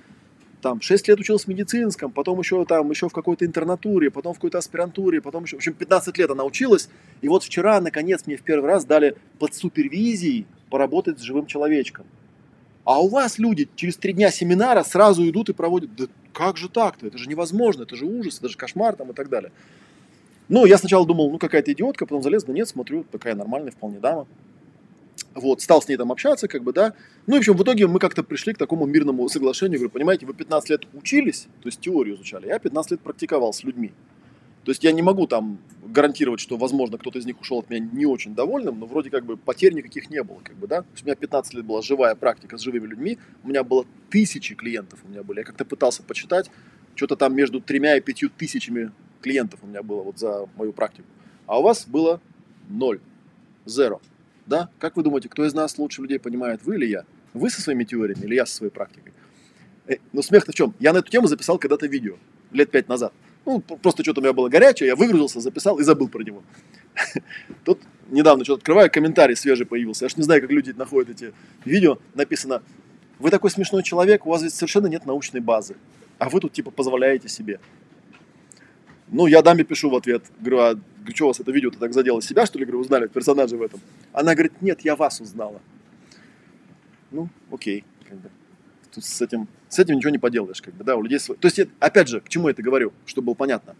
там 0.60 0.80
6 0.80 1.06
лет 1.06 1.20
учился 1.20 1.44
в 1.44 1.48
медицинском, 1.48 2.10
потом 2.10 2.40
еще 2.40 2.64
там, 2.64 2.90
еще 2.90 3.08
в 3.08 3.12
какой-то 3.12 3.46
интернатуре, 3.46 4.10
потом 4.10 4.32
в 4.32 4.38
какой-то 4.38 4.58
аспирантуре, 4.58 5.20
потом 5.20 5.44
еще, 5.44 5.54
в 5.54 5.58
общем, 5.60 5.74
15 5.74 6.18
лет 6.18 6.28
она 6.28 6.42
училась, 6.42 6.88
и 7.20 7.28
вот 7.28 7.44
вчера, 7.44 7.80
наконец, 7.80 8.26
мне 8.26 8.36
в 8.36 8.42
первый 8.42 8.66
раз 8.66 8.84
дали 8.84 9.14
под 9.38 9.54
супервизией 9.54 10.46
поработать 10.70 11.20
с 11.20 11.22
живым 11.22 11.46
человечком. 11.46 12.04
А 12.82 13.00
у 13.00 13.06
вас 13.06 13.38
люди 13.38 13.68
через 13.76 13.96
три 13.96 14.12
дня 14.12 14.32
семинара 14.32 14.82
сразу 14.82 15.24
идут 15.30 15.50
и 15.50 15.52
проводят. 15.52 15.94
Да 15.94 16.06
как 16.32 16.56
же 16.56 16.68
так-то? 16.68 17.06
Это 17.06 17.16
же 17.16 17.28
невозможно, 17.28 17.84
это 17.84 17.94
же 17.94 18.06
ужас, 18.06 18.38
это 18.38 18.48
же 18.48 18.56
кошмар 18.56 18.96
там 18.96 19.12
и 19.12 19.14
так 19.14 19.28
далее. 19.28 19.52
Ну, 20.48 20.66
я 20.66 20.78
сначала 20.78 21.06
думал, 21.06 21.30
ну, 21.30 21.38
какая-то 21.38 21.72
идиотка, 21.72 22.06
потом 22.06 22.24
залез, 22.24 22.42
да 22.42 22.52
нет, 22.52 22.66
смотрю, 22.66 23.04
такая 23.04 23.36
нормальная 23.36 23.70
вполне 23.70 24.00
дама. 24.00 24.26
Вот, 25.34 25.62
стал 25.62 25.80
с 25.80 25.88
ней 25.88 25.96
там 25.96 26.12
общаться, 26.12 26.48
как 26.48 26.62
бы, 26.62 26.72
да. 26.72 26.94
Ну, 27.26 27.36
в 27.36 27.38
общем, 27.38 27.56
в 27.56 27.62
итоге 27.62 27.86
мы 27.86 27.98
как-то 27.98 28.22
пришли 28.22 28.52
к 28.52 28.58
такому 28.58 28.86
мирному 28.86 29.28
соглашению. 29.28 29.78
Говорю, 29.78 29.90
понимаете, 29.90 30.26
вы 30.26 30.34
15 30.34 30.70
лет 30.70 30.86
учились, 30.92 31.48
то 31.62 31.68
есть 31.68 31.80
теорию 31.80 32.16
изучали, 32.16 32.48
я 32.48 32.58
15 32.58 32.92
лет 32.92 33.00
практиковал 33.00 33.52
с 33.52 33.64
людьми. 33.64 33.92
То 34.64 34.70
есть 34.70 34.84
я 34.84 34.92
не 34.92 35.02
могу 35.02 35.26
там 35.26 35.58
гарантировать, 35.84 36.40
что, 36.40 36.56
возможно, 36.56 36.96
кто-то 36.96 37.18
из 37.18 37.26
них 37.26 37.40
ушел 37.40 37.58
от 37.58 37.70
меня 37.70 37.88
не 37.92 38.06
очень 38.06 38.34
довольным, 38.34 38.78
но 38.78 38.86
вроде 38.86 39.10
как 39.10 39.24
бы 39.24 39.36
потерь 39.36 39.72
никаких 39.72 40.08
не 40.08 40.22
было, 40.22 40.38
как 40.42 40.56
бы, 40.56 40.68
да. 40.68 40.82
То 40.82 40.88
есть 40.92 41.02
у 41.02 41.06
меня 41.06 41.16
15 41.16 41.54
лет 41.54 41.64
была 41.64 41.82
живая 41.82 42.14
практика 42.14 42.56
с 42.56 42.60
живыми 42.60 42.86
людьми, 42.86 43.18
у 43.42 43.48
меня 43.48 43.64
было 43.64 43.86
тысячи 44.10 44.54
клиентов 44.54 45.00
у 45.04 45.08
меня 45.08 45.24
были. 45.24 45.40
Я 45.40 45.44
как-то 45.44 45.64
пытался 45.64 46.02
почитать, 46.02 46.50
что-то 46.94 47.16
там 47.16 47.34
между 47.34 47.60
тремя 47.60 47.96
и 47.96 48.00
пятью 48.00 48.30
тысячами 48.30 48.92
клиентов 49.20 49.60
у 49.62 49.66
меня 49.66 49.82
было 49.82 50.02
вот 50.02 50.18
за 50.18 50.48
мою 50.56 50.72
практику. 50.72 51.08
А 51.46 51.58
у 51.58 51.62
вас 51.62 51.86
было 51.86 52.20
ноль, 52.68 53.00
zero. 53.66 54.00
Да? 54.52 54.68
Как 54.78 54.98
вы 54.98 55.02
думаете, 55.02 55.30
кто 55.30 55.46
из 55.46 55.54
нас 55.54 55.78
лучше 55.78 56.02
людей 56.02 56.18
понимает, 56.18 56.60
вы 56.62 56.74
или 56.74 56.84
я? 56.84 57.04
Вы 57.32 57.48
со 57.48 57.62
своими 57.62 57.84
теориями 57.84 58.24
или 58.24 58.34
я 58.34 58.44
со 58.44 58.56
своей 58.56 58.70
практикой? 58.70 59.14
Но 60.12 60.20
смех-то 60.20 60.52
в 60.52 60.54
чем? 60.54 60.74
Я 60.78 60.92
на 60.92 60.98
эту 60.98 61.10
тему 61.10 61.26
записал 61.26 61.58
когда-то 61.58 61.86
видео, 61.86 62.16
лет 62.50 62.70
пять 62.70 62.86
назад. 62.86 63.14
Ну, 63.46 63.60
просто 63.60 64.02
что-то 64.02 64.20
у 64.20 64.22
меня 64.22 64.34
было 64.34 64.50
горячее, 64.50 64.88
я 64.88 64.94
выгрузился, 64.94 65.40
записал 65.40 65.78
и 65.78 65.84
забыл 65.84 66.08
про 66.08 66.22
него. 66.22 66.42
Тут 67.64 67.80
недавно 68.10 68.44
что-то 68.44 68.58
открываю, 68.58 68.90
комментарий 68.90 69.36
свежий 69.36 69.64
появился. 69.64 70.04
Я 70.04 70.10
ж 70.10 70.16
не 70.18 70.22
знаю, 70.22 70.42
как 70.42 70.50
люди 70.50 70.72
находят 70.72 71.08
эти 71.08 71.32
видео. 71.64 71.96
Написано, 72.12 72.62
вы 73.18 73.30
такой 73.30 73.50
смешной 73.50 73.82
человек, 73.82 74.26
у 74.26 74.28
вас 74.28 74.42
здесь 74.42 74.52
совершенно 74.52 74.86
нет 74.86 75.06
научной 75.06 75.40
базы. 75.40 75.76
А 76.18 76.28
вы 76.28 76.40
тут 76.40 76.52
типа 76.52 76.70
позволяете 76.70 77.30
себе. 77.30 77.58
Ну, 79.12 79.26
я 79.26 79.42
даме 79.42 79.62
пишу 79.62 79.90
в 79.90 79.94
ответ, 79.94 80.24
говорю, 80.40 80.58
а 80.58 80.74
что 81.14 81.24
у 81.24 81.28
вас 81.28 81.38
это 81.38 81.52
видео-то 81.52 81.78
так 81.78 81.92
задело? 81.92 82.22
Себя, 82.22 82.46
что 82.46 82.58
ли, 82.58 82.64
говорю, 82.64 82.80
узнали, 82.80 83.08
персонажа 83.08 83.58
в 83.58 83.62
этом? 83.62 83.78
Она 84.14 84.32
говорит, 84.32 84.62
нет, 84.62 84.80
я 84.80 84.96
вас 84.96 85.20
узнала. 85.20 85.60
Ну, 87.10 87.28
окей, 87.50 87.84
как 88.08 88.18
бы. 88.18 88.30
Тут 88.94 89.04
с 89.04 89.20
этим, 89.20 89.48
с 89.68 89.78
этим 89.78 89.96
ничего 89.96 90.10
не 90.10 90.18
поделаешь, 90.18 90.62
как 90.62 90.72
бы, 90.72 90.82
да, 90.82 90.96
у 90.96 91.02
людей 91.02 91.20
свой. 91.20 91.36
То 91.36 91.46
есть, 91.46 91.60
опять 91.78 92.08
же, 92.08 92.22
к 92.22 92.28
чему 92.30 92.48
я 92.48 92.52
это 92.52 92.62
говорю, 92.62 92.94
чтобы 93.04 93.26
было 93.26 93.34
понятно. 93.34 93.76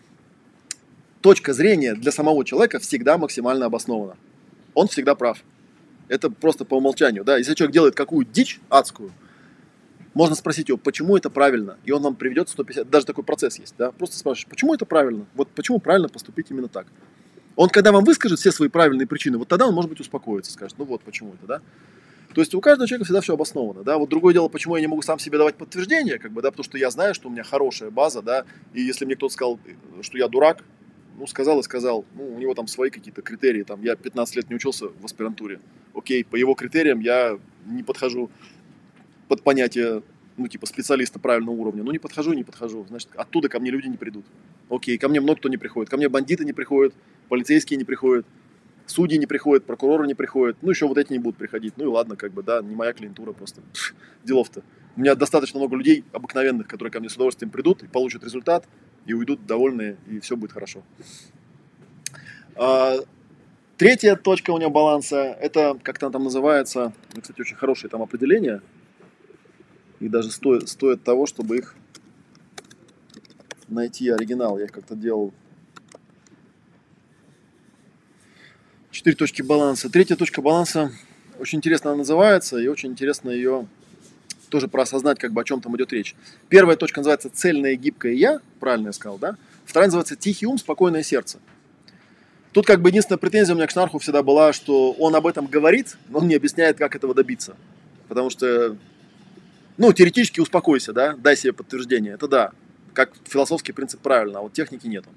Точка 1.23 1.55
зрения 1.55 1.95
для 1.95 2.13
самого 2.13 2.45
человека 2.45 2.79
всегда 2.79 3.17
максимально 3.17 3.67
обоснована. 3.67 4.19
Он 4.75 4.87
всегда 4.87 5.15
прав. 5.15 5.43
Это 6.09 6.29
просто 6.29 6.67
по 6.67 6.75
умолчанию, 6.75 7.25
да. 7.25 7.39
Если 7.39 7.55
человек 7.55 7.73
делает 7.73 7.95
какую 7.95 8.27
дичь 8.27 8.61
адскую, 8.69 9.11
можно 10.15 10.35
спросить 10.35 10.69
его, 10.69 10.79
почему 10.79 11.17
это 11.17 11.31
правильно, 11.31 11.79
и 11.85 11.93
он 11.93 12.03
вам 12.03 12.17
приведет 12.17 12.49
150, 12.49 12.89
даже 12.89 13.07
такой 13.07 13.25
процесс 13.25 13.59
есть, 13.59 13.75
да, 13.79 13.93
просто 13.93 14.17
спрашиваешь, 14.19 14.47
почему 14.49 14.75
это 14.75 14.85
правильно, 14.85 15.27
вот 15.35 15.49
почему 15.49 15.79
правильно 15.79 16.09
поступить 16.09 16.47
именно 16.51 16.69
так. 16.69 16.87
Он, 17.57 17.69
когда 17.69 17.93
вам 17.93 18.05
выскажет 18.05 18.39
все 18.39 18.51
свои 18.51 18.69
правильные 18.69 19.07
причины, 19.07 19.39
вот 19.39 19.49
тогда 19.49 19.67
он, 19.67 19.75
может 19.75 19.91
быть, 19.91 20.01
успокоится, 20.01 20.53
скажет, 20.53 20.77
ну 20.79 20.85
вот 20.85 21.03
почему 21.03 21.35
это, 21.35 21.47
да. 21.47 21.63
То 22.35 22.41
есть 22.41 22.55
у 22.55 22.61
каждого 22.63 22.89
человека 22.89 23.05
всегда 23.05 23.21
все 23.21 23.35
обосновано, 23.35 23.83
да. 23.83 23.99
Вот 23.99 24.09
другое 24.09 24.33
дело, 24.33 24.49
почему 24.49 24.77
я 24.77 24.81
не 24.81 24.87
могу 24.87 25.03
сам 25.03 25.19
себе 25.19 25.37
давать 25.37 25.57
подтверждение, 25.57 26.19
как 26.19 26.33
бы, 26.33 26.41
да, 26.41 26.51
потому 26.51 26.65
что 26.65 26.79
я 26.79 26.91
знаю, 26.91 27.15
что 27.15 27.29
у 27.29 27.31
меня 27.31 27.43
хорошая 27.43 27.91
база, 27.91 28.23
да, 28.23 28.45
и 28.73 28.81
если 28.81 29.05
мне 29.05 29.17
кто-то 29.17 29.35
сказал, 29.35 29.61
что 30.01 30.17
я 30.17 30.29
дурак, 30.29 30.65
ну, 31.19 31.27
сказал 31.27 31.61
и 31.61 31.63
сказал, 31.63 32.07
ну, 32.15 32.35
у 32.35 32.39
него 32.39 32.55
там 32.55 32.67
свои 32.69 32.89
какие-то 32.89 33.21
критерии, 33.21 33.65
там, 33.65 33.83
я 33.83 33.97
15 33.97 34.37
лет 34.37 34.49
не 34.49 34.57
учился 34.57 34.89
в 34.89 35.05
аспирантуре, 35.05 35.61
окей, 35.95 36.25
по 36.25 36.37
его 36.37 36.55
критериям 36.55 37.01
я 37.01 37.39
не 37.67 37.83
подхожу 37.83 38.31
под 39.33 39.43
понятие, 39.43 40.03
ну, 40.37 40.47
типа, 40.47 40.67
специалиста 40.67 41.19
правильного 41.19 41.55
уровня. 41.55 41.83
Ну, 41.83 41.91
не 41.91 41.99
подхожу, 41.99 42.35
не 42.35 42.45
подхожу. 42.45 42.85
Значит, 42.87 43.09
оттуда 43.15 43.49
ко 43.49 43.61
мне 43.61 43.71
люди 43.71 43.87
не 43.87 43.97
придут. 43.97 44.27
Окей, 44.69 44.99
ко 44.99 45.09
мне 45.09 45.23
много 45.23 45.39
кто 45.39 45.49
не 45.49 45.57
приходит. 45.57 45.89
Ко 45.89 45.97
мне 45.97 46.11
бандиты 46.11 46.45
не 46.45 46.53
приходят, 46.53 46.93
полицейские 47.31 47.79
не 47.79 47.85
приходят, 47.85 48.27
судьи 48.85 49.17
не 49.17 49.25
приходят, 49.25 49.65
прокуроры 49.65 50.07
не 50.07 50.13
приходят. 50.13 50.59
Ну, 50.61 50.69
еще 50.69 50.87
вот 50.87 50.99
эти 50.99 51.15
не 51.15 51.19
будут 51.19 51.39
приходить. 51.39 51.73
Ну, 51.79 51.85
и 51.85 51.87
ладно, 51.87 52.17
как 52.17 52.35
бы, 52.35 52.43
да, 52.43 52.61
не 52.61 52.75
моя 52.75 52.93
клиентура 52.93 53.33
просто. 53.33 53.63
Делов-то. 54.23 54.63
У 54.97 55.01
меня 55.01 55.15
достаточно 55.15 55.59
много 55.59 55.77
людей 55.77 56.05
обыкновенных, 56.13 56.69
которые 56.69 56.93
ко 56.93 57.01
мне 57.01 57.09
с 57.09 57.15
удовольствием 57.15 57.51
придут 57.51 57.83
и 57.83 57.87
получат 57.87 58.23
результат, 58.23 58.69
и 59.07 59.15
уйдут 59.15 59.47
довольные, 59.47 59.97
и 60.11 60.21
все 60.21 60.37
будет 60.37 60.53
хорошо. 60.53 60.83
А, 62.55 62.97
третья 63.79 64.15
точка 64.15 64.51
у 64.51 64.59
меня 64.59 64.69
баланса, 64.69 65.17
это, 65.41 65.79
как 65.83 65.99
там 65.99 66.13
там 66.13 66.25
называется, 66.25 66.93
кстати, 67.19 67.41
очень 67.41 67.57
хорошее 67.57 67.91
там 67.91 68.03
определение– 68.03 68.61
и 70.03 70.09
даже 70.09 70.33
стоит, 70.33 70.69
стоит 70.69 71.05
того, 71.05 71.27
чтобы 71.27 71.59
их 71.59 71.77
найти 73.69 74.09
оригинал. 74.09 74.59
Я 74.59 74.67
как-то 74.67 74.97
делал. 74.97 75.33
Четыре 78.91 79.15
точки 79.15 79.43
баланса. 79.43 79.89
Третья 79.89 80.17
точка 80.17 80.43
баланса 80.43 80.91
очень 81.39 81.59
интересно 81.59 81.91
она 81.91 81.99
называется, 81.99 82.59
и 82.59 82.67
очень 82.67 82.91
интересно 82.91 83.31
ее 83.31 83.69
тоже 84.51 84.69
проосознать, 84.69 85.19
как 85.19 85.33
бы 85.33 85.41
о 85.41 85.45
чем 85.45 85.61
там 85.61 85.75
идет 85.77 85.93
речь. 85.93 86.15
Первая 86.49 86.77
точка 86.77 87.01
называется 87.01 87.31
«Цельное 87.31 87.77
гибкое 87.77 88.15
я», 88.15 88.41
правильно 88.61 88.89
я 88.89 88.93
сказал, 88.93 89.19
да? 89.19 89.37
Вторая 89.65 89.87
называется 89.87 90.17
«Тихий 90.17 90.47
ум, 90.47 90.59
спокойное 90.59 91.03
сердце». 91.03 91.39
Тут 92.53 92.67
как 92.67 92.83
бы 92.83 92.91
единственная 92.91 93.19
претензия 93.19 93.55
у 93.55 93.57
меня 93.57 93.67
к 93.67 93.71
Шнарху 93.71 93.99
всегда 93.99 94.23
была, 94.23 94.53
что 94.53 94.93
он 94.93 95.15
об 95.15 95.27
этом 95.27 95.47
говорит, 95.47 95.97
но 96.11 96.19
он 96.19 96.29
не 96.29 96.35
объясняет, 96.35 96.77
как 96.77 96.95
этого 96.95 97.15
добиться. 97.15 97.57
Потому 98.09 98.29
что 98.29 98.77
ну, 99.79 99.93
теоретически 99.93 100.41
успокойся, 100.41 100.93
да, 100.93 101.15
дай 101.17 101.37
себе 101.37 101.53
подтверждение. 101.53 102.15
Это 102.15 102.29
да, 102.29 102.53
как 102.93 103.13
философский 103.25 103.73
принцип 103.73 104.01
правильно, 104.01 104.41
а 104.41 104.43
вот 104.43 104.53
техники 104.53 104.87
нету. 104.87 105.11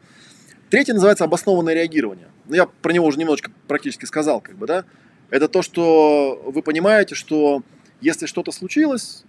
Третье 0.69 0.93
называется 0.93 1.23
обоснованное 1.23 1.73
реагирование. 1.73 2.27
Ну, 2.47 2.55
я 2.55 2.65
про 2.65 2.91
него 2.91 3.05
уже 3.05 3.19
немножечко 3.19 3.51
практически 3.67 4.05
сказал, 4.05 4.41
как 4.41 4.57
бы, 4.57 4.65
да. 4.65 4.85
Это 5.29 5.47
то, 5.47 5.61
что 5.61 6.41
вы 6.45 6.61
понимаете, 6.61 7.15
что 7.15 7.63
если 8.01 8.25
что-то 8.25 8.51
случилось, 8.51 9.23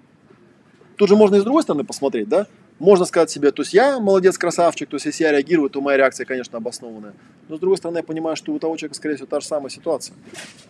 тут 0.96 1.09
же 1.09 1.16
можно 1.16 1.36
и 1.36 1.40
с 1.40 1.44
другой 1.44 1.62
стороны 1.62 1.84
посмотреть, 1.84 2.28
да. 2.28 2.46
Можно 2.78 3.06
сказать 3.06 3.30
себе, 3.30 3.52
то 3.52 3.62
есть 3.62 3.72
я 3.72 3.98
молодец, 4.00 4.36
красавчик, 4.36 4.88
то 4.88 4.96
есть 4.96 5.06
если 5.06 5.24
я 5.24 5.32
реагирую, 5.32 5.70
то 5.70 5.80
моя 5.80 5.96
реакция, 5.96 6.26
конечно, 6.26 6.59
обоснованная. 6.59 7.14
Но 7.48 7.56
с 7.56 7.60
другой 7.60 7.78
стороны, 7.78 7.98
я 7.98 8.02
понимаю, 8.02 8.36
что 8.36 8.52
у 8.52 8.59
того 8.59 8.76
человека, 8.76 8.96
скорее 8.96 9.14
всего, 9.14 9.26
та 9.26 9.40
же 9.40 9.46
самая 9.46 9.70
ситуация. 9.70 10.14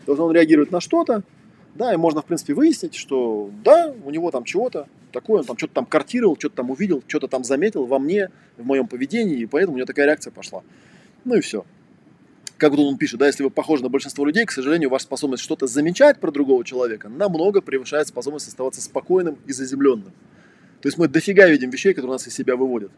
То 0.05 0.13
есть 0.13 0.21
он 0.21 0.31
реагирует 0.33 0.71
на 0.71 0.81
что-то, 0.81 1.25
да, 1.77 1.95
и 1.95 1.97
можно, 1.97 2.23
в 2.23 2.25
принципе, 2.25 2.55
выяснить, 2.55 2.95
что 2.95 3.51
да, 3.65 3.95
у 4.05 4.11
него 4.11 4.31
там 4.31 4.45
чего-то 4.45 4.89
такое, 5.13 5.41
он 5.41 5.47
там 5.47 5.57
что-то 5.57 5.75
там 5.75 5.87
картировал, 5.87 6.37
что-то 6.39 6.57
там 6.57 6.71
увидел, 6.71 7.03
что-то 7.07 7.29
там 7.29 7.45
заметил 7.45 7.85
во 7.85 7.99
мне, 7.99 8.31
в 8.57 8.65
моем 8.65 8.87
поведении, 8.87 9.39
и 9.39 9.47
поэтому 9.47 9.75
у 9.75 9.77
него 9.77 9.87
такая 9.87 10.07
реакция 10.07 10.31
пошла. 10.31 10.63
Ну 11.25 11.35
и 11.35 11.41
все. 11.41 11.65
Как 12.57 12.71
вот 12.71 12.81
он 12.81 12.97
пишет, 12.97 13.19
да, 13.19 13.27
если 13.27 13.43
вы 13.43 13.51
похожи 13.51 13.83
на 13.83 13.91
большинство 13.91 14.25
людей, 14.25 14.47
к 14.47 14.51
сожалению, 14.51 14.89
ваша 14.89 15.05
способность 15.05 15.43
что-то 15.43 15.67
замечать 15.67 16.19
про 16.21 16.31
другого 16.31 16.65
человека 16.65 17.09
намного 17.09 17.61
превышает 17.61 18.09
способность 18.09 18.49
оставаться 18.49 18.81
спокойным 18.81 19.39
и 19.47 19.53
заземленным. 19.53 20.13
То 20.81 20.89
есть 20.89 20.97
мы 20.97 21.09
дофига 21.09 21.49
видим 21.49 21.71
вещей, 21.71 21.93
которые 21.93 22.13
нас 22.13 22.27
из 22.27 22.35
себя 22.35 22.57
выводят. 22.57 22.93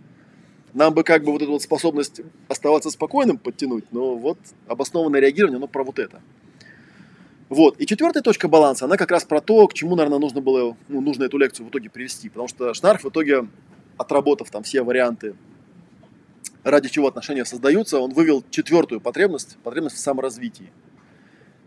Нам 0.74 0.94
бы 0.94 1.02
как 1.02 1.24
бы 1.24 1.32
вот 1.32 1.42
эту 1.42 1.52
вот 1.52 1.62
способность 1.62 2.20
оставаться 2.46 2.90
спокойным 2.90 3.38
подтянуть, 3.38 3.84
но 3.90 4.14
вот 4.14 4.38
обоснованное 4.66 5.20
реагирование, 5.20 5.56
оно 5.56 5.66
про 5.66 5.82
вот 5.82 5.98
это. 5.98 6.20
Вот. 7.48 7.80
И 7.80 7.86
четвертая 7.86 8.22
точка 8.22 8.46
баланса, 8.46 8.84
она 8.84 8.96
как 8.96 9.10
раз 9.10 9.24
про 9.24 9.40
то, 9.40 9.66
к 9.68 9.74
чему, 9.74 9.96
наверное, 9.96 10.18
нужно 10.18 10.40
было, 10.40 10.76
ну, 10.88 11.00
нужно 11.00 11.24
эту 11.24 11.38
лекцию 11.38 11.66
в 11.66 11.70
итоге 11.70 11.88
привести. 11.88 12.28
Потому 12.28 12.48
что 12.48 12.74
Шнарх 12.74 13.04
в 13.04 13.08
итоге, 13.08 13.48
отработав 13.96 14.50
там 14.50 14.62
все 14.62 14.82
варианты, 14.82 15.34
ради 16.62 16.88
чего 16.88 17.08
отношения 17.08 17.44
создаются, 17.44 18.00
он 18.00 18.12
вывел 18.12 18.44
четвертую 18.50 19.00
потребность, 19.00 19.56
потребность 19.62 19.96
в 19.96 20.00
саморазвитии. 20.00 20.70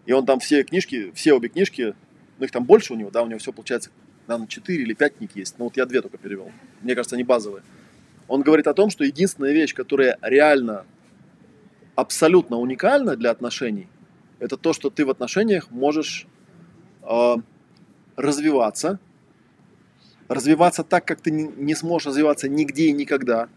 И 0.06 0.14
он 0.14 0.26
там 0.26 0.40
все 0.40 0.64
книжки, 0.64 1.12
все 1.16 1.34
обе 1.34 1.49
книжки, 1.49 1.95
ну 2.38 2.45
их 2.45 2.52
там 2.52 2.64
больше 2.64 2.94
у 2.94 2.95
него, 2.95 3.10
да, 3.10 3.24
у 3.24 3.28
него 3.28 3.40
все 3.40 3.52
получается, 3.52 3.90
наверное, 4.28 4.48
4 4.48 4.84
или 4.84 4.94
5 4.94 5.18
книг 5.18 5.32
есть, 5.36 5.58
но 5.58 5.66
вот 5.66 5.78
я 5.78 5.86
две 5.86 6.02
только 6.02 6.18
перевел. 6.18 6.52
Мне 6.82 6.95
кажется, 6.95 7.16
они 7.16 7.24
базовые. 7.24 7.64
Он 8.28 8.41
говорит 8.41 8.68
о 8.68 8.74
том, 8.74 8.90
что 8.90 9.03
единственная 9.03 9.52
вещь, 9.52 9.74
которая 9.74 10.18
реально 10.22 10.86
абсолютно 11.95 12.58
уникальна 12.58 13.16
для 13.16 13.32
отношений– 13.32 13.88
это 14.41 14.57
то, 14.57 14.73
что 14.73 14.89
ты 14.89 15.05
в 15.05 15.11
отношениях 15.11 15.69
можешь 15.69 16.26
э, 17.03 17.35
развиваться, 18.15 18.99
развиваться 20.27 20.84
так, 20.84 21.05
как 21.05 21.22
ты 21.22 21.30
не, 21.30 21.76
сможешь 21.76 22.07
развиваться 22.07 22.49
нигде 22.49 22.88
и 22.88 22.91
никогда. 22.91 23.49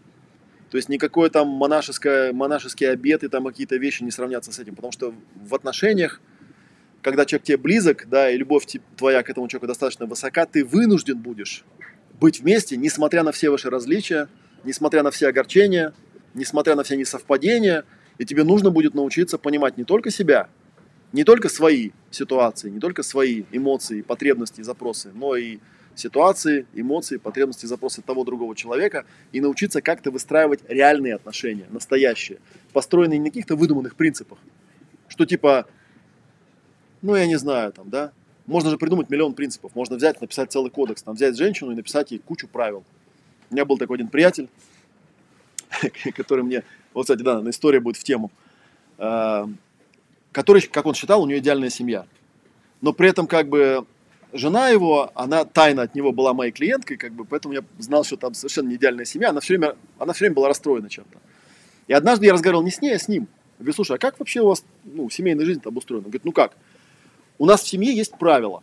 То 0.69 0.77
есть 0.77 0.87
никакой 0.87 1.31
там 1.31 1.47
монашеское, 1.47 2.33
монашеский 2.33 2.87
обет 2.87 3.23
и 3.23 3.29
там 3.29 3.45
какие-то 3.45 3.77
вещи 3.77 4.03
не 4.03 4.11
сравнятся 4.11 4.51
с 4.51 4.59
этим, 4.59 4.75
потому 4.75 4.91
что 4.91 5.15
в 5.35 5.55
отношениях, 5.55 6.21
когда 7.01 7.25
человек 7.25 7.47
тебе 7.47 7.57
близок, 7.57 8.07
да, 8.07 8.29
и 8.29 8.37
любовь 8.37 8.67
твоя 8.95 9.23
к 9.23 9.29
этому 9.31 9.47
человеку 9.47 9.65
достаточно 9.65 10.05
высока, 10.05 10.45
ты 10.45 10.63
вынужден 10.63 11.17
будешь 11.17 11.65
быть 12.19 12.41
вместе, 12.41 12.77
несмотря 12.77 13.23
на 13.23 13.31
все 13.31 13.49
ваши 13.49 13.71
различия, 13.71 14.27
несмотря 14.63 15.01
на 15.01 15.09
все 15.09 15.29
огорчения, 15.29 15.95
несмотря 16.35 16.75
на 16.75 16.83
все 16.83 16.95
несовпадения, 16.95 17.85
и 18.19 18.25
тебе 18.25 18.43
нужно 18.43 18.69
будет 18.69 18.93
научиться 18.93 19.39
понимать 19.39 19.77
не 19.77 19.83
только 19.83 20.11
себя, 20.11 20.47
Не 21.13 21.23
только 21.23 21.49
свои 21.49 21.91
ситуации, 22.11 22.69
не 22.69 22.79
только 22.79 23.03
свои 23.03 23.43
эмоции, 23.51 24.01
потребности 24.01 24.61
запросы, 24.61 25.11
но 25.13 25.35
и 25.35 25.59
ситуации, 25.95 26.65
эмоции, 26.73 27.17
потребности, 27.17 27.65
запросы 27.65 28.01
того 28.01 28.23
другого 28.23 28.55
человека 28.55 29.05
и 29.31 29.41
научиться 29.41 29.81
как-то 29.81 30.11
выстраивать 30.11 30.59
реальные 30.67 31.15
отношения, 31.15 31.65
настоящие, 31.69 32.39
построенные 32.73 33.17
не 33.17 33.25
на 33.25 33.29
каких-то 33.29 33.55
выдуманных 33.55 33.95
принципах, 33.95 34.37
что 35.07 35.25
типа, 35.25 35.65
ну 37.01 37.15
я 37.15 37.25
не 37.27 37.37
знаю, 37.37 37.71
там, 37.71 37.89
да, 37.89 38.11
можно 38.45 38.69
же 38.69 38.77
придумать 38.77 39.09
миллион 39.09 39.33
принципов, 39.33 39.73
можно 39.75 39.95
взять, 39.95 40.21
написать 40.21 40.51
целый 40.51 40.69
кодекс, 40.69 41.03
там, 41.03 41.15
взять 41.15 41.37
женщину 41.37 41.71
и 41.71 41.75
написать 41.75 42.11
ей 42.11 42.19
кучу 42.19 42.47
правил. 42.47 42.83
У 43.49 43.53
меня 43.53 43.65
был 43.65 43.77
такой 43.77 43.95
один 43.95 44.07
приятель, 44.07 44.49
который 46.15 46.43
мне, 46.43 46.63
вот, 46.93 47.03
кстати, 47.03 47.21
да, 47.21 47.41
история 47.49 47.79
будет 47.79 47.97
в 47.97 48.03
тему, 48.03 48.31
а, 48.97 49.49
который, 50.35 50.61
как 50.63 50.85
он 50.85 50.93
считал, 50.95 51.23
у 51.23 51.25
нее 51.25 51.37
идеальная 51.39 51.69
семья. 51.69 52.05
Но 52.81 52.91
при 52.91 53.07
этом 53.07 53.25
как 53.25 53.47
бы 53.47 53.85
жена 54.33 54.67
его, 54.67 55.09
она 55.15 55.45
тайно 55.45 55.83
от 55.83 55.95
него 55.95 56.11
была 56.11 56.33
моей 56.33 56.51
клиенткой, 56.51 56.97
как 56.97 57.13
бы, 57.13 57.23
поэтому 57.23 57.53
я 57.53 57.63
знал, 57.79 58.03
что 58.03 58.17
там 58.17 58.33
совершенно 58.33 58.67
не 58.67 58.75
идеальная 58.75 59.05
семья. 59.05 59.29
Она 59.29 59.39
все 59.39 59.53
время, 59.53 59.77
она 59.97 60.11
все 60.11 60.25
время 60.25 60.35
была 60.35 60.49
расстроена 60.49 60.89
чем-то. 60.89 61.19
И 61.87 61.93
однажды 61.93 62.25
я 62.25 62.33
разговаривал 62.33 62.65
не 62.65 62.71
с 62.71 62.81
ней, 62.81 62.93
а 62.93 62.99
с 62.99 63.07
ним. 63.07 63.29
Я 63.59 63.59
говорю, 63.59 63.73
слушай, 63.75 63.95
а 63.95 63.97
как 63.97 64.19
вообще 64.19 64.41
у 64.41 64.47
вас 64.47 64.65
ну, 64.83 65.09
семейная 65.09 65.45
жизнь 65.45 65.61
обустроена? 65.63 66.05
Он 66.05 66.11
говорит, 66.11 66.25
ну 66.25 66.33
как? 66.33 66.51
У 67.37 67.45
нас 67.45 67.61
в 67.61 67.67
семье 67.69 67.95
есть 67.95 68.17
правила. 68.17 68.61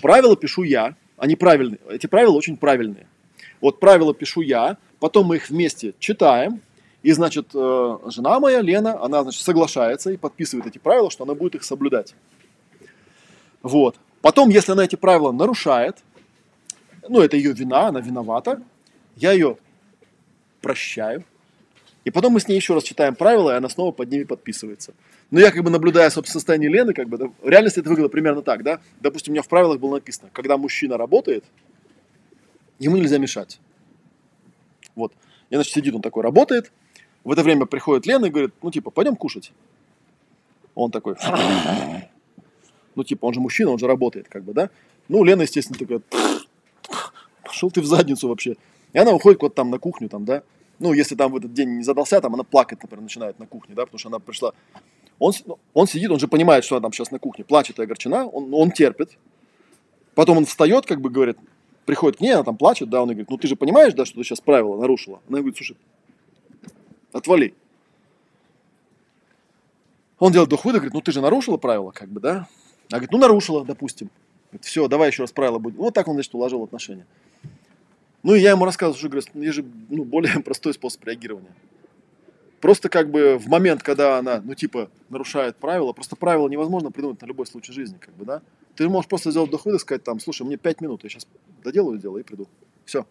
Правила 0.00 0.36
пишу 0.36 0.64
я, 0.64 0.96
они 1.18 1.36
правильные. 1.36 1.78
Эти 1.88 2.08
правила 2.08 2.32
очень 2.32 2.56
правильные. 2.56 3.06
Вот 3.60 3.78
правила 3.78 4.12
пишу 4.12 4.40
я, 4.40 4.76
потом 4.98 5.26
мы 5.26 5.36
их 5.36 5.50
вместе 5.50 5.94
читаем, 6.00 6.60
и, 7.02 7.12
значит, 7.12 7.48
э, 7.54 7.98
жена 8.06 8.38
моя, 8.38 8.60
Лена, 8.60 9.02
она, 9.02 9.22
значит, 9.22 9.42
соглашается 9.42 10.10
и 10.10 10.16
подписывает 10.16 10.66
эти 10.66 10.78
правила, 10.78 11.10
что 11.10 11.24
она 11.24 11.34
будет 11.34 11.56
их 11.56 11.64
соблюдать. 11.64 12.14
Вот. 13.62 13.96
Потом, 14.20 14.50
если 14.50 14.72
она 14.72 14.84
эти 14.84 14.96
правила 14.96 15.32
нарушает, 15.32 15.98
ну, 17.08 17.20
это 17.20 17.36
ее 17.36 17.52
вина, 17.52 17.88
она 17.88 18.00
виновата, 18.00 18.62
я 19.16 19.32
ее 19.32 19.56
прощаю. 20.60 21.24
И 22.04 22.10
потом 22.10 22.32
мы 22.32 22.40
с 22.40 22.48
ней 22.48 22.54
еще 22.54 22.74
раз 22.74 22.84
читаем 22.84 23.14
правила, 23.14 23.50
и 23.52 23.56
она 23.56 23.68
снова 23.68 23.92
под 23.92 24.10
ними 24.10 24.24
подписывается. 24.24 24.94
Но 25.30 25.40
я 25.40 25.50
как 25.50 25.62
бы 25.64 25.70
наблюдая, 25.70 26.10
собственно, 26.10 26.40
состояние 26.40 26.70
Лены, 26.70 26.92
как 26.94 27.08
бы, 27.08 27.16
да, 27.16 27.26
в 27.40 27.48
реальности 27.48 27.80
это 27.80 27.88
выглядело 27.88 28.08
примерно 28.08 28.42
так, 28.42 28.62
да. 28.62 28.80
Допустим, 29.00 29.32
у 29.32 29.34
меня 29.34 29.42
в 29.42 29.48
правилах 29.48 29.80
было 29.80 29.94
написано, 29.94 30.30
когда 30.32 30.56
мужчина 30.56 30.96
работает, 30.96 31.44
ему 32.78 32.96
нельзя 32.96 33.18
мешать. 33.18 33.60
Вот. 34.94 35.12
И, 35.50 35.54
значит, 35.54 35.72
сидит 35.72 35.94
он 35.94 36.02
такой, 36.02 36.22
работает. 36.22 36.72
В 37.24 37.30
это 37.30 37.42
время 37.42 37.66
приходит 37.66 38.06
Лена 38.06 38.26
и 38.26 38.30
говорит, 38.30 38.52
ну, 38.62 38.70
типа, 38.70 38.90
пойдем 38.90 39.16
кушать. 39.16 39.52
Он 40.74 40.90
такой, 40.90 41.16
ну, 42.94 43.04
типа, 43.04 43.26
он 43.26 43.34
же 43.34 43.40
мужчина, 43.40 43.70
он 43.70 43.78
же 43.78 43.86
работает, 43.86 44.28
как 44.28 44.42
бы, 44.44 44.52
да. 44.52 44.70
Ну, 45.08 45.22
Лена, 45.22 45.42
естественно, 45.42 45.78
такая, 45.78 46.00
пошел 47.44 47.70
ты 47.70 47.80
в 47.80 47.86
задницу 47.86 48.28
вообще. 48.28 48.56
И 48.92 48.98
она 48.98 49.12
уходит 49.12 49.38
куда-то 49.38 49.56
там 49.56 49.70
на 49.70 49.78
кухню, 49.78 50.08
там, 50.08 50.24
да. 50.24 50.42
Ну, 50.78 50.92
если 50.92 51.14
там 51.14 51.32
в 51.32 51.36
этот 51.36 51.52
день 51.52 51.76
не 51.76 51.82
задался, 51.82 52.20
там 52.20 52.34
она 52.34 52.42
плакать, 52.42 52.82
например, 52.82 53.02
начинает 53.02 53.38
на 53.38 53.46
кухне, 53.46 53.74
да, 53.74 53.84
потому 53.84 53.98
что 53.98 54.08
она 54.08 54.18
пришла. 54.18 54.52
Он, 55.18 55.32
он 55.74 55.86
сидит, 55.86 56.10
он 56.10 56.18
же 56.18 56.26
понимает, 56.26 56.64
что 56.64 56.76
она 56.76 56.82
там 56.82 56.92
сейчас 56.92 57.10
на 57.12 57.18
кухне, 57.18 57.44
плачет 57.44 57.78
и 57.78 57.82
огорчена, 57.82 58.26
он, 58.26 58.52
он 58.52 58.72
терпит. 58.72 59.16
Потом 60.14 60.38
он 60.38 60.46
встает, 60.46 60.86
как 60.86 61.00
бы 61.00 61.10
говорит, 61.10 61.38
приходит 61.86 62.18
к 62.18 62.20
ней, 62.20 62.32
она 62.32 62.42
там 62.42 62.56
плачет, 62.56 62.90
да, 62.90 63.02
он 63.02 63.08
говорит, 63.08 63.30
ну 63.30 63.38
ты 63.38 63.46
же 63.46 63.56
понимаешь, 63.56 63.94
да, 63.94 64.04
что 64.04 64.16
ты 64.16 64.24
сейчас 64.24 64.40
правила 64.40 64.76
нарушила? 64.80 65.20
Она 65.28 65.38
говорит, 65.38 65.56
слушай, 65.56 65.76
отвали. 67.12 67.54
Он 70.18 70.32
делает 70.32 70.48
вдох-выдох, 70.48 70.82
говорит, 70.82 70.94
ну 70.94 71.00
ты 71.00 71.12
же 71.12 71.20
нарушила 71.20 71.56
правила, 71.56 71.90
как 71.90 72.08
бы, 72.08 72.20
да? 72.20 72.48
Она 72.90 72.98
говорит, 72.98 73.12
ну 73.12 73.18
нарушила, 73.18 73.64
допустим. 73.64 74.10
Говорит, 74.50 74.64
все, 74.64 74.86
давай 74.86 75.08
еще 75.08 75.22
раз 75.22 75.32
правила 75.32 75.58
будем. 75.58 75.78
Вот 75.78 75.94
так 75.94 76.06
он, 76.08 76.14
значит, 76.14 76.34
уложил 76.34 76.62
отношения. 76.62 77.06
Ну 78.22 78.34
и 78.34 78.40
я 78.40 78.50
ему 78.50 78.64
рассказываю, 78.64 78.98
что 78.98 79.08
говорю, 79.08 79.26
есть 79.42 79.54
же 79.54 79.64
ну, 79.88 80.04
более 80.04 80.38
простой 80.44 80.74
способ 80.74 81.04
реагирования. 81.04 81.54
Просто 82.60 82.88
как 82.88 83.10
бы 83.10 83.36
в 83.38 83.48
момент, 83.48 83.82
когда 83.82 84.18
она, 84.18 84.40
ну 84.40 84.54
типа, 84.54 84.88
нарушает 85.08 85.56
правила, 85.56 85.92
просто 85.92 86.14
правила 86.14 86.48
невозможно 86.48 86.92
придумать 86.92 87.20
на 87.20 87.26
любой 87.26 87.46
случай 87.46 87.72
жизни, 87.72 87.96
как 87.98 88.14
бы, 88.14 88.24
да? 88.24 88.42
Ты 88.76 88.88
можешь 88.88 89.08
просто 89.08 89.32
сделать 89.32 89.48
вдох 89.48 89.66
и 89.66 89.78
сказать 89.78 90.04
там, 90.04 90.20
слушай, 90.20 90.46
мне 90.46 90.56
5 90.56 90.80
минут, 90.80 91.02
я 91.02 91.10
сейчас 91.10 91.26
доделаю 91.64 91.98
дело 91.98 92.18
и 92.18 92.22
приду. 92.22 92.46
Все. 92.84 93.06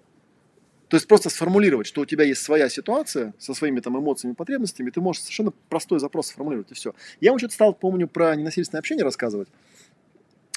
То 0.91 0.97
есть 0.97 1.07
просто 1.07 1.29
сформулировать, 1.29 1.87
что 1.87 2.01
у 2.01 2.05
тебя 2.05 2.25
есть 2.25 2.43
своя 2.43 2.67
ситуация 2.67 3.33
со 3.39 3.53
своими 3.53 3.79
там 3.79 3.97
эмоциями, 3.97 4.33
потребностями, 4.33 4.89
ты 4.89 4.99
можешь 4.99 5.21
совершенно 5.21 5.53
простой 5.69 6.01
запрос 6.01 6.27
сформулировать 6.27 6.69
и 6.71 6.73
все. 6.73 6.93
Я 7.21 7.29
ему 7.29 7.37
что-то 7.37 7.53
стал, 7.53 7.73
помню, 7.73 8.09
про 8.09 8.35
ненасильственное 8.35 8.79
общение 8.79 9.05
рассказывать. 9.05 9.47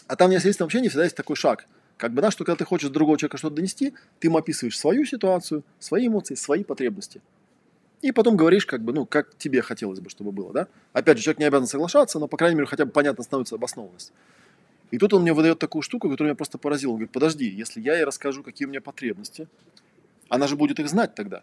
А 0.08 0.16
там 0.16 0.26
в 0.26 0.30
ненасильственном 0.32 0.66
общении 0.66 0.88
всегда 0.88 1.04
есть 1.04 1.14
такой 1.14 1.36
шаг. 1.36 1.68
Как 1.96 2.12
бы, 2.12 2.20
да, 2.20 2.32
что 2.32 2.44
когда 2.44 2.56
ты 2.56 2.64
хочешь 2.64 2.90
другого 2.90 3.16
человека 3.16 3.36
что-то 3.36 3.54
донести, 3.54 3.94
ты 4.18 4.26
ему 4.26 4.36
описываешь 4.36 4.76
свою 4.76 5.04
ситуацию, 5.04 5.62
свои 5.78 6.08
эмоции, 6.08 6.34
свои 6.34 6.64
потребности. 6.64 7.20
И 8.02 8.10
потом 8.10 8.36
говоришь, 8.36 8.66
как 8.66 8.82
бы, 8.82 8.92
ну, 8.92 9.06
как 9.06 9.38
тебе 9.38 9.62
хотелось 9.62 10.00
бы, 10.00 10.10
чтобы 10.10 10.32
было, 10.32 10.52
да. 10.52 10.66
Опять 10.92 11.18
же, 11.18 11.22
человек 11.22 11.38
не 11.38 11.44
обязан 11.44 11.68
соглашаться, 11.68 12.18
но, 12.18 12.26
по 12.26 12.36
крайней 12.36 12.56
мере, 12.56 12.66
хотя 12.66 12.86
бы 12.86 12.90
понятно 12.90 13.22
становится 13.22 13.54
обоснованность. 13.54 14.12
И 14.90 14.98
тут 14.98 15.14
он 15.14 15.22
мне 15.22 15.32
выдает 15.32 15.60
такую 15.60 15.82
штуку, 15.82 16.10
которая 16.10 16.32
меня 16.32 16.36
просто 16.36 16.58
поразила. 16.58 16.90
Он 16.90 16.96
говорит, 16.96 17.12
подожди, 17.12 17.46
если 17.46 17.80
я 17.80 17.94
ей 17.94 18.04
расскажу, 18.04 18.42
какие 18.42 18.66
у 18.66 18.68
меня 18.68 18.80
потребности, 18.80 19.46
она 20.28 20.46
же 20.46 20.56
будет 20.56 20.78
их 20.80 20.88
знать 20.88 21.14
тогда. 21.14 21.42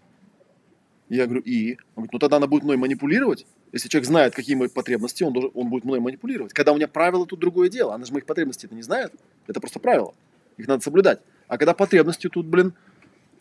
Я 1.10 1.26
говорю, 1.26 1.42
и? 1.42 1.74
Он 1.96 2.04
говорит, 2.04 2.14
ну 2.14 2.20
тогда 2.20 2.38
она 2.38 2.48
будет 2.48 2.64
мной 2.64 2.78
манипулировать. 2.78 3.46
Если 3.74 3.90
человек 3.90 4.08
знает, 4.08 4.34
какие 4.34 4.56
мои 4.56 4.70
потребности, 4.70 5.24
он, 5.24 5.34
должен, 5.34 5.52
он 5.54 5.70
будет 5.70 5.84
мной 5.84 6.00
манипулировать. 6.00 6.54
Когда 6.54 6.72
у 6.72 6.76
меня 6.76 6.88
правила, 6.88 7.26
тут 7.26 7.40
другое 7.40 7.70
дело. 7.70 7.94
Она 7.94 8.06
же 8.06 8.14
моих 8.14 8.26
потребностей 8.26 8.68
это 8.68 8.76
не 8.76 8.82
знает. 8.82 9.14
Это 9.48 9.60
просто 9.60 9.80
правила. 9.80 10.14
Их 10.58 10.68
надо 10.68 10.84
соблюдать. 10.84 11.20
А 11.48 11.58
когда 11.58 11.74
потребности 11.74 12.30
тут, 12.30 12.46
блин, 12.46 12.74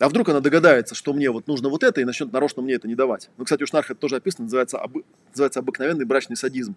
а 0.00 0.08
вдруг 0.08 0.30
она 0.30 0.40
догадается, 0.40 0.94
что 0.94 1.12
мне 1.12 1.30
вот 1.30 1.46
нужно 1.46 1.68
вот 1.68 1.82
это, 1.84 2.00
и 2.00 2.04
начнет 2.04 2.32
нарочно 2.32 2.62
мне 2.62 2.74
это 2.74 2.88
не 2.88 2.94
давать. 2.94 3.28
Ну, 3.36 3.44
кстати, 3.44 3.62
у 3.62 3.66
Шнарха 3.66 3.92
это 3.92 4.00
тоже 4.00 4.16
описано, 4.16 4.44
называется, 4.44 4.78
об, 4.78 4.96
называется 5.28 5.60
обыкновенный 5.60 6.06
брачный 6.06 6.36
садизм. 6.36 6.74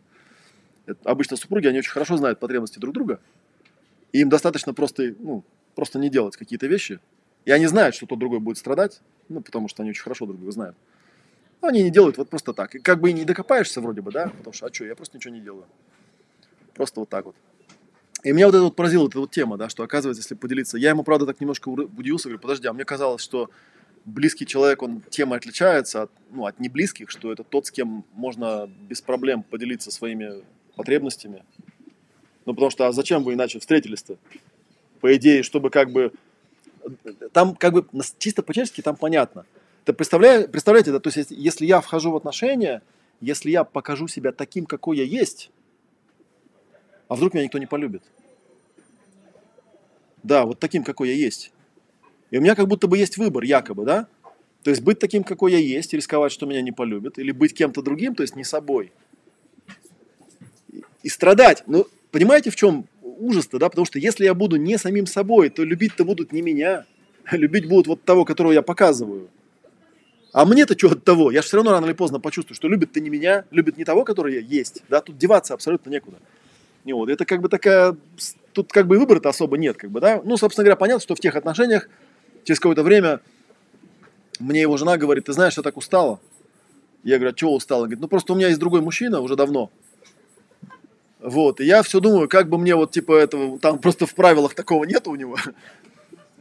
Это, 0.85 0.99
обычно 1.09 1.37
супруги, 1.37 1.67
они 1.67 1.79
очень 1.79 1.91
хорошо 1.91 2.17
знают 2.17 2.39
потребности 2.39 2.79
друг 2.79 2.93
друга, 2.93 3.21
и 4.11 4.19
им 4.19 4.27
достаточно 4.27 4.73
просто, 4.73 5.15
ну, 5.19 5.45
просто 5.73 5.99
не 5.99 6.09
делать 6.09 6.35
какие-то 6.35 6.67
вещи, 6.67 6.99
и 7.45 7.51
они 7.51 7.67
знают, 7.67 7.95
что 7.95 8.05
тот 8.05 8.19
другой 8.19 8.39
будет 8.39 8.57
страдать, 8.57 9.01
ну, 9.29 9.41
потому 9.41 9.67
что 9.67 9.83
они 9.83 9.91
очень 9.91 10.03
хорошо 10.03 10.25
друг 10.25 10.37
друга 10.37 10.51
знают. 10.51 10.75
Но 11.61 11.69
они 11.69 11.83
не 11.83 11.91
делают 11.91 12.17
вот 12.17 12.29
просто 12.29 12.53
так. 12.53 12.75
И 12.75 12.79
как 12.79 12.99
бы 12.99 13.09
и 13.09 13.13
не 13.13 13.25
докопаешься 13.25 13.81
вроде 13.81 14.01
бы, 14.01 14.11
да, 14.11 14.27
потому 14.37 14.53
что, 14.53 14.65
а 14.65 14.73
что, 14.73 14.85
я 14.85 14.95
просто 14.95 15.17
ничего 15.17 15.33
не 15.33 15.41
делаю. 15.41 15.65
Просто 16.73 16.99
вот 16.99 17.09
так 17.09 17.25
вот. 17.25 17.35
И 18.23 18.31
меня 18.31 18.47
вот 18.47 18.55
это 18.55 18.63
вот 18.63 18.75
поразила 18.75 19.07
эта 19.07 19.19
вот 19.19 19.31
тема, 19.31 19.57
да, 19.57 19.69
что 19.69 19.83
оказывается, 19.83 20.21
если 20.21 20.35
поделиться, 20.35 20.77
я 20.77 20.89
ему, 20.89 21.03
правда, 21.03 21.25
так 21.25 21.41
немножко 21.41 21.67
удивился, 21.69 22.29
говорю, 22.29 22.39
подожди, 22.39 22.67
а 22.67 22.73
мне 22.73 22.85
казалось, 22.85 23.21
что 23.21 23.49
близкий 24.05 24.45
человек, 24.45 24.81
он 24.81 25.01
тем 25.09 25.33
отличается 25.33 26.03
от, 26.03 26.11
ну, 26.31 26.45
от 26.45 26.59
неблизких, 26.59 27.09
что 27.09 27.31
это 27.31 27.43
тот, 27.43 27.65
с 27.65 27.71
кем 27.71 28.05
можно 28.13 28.69
без 28.89 29.01
проблем 29.01 29.43
поделиться 29.43 29.91
своими 29.91 30.43
потребностями. 30.75 31.43
Ну, 32.45 32.53
потому 32.53 32.71
что, 32.71 32.87
а 32.87 32.91
зачем 32.91 33.23
вы 33.23 33.33
иначе 33.33 33.59
встретились-то? 33.59 34.17
По 34.99 35.15
идее, 35.15 35.43
чтобы 35.43 35.69
как 35.69 35.91
бы 35.91 36.13
там 37.31 37.55
как 37.55 37.73
бы 37.73 37.85
чисто 38.17 38.43
по-человечески 38.43 38.81
там 38.81 38.95
понятно. 38.95 39.45
Ты 39.85 39.93
представляете, 39.93 40.47
представляете, 40.47 40.91
да, 40.91 40.99
то 40.99 41.09
есть 41.09 41.31
если, 41.31 41.65
я 41.65 41.81
вхожу 41.81 42.11
в 42.11 42.15
отношения, 42.15 42.81
если 43.19 43.51
я 43.51 43.63
покажу 43.63 44.07
себя 44.07 44.31
таким, 44.31 44.65
какой 44.65 44.97
я 44.97 45.03
есть, 45.03 45.51
а 47.07 47.15
вдруг 47.15 47.33
меня 47.33 47.43
никто 47.43 47.57
не 47.57 47.65
полюбит? 47.65 48.03
Да, 50.23 50.45
вот 50.45 50.59
таким, 50.59 50.83
какой 50.83 51.09
я 51.09 51.15
есть. 51.15 51.51
И 52.31 52.37
у 52.37 52.41
меня 52.41 52.55
как 52.55 52.67
будто 52.67 52.87
бы 52.87 52.97
есть 52.97 53.17
выбор, 53.17 53.43
якобы, 53.43 53.85
да? 53.85 54.07
То 54.63 54.69
есть 54.69 54.81
быть 54.81 54.99
таким, 54.99 55.23
какой 55.23 55.51
я 55.51 55.57
есть, 55.57 55.93
и 55.93 55.97
рисковать, 55.97 56.31
что 56.31 56.45
меня 56.45 56.61
не 56.61 56.71
полюбят, 56.71 57.19
или 57.19 57.31
быть 57.31 57.53
кем-то 57.53 57.81
другим, 57.81 58.15
то 58.15 58.23
есть 58.23 58.35
не 58.35 58.45
собой. 58.45 58.93
И 61.03 61.09
страдать. 61.09 61.63
Ну, 61.67 61.85
понимаете, 62.11 62.49
в 62.49 62.55
чем 62.55 62.87
ужас-то, 63.23 63.57
да, 63.57 63.69
потому 63.69 63.85
что 63.85 63.99
если 63.99 64.25
я 64.25 64.33
буду 64.33 64.57
не 64.57 64.77
самим 64.77 65.05
собой, 65.05 65.49
то 65.49 65.63
любить-то 65.63 66.03
будут 66.05 66.31
не 66.31 66.41
меня, 66.41 66.85
любить 67.31 67.67
будут 67.67 67.87
вот 67.87 68.03
того, 68.03 68.25
которого 68.25 68.51
я 68.51 68.61
показываю. 68.61 69.29
А 70.33 70.45
мне-то 70.45 70.77
что 70.77 70.91
от 70.91 71.03
того? 71.03 71.31
Я 71.31 71.41
же 71.41 71.47
все 71.47 71.57
равно 71.57 71.71
рано 71.71 71.85
или 71.85 71.93
поздно 71.93 72.19
почувствую, 72.19 72.55
что 72.55 72.67
любит-то 72.67 72.99
не 72.99 73.09
меня, 73.09 73.45
любит 73.51 73.77
не 73.77 73.85
того, 73.85 74.03
который 74.03 74.35
я 74.35 74.39
есть, 74.39 74.83
да, 74.89 74.99
тут 74.99 75.17
деваться 75.17 75.53
абсолютно 75.53 75.89
некуда. 75.89 76.17
Не 76.85 76.93
вот, 76.93 77.09
это 77.09 77.23
как 77.23 77.41
бы 77.41 77.49
такая, 77.49 77.95
тут 78.51 78.73
как 78.73 78.87
бы 78.87 78.97
выбора-то 78.97 79.29
особо 79.29 79.57
нет, 79.57 79.77
как 79.77 79.91
бы, 79.91 80.01
да. 80.01 80.21
Ну, 80.23 80.35
собственно 80.37 80.65
говоря, 80.65 80.75
понятно, 80.75 81.01
что 81.01 81.15
в 81.15 81.19
тех 81.19 81.35
отношениях 81.35 81.87
через 82.43 82.59
какое-то 82.59 82.83
время 82.83 83.21
мне 84.39 84.61
его 84.61 84.75
жена 84.77 84.97
говорит, 84.97 85.25
ты 85.25 85.33
знаешь, 85.33 85.55
я 85.55 85.63
так 85.63 85.77
устала. 85.77 86.19
Я 87.03 87.17
говорю, 87.17 87.31
а 87.31 87.35
чего 87.35 87.53
устала? 87.53 87.81
Говорит, 87.81 88.01
ну 88.01 88.07
просто 88.07 88.33
у 88.33 88.35
меня 88.35 88.47
есть 88.47 88.59
другой 88.59 88.81
мужчина 88.81 89.19
уже 89.19 89.35
давно, 89.35 89.69
вот, 91.23 91.61
и 91.61 91.65
я 91.65 91.83
все 91.83 92.01
думаю, 92.01 92.27
как 92.27 92.49
бы 92.49 92.57
мне 92.57 92.75
вот 92.75 92.91
типа 92.91 93.13
этого, 93.13 93.57
там 93.57 93.79
просто 93.79 94.05
в 94.05 94.13
правилах 94.13 94.55
такого 94.55 94.83
нет 94.83 95.07
у 95.07 95.15
него. 95.15 95.37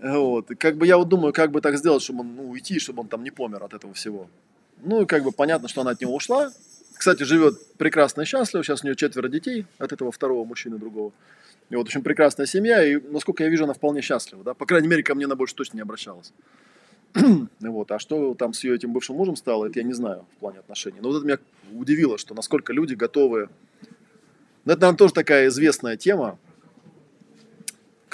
Вот, 0.02 0.50
и 0.50 0.56
как 0.56 0.76
бы 0.76 0.84
я 0.84 0.98
вот 0.98 1.09
думаю, 1.09 1.32
как 1.32 1.52
бы 1.52 1.60
так 1.60 1.78
сделать, 1.78 2.02
чтобы 2.02 2.20
он, 2.20 2.34
ну, 2.34 2.50
уйти, 2.50 2.80
чтобы 2.80 3.02
он 3.02 3.06
там 3.06 3.22
не 3.22 3.30
помер 3.30 3.62
от 3.62 3.72
этого 3.72 3.94
всего. 3.94 4.28
Ну, 4.84 5.02
и 5.02 5.06
как 5.06 5.22
бы 5.22 5.30
понятно, 5.30 5.68
что 5.68 5.82
она 5.82 5.92
от 5.92 6.00
него 6.00 6.12
ушла, 6.12 6.50
кстати, 7.02 7.22
живет 7.22 7.54
прекрасно 7.78 8.22
и 8.22 8.24
счастливо. 8.24 8.64
Сейчас 8.64 8.82
у 8.82 8.86
нее 8.86 8.96
четверо 8.96 9.28
детей 9.28 9.66
от 9.78 9.92
этого 9.92 10.12
второго 10.12 10.44
мужчины 10.44 10.78
другого. 10.78 11.12
И 11.70 11.76
вот, 11.76 11.86
в 11.86 11.88
общем, 11.88 12.02
прекрасная 12.02 12.46
семья, 12.46 12.84
и, 12.84 12.96
насколько 12.96 13.44
я 13.44 13.48
вижу, 13.48 13.64
она 13.64 13.74
вполне 13.74 14.02
счастлива, 14.02 14.44
да. 14.44 14.54
По 14.54 14.66
крайней 14.66 14.88
мере, 14.88 15.02
ко 15.02 15.14
мне 15.14 15.24
она 15.24 15.34
больше 15.34 15.54
точно 15.54 15.76
не 15.76 15.82
обращалась. 15.82 16.32
вот. 17.60 17.90
А 17.90 17.98
что 17.98 18.34
там 18.34 18.52
с 18.52 18.62
ее 18.64 18.74
этим 18.74 18.92
бывшим 18.92 19.16
мужем 19.16 19.36
стало, 19.36 19.66
это 19.66 19.78
я 19.78 19.84
не 19.84 19.92
знаю 19.92 20.26
в 20.36 20.40
плане 20.40 20.59
отношений. 20.59 20.98
Но 21.00 21.09
вот 21.09 21.18
это 21.18 21.26
меня 21.26 21.38
удивило, 21.72 22.18
что 22.18 22.34
насколько 22.34 22.72
люди 22.72 22.94
готовы... 22.94 23.48
Ну, 24.64 24.72
это, 24.72 24.82
наверное, 24.82 24.98
тоже 24.98 25.12
такая 25.12 25.48
известная 25.48 25.97
тема, 25.97 26.39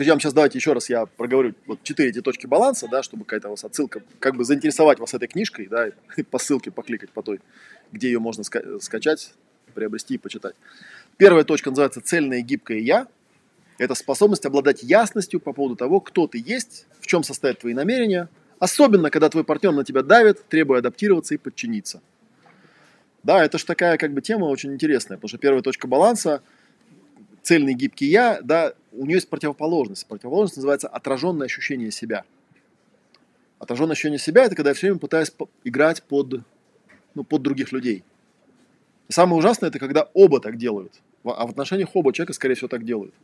я 0.05 0.13
вам 0.13 0.21
сейчас 0.21 0.33
давайте 0.33 0.59
еще 0.59 0.73
раз 0.73 0.89
я 0.89 1.07
проговорю 1.07 1.55
вот 1.67 1.83
четыре 1.83 2.11
эти 2.11 2.21
точки 2.21 2.47
баланса, 2.47 2.87
да, 2.89 3.03
чтобы 3.03 3.25
какая-то 3.25 3.49
вас 3.49 3.65
отсылка, 3.65 4.03
как 4.21 4.37
бы 4.37 4.45
заинтересовать 4.45 4.99
вас 4.99 5.15
этой 5.15 5.29
книжкой, 5.29 5.67
да, 5.67 5.89
и 6.17 6.23
по 6.23 6.39
ссылке 6.39 6.71
покликать 6.71 7.11
по 7.11 7.23
той, 7.23 7.41
где 7.93 8.09
ее 8.09 8.19
можно 8.19 8.43
ска- 8.43 8.81
скачать, 8.81 9.33
приобрести 9.75 10.15
и 10.15 10.19
почитать. 10.19 10.55
Первая 11.17 11.45
точка 11.45 11.71
называется 11.71 12.01
«Цельное 12.01 12.39
и 12.39 12.43
гибкое 12.43 12.79
я». 12.79 13.09
Это 13.79 13.95
способность 13.95 14.45
обладать 14.45 14.83
ясностью 14.83 15.41
по 15.41 15.53
поводу 15.53 15.77
того, 15.77 16.01
кто 16.01 16.27
ты 16.27 16.43
есть, 16.45 16.87
в 17.01 17.07
чем 17.07 17.23
состоят 17.23 17.61
твои 17.61 17.75
намерения, 17.75 18.29
особенно 18.59 19.11
когда 19.11 19.29
твой 19.29 19.45
партнер 19.45 19.73
на 19.73 19.85
тебя 19.85 20.03
давит, 20.03 20.45
требуя 20.49 20.79
адаптироваться 20.79 21.35
и 21.35 21.39
подчиниться. 21.39 22.01
Да, 23.23 23.45
это 23.45 23.59
же 23.59 23.67
такая 23.67 23.99
как 23.99 24.13
бы 24.13 24.23
тема 24.23 24.45
очень 24.45 24.73
интересная, 24.73 25.17
потому 25.17 25.29
что 25.29 25.39
первая 25.39 25.63
точка 25.63 25.87
баланса– 25.87 26.43
цельный 27.49 27.73
гибкий 27.73 28.07
я, 28.07 28.41
да, 28.43 28.75
у 28.93 29.07
нее 29.07 29.15
есть 29.15 29.31
противоположность. 29.31 30.07
Противоположность 30.07 30.59
называется 30.59 30.87
отраженное 30.87 31.47
ощущение 31.47 31.91
себя. 31.91 32.25
Отраженное 33.59 33.93
ощущение 33.93 34.19
себя– 34.19 34.45
это 34.45 34.55
когда 34.55 34.71
я 34.71 34.75
все 34.75 34.89
время 34.89 35.01
пытаюсь 35.01 35.33
играть 35.65 36.03
под, 36.03 36.43
ну, 37.15 37.25
под 37.25 37.41
других 37.41 37.73
людей. 37.73 38.05
И 39.09 39.13
самое 39.13 39.39
ужасное– 39.39 39.69
это 39.71 39.79
когда 39.79 40.11
оба 40.13 40.41
так 40.41 40.59
делают. 40.59 40.93
А 41.25 41.47
в 41.47 41.51
отношениях 41.51 41.89
оба 41.95 42.13
человека, 42.13 42.35
скорее 42.35 42.55
всего, 42.55 42.69
так 42.69 42.85
делают. 42.85 43.15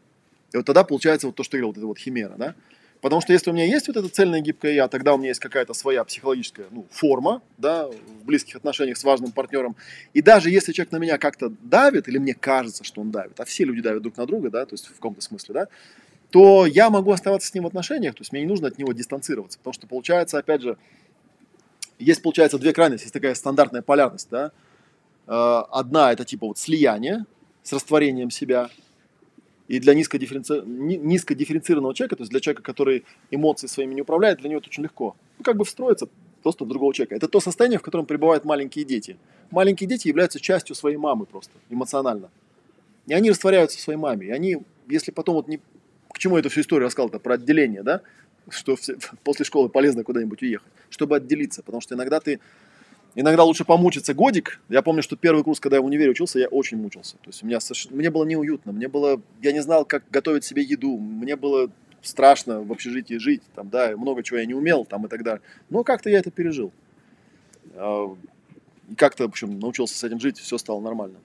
И 0.53 0.57
вот 0.57 0.65
тогда 0.65 0.85
получается 0.85 1.27
вот 1.27 1.37
то, 1.37 1.43
что 1.43 1.59
я 1.59 1.63
говорил, 1.63 1.75
вот 1.75 1.79
эта 1.79 1.87
вот 1.87 1.99
химера, 1.99 2.35
да? 2.39 2.55
Потому 3.05 3.21
что 3.21 3.35
если 3.35 3.51
у 3.51 3.53
меня 3.53 3.67
есть 3.67 3.87
вот 3.87 3.99
это 3.99 4.09
цельное 4.09 4.41
гибкое 4.41 4.73
я, 4.73 4.89
тогда 4.89 5.13
у 5.13 5.19
меня 5.19 5.29
есть 5.29 5.41
какая-то 5.41 5.75
своя 5.75 6.05
психологическая 6.05 6.69
ну, 6.71 6.87
форма 6.91 7.43
да, 7.59 7.87
в 7.87 8.25
близких 8.25 8.57
отношениях 8.57 8.97
с 8.97 9.05
важным 9.05 9.31
партнером. 9.31 9.77
И 10.15 10.23
даже 10.23 10.49
если 10.49 10.73
человек 10.73 10.91
на 10.91 10.97
меня 10.97 11.19
как-то 11.19 11.51
давит, 11.51 12.09
или 12.09 12.17
мне 12.17 12.33
кажется, 12.33 12.83
что 12.83 13.03
он 13.03 13.11
давит, 13.11 13.39
а 13.39 13.45
все 13.45 13.65
люди 13.65 13.83
давят 13.83 14.01
друг 14.01 14.17
на 14.17 14.25
друга, 14.25 14.49
да, 14.49 14.65
то 14.65 14.73
есть 14.73 14.87
в 14.87 14.95
каком-то 14.95 15.21
смысле, 15.21 15.53
да, 15.53 15.69
то 16.31 16.65
я 16.65 16.89
могу 16.89 17.11
оставаться 17.13 17.47
с 17.47 17.53
ним 17.53 17.65
в 17.65 17.67
отношениях, 17.67 18.15
то 18.15 18.23
есть 18.23 18.33
мне 18.33 18.41
не 18.41 18.47
нужно 18.47 18.69
от 18.69 18.79
него 18.79 18.95
дистанцироваться. 18.95 19.59
Потому 19.59 19.75
что 19.75 19.87
получается, 19.87 20.39
опять 20.39 20.63
же, 20.63 20.79
есть, 21.99 22.23
получается, 22.23 22.59
две 22.59 22.73
крайности, 22.73 23.05
есть 23.05 23.13
такая 23.13 23.35
стандартная 23.35 23.83
полярность, 23.83 24.29
да. 24.31 24.51
Э, 25.27 25.63
одна 25.71 26.11
это 26.11 26.25
типа 26.25 26.47
вот 26.47 26.57
слияние 26.57 27.27
с 27.63 27.71
растворением 27.75 28.31
себя, 28.31 28.71
и 29.69 29.79
для 29.81 29.95
низкодифференци... 29.95 30.63
низкодифференцированного 30.65 31.95
человека, 31.95 32.17
то 32.17 32.23
есть 32.23 32.31
для 32.31 32.41
человека, 32.41 32.63
который 32.63 33.05
эмоции 33.31 33.67
своими 33.67 33.95
не 33.95 34.03
управляет, 34.03 34.39
для 34.39 34.51
него 34.51 34.59
это 34.59 34.69
очень 34.69 34.83
легко. 34.83 35.17
Ну, 35.39 35.45
как 35.45 35.57
бы 35.57 35.65
встроиться 35.65 36.09
просто 36.43 36.65
в 36.65 36.69
другого 36.69 36.93
человека. 36.93 37.17
Это 37.17 37.29
то 37.29 37.41
состояние, 37.41 37.79
в 37.79 37.83
котором 37.83 38.05
пребывают 38.05 38.45
маленькие 38.45 38.85
дети. 38.85 39.17
Маленькие 39.51 39.89
дети 39.89 40.09
являются 40.09 40.39
частью 40.39 40.77
своей 40.77 40.99
мамы 40.99 41.25
просто, 41.25 41.53
эмоционально. 41.71 42.31
И 43.07 43.15
они 43.15 43.31
растворяются 43.31 43.79
в 43.79 43.81
своей 43.81 43.99
маме. 43.99 44.27
И 44.27 44.31
они, 44.31 44.59
если 44.89 45.11
потом 45.11 45.37
вот 45.37 45.49
не... 45.49 45.61
К 46.13 46.19
чему 46.19 46.37
я 46.37 46.41
эту 46.41 46.51
всю 46.51 46.61
историю 46.61 46.87
рассказал-то? 46.87 47.19
Про 47.19 47.35
отделение, 47.35 47.83
да? 47.83 48.03
Что 48.51 48.77
все... 48.77 48.97
после 49.25 49.47
школы 49.47 49.71
полезно 49.71 50.05
куда-нибудь 50.05 50.43
уехать. 50.43 50.71
Чтобы 50.91 51.17
отделиться. 51.17 51.63
Потому 51.63 51.81
что 51.81 51.95
иногда 51.95 52.21
ты 52.21 52.41
Иногда 53.17 53.45
лучше 53.45 53.65
помучиться 53.65 54.13
годик. 54.13 54.61
Я 54.69 54.83
помню, 54.83 55.03
что 55.03 55.17
первый 55.17 55.45
курс, 55.45 55.61
когда 55.61 55.77
я 55.77 55.83
в 55.83 55.85
универе 55.85 56.11
учился, 56.11 56.41
я 56.41 56.49
очень 56.49 56.79
мучился. 56.79 57.17
То 57.19 57.29
есть 57.29 57.43
у 57.43 57.47
меня 57.47 57.59
мне 57.91 58.11
было 58.11 58.25
неуютно, 58.25 58.73
мне 58.73 58.89
было, 58.89 59.21
я 59.41 59.53
не 59.53 59.63
знал, 59.63 59.85
как 59.85 60.03
готовить 60.11 60.45
себе 60.45 60.63
еду, 60.63 60.99
мне 60.99 61.37
было 61.37 61.71
страшно 62.03 62.61
в 62.63 62.73
общежитии 62.73 63.15
жить, 63.15 63.43
там, 63.55 63.71
да, 63.71 63.97
много 63.97 64.23
чего 64.23 64.39
я 64.39 64.47
не 64.47 64.55
умел, 64.55 64.85
там 64.85 65.07
и 65.07 65.09
так 65.09 65.23
далее. 65.23 65.43
Но 65.71 65.85
как-то 65.85 66.11
я 66.11 66.19
это 66.19 66.31
пережил. 66.31 66.73
А, 67.77 68.15
и 68.91 68.95
как-то, 68.97 69.25
в 69.25 69.29
общем, 69.29 69.61
научился 69.61 69.97
с 69.97 70.05
этим 70.05 70.19
жить, 70.19 70.39
все 70.39 70.59
стало 70.59 70.81
нормально. 70.81 71.19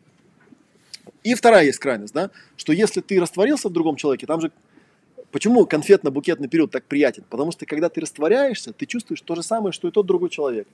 И 1.24 1.34
вторая 1.34 1.66
есть 1.66 1.80
крайность, 1.80 2.14
да, 2.14 2.30
что 2.56 2.72
если 2.72 3.02
ты 3.02 3.20
растворился 3.20 3.68
в 3.68 3.74
другом 3.74 3.96
человеке, 3.96 4.28
там 4.28 4.42
же 4.42 4.52
Почему 5.32 5.66
конфетно-букетный 5.66 6.48
период 6.48 6.72
так 6.72 6.86
приятен? 6.86 7.24
Потому 7.30 7.52
что 7.52 7.66
когда 7.68 7.90
ты 7.90 8.02
растворяешься, 8.02 8.74
ты 8.74 8.88
чувствуешь 8.88 9.22
то 9.22 9.36
же 9.36 9.44
самое, 9.44 9.72
что 9.72 9.88
и 9.88 9.92
тот 9.92 10.08
другой 10.08 10.30
человек. 10.30 10.68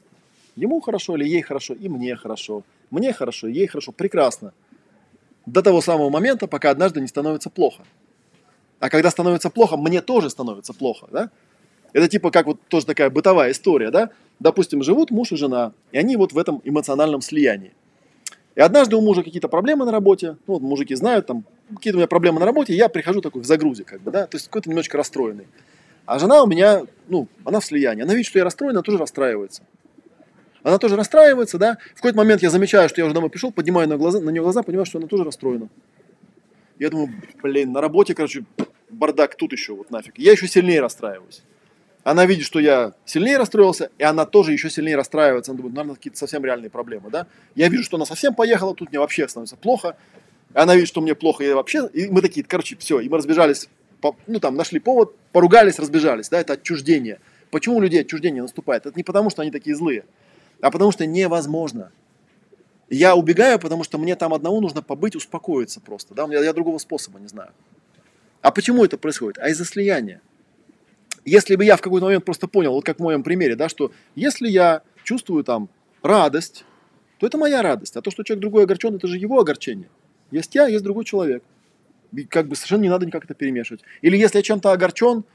Ему 0.56 0.80
хорошо 0.80 1.16
или 1.16 1.28
ей 1.28 1.42
хорошо, 1.42 1.74
и 1.74 1.90
мне 1.90 2.16
хорошо. 2.16 2.64
Мне 2.90 3.14
хорошо, 3.14 3.48
ей 3.48 3.68
хорошо. 3.68 3.92
Прекрасно. 3.92 4.54
До 5.46 5.62
того 5.62 5.82
самого 5.82 6.10
момента, 6.10 6.48
пока 6.48 6.70
однажды 6.70 7.02
не 7.02 7.08
становится 7.08 7.50
плохо. 7.50 7.84
А 8.80 8.90
когда 8.90 9.10
становится 9.12 9.50
плохо, 9.50 9.78
мне 9.78 10.02
тоже 10.02 10.30
становится 10.30 10.74
плохо. 10.74 11.08
Да? 11.12 11.30
Это 11.94 12.08
типа 12.08 12.32
как 12.32 12.46
вот 12.46 12.60
тоже 12.68 12.86
такая 12.86 13.10
бытовая 13.10 13.52
история. 13.52 13.92
Да? 13.92 14.10
Допустим, 14.40 14.84
живут 14.84 15.12
муж 15.12 15.32
и 15.32 15.36
жена, 15.36 15.74
и 15.92 15.98
они 15.98 16.18
вот 16.18 16.34
в 16.34 16.38
этом 16.38 16.62
эмоциональном 16.64 17.22
слиянии. 17.22 17.74
И 18.56 18.62
однажды 18.62 18.96
у 18.96 19.02
мужа 19.02 19.22
какие-то 19.22 19.50
проблемы 19.50 19.86
на 19.86 19.92
работе, 19.92 20.38
ну 20.48 20.54
вот 20.54 20.62
мужики 20.62 20.96
знают, 20.96 21.26
там 21.26 21.44
какие-то 21.76 21.98
у 21.98 22.00
меня 22.00 22.08
проблемы 22.08 22.40
на 22.40 22.46
работе, 22.46 22.74
я 22.74 22.88
прихожу 22.88 23.20
такой 23.20 23.42
в 23.42 23.46
загрузе, 23.46 23.84
как 23.84 24.02
бы, 24.02 24.12
да, 24.12 24.28
то 24.28 24.38
есть 24.38 24.48
какой-то 24.48 24.70
немножечко 24.70 24.98
расстроенный. 24.98 25.48
А 26.06 26.20
жена 26.20 26.42
у 26.42 26.48
меня, 26.48 26.84
ну, 27.10 27.28
она 27.44 27.60
в 27.60 27.66
слиянии, 27.66 28.04
она 28.04 28.14
видит, 28.14 28.28
что 28.28 28.40
я 28.40 28.46
расстроен, 28.46 28.72
она 28.72 28.82
тоже 28.82 28.98
расстраивается. 28.98 29.64
Она 30.66 30.80
тоже 30.80 30.96
расстраивается, 30.96 31.60
да. 31.60 31.78
В 31.92 31.98
какой-то 31.98 32.18
момент 32.18 32.42
я 32.42 32.50
замечаю, 32.50 32.90
что 32.90 33.00
я 33.00 33.06
уже 33.06 33.14
домой 33.14 33.30
пришел, 33.30 33.52
поднимаю 33.52 33.88
на, 33.88 33.98
глаза, 33.98 34.20
на 34.20 34.32
нее 34.32 34.42
глаза, 34.42 34.64
понимаю, 34.64 34.88
что 34.88 34.98
она 34.98 35.06
тоже 35.06 35.24
расстроена. 35.24 35.70
Я 36.80 36.90
думаю, 36.90 37.14
блин, 37.44 37.72
на 37.72 37.82
работе, 37.82 38.16
короче, 38.16 38.46
бардак 38.90 39.36
тут 39.36 39.52
еще, 39.52 39.76
вот 39.76 39.92
нафиг. 39.92 40.18
Я 40.18 40.32
еще 40.32 40.48
сильнее 40.48 40.82
расстраиваюсь. 40.82 41.44
Она 42.04 42.26
видит, 42.26 42.46
что 42.46 42.60
я 42.60 42.94
сильнее 43.06 43.38
расстроился, 43.38 43.92
и 44.00 44.04
она 44.04 44.26
тоже 44.26 44.54
еще 44.54 44.72
сильнее 44.72 44.96
расстраивается. 44.96 45.52
Она 45.52 45.58
думает, 45.58 45.76
наверное, 45.76 45.96
какие-то 45.98 46.18
совсем 46.18 46.44
реальные 46.44 46.72
проблемы, 46.72 47.12
да. 47.12 47.28
Я 47.54 47.68
вижу, 47.68 47.84
что 47.84 47.98
она 47.98 48.08
совсем 48.08 48.34
поехала, 48.34 48.74
тут 48.74 48.90
мне 48.90 48.98
вообще 48.98 49.28
становится 49.28 49.58
плохо. 49.58 49.96
Она 50.56 50.74
видит, 50.74 50.88
что 50.88 51.00
мне 51.00 51.14
плохо, 51.14 51.44
и 51.44 51.54
вообще, 51.54 51.88
и 51.94 52.08
мы 52.08 52.24
такие, 52.24 52.44
короче, 52.44 52.76
все, 52.76 53.00
и 53.02 53.08
мы 53.08 53.20
разбежались, 53.20 53.70
ну 54.26 54.40
там, 54.40 54.56
нашли 54.56 54.80
повод, 54.80 55.16
поругались, 55.32 55.78
разбежались, 55.78 56.30
да, 56.30 56.40
это 56.40 56.54
отчуждение. 56.54 57.20
Почему 57.52 57.78
у 57.78 57.82
людей 57.82 58.02
отчуждение 58.02 58.42
наступает? 58.42 58.88
Это 58.88 58.98
не 58.98 59.04
потому, 59.04 59.30
что 59.30 59.44
они 59.44 59.52
такие 59.52 59.76
злые 59.76 60.06
а 60.66 60.72
потому 60.72 60.92
что 60.92 61.06
невозможно. 61.06 61.92
Я 62.90 63.16
убегаю, 63.16 63.60
потому 63.60 63.84
что 63.84 64.00
мне 64.00 64.16
там 64.16 64.34
одному 64.34 64.62
нужно 64.62 64.82
побыть, 64.82 65.16
успокоиться 65.16 65.80
просто. 65.80 66.16
Да? 66.16 66.26
Я, 66.32 66.44
я 66.44 66.54
другого 66.54 66.80
способа 66.80 67.20
не 67.20 67.28
знаю. 67.28 67.52
А 68.42 68.50
почему 68.50 68.84
это 68.84 68.98
происходит? 68.98 69.38
А 69.38 69.50
из-за 69.50 69.64
слияния. 69.64 70.22
Если 71.24 71.56
бы 71.56 71.64
я 71.64 71.78
в 71.78 71.82
какой-то 71.82 72.06
момент 72.08 72.26
просто 72.26 72.48
понял, 72.48 72.74
вот 72.74 72.84
как 72.84 72.98
в 72.98 73.04
моем 73.04 73.22
примере, 73.22 73.56
да, 73.56 73.70
что 73.70 73.92
если 74.16 74.48
я 74.48 74.82
чувствую 75.04 75.44
там 75.44 75.70
радость, 76.02 76.66
то 77.20 77.28
это 77.28 77.38
моя 77.38 77.62
радость. 77.62 77.96
А 77.96 78.02
то, 78.02 78.10
что 78.10 78.24
человек 78.24 78.42
другой 78.42 78.64
огорчен, 78.64 78.96
это 78.96 79.06
же 79.06 79.20
его 79.20 79.40
огорчение. 79.40 79.90
Есть 80.32 80.56
я, 80.56 80.66
есть 80.66 80.84
другой 80.84 81.06
человек. 81.06 81.44
И 82.12 82.24
как 82.24 82.48
бы 82.48 82.56
совершенно 82.56 82.82
не 82.82 82.90
надо 82.90 83.06
никак 83.06 83.26
это 83.26 83.36
перемешивать. 83.36 83.84
Или 84.02 84.18
если 84.18 84.40
я 84.40 84.42
чем-то 84.42 84.72
огорчен, 84.72 85.26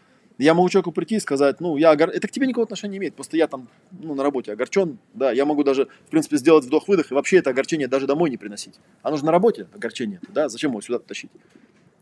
я 0.45 0.55
могу 0.55 0.69
человеку 0.69 0.93
прийти 0.93 1.17
и 1.17 1.21
сказать, 1.21 1.61
ну, 1.61 1.77
я 1.77 1.91
огор... 1.91 2.09
это 2.11 2.27
к 2.27 2.31
тебе 2.31 2.47
никакого 2.47 2.65
отношения 2.65 2.93
не 2.93 2.99
имеет, 2.99 3.15
просто 3.15 3.37
я 3.37 3.47
там, 3.47 3.69
ну, 3.91 4.15
на 4.15 4.23
работе 4.23 4.53
огорчен, 4.53 4.99
да, 5.15 5.33
я 5.33 5.45
могу 5.45 5.65
даже, 5.65 5.89
в 6.07 6.11
принципе, 6.11 6.37
сделать 6.39 6.65
вдох-выдох 6.65 7.11
и 7.11 7.15
вообще 7.15 7.39
это 7.39 7.51
огорчение 7.51 7.89
даже 7.89 8.07
домой 8.07 8.31
не 8.31 8.37
приносить. 8.37 8.75
Оно 9.03 9.17
же 9.17 9.25
на 9.25 9.33
работе, 9.33 9.67
огорчение, 9.75 10.21
да, 10.29 10.49
зачем 10.49 10.71
его 10.71 10.81
сюда 10.81 10.99
тащить? 10.99 11.31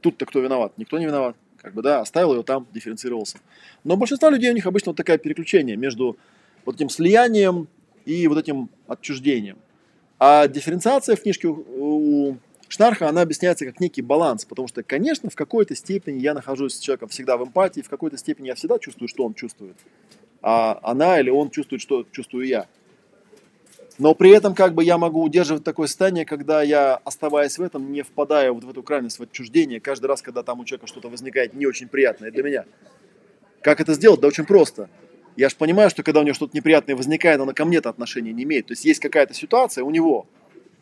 Тут-то 0.01 0.27
кто 0.27 0.41
виноват? 0.41 0.73
Никто 0.77 0.99
не 0.99 1.07
виноват. 1.07 1.37
Как 1.61 1.75
бы, 1.75 1.83
да, 1.83 2.01
оставил 2.01 2.33
его 2.33 2.45
там, 2.45 2.69
дифференцировался. 2.73 3.39
Но 3.83 3.97
большинство 3.97 4.29
людей, 4.29 4.51
у 4.51 4.55
них 4.55 4.67
обычно 4.67 4.91
вот 4.91 4.97
такое 4.97 5.19
переключение 5.19 5.77
между 5.77 6.17
вот 6.65 6.77
этим 6.77 6.89
слиянием 6.89 7.67
и 8.05 8.29
вот 8.29 8.39
этим 8.39 8.71
отчуждением. 8.87 9.59
А 10.21 10.47
дифференциация 10.47 11.17
в 11.17 11.23
книжке 11.23 11.49
у, 11.49 11.65
у 11.67 12.37
Шнарха, 12.69 13.09
она 13.09 13.23
объясняется 13.23 13.65
как 13.65 13.81
некий 13.81 14.03
баланс, 14.03 14.45
потому 14.45 14.69
что, 14.69 14.83
конечно, 14.83 15.31
в 15.31 15.35
какой-то 15.35 15.75
степени 15.75 16.21
я 16.21 16.35
нахожусь 16.35 16.75
с 16.75 16.79
человеком 16.79 17.09
всегда 17.09 17.37
в 17.39 17.45
эмпатии, 17.45 17.81
в 17.81 17.89
какой-то 17.89 18.19
степени 18.19 18.49
я 18.49 18.55
всегда 18.55 18.79
чувствую, 18.79 19.09
что 19.09 19.25
он 19.25 19.35
чувствует, 19.35 19.77
а 20.43 20.79
она 20.83 21.19
или 21.19 21.31
он 21.31 21.51
чувствует, 21.51 21.81
что 21.81 22.05
чувствую 22.13 22.47
я. 22.47 22.67
Но 23.99 24.15
при 24.15 24.31
этом 24.31 24.55
как 24.55 24.75
бы 24.75 24.85
я 24.85 24.97
могу 24.97 25.23
удерживать 25.23 25.65
такое 25.65 25.89
состояние, 25.89 26.25
когда 26.25 26.63
я, 26.63 26.97
оставаясь 26.97 27.59
в 27.59 27.63
этом, 27.63 27.91
не 27.91 28.03
впадаю 28.03 28.55
вот 28.55 28.65
в 28.65 28.71
эту 28.71 28.83
крайность, 28.83 29.19
в 29.19 29.23
отчуждение, 29.23 29.81
каждый 29.81 30.07
раз, 30.07 30.23
когда 30.23 30.43
там 30.43 30.61
у 30.61 30.65
человека 30.65 30.87
что-то 30.87 31.09
возникает 31.09 31.55
не 31.55 31.67
очень 31.67 31.89
приятное 31.89 32.31
для 32.31 32.43
меня. 32.45 32.65
Как 33.61 33.81
это 33.81 33.95
сделать? 33.95 34.21
Да 34.21 34.29
очень 34.29 34.45
просто. 34.45 34.89
Я 35.37 35.49
же 35.49 35.57
понимаю, 35.57 35.91
что 35.91 36.05
когда 36.05 36.21
у 36.21 36.23
него 36.23 36.35
что-то 36.35 36.57
неприятное 36.57 36.95
возникает, 36.95 37.41
оно 37.41 37.53
ко 37.55 37.65
мне-то 37.65 37.89
отношения 37.89 38.33
не 38.33 38.45
имеет. 38.45 38.67
То 38.67 38.73
есть 38.73 38.85
есть 38.85 39.01
какая-то 39.01 39.35
ситуация 39.35 39.83
у 39.83 39.91
него, 39.91 40.27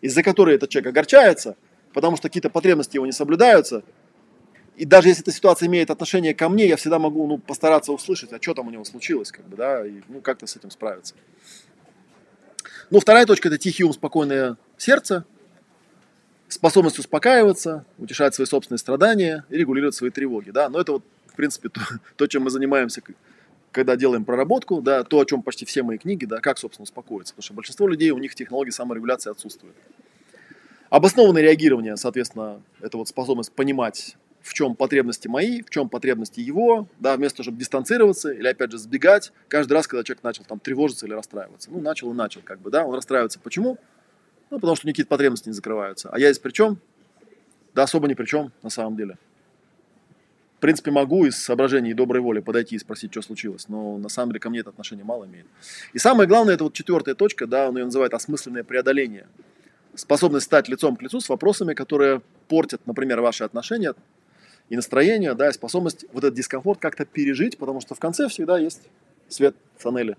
из-за 0.02 0.22
которой 0.22 0.56
этот 0.56 0.68
человек 0.68 0.90
огорчается, 0.90 1.56
потому 1.96 2.14
что 2.18 2.28
какие-то 2.28 2.50
потребности 2.50 2.96
его 2.96 3.06
не 3.06 3.12
соблюдаются. 3.12 3.82
И 4.76 4.84
даже 4.84 5.08
если 5.08 5.22
эта 5.22 5.32
ситуация 5.32 5.66
имеет 5.66 5.90
отношение 5.90 6.34
ко 6.34 6.50
мне, 6.50 6.68
я 6.68 6.76
всегда 6.76 6.98
могу 6.98 7.26
ну, 7.26 7.38
постараться 7.38 7.90
услышать, 7.90 8.34
а 8.34 8.38
что 8.38 8.52
там 8.52 8.68
у 8.68 8.70
него 8.70 8.84
случилось, 8.84 9.32
как 9.32 9.48
бы, 9.48 9.56
да, 9.56 9.86
и 9.86 10.02
ну, 10.08 10.20
как-то 10.20 10.46
с 10.46 10.54
этим 10.56 10.70
справиться. 10.70 11.14
Ну, 12.90 13.00
вторая 13.00 13.24
точка– 13.24 13.48
это 13.48 13.56
тихий 13.56 13.82
ум, 13.82 13.94
спокойное 13.94 14.58
сердце, 14.76 15.24
способность 16.48 16.98
успокаиваться, 16.98 17.86
утешать 17.96 18.34
свои 18.34 18.46
собственные 18.46 18.78
страдания 18.78 19.46
и 19.48 19.56
регулировать 19.56 19.94
свои 19.94 20.10
тревоги, 20.10 20.50
да. 20.50 20.68
Но 20.68 20.78
это 20.78 20.92
вот, 20.92 21.04
в 21.28 21.34
принципе, 21.34 21.70
то, 21.70 21.80
то 22.16 22.26
чем 22.26 22.42
мы 22.42 22.50
занимаемся, 22.50 23.00
когда 23.72 23.96
делаем 23.96 24.26
проработку, 24.26 24.82
да, 24.82 25.02
то, 25.02 25.18
о 25.18 25.24
чем 25.24 25.40
почти 25.40 25.64
все 25.64 25.82
мои 25.82 25.96
книги, 25.96 26.26
да, 26.26 26.40
как, 26.40 26.58
собственно, 26.58 26.82
успокоиться. 26.82 27.32
Потому 27.32 27.44
что 27.44 27.54
большинство 27.54 27.88
людей, 27.88 28.10
у 28.10 28.18
них 28.18 28.34
технологии 28.34 28.68
саморегуляции 28.68 29.30
отсутствуют. 29.30 29.76
Обоснованное 30.90 31.42
реагирование, 31.42 31.96
соответственно, 31.96 32.62
это 32.80 32.96
вот 32.96 33.08
способность 33.08 33.52
понимать, 33.52 34.16
в 34.40 34.54
чем 34.54 34.76
потребности 34.76 35.26
мои, 35.26 35.62
в 35.62 35.70
чем 35.70 35.88
потребности 35.88 36.40
его, 36.40 36.86
да, 37.00 37.16
вместо 37.16 37.38
того, 37.38 37.44
чтобы 37.44 37.58
дистанцироваться 37.58 38.30
или, 38.30 38.46
опять 38.46 38.70
же, 38.70 38.78
сбегать, 38.78 39.32
каждый 39.48 39.72
раз, 39.72 39.88
когда 39.88 40.04
человек 40.04 40.22
начал 40.22 40.44
там 40.44 40.60
тревожиться 40.60 41.06
или 41.06 41.14
расстраиваться. 41.14 41.70
Ну, 41.70 41.80
начал 41.80 42.12
и 42.12 42.14
начал, 42.14 42.40
как 42.42 42.60
бы, 42.60 42.70
да, 42.70 42.86
он 42.86 42.94
расстраивается. 42.94 43.40
Почему? 43.40 43.78
Ну, 44.50 44.60
потому 44.60 44.76
что 44.76 44.86
никакие 44.86 45.06
потребности 45.06 45.48
не 45.48 45.54
закрываются. 45.54 46.10
А 46.10 46.18
я 46.18 46.28
здесь 46.28 46.38
при 46.38 46.52
чем? 46.52 46.78
Да 47.74 47.82
особо 47.82 48.06
ни 48.06 48.14
при 48.14 48.24
чем, 48.26 48.52
на 48.62 48.70
самом 48.70 48.96
деле. 48.96 49.18
В 50.56 50.60
принципе, 50.60 50.90
могу 50.90 51.26
из 51.26 51.36
соображений 51.36 51.90
и 51.90 51.94
доброй 51.94 52.22
воли 52.22 52.40
подойти 52.40 52.76
и 52.76 52.78
спросить, 52.78 53.12
что 53.12 53.20
случилось, 53.22 53.68
но 53.68 53.98
на 53.98 54.08
самом 54.08 54.30
деле 54.30 54.40
ко 54.40 54.48
мне 54.48 54.60
это 54.60 54.70
отношение 54.70 55.04
мало 55.04 55.26
имеет. 55.26 55.46
И 55.92 55.98
самое 55.98 56.28
главное, 56.28 56.54
это 56.54 56.64
вот 56.64 56.72
четвертая 56.72 57.14
точка, 57.14 57.46
да, 57.46 57.68
он 57.68 57.76
ее 57.76 57.84
называет 57.84 58.14
осмысленное 58.14 58.64
преодоление. 58.64 59.26
Способность 59.96 60.46
стать 60.46 60.68
лицом 60.68 60.96
к 60.96 61.02
лицу 61.02 61.20
с 61.20 61.28
вопросами, 61.28 61.74
которые 61.74 62.22
портят, 62.48 62.86
например, 62.86 63.20
ваши 63.20 63.44
отношения 63.44 63.94
и 64.68 64.76
настроение, 64.76 65.34
да, 65.34 65.48
и 65.48 65.52
способность 65.52 66.04
вот 66.12 66.24
этот 66.24 66.34
дискомфорт 66.34 66.78
как-то 66.78 67.04
пережить, 67.04 67.56
потому 67.56 67.80
что 67.80 67.94
в 67.94 67.98
конце 67.98 68.28
всегда 68.28 68.58
есть 68.58 68.82
свет 69.28 69.56
в 69.76 69.82
тоннеле. 69.82 70.16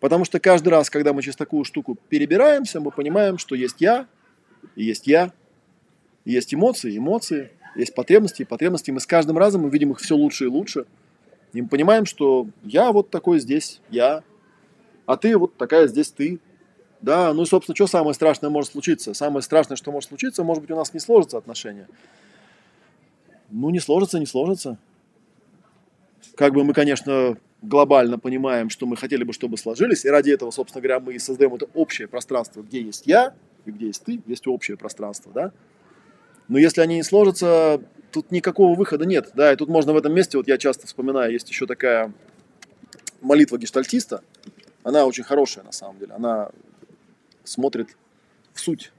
Потому 0.00 0.24
что 0.24 0.38
каждый 0.38 0.68
раз, 0.68 0.90
когда 0.90 1.12
мы 1.12 1.22
через 1.22 1.36
такую 1.36 1.64
штуку 1.64 1.96
перебираемся, 2.08 2.80
мы 2.80 2.90
понимаем, 2.90 3.38
что 3.38 3.54
есть 3.54 3.80
я, 3.80 4.06
и 4.74 4.84
есть 4.84 5.06
я, 5.06 5.32
и 6.24 6.32
есть 6.32 6.52
эмоции, 6.52 6.96
эмоции, 6.96 7.50
есть 7.74 7.94
потребности, 7.94 8.42
и 8.42 8.44
потребности. 8.44 8.90
Мы 8.90 9.00
с 9.00 9.06
каждым 9.06 9.38
разом 9.38 9.62
мы 9.62 9.70
видим 9.70 9.92
их 9.92 9.98
все 10.00 10.14
лучше 10.14 10.44
и 10.44 10.48
лучше. 10.48 10.86
И 11.52 11.62
мы 11.62 11.68
понимаем, 11.68 12.04
что 12.04 12.48
я 12.62 12.92
вот 12.92 13.10
такой 13.10 13.38
здесь, 13.38 13.80
я, 13.90 14.22
а 15.06 15.16
ты 15.16 15.38
вот 15.38 15.56
такая 15.56 15.86
здесь 15.86 16.10
ты. 16.10 16.40
Да, 17.00 17.32
ну 17.34 17.42
и, 17.42 17.46
собственно, 17.46 17.76
что 17.76 17.86
самое 17.86 18.14
страшное 18.14 18.50
может 18.50 18.72
случиться? 18.72 19.14
Самое 19.14 19.42
страшное, 19.42 19.76
что 19.76 19.92
может 19.92 20.08
случиться, 20.08 20.44
может 20.44 20.62
быть, 20.62 20.70
у 20.70 20.76
нас 20.76 20.94
не 20.94 21.00
сложатся 21.00 21.38
отношения. 21.38 21.88
Ну, 23.50 23.70
не 23.70 23.80
сложится, 23.80 24.18
не 24.18 24.26
сложится. 24.26 24.78
Как 26.34 26.52
бы 26.52 26.64
мы, 26.64 26.72
конечно, 26.72 27.36
глобально 27.62 28.18
понимаем, 28.18 28.70
что 28.70 28.86
мы 28.86 28.96
хотели 28.96 29.24
бы, 29.24 29.32
чтобы 29.32 29.56
сложились, 29.56 30.04
и 30.04 30.08
ради 30.08 30.30
этого, 30.30 30.50
собственно 30.50 30.82
говоря, 30.82 31.00
мы 31.00 31.14
и 31.14 31.18
создаем 31.18 31.54
это 31.54 31.66
общее 31.74 32.08
пространство, 32.08 32.62
где 32.62 32.80
есть 32.80 33.06
я 33.06 33.34
и 33.64 33.70
где 33.70 33.86
есть 33.86 34.04
ты, 34.04 34.20
есть 34.26 34.46
общее 34.46 34.76
пространство, 34.76 35.32
да. 35.32 35.52
Но 36.48 36.58
если 36.58 36.80
они 36.80 36.96
не 36.96 37.02
сложатся, 37.02 37.80
тут 38.12 38.30
никакого 38.30 38.76
выхода 38.76 39.04
нет, 39.04 39.30
да, 39.34 39.52
и 39.52 39.56
тут 39.56 39.68
можно 39.68 39.92
в 39.92 39.96
этом 39.96 40.14
месте, 40.14 40.36
вот 40.36 40.46
я 40.46 40.58
часто 40.58 40.86
вспоминаю, 40.86 41.32
есть 41.32 41.48
еще 41.48 41.66
такая 41.66 42.12
молитва 43.20 43.58
гештальтиста, 43.58 44.22
она 44.84 45.04
очень 45.04 45.24
хорошая 45.24 45.64
на 45.64 45.72
самом 45.72 45.98
деле, 45.98 46.12
она 46.12 46.50
смотрит 47.46 47.96
в 48.52 48.60
суть. 48.60 48.92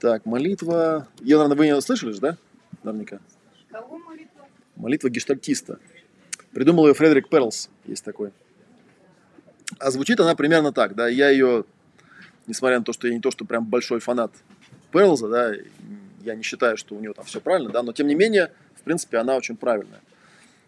Так, 0.00 0.26
молитва, 0.26 1.08
ее, 1.20 1.36
наверное, 1.38 1.56
вы 1.56 1.66
не 1.66 1.80
слышали 1.80 2.12
же, 2.12 2.20
да, 2.20 2.36
наверняка? 2.82 3.20
Кого 3.70 3.98
молитва? 3.98 4.46
Молитва 4.76 5.08
гештальтиста. 5.10 5.78
Придумал 6.52 6.88
ее 6.88 6.94
Фредерик 6.94 7.28
Перлс, 7.28 7.70
есть 7.84 8.04
такой. 8.04 8.32
А 9.78 9.90
звучит 9.90 10.20
она 10.20 10.34
примерно 10.34 10.72
так, 10.72 10.94
да, 10.94 11.08
я 11.08 11.30
ее, 11.30 11.64
несмотря 12.46 12.78
на 12.78 12.84
то, 12.84 12.92
что 12.92 13.06
я 13.08 13.14
не 13.14 13.20
то, 13.20 13.30
что 13.30 13.44
прям 13.44 13.64
большой 13.64 14.00
фанат 14.00 14.32
Перлза, 14.90 15.28
да, 15.28 15.52
я 16.24 16.34
не 16.34 16.42
считаю, 16.42 16.76
что 16.76 16.94
у 16.94 17.00
него 17.00 17.14
там 17.14 17.24
все 17.24 17.40
правильно, 17.40 17.70
да, 17.70 17.82
но 17.82 17.92
тем 17.92 18.06
не 18.06 18.14
менее, 18.14 18.52
в 18.74 18.82
принципе, 18.82 19.18
она 19.18 19.36
очень 19.36 19.56
правильная. 19.56 20.00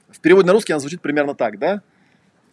В 0.09 0.21
переводе 0.21 0.47
на 0.47 0.53
русский 0.53 0.73
она 0.73 0.81
звучит 0.81 1.01
примерно 1.01 1.35
так, 1.35 1.59
да. 1.59 1.83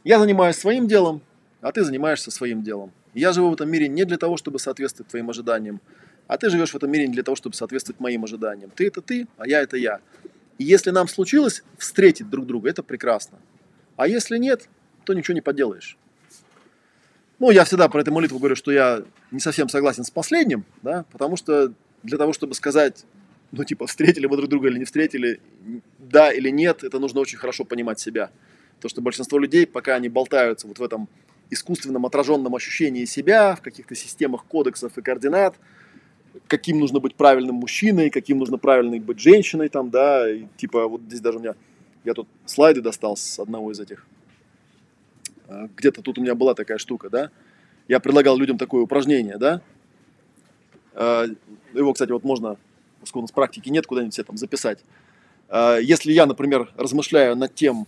Я 0.04 0.20
занимаюсь 0.20 0.56
своим 0.56 0.88
делом, 0.88 1.22
а 1.62 1.72
ты 1.72 1.84
занимаешься 1.84 2.32
своим 2.32 2.64
делом. 2.64 2.92
Я 3.14 3.34
живу 3.34 3.50
в 3.50 3.54
этом 3.54 3.70
мире 3.70 3.88
не 3.88 4.06
для 4.06 4.18
того, 4.18 4.38
чтобы 4.38 4.60
соответствовать 4.60 5.10
твоим 5.10 5.30
ожиданиям, 5.30 5.82
а 6.28 6.38
ты 6.38 6.50
живешь 6.50 6.72
в 6.72 6.76
этом 6.76 6.90
мире 6.92 7.08
не 7.08 7.14
для 7.14 7.24
того, 7.24 7.36
чтобы 7.36 7.56
соответствовать 7.56 8.00
моим 8.00 8.24
ожиданиям. 8.24 8.72
Ты 8.74 8.88
это 8.88 9.02
ты, 9.02 9.28
а 9.38 9.48
я 9.48 9.62
это 9.62 9.78
я. 9.78 10.00
И 10.58 10.64
если 10.64 10.92
нам 10.92 11.08
случилось 11.08 11.64
встретить 11.78 12.30
друг 12.30 12.46
друга, 12.46 12.70
это 12.70 12.84
прекрасно. 12.84 13.40
А 13.98 14.08
если 14.08 14.38
нет, 14.38 14.70
то 15.04 15.14
ничего 15.14 15.34
не 15.36 15.42
поделаешь. 15.42 15.98
Ну, 17.40 17.50
я 17.50 17.66
всегда 17.66 17.90
про 17.90 18.02
эту 18.02 18.14
молитву 18.14 18.38
говорю, 18.38 18.56
что 18.56 18.72
я 18.72 19.04
не 19.32 19.40
совсем 19.40 19.68
согласен 19.68 20.04
с 20.04 20.12
последним, 20.12 20.64
да, 20.84 21.06
потому 21.12 21.36
что 21.36 21.74
для 22.04 22.18
того, 22.18 22.34
чтобы 22.34 22.54
сказать, 22.54 23.06
ну, 23.52 23.64
типа, 23.64 23.88
встретили 23.88 24.28
мы 24.28 24.38
друг 24.38 24.50
друга 24.50 24.70
или 24.70 24.78
не 24.78 24.86
встретили, 24.86 25.42
да 25.98 26.32
или 26.32 26.50
нет, 26.50 26.84
это 26.84 27.00
нужно 27.00 27.20
очень 27.20 27.38
хорошо 27.38 27.66
понимать 27.66 28.00
себя. 28.00 28.30
То, 28.80 28.90
что 28.90 29.02
большинство 29.02 29.40
людей, 29.40 29.66
пока 29.66 29.96
они 29.96 30.08
болтаются 30.08 30.68
вот 30.68 30.80
в 30.80 30.84
этом 30.84 31.10
искусственном 31.52 32.06
отраженном 32.06 32.56
ощущении 32.56 33.06
себя, 33.06 33.56
в 33.56 33.62
каких-то 33.62 33.94
системах 33.94 34.46
кодексов 34.46 34.98
и 34.98 35.02
координат, 35.02 35.56
каким 36.48 36.80
нужно 36.80 37.00
быть 37.00 37.16
правильным 37.16 37.56
мужчиной, 37.56 38.10
каким 38.10 38.40
нужно 38.40 38.58
правильной 38.58 39.00
быть 39.00 39.20
женщиной, 39.20 39.70
там, 39.70 39.90
да, 39.90 40.30
и, 40.32 40.46
типа 40.58 40.88
вот 40.88 41.02
здесь 41.02 41.20
даже 41.20 41.38
у 41.38 41.42
меня, 41.42 41.56
я 42.06 42.14
тут 42.14 42.28
слайды 42.46 42.82
достал 42.82 43.18
с 43.18 43.38
одного 43.38 43.72
из 43.72 43.80
этих, 43.80 44.08
а, 45.48 45.68
где-то 45.76 46.02
тут 46.02 46.18
у 46.18 46.22
меня 46.22 46.34
была 46.34 46.56
такая 46.56 46.78
штука, 46.78 47.10
да, 47.10 47.30
я 47.88 48.00
предлагал 48.00 48.38
людям 48.38 48.58
такое 48.58 48.82
упражнение, 48.82 49.38
да, 49.38 49.62
а, 50.94 51.26
его, 51.74 51.94
кстати, 51.94 52.12
вот 52.12 52.24
можно, 52.24 52.58
поскольку 53.02 53.20
у 53.20 53.24
нас 53.24 53.32
практики 53.32 53.70
нет, 53.70 53.86
куда-нибудь 53.86 54.14
все 54.14 54.24
там 54.24 54.38
записать. 54.38 54.80
А, 55.50 55.78
если 55.78 56.14
я, 56.14 56.26
например, 56.26 56.72
размышляю 56.78 57.36
над 57.36 57.54
тем, 57.54 57.88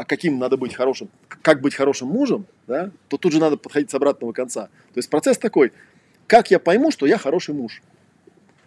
а 0.00 0.04
каким 0.04 0.38
надо 0.38 0.56
быть 0.56 0.74
хорошим, 0.74 1.08
как 1.28 1.60
быть 1.60 1.74
хорошим 1.74 2.08
мужем, 2.08 2.46
да, 2.66 2.90
то 3.08 3.16
тут 3.16 3.32
же 3.32 3.40
надо 3.40 3.56
подходить 3.56 3.90
с 3.90 3.94
обратного 3.94 4.32
конца. 4.32 4.66
То 4.66 4.98
есть 4.98 5.10
процесс 5.10 5.38
такой– 5.38 5.72
как 6.30 6.48
я 6.52 6.60
пойму, 6.60 6.92
что 6.92 7.06
я 7.06 7.18
хороший 7.18 7.54
муж? 7.54 7.82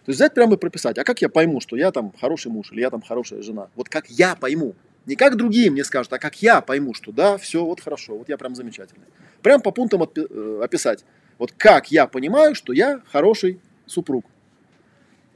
То 0.04 0.10
есть 0.10 0.18
взять 0.18 0.34
прямо 0.34 0.56
и 0.56 0.58
прописать, 0.58 0.98
а 0.98 1.04
как 1.04 1.22
я 1.22 1.30
пойму, 1.30 1.62
что 1.62 1.76
я 1.76 1.92
там 1.92 2.12
хороший 2.20 2.52
муж 2.52 2.70
или 2.72 2.82
я 2.82 2.90
там 2.90 3.00
хорошая 3.00 3.40
жена? 3.40 3.68
Вот 3.74 3.88
как 3.88 4.10
я 4.10 4.36
пойму. 4.36 4.74
Не 5.06 5.16
как 5.16 5.36
другие 5.36 5.70
мне 5.70 5.82
скажут, 5.82 6.12
а 6.12 6.18
как 6.18 6.42
я 6.42 6.60
пойму, 6.60 6.92
что 6.92 7.10
да, 7.10 7.38
все, 7.38 7.64
вот 7.64 7.80
хорошо, 7.80 8.18
вот 8.18 8.28
я 8.28 8.36
прям 8.36 8.54
замечательный. 8.54 9.06
Прям 9.40 9.62
по 9.62 9.70
пунктам 9.70 10.02
э, 10.02 10.60
описать. 10.62 11.06
Вот 11.38 11.52
как 11.56 11.90
я 11.90 12.06
понимаю, 12.06 12.54
что 12.54 12.74
я 12.74 13.00
хороший 13.10 13.58
супруг. 13.86 14.26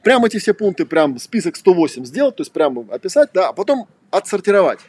Прям 0.02 0.22
эти 0.26 0.36
все 0.38 0.52
пункты, 0.52 0.84
прям 0.84 1.18
список 1.18 1.56
108 1.56 2.04
сделать, 2.04 2.36
то 2.36 2.42
есть 2.42 2.52
прям 2.52 2.90
описать, 2.90 3.30
да, 3.32 3.48
а 3.48 3.52
потом 3.54 3.88
отсортировать. 4.10 4.80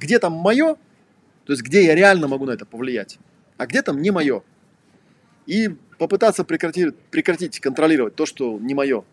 Где 0.00 0.18
там 0.18 0.32
мое, 0.32 0.76
то 1.44 1.52
есть 1.52 1.62
где 1.62 1.84
я 1.84 1.94
реально 1.94 2.26
могу 2.26 2.46
на 2.46 2.52
это 2.52 2.64
повлиять, 2.64 3.18
а 3.58 3.66
где 3.66 3.82
там 3.82 4.00
не 4.00 4.10
мое. 4.10 4.42
И 5.46 5.76
попытаться 5.98 6.42
прекратить, 6.42 6.96
прекратить 7.10 7.60
контролировать 7.60 8.14
то, 8.14 8.24
что 8.24 8.58
не 8.58 8.72
мое. 8.72 9.04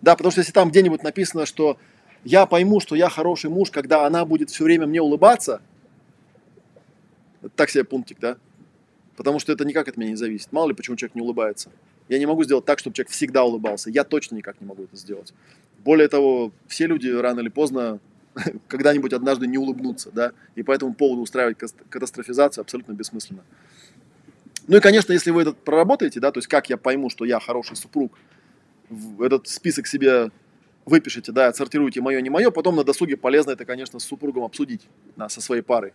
Да, 0.00 0.16
потому 0.16 0.30
что 0.30 0.40
если 0.40 0.52
там 0.52 0.70
где-нибудь 0.70 1.02
написано, 1.02 1.44
что 1.44 1.76
я 2.24 2.46
пойму, 2.46 2.80
что 2.80 2.96
я 2.96 3.10
хороший 3.10 3.50
муж, 3.50 3.70
когда 3.70 4.06
она 4.06 4.24
будет 4.24 4.48
все 4.48 4.64
время 4.64 4.86
мне 4.86 5.02
улыбаться, 5.02 5.60
так 7.54 7.68
себе 7.68 7.84
пунктик, 7.84 8.18
да? 8.18 8.38
Потому 9.16 9.38
что 9.38 9.52
это 9.52 9.66
никак 9.66 9.88
от 9.88 9.98
меня 9.98 10.10
не 10.10 10.16
зависит. 10.16 10.50
Мало 10.52 10.68
ли, 10.68 10.74
почему 10.74 10.96
человек 10.96 11.14
не 11.14 11.22
улыбается. 11.22 11.70
Я 12.08 12.18
не 12.18 12.26
могу 12.26 12.42
сделать 12.44 12.64
так, 12.64 12.78
чтобы 12.78 12.94
человек 12.94 13.10
всегда 13.10 13.44
улыбался. 13.44 13.90
Я 13.90 14.04
точно 14.04 14.36
никак 14.36 14.60
не 14.60 14.66
могу 14.66 14.84
это 14.84 14.96
сделать. 14.96 15.34
Более 15.84 16.08
того, 16.08 16.52
все 16.68 16.86
люди 16.86 17.08
рано 17.08 17.40
или 17.40 17.48
поздно 17.48 18.00
когда-нибудь 18.68 19.12
однажды 19.12 19.46
не 19.46 19.58
улыбнутся, 19.58 20.10
да, 20.10 20.32
и 20.54 20.62
по 20.62 20.72
этому 20.72 20.94
поводу 20.94 21.22
устраивать 21.22 21.58
катастрофизацию 21.88 22.62
абсолютно 22.62 22.92
бессмысленно. 22.92 23.44
Ну 24.68 24.76
и, 24.76 24.80
конечно, 24.80 25.12
если 25.12 25.30
вы 25.30 25.42
этот 25.42 25.58
проработаете, 25.58 26.20
да, 26.20 26.32
то 26.32 26.38
есть 26.38 26.48
как 26.48 26.68
я 26.68 26.76
пойму, 26.76 27.08
что 27.08 27.24
я 27.24 27.38
хороший 27.38 27.76
супруг, 27.76 28.18
этот 29.20 29.48
список 29.48 29.86
себе 29.86 30.30
выпишите, 30.84 31.32
да, 31.32 31.48
отсортируйте 31.48 32.00
мое, 32.00 32.20
не 32.20 32.30
мое, 32.30 32.50
потом 32.50 32.76
на 32.76 32.84
досуге 32.84 33.16
полезно 33.16 33.52
это, 33.52 33.64
конечно, 33.64 33.98
с 33.98 34.04
супругом 34.04 34.44
обсудить 34.44 34.88
да, 35.16 35.28
со 35.28 35.40
своей 35.40 35.62
парой. 35.62 35.92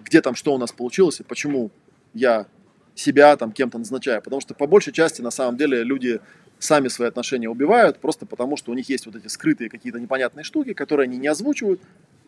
Где 0.00 0.20
там, 0.20 0.34
что 0.34 0.54
у 0.54 0.58
нас 0.58 0.72
получилось 0.72 1.20
и 1.20 1.22
почему 1.22 1.70
я 2.14 2.46
себя 2.94 3.36
там 3.36 3.52
кем-то 3.52 3.78
назначаю. 3.78 4.22
Потому 4.22 4.40
что 4.40 4.54
по 4.54 4.66
большей 4.66 4.92
части, 4.92 5.22
на 5.22 5.30
самом 5.30 5.56
деле, 5.56 5.82
люди 5.82 6.20
сами 6.62 6.88
свои 6.88 7.08
отношения 7.08 7.48
убивают, 7.48 7.98
просто 7.98 8.26
потому 8.26 8.56
что 8.56 8.70
у 8.70 8.74
них 8.74 8.88
есть 8.88 9.06
вот 9.06 9.16
эти 9.16 9.26
скрытые 9.26 9.68
какие-то 9.68 9.98
непонятные 9.98 10.44
штуки, 10.44 10.72
которые 10.74 11.04
они 11.04 11.18
не 11.18 11.28
озвучивают 11.28 11.80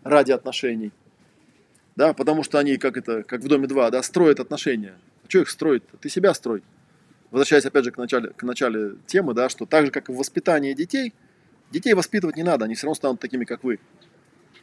ради 0.03 0.33
отношений. 0.33 0.93
Да, 1.97 2.13
потому 2.13 2.43
что 2.43 2.59
они, 2.59 2.77
как 2.77 2.97
это, 2.97 3.23
как 3.23 3.41
в 3.41 3.49
Доме 3.49 3.69
2, 3.69 3.91
да, 3.91 4.03
строят 4.03 4.41
отношения 4.41 4.95
а 5.25 5.29
что 5.29 5.41
их 5.41 5.49
строить? 5.49 5.83
Ты 6.01 6.09
себя 6.09 6.35
строй. 6.35 6.63
Возвращаясь 7.31 7.65
опять 7.65 7.85
же 7.85 7.91
к 7.91 7.97
начале, 7.97 8.29
к 8.29 8.43
начале 8.43 8.97
темы, 9.07 9.35
да, 9.35 9.49
что 9.49 9.67
так 9.67 9.87
же, 9.87 9.91
как 9.91 10.09
и 10.09 10.13
в 10.13 10.17
воспитании 10.17 10.75
детей, 10.75 11.13
детей 11.71 11.95
воспитывать 11.95 12.37
не 12.37 12.43
надо, 12.43 12.67
они 12.67 12.75
все 12.75 12.87
равно 12.87 12.95
станут 12.95 13.21
такими, 13.21 13.45
как 13.45 13.65
вы. 13.65 13.81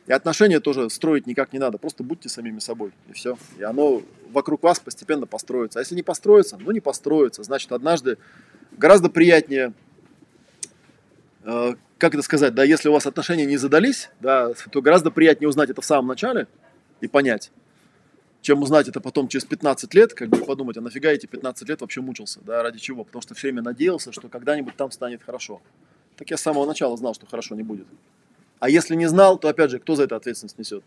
И 0.08 0.14
отношения 0.14 0.60
тоже 0.60 0.90
строить 0.90 1.28
никак 1.28 1.54
не 1.54 1.60
надо. 1.60 1.78
Просто 1.78 2.04
будьте 2.04 2.30
самими 2.30 2.60
собой. 2.60 2.92
И 3.10 3.14
все. 3.14 3.38
И 3.58 3.64
оно 3.64 4.02
вокруг 4.32 4.64
вас 4.64 4.80
постепенно 4.80 5.28
построится. 5.28 5.80
А 5.80 5.82
если 5.82 5.96
не 5.96 6.04
построится, 6.04 6.58
ну 6.58 6.72
не 6.72 6.80
построится. 6.80 7.44
Значит, 7.44 7.72
однажды 7.72 8.18
гораздо 8.78 9.10
приятнее, 9.10 9.74
э, 11.44 11.76
как 11.98 12.14
это 12.14 12.24
сказать, 12.24 12.56
да, 12.56 12.64
если 12.64 12.90
у 12.90 12.94
вас 12.94 13.06
отношения 13.06 13.46
не 13.46 13.58
задались, 13.58 14.10
да, 14.20 14.54
то 14.54 14.82
гораздо 14.82 15.12
приятнее 15.12 15.50
узнать 15.50 15.70
это 15.70 15.82
в 15.82 15.86
самом 15.86 16.08
начале 16.08 16.48
и 17.00 17.08
понять, 17.08 17.52
чем 18.42 18.62
узнать 18.62 18.88
это 18.88 19.00
потом 19.00 19.28
через 19.28 19.46
15 19.46 19.94
лет, 19.94 20.14
как 20.14 20.30
бы 20.30 20.38
подумать, 20.38 20.78
а 20.78 20.82
нафига 20.82 21.12
эти 21.12 21.28
15 21.28 21.70
лет 21.70 21.82
вообще 21.82 22.02
мучился, 22.02 22.40
да, 22.42 22.64
ради 22.64 22.80
чего? 22.80 23.04
Потому 23.04 23.22
что 23.22 23.36
все 23.36 23.48
время 23.48 23.62
надеялся, 23.62 24.12
что 24.12 24.30
когда-нибудь 24.30 24.76
там 24.76 24.92
станет 24.92 25.22
хорошо. 25.24 25.62
Так 26.18 26.30
я 26.30 26.38
с 26.38 26.42
самого 26.42 26.66
начала 26.66 26.98
знал, 26.98 27.14
что 27.14 27.26
хорошо 27.26 27.56
не 27.56 27.64
будет. 27.64 27.88
А 28.60 28.70
если 28.70 28.96
не 28.96 29.08
знал, 29.08 29.40
то 29.40 29.48
опять 29.48 29.72
же, 29.72 29.80
кто 29.80 29.96
за 29.96 30.04
это 30.04 30.16
ответственность 30.16 30.60
несет? 30.60 30.84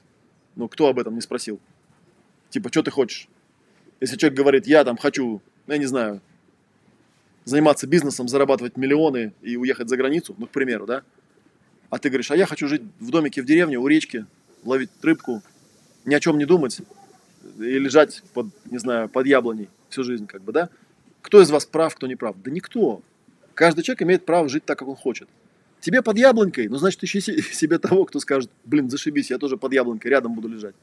Ну, 0.54 0.68
кто 0.68 0.88
об 0.88 0.98
этом 0.98 1.14
не 1.14 1.20
спросил? 1.20 1.58
Типа, 2.50 2.68
что 2.70 2.82
ты 2.82 2.92
хочешь? 2.92 3.28
Если 4.00 4.16
человек 4.16 4.38
говорит, 4.38 4.66
я 4.66 4.84
там 4.84 4.96
хочу, 4.96 5.42
я 5.66 5.78
не 5.78 5.86
знаю, 5.86 6.20
заниматься 7.44 7.86
бизнесом, 7.86 8.28
зарабатывать 8.28 8.76
миллионы 8.76 9.32
и 9.42 9.56
уехать 9.56 9.88
за 9.88 9.96
границу, 9.96 10.34
ну, 10.38 10.46
к 10.46 10.50
примеру, 10.50 10.86
да? 10.86 11.02
А 11.90 11.98
ты 11.98 12.08
говоришь, 12.08 12.30
а 12.30 12.36
я 12.36 12.46
хочу 12.46 12.66
жить 12.66 12.82
в 12.98 13.10
домике 13.10 13.42
в 13.42 13.46
деревне, 13.46 13.78
у 13.78 13.86
речки, 13.86 14.26
ловить 14.64 14.90
рыбку, 15.02 15.42
ни 16.04 16.14
о 16.14 16.20
чем 16.20 16.38
не 16.38 16.44
думать 16.44 16.80
и 17.58 17.78
лежать 17.78 18.22
под, 18.32 18.46
не 18.70 18.78
знаю, 18.78 19.08
под 19.08 19.26
яблоней 19.26 19.68
всю 19.88 20.04
жизнь, 20.04 20.26
как 20.26 20.42
бы, 20.42 20.52
да? 20.52 20.70
Кто 21.22 21.40
из 21.40 21.50
вас 21.50 21.64
прав, 21.66 21.94
кто 21.94 22.06
не 22.06 22.16
прав? 22.16 22.36
Да 22.42 22.50
никто. 22.50 23.02
Каждый 23.54 23.82
человек 23.82 24.02
имеет 24.02 24.26
право 24.26 24.48
жить 24.48 24.64
так, 24.64 24.78
как 24.78 24.88
он 24.88 24.96
хочет. 24.96 25.28
Тебе 25.80 26.02
под 26.02 26.16
яблонькой, 26.16 26.68
ну, 26.68 26.76
значит, 26.76 27.04
ищи 27.04 27.20
себе 27.52 27.78
того, 27.78 28.06
кто 28.06 28.18
скажет, 28.18 28.50
блин, 28.64 28.90
зашибись, 28.90 29.30
я 29.30 29.38
тоже 29.38 29.56
под 29.56 29.72
яблонькой, 29.72 30.10
рядом 30.10 30.34
буду 30.34 30.48
лежать. 30.48 30.74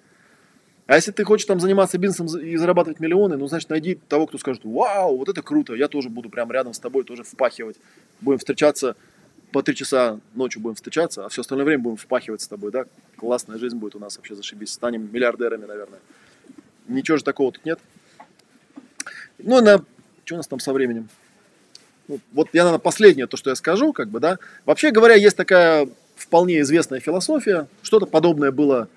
А 0.91 0.95
если 0.95 1.11
ты 1.13 1.23
хочешь 1.23 1.45
там 1.45 1.61
заниматься 1.61 1.97
бизнесом 1.97 2.37
и 2.37 2.57
зарабатывать 2.57 2.99
миллионы, 2.99 3.37
ну, 3.37 3.47
значит, 3.47 3.69
найди 3.69 3.95
того, 3.95 4.27
кто 4.27 4.37
скажет, 4.37 4.65
вау, 4.65 5.15
вот 5.15 5.29
это 5.29 5.41
круто, 5.41 5.73
я 5.73 5.87
тоже 5.87 6.09
буду 6.09 6.29
прям 6.29 6.51
рядом 6.51 6.73
с 6.73 6.79
тобой, 6.79 7.05
тоже 7.05 7.23
впахивать. 7.23 7.77
Будем 8.19 8.39
встречаться 8.39 8.97
по 9.53 9.63
три 9.63 9.73
часа 9.73 10.19
ночью 10.35 10.61
будем 10.61 10.75
встречаться, 10.75 11.23
а 11.25 11.29
все 11.29 11.43
остальное 11.43 11.65
время 11.65 11.81
будем 11.81 11.95
впахивать 11.95 12.41
с 12.41 12.47
тобой, 12.49 12.73
да? 12.73 12.87
Классная 13.15 13.57
жизнь 13.57 13.77
будет 13.77 13.95
у 13.95 13.99
нас 13.99 14.17
вообще, 14.17 14.35
зашибись. 14.35 14.73
Станем 14.73 15.09
миллиардерами, 15.13 15.63
наверное. 15.63 15.99
Ничего 16.89 17.15
же 17.15 17.23
такого 17.23 17.53
тут 17.53 17.63
нет. 17.63 17.79
Ну, 19.37 19.61
на... 19.61 19.85
Что 20.25 20.35
у 20.35 20.37
нас 20.39 20.47
там 20.47 20.59
со 20.59 20.73
временем? 20.73 21.07
Ну, 22.09 22.19
вот 22.33 22.49
я, 22.51 22.63
наверное, 22.63 22.83
последнее, 22.83 23.27
то, 23.27 23.37
что 23.37 23.49
я 23.49 23.55
скажу, 23.55 23.93
как 23.93 24.09
бы, 24.09 24.19
да. 24.19 24.39
Вообще 24.65 24.91
говоря, 24.91 25.15
есть 25.15 25.37
такая 25.37 25.87
вполне 26.17 26.59
известная 26.59 26.99
философия. 26.99 27.69
Что-то 27.81 28.07
подобное 28.07 28.51
было 28.51 28.89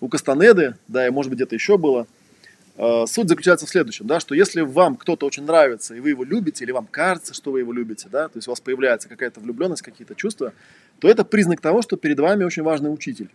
у 0.00 0.08
Кастанеды, 0.08 0.76
да, 0.88 1.06
и 1.06 1.10
может 1.10 1.30
быть 1.30 1.38
где-то 1.38 1.54
еще 1.54 1.78
было. 1.78 2.06
Э, 2.76 3.06
суть 3.06 3.28
заключается 3.28 3.66
в 3.66 3.70
следующем, 3.70 4.06
да, 4.06 4.20
что 4.20 4.34
если 4.34 4.60
вам 4.60 4.96
кто-то 4.96 5.24
очень 5.26 5.44
нравится, 5.44 5.94
и 5.94 6.00
вы 6.00 6.10
его 6.10 6.24
любите, 6.24 6.64
или 6.64 6.72
вам 6.72 6.86
кажется, 6.86 7.32
что 7.32 7.52
вы 7.52 7.60
его 7.60 7.72
любите, 7.72 8.08
да, 8.10 8.28
то 8.28 8.36
есть 8.36 8.48
у 8.48 8.50
вас 8.50 8.60
появляется 8.60 9.08
какая-то 9.08 9.40
влюбленность, 9.40 9.82
какие-то 9.82 10.14
чувства, 10.14 10.52
то 10.98 11.08
это 11.08 11.24
признак 11.24 11.60
того, 11.60 11.80
что 11.80 11.96
перед 11.96 12.20
вами 12.20 12.44
очень 12.44 12.62
важный 12.62 12.92
учитель. 12.92 13.30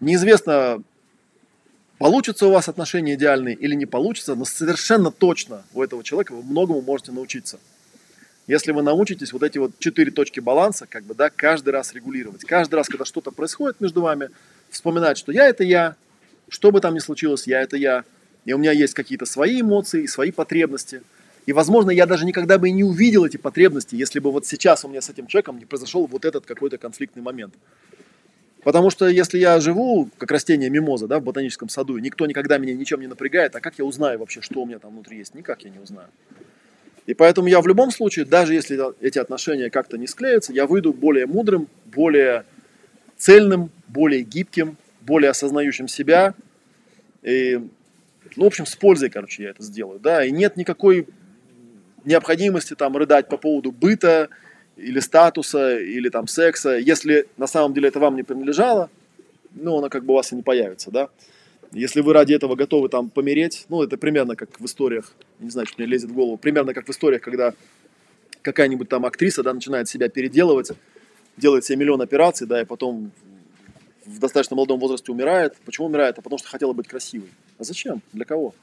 Неизвестно, 0.00 0.82
получится 1.98 2.46
у 2.46 2.50
вас 2.50 2.68
отношения 2.68 3.14
идеальные 3.14 3.54
или 3.54 3.74
не 3.74 3.86
получится, 3.86 4.34
но 4.34 4.44
совершенно 4.44 5.10
точно 5.10 5.64
у 5.72 5.82
этого 5.82 6.04
человека 6.04 6.32
вы 6.34 6.42
многому 6.42 6.82
можете 6.82 7.12
научиться. 7.12 7.58
Если 8.46 8.72
вы 8.72 8.82
научитесь 8.82 9.32
вот 9.32 9.42
эти 9.42 9.58
вот 9.58 9.72
четыре 9.78 10.10
точки 10.10 10.38
баланса, 10.38 10.86
как 10.86 11.04
бы, 11.04 11.14
да, 11.14 11.30
каждый 11.30 11.70
раз 11.70 11.94
регулировать. 11.94 12.44
Каждый 12.44 12.76
раз, 12.76 12.88
когда 12.88 13.04
что-то 13.04 13.32
происходит 13.32 13.80
между 13.80 14.02
вами, 14.02 14.28
вспоминать, 14.76 15.18
что 15.18 15.32
я 15.32 15.48
это 15.48 15.64
я, 15.64 15.96
что 16.48 16.70
бы 16.70 16.80
там 16.80 16.94
ни 16.94 17.00
случилось, 17.00 17.46
я 17.46 17.60
это 17.60 17.76
я. 17.76 18.04
И 18.44 18.52
у 18.52 18.58
меня 18.58 18.72
есть 18.72 18.94
какие-то 18.94 19.26
свои 19.26 19.60
эмоции, 19.60 20.06
свои 20.06 20.30
потребности. 20.30 21.02
И, 21.46 21.52
возможно, 21.52 21.90
я 21.90 22.06
даже 22.06 22.24
никогда 22.24 22.58
бы 22.58 22.68
и 22.68 22.72
не 22.72 22.84
увидел 22.84 23.24
эти 23.24 23.36
потребности, 23.36 23.94
если 23.94 24.18
бы 24.18 24.30
вот 24.30 24.46
сейчас 24.46 24.84
у 24.84 24.88
меня 24.88 25.00
с 25.00 25.10
этим 25.10 25.26
человеком 25.26 25.58
не 25.58 25.64
произошел 25.64 26.06
вот 26.06 26.24
этот 26.24 26.46
какой-то 26.46 26.78
конфликтный 26.78 27.22
момент. 27.22 27.54
Потому 28.64 28.90
что 28.90 29.06
если 29.06 29.38
я 29.38 29.60
живу, 29.60 30.08
как 30.18 30.32
растение 30.32 30.68
мимоза, 30.70 31.06
да, 31.06 31.20
в 31.20 31.22
ботаническом 31.22 31.68
саду, 31.68 31.98
и 31.98 32.02
никто 32.02 32.26
никогда 32.26 32.58
меня 32.58 32.74
ничем 32.74 33.00
не 33.00 33.06
напрягает, 33.06 33.54
а 33.54 33.60
как 33.60 33.78
я 33.78 33.84
узнаю 33.84 34.18
вообще, 34.18 34.40
что 34.40 34.62
у 34.62 34.66
меня 34.66 34.80
там 34.80 34.90
внутри 34.90 35.18
есть? 35.18 35.34
Никак 35.36 35.62
я 35.62 35.70
не 35.70 35.78
узнаю. 35.78 36.08
И 37.06 37.14
поэтому 37.14 37.46
я 37.46 37.60
в 37.60 37.68
любом 37.68 37.92
случае, 37.92 38.24
даже 38.24 38.54
если 38.54 38.76
эти 39.00 39.20
отношения 39.20 39.70
как-то 39.70 39.96
не 39.96 40.08
склеятся, 40.08 40.52
я 40.52 40.66
выйду 40.66 40.92
более 40.92 41.26
мудрым, 41.26 41.68
более 41.84 42.44
цельным, 43.16 43.70
более 43.88 44.22
гибким, 44.22 44.76
более 45.00 45.30
осознающим 45.30 45.88
себя. 45.88 46.34
И, 47.22 47.60
ну, 48.36 48.44
в 48.44 48.46
общем, 48.46 48.66
с 48.66 48.76
пользой, 48.76 49.10
короче, 49.10 49.44
я 49.44 49.50
это 49.50 49.62
сделаю. 49.62 49.98
Да, 50.00 50.24
и 50.24 50.30
нет 50.30 50.56
никакой 50.56 51.06
необходимости 52.04 52.74
там 52.74 52.96
рыдать 52.96 53.28
по 53.28 53.36
поводу 53.36 53.72
быта 53.72 54.28
или 54.76 55.00
статуса, 55.00 55.78
или 55.78 56.08
там 56.08 56.26
секса. 56.26 56.76
Если 56.76 57.26
на 57.36 57.46
самом 57.46 57.74
деле 57.74 57.88
это 57.88 57.98
вам 57.98 58.16
не 58.16 58.22
принадлежало, 58.22 58.90
ну, 59.54 59.78
оно 59.78 59.88
как 59.88 60.04
бы 60.04 60.12
у 60.12 60.16
вас 60.16 60.32
и 60.32 60.36
не 60.36 60.42
появится, 60.42 60.90
да. 60.90 61.08
Если 61.72 62.00
вы 62.00 62.12
ради 62.12 62.32
этого 62.32 62.54
готовы 62.54 62.88
там 62.88 63.10
помереть, 63.10 63.66
ну, 63.68 63.82
это 63.82 63.96
примерно 63.96 64.36
как 64.36 64.60
в 64.60 64.64
историях, 64.64 65.12
не 65.40 65.50
знаю, 65.50 65.66
что 65.66 65.80
мне 65.80 65.90
лезет 65.90 66.10
в 66.10 66.14
голову, 66.14 66.36
примерно 66.36 66.72
как 66.74 66.86
в 66.86 66.90
историях, 66.90 67.22
когда 67.22 67.54
какая-нибудь 68.42 68.88
там 68.88 69.04
актриса, 69.04 69.42
да, 69.42 69.52
начинает 69.52 69.88
себя 69.88 70.08
переделывать, 70.08 70.70
делает 71.36 71.64
себе 71.64 71.78
миллион 71.78 72.00
операций, 72.02 72.46
да, 72.46 72.60
и 72.60 72.64
потом 72.64 73.12
в 74.04 74.18
достаточно 74.18 74.56
молодом 74.56 74.78
возрасте 74.78 75.12
умирает. 75.12 75.56
Почему 75.64 75.86
умирает? 75.86 76.18
А 76.18 76.22
потому 76.22 76.38
что 76.38 76.48
хотела 76.48 76.72
быть 76.72 76.88
красивой. 76.88 77.28
А 77.58 77.64
зачем? 77.64 78.02
Для 78.12 78.24
кого? 78.24 78.54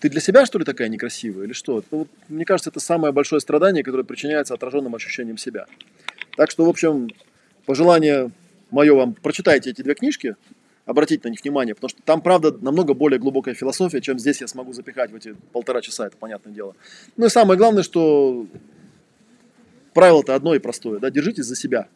Ты 0.00 0.08
для 0.10 0.20
себя, 0.20 0.46
что 0.46 0.58
ли, 0.58 0.64
такая 0.64 0.88
некрасивая 0.88 1.46
или 1.46 1.52
что? 1.52 1.82
Ну, 1.90 1.98
вот, 1.98 2.08
мне 2.28 2.44
кажется, 2.44 2.70
это 2.70 2.78
самое 2.78 3.12
большое 3.12 3.40
страдание, 3.40 3.82
которое 3.82 4.04
причиняется 4.04 4.54
отраженным 4.54 4.94
ощущением 4.94 5.38
себя. 5.38 5.66
Так 6.36 6.50
что, 6.50 6.64
в 6.64 6.68
общем, 6.68 7.08
пожелание 7.66 8.30
мое 8.70 8.94
вам, 8.94 9.14
прочитайте 9.14 9.70
эти 9.70 9.82
две 9.82 9.94
книжки, 9.94 10.36
обратите 10.86 11.22
на 11.24 11.30
них 11.30 11.40
внимание, 11.42 11.74
потому 11.74 11.88
что 11.88 12.00
там, 12.02 12.20
правда, 12.20 12.52
намного 12.60 12.94
более 12.94 13.18
глубокая 13.18 13.54
философия, 13.54 14.00
чем 14.00 14.20
здесь 14.20 14.40
я 14.40 14.46
смогу 14.46 14.72
запихать 14.72 15.10
в 15.10 15.16
эти 15.16 15.34
полтора 15.52 15.80
часа, 15.80 16.06
это 16.06 16.16
понятное 16.16 16.52
дело. 16.52 16.76
Ну 17.16 17.26
и 17.26 17.28
самое 17.28 17.58
главное, 17.58 17.82
что 17.82 18.46
правило-то 19.98 20.36
одно 20.36 20.54
и 20.54 20.60
простое, 20.60 21.00
да, 21.00 21.10
держитесь 21.10 21.46
за 21.46 21.56
себя. 21.56 21.88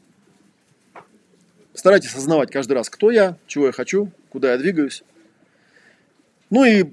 Старайтесь 1.73 2.11
осознавать 2.11 2.51
каждый 2.51 2.73
раз, 2.73 2.91
кто 2.91 3.13
я, 3.13 3.37
чего 3.47 3.67
я 3.67 3.73
хочу, 3.73 4.11
куда 4.29 4.51
я 4.51 4.59
двигаюсь. 4.59 5.05
Ну 6.51 6.65
и, 6.65 6.83
э, 6.83 6.85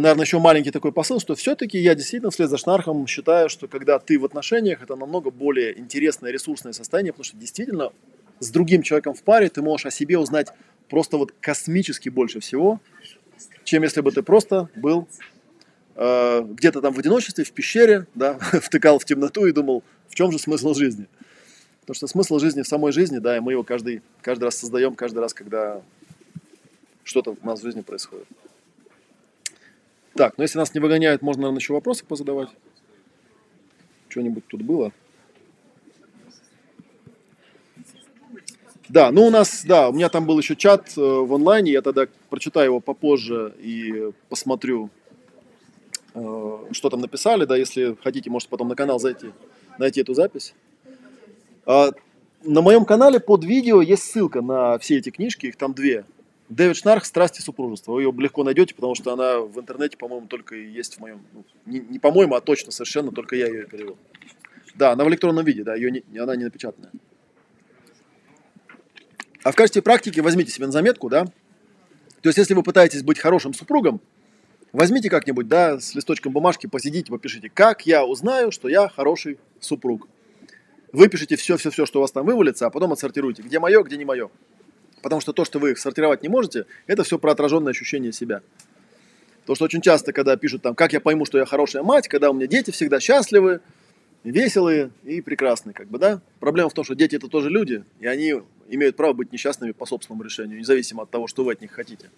наверное, 0.00 0.24
еще 0.24 0.40
маленький 0.40 0.72
такой 0.72 0.90
посыл, 0.90 1.20
что 1.20 1.36
все-таки 1.36 1.78
я 1.78 1.94
действительно 1.94 2.32
вслед 2.32 2.50
за 2.50 2.58
Шнархом 2.58 3.06
считаю, 3.06 3.48
что 3.48 3.68
когда 3.68 4.00
ты 4.00 4.18
в 4.18 4.24
отношениях, 4.24 4.82
это 4.82 4.96
намного 4.96 5.30
более 5.30 5.78
интересное 5.78 6.32
ресурсное 6.32 6.72
состояние, 6.72 7.12
потому 7.12 7.26
что 7.26 7.36
действительно 7.36 7.92
с 8.40 8.50
другим 8.50 8.82
человеком 8.82 9.14
в 9.14 9.22
паре 9.22 9.50
ты 9.50 9.62
можешь 9.62 9.86
о 9.86 9.92
себе 9.92 10.18
узнать 10.18 10.48
просто 10.88 11.16
вот 11.16 11.32
космически 11.40 12.08
больше 12.08 12.40
всего, 12.40 12.80
чем 13.62 13.84
если 13.84 14.00
бы 14.00 14.10
ты 14.10 14.24
просто 14.24 14.68
был 14.74 15.06
э, 15.94 16.42
где-то 16.42 16.80
там 16.80 16.92
в 16.92 16.98
одиночестве, 16.98 17.44
в 17.44 17.52
пещере, 17.52 18.08
да, 18.16 18.36
втыкал 18.40 18.98
в 18.98 19.04
темноту 19.04 19.46
и 19.46 19.52
думал, 19.52 19.84
в 20.10 20.14
чем 20.14 20.30
же 20.32 20.38
смысл 20.38 20.74
жизни. 20.74 21.06
Потому 21.80 21.94
что 21.94 22.06
смысл 22.06 22.38
жизни 22.38 22.62
в 22.62 22.68
самой 22.68 22.92
жизни, 22.92 23.18
да, 23.18 23.36
и 23.36 23.40
мы 23.40 23.52
его 23.52 23.62
каждый, 23.62 24.02
каждый 24.20 24.44
раз 24.44 24.56
создаем, 24.56 24.94
каждый 24.94 25.20
раз, 25.20 25.32
когда 25.32 25.82
что-то 27.04 27.36
у 27.40 27.46
нас 27.46 27.60
в 27.60 27.62
жизни 27.62 27.80
происходит. 27.80 28.26
Так, 30.14 30.36
ну 30.36 30.42
если 30.42 30.58
нас 30.58 30.74
не 30.74 30.80
выгоняют, 30.80 31.22
можно, 31.22 31.42
наверное, 31.42 31.60
еще 31.60 31.72
вопросы 31.72 32.04
позадавать. 32.04 32.50
Что-нибудь 34.08 34.46
тут 34.46 34.62
было? 34.62 34.92
Да, 38.88 39.12
ну 39.12 39.26
у 39.26 39.30
нас, 39.30 39.64
да, 39.64 39.88
у 39.88 39.92
меня 39.92 40.08
там 40.08 40.26
был 40.26 40.36
еще 40.38 40.56
чат 40.56 40.96
э, 40.96 41.00
в 41.00 41.32
онлайне, 41.32 41.70
я 41.70 41.80
тогда 41.80 42.08
прочитаю 42.28 42.66
его 42.66 42.80
попозже 42.80 43.54
и 43.60 44.10
посмотрю, 44.28 44.90
э, 46.14 46.58
что 46.72 46.90
там 46.90 47.00
написали, 47.00 47.44
да, 47.44 47.56
если 47.56 47.96
хотите, 48.02 48.30
можете 48.30 48.50
потом 48.50 48.66
на 48.66 48.74
канал 48.74 48.98
зайти, 48.98 49.30
найти 49.78 50.00
эту 50.00 50.14
запись. 50.14 50.54
А, 51.66 51.90
на 52.42 52.62
моем 52.62 52.84
канале 52.84 53.20
под 53.20 53.44
видео 53.44 53.82
есть 53.82 54.04
ссылка 54.04 54.40
на 54.40 54.78
все 54.78 54.98
эти 54.98 55.10
книжки, 55.10 55.46
их 55.46 55.56
там 55.56 55.74
две. 55.74 56.04
Дэвид 56.48 56.76
Шнарх 56.76 57.04
«Страсти 57.04 57.40
супружества». 57.40 57.92
Вы 57.92 58.02
ее 58.02 58.12
легко 58.18 58.42
найдете, 58.42 58.74
потому 58.74 58.96
что 58.96 59.12
она 59.12 59.38
в 59.38 59.58
интернете, 59.60 59.96
по-моему, 59.96 60.26
только 60.26 60.56
есть 60.56 60.96
в 60.96 61.00
моем... 61.00 61.22
Ну, 61.32 61.44
не, 61.64 61.78
не 61.78 61.98
по-моему, 62.00 62.34
а 62.34 62.40
точно 62.40 62.72
совершенно, 62.72 63.12
только 63.12 63.36
я 63.36 63.46
ее 63.46 63.66
перевел. 63.66 63.96
Да, 64.74 64.92
она 64.92 65.04
в 65.04 65.08
электронном 65.08 65.44
виде, 65.44 65.62
да, 65.62 65.76
ее 65.76 65.90
не, 65.90 66.18
она 66.18 66.34
не 66.34 66.44
напечатанная. 66.44 66.90
А 69.42 69.52
в 69.52 69.54
качестве 69.54 69.80
практики 69.80 70.18
возьмите 70.20 70.50
себе 70.50 70.66
на 70.66 70.72
заметку, 70.72 71.08
да. 71.08 71.26
То 72.20 72.28
есть, 72.28 72.38
если 72.38 72.54
вы 72.54 72.62
пытаетесь 72.62 73.02
быть 73.02 73.18
хорошим 73.18 73.54
супругом, 73.54 74.00
возьмите 74.72 75.10
как-нибудь, 75.10 75.48
да, 75.48 75.80
с 75.80 75.94
листочком 75.94 76.32
бумажки, 76.32 76.66
посидите, 76.66 77.10
попишите, 77.10 77.50
как 77.52 77.86
я 77.86 78.04
узнаю, 78.04 78.50
что 78.50 78.68
я 78.68 78.88
хороший 78.88 79.38
супруг. 79.60 80.08
выпишите 80.92 81.36
все-все-все, 81.36 81.86
что 81.86 82.00
у 82.00 82.02
вас 82.02 82.12
там 82.12 82.26
вывалится, 82.26 82.66
а 82.66 82.70
потом 82.70 82.92
отсортируйте, 82.92 83.42
где 83.42 83.58
мое, 83.58 83.82
где 83.82 83.96
не 83.96 84.04
мое. 84.04 84.30
Потому 85.02 85.20
что 85.20 85.32
то, 85.32 85.44
что 85.44 85.58
вы 85.58 85.76
сортировать 85.76 86.22
не 86.22 86.28
можете, 86.28 86.66
это 86.86 87.04
все 87.04 87.18
про 87.18 87.32
отраженное 87.32 87.70
ощущение 87.70 88.12
себя. 88.12 88.42
То, 89.46 89.54
что 89.54 89.64
очень 89.64 89.80
часто, 89.80 90.12
когда 90.12 90.36
пишут 90.36 90.62
там, 90.62 90.74
как 90.74 90.92
я 90.92 91.00
пойму, 91.00 91.24
что 91.24 91.38
я 91.38 91.46
хорошая 91.46 91.82
мать, 91.82 92.08
когда 92.08 92.30
у 92.30 92.34
меня 92.34 92.46
дети 92.46 92.70
всегда 92.70 93.00
счастливы, 93.00 93.60
веселые 94.24 94.90
и 95.04 95.20
прекрасные, 95.20 95.74
как 95.74 95.88
бы, 95.88 95.98
да. 95.98 96.20
Проблема 96.38 96.68
в 96.68 96.74
том, 96.74 96.84
что 96.84 96.94
дети 96.94 97.16
это 97.16 97.28
тоже 97.28 97.48
люди, 97.48 97.84
и 98.00 98.06
они 98.06 98.42
имеют 98.68 98.96
право 98.96 99.12
быть 99.12 99.32
несчастными 99.32 99.72
по 99.72 99.86
собственному 99.86 100.22
решению, 100.22 100.58
независимо 100.58 101.04
от 101.04 101.10
того, 101.10 101.26
что 101.26 101.44
вы 101.44 101.52
от 101.52 101.60
них 101.60 101.72
хотите. 101.72 102.10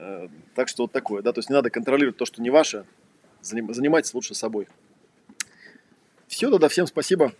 Э, 0.00 0.28
так 0.54 0.68
что 0.68 0.84
вот 0.84 0.92
такое, 0.92 1.20
да, 1.20 1.32
то 1.32 1.40
есть 1.40 1.50
не 1.50 1.54
надо 1.54 1.68
контролировать 1.68 2.16
то, 2.16 2.24
что 2.24 2.40
не 2.40 2.48
ваше, 2.48 2.86
занимайтесь 3.42 4.14
лучше 4.14 4.34
собой. 4.34 4.66
Все, 6.26 6.50
тогда 6.50 6.68
всем 6.68 6.86
спасибо. 6.86 7.32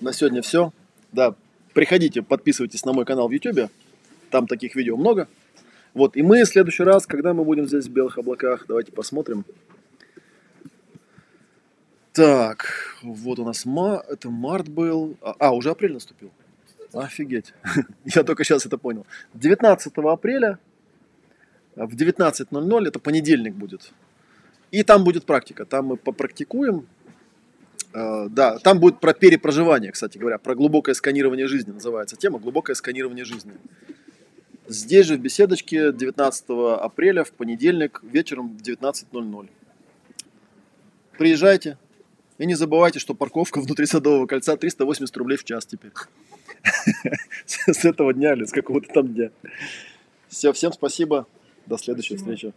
На 0.00 0.12
сегодня 0.12 0.42
все. 0.42 0.72
Да, 1.12 1.34
приходите, 1.72 2.20
подписывайтесь 2.20 2.84
на 2.84 2.92
мой 2.92 3.06
канал 3.06 3.28
в 3.28 3.32
YouTube. 3.32 3.70
Там 4.30 4.46
таких 4.46 4.74
видео 4.74 4.98
много. 4.98 5.26
Вот, 5.94 6.18
и 6.18 6.22
мы 6.22 6.44
в 6.44 6.48
следующий 6.48 6.82
раз, 6.82 7.06
когда 7.06 7.32
мы 7.32 7.44
будем 7.44 7.66
здесь 7.66 7.86
в 7.86 7.90
белых 7.90 8.18
облаках, 8.18 8.66
давайте 8.68 8.92
посмотрим. 8.92 9.46
Так, 12.12 12.98
вот 13.02 13.38
у 13.38 13.44
нас 13.44 13.64
ма, 13.64 14.04
это 14.06 14.28
март 14.28 14.68
был. 14.68 15.16
А, 15.22 15.34
а, 15.38 15.54
уже 15.54 15.70
апрель 15.70 15.94
наступил. 15.94 16.30
Офигеть. 16.92 17.54
Я 18.04 18.22
только 18.22 18.44
сейчас 18.44 18.66
это 18.66 18.76
понял. 18.76 19.06
19 19.32 19.92
апреля 19.96 20.58
в 21.76 21.94
19.00, 21.94 22.88
это 22.88 22.98
понедельник 22.98 23.54
будет. 23.54 23.92
И 24.70 24.82
там 24.82 25.04
будет 25.04 25.24
практика. 25.24 25.64
Там 25.64 25.86
мы 25.86 25.96
попрактикуем. 25.96 26.86
Э, 27.92 28.28
да, 28.28 28.58
там 28.58 28.80
будет 28.80 29.00
про 29.00 29.12
перепроживание, 29.12 29.92
кстати 29.92 30.18
говоря, 30.18 30.38
про 30.38 30.54
глубокое 30.54 30.94
сканирование 30.94 31.46
жизни 31.46 31.72
называется 31.72 32.16
тема, 32.16 32.38
глубокое 32.38 32.74
сканирование 32.74 33.24
жизни. 33.24 33.52
Здесь 34.68 35.06
же 35.06 35.16
в 35.16 35.20
беседочке 35.20 35.92
19 35.92 36.44
апреля 36.80 37.22
в 37.24 37.30
понедельник 37.30 38.00
вечером 38.02 38.56
в 38.56 38.62
19.00. 38.62 39.48
Приезжайте 41.16 41.78
и 42.38 42.46
не 42.46 42.54
забывайте, 42.54 42.98
что 42.98 43.14
парковка 43.14 43.60
внутри 43.60 43.86
Садового 43.86 44.26
кольца 44.26 44.56
380 44.56 45.16
рублей 45.16 45.36
в 45.36 45.44
час 45.44 45.66
теперь. 45.66 45.92
С 47.46 47.84
этого 47.84 48.12
дня 48.12 48.34
или 48.34 48.44
с 48.44 48.50
какого-то 48.50 48.92
там 48.92 49.14
дня. 49.14 49.30
Все, 50.28 50.52
всем 50.52 50.72
спасибо. 50.72 51.26
До 51.66 51.76
следующей 51.78 52.16
встречи. 52.16 52.52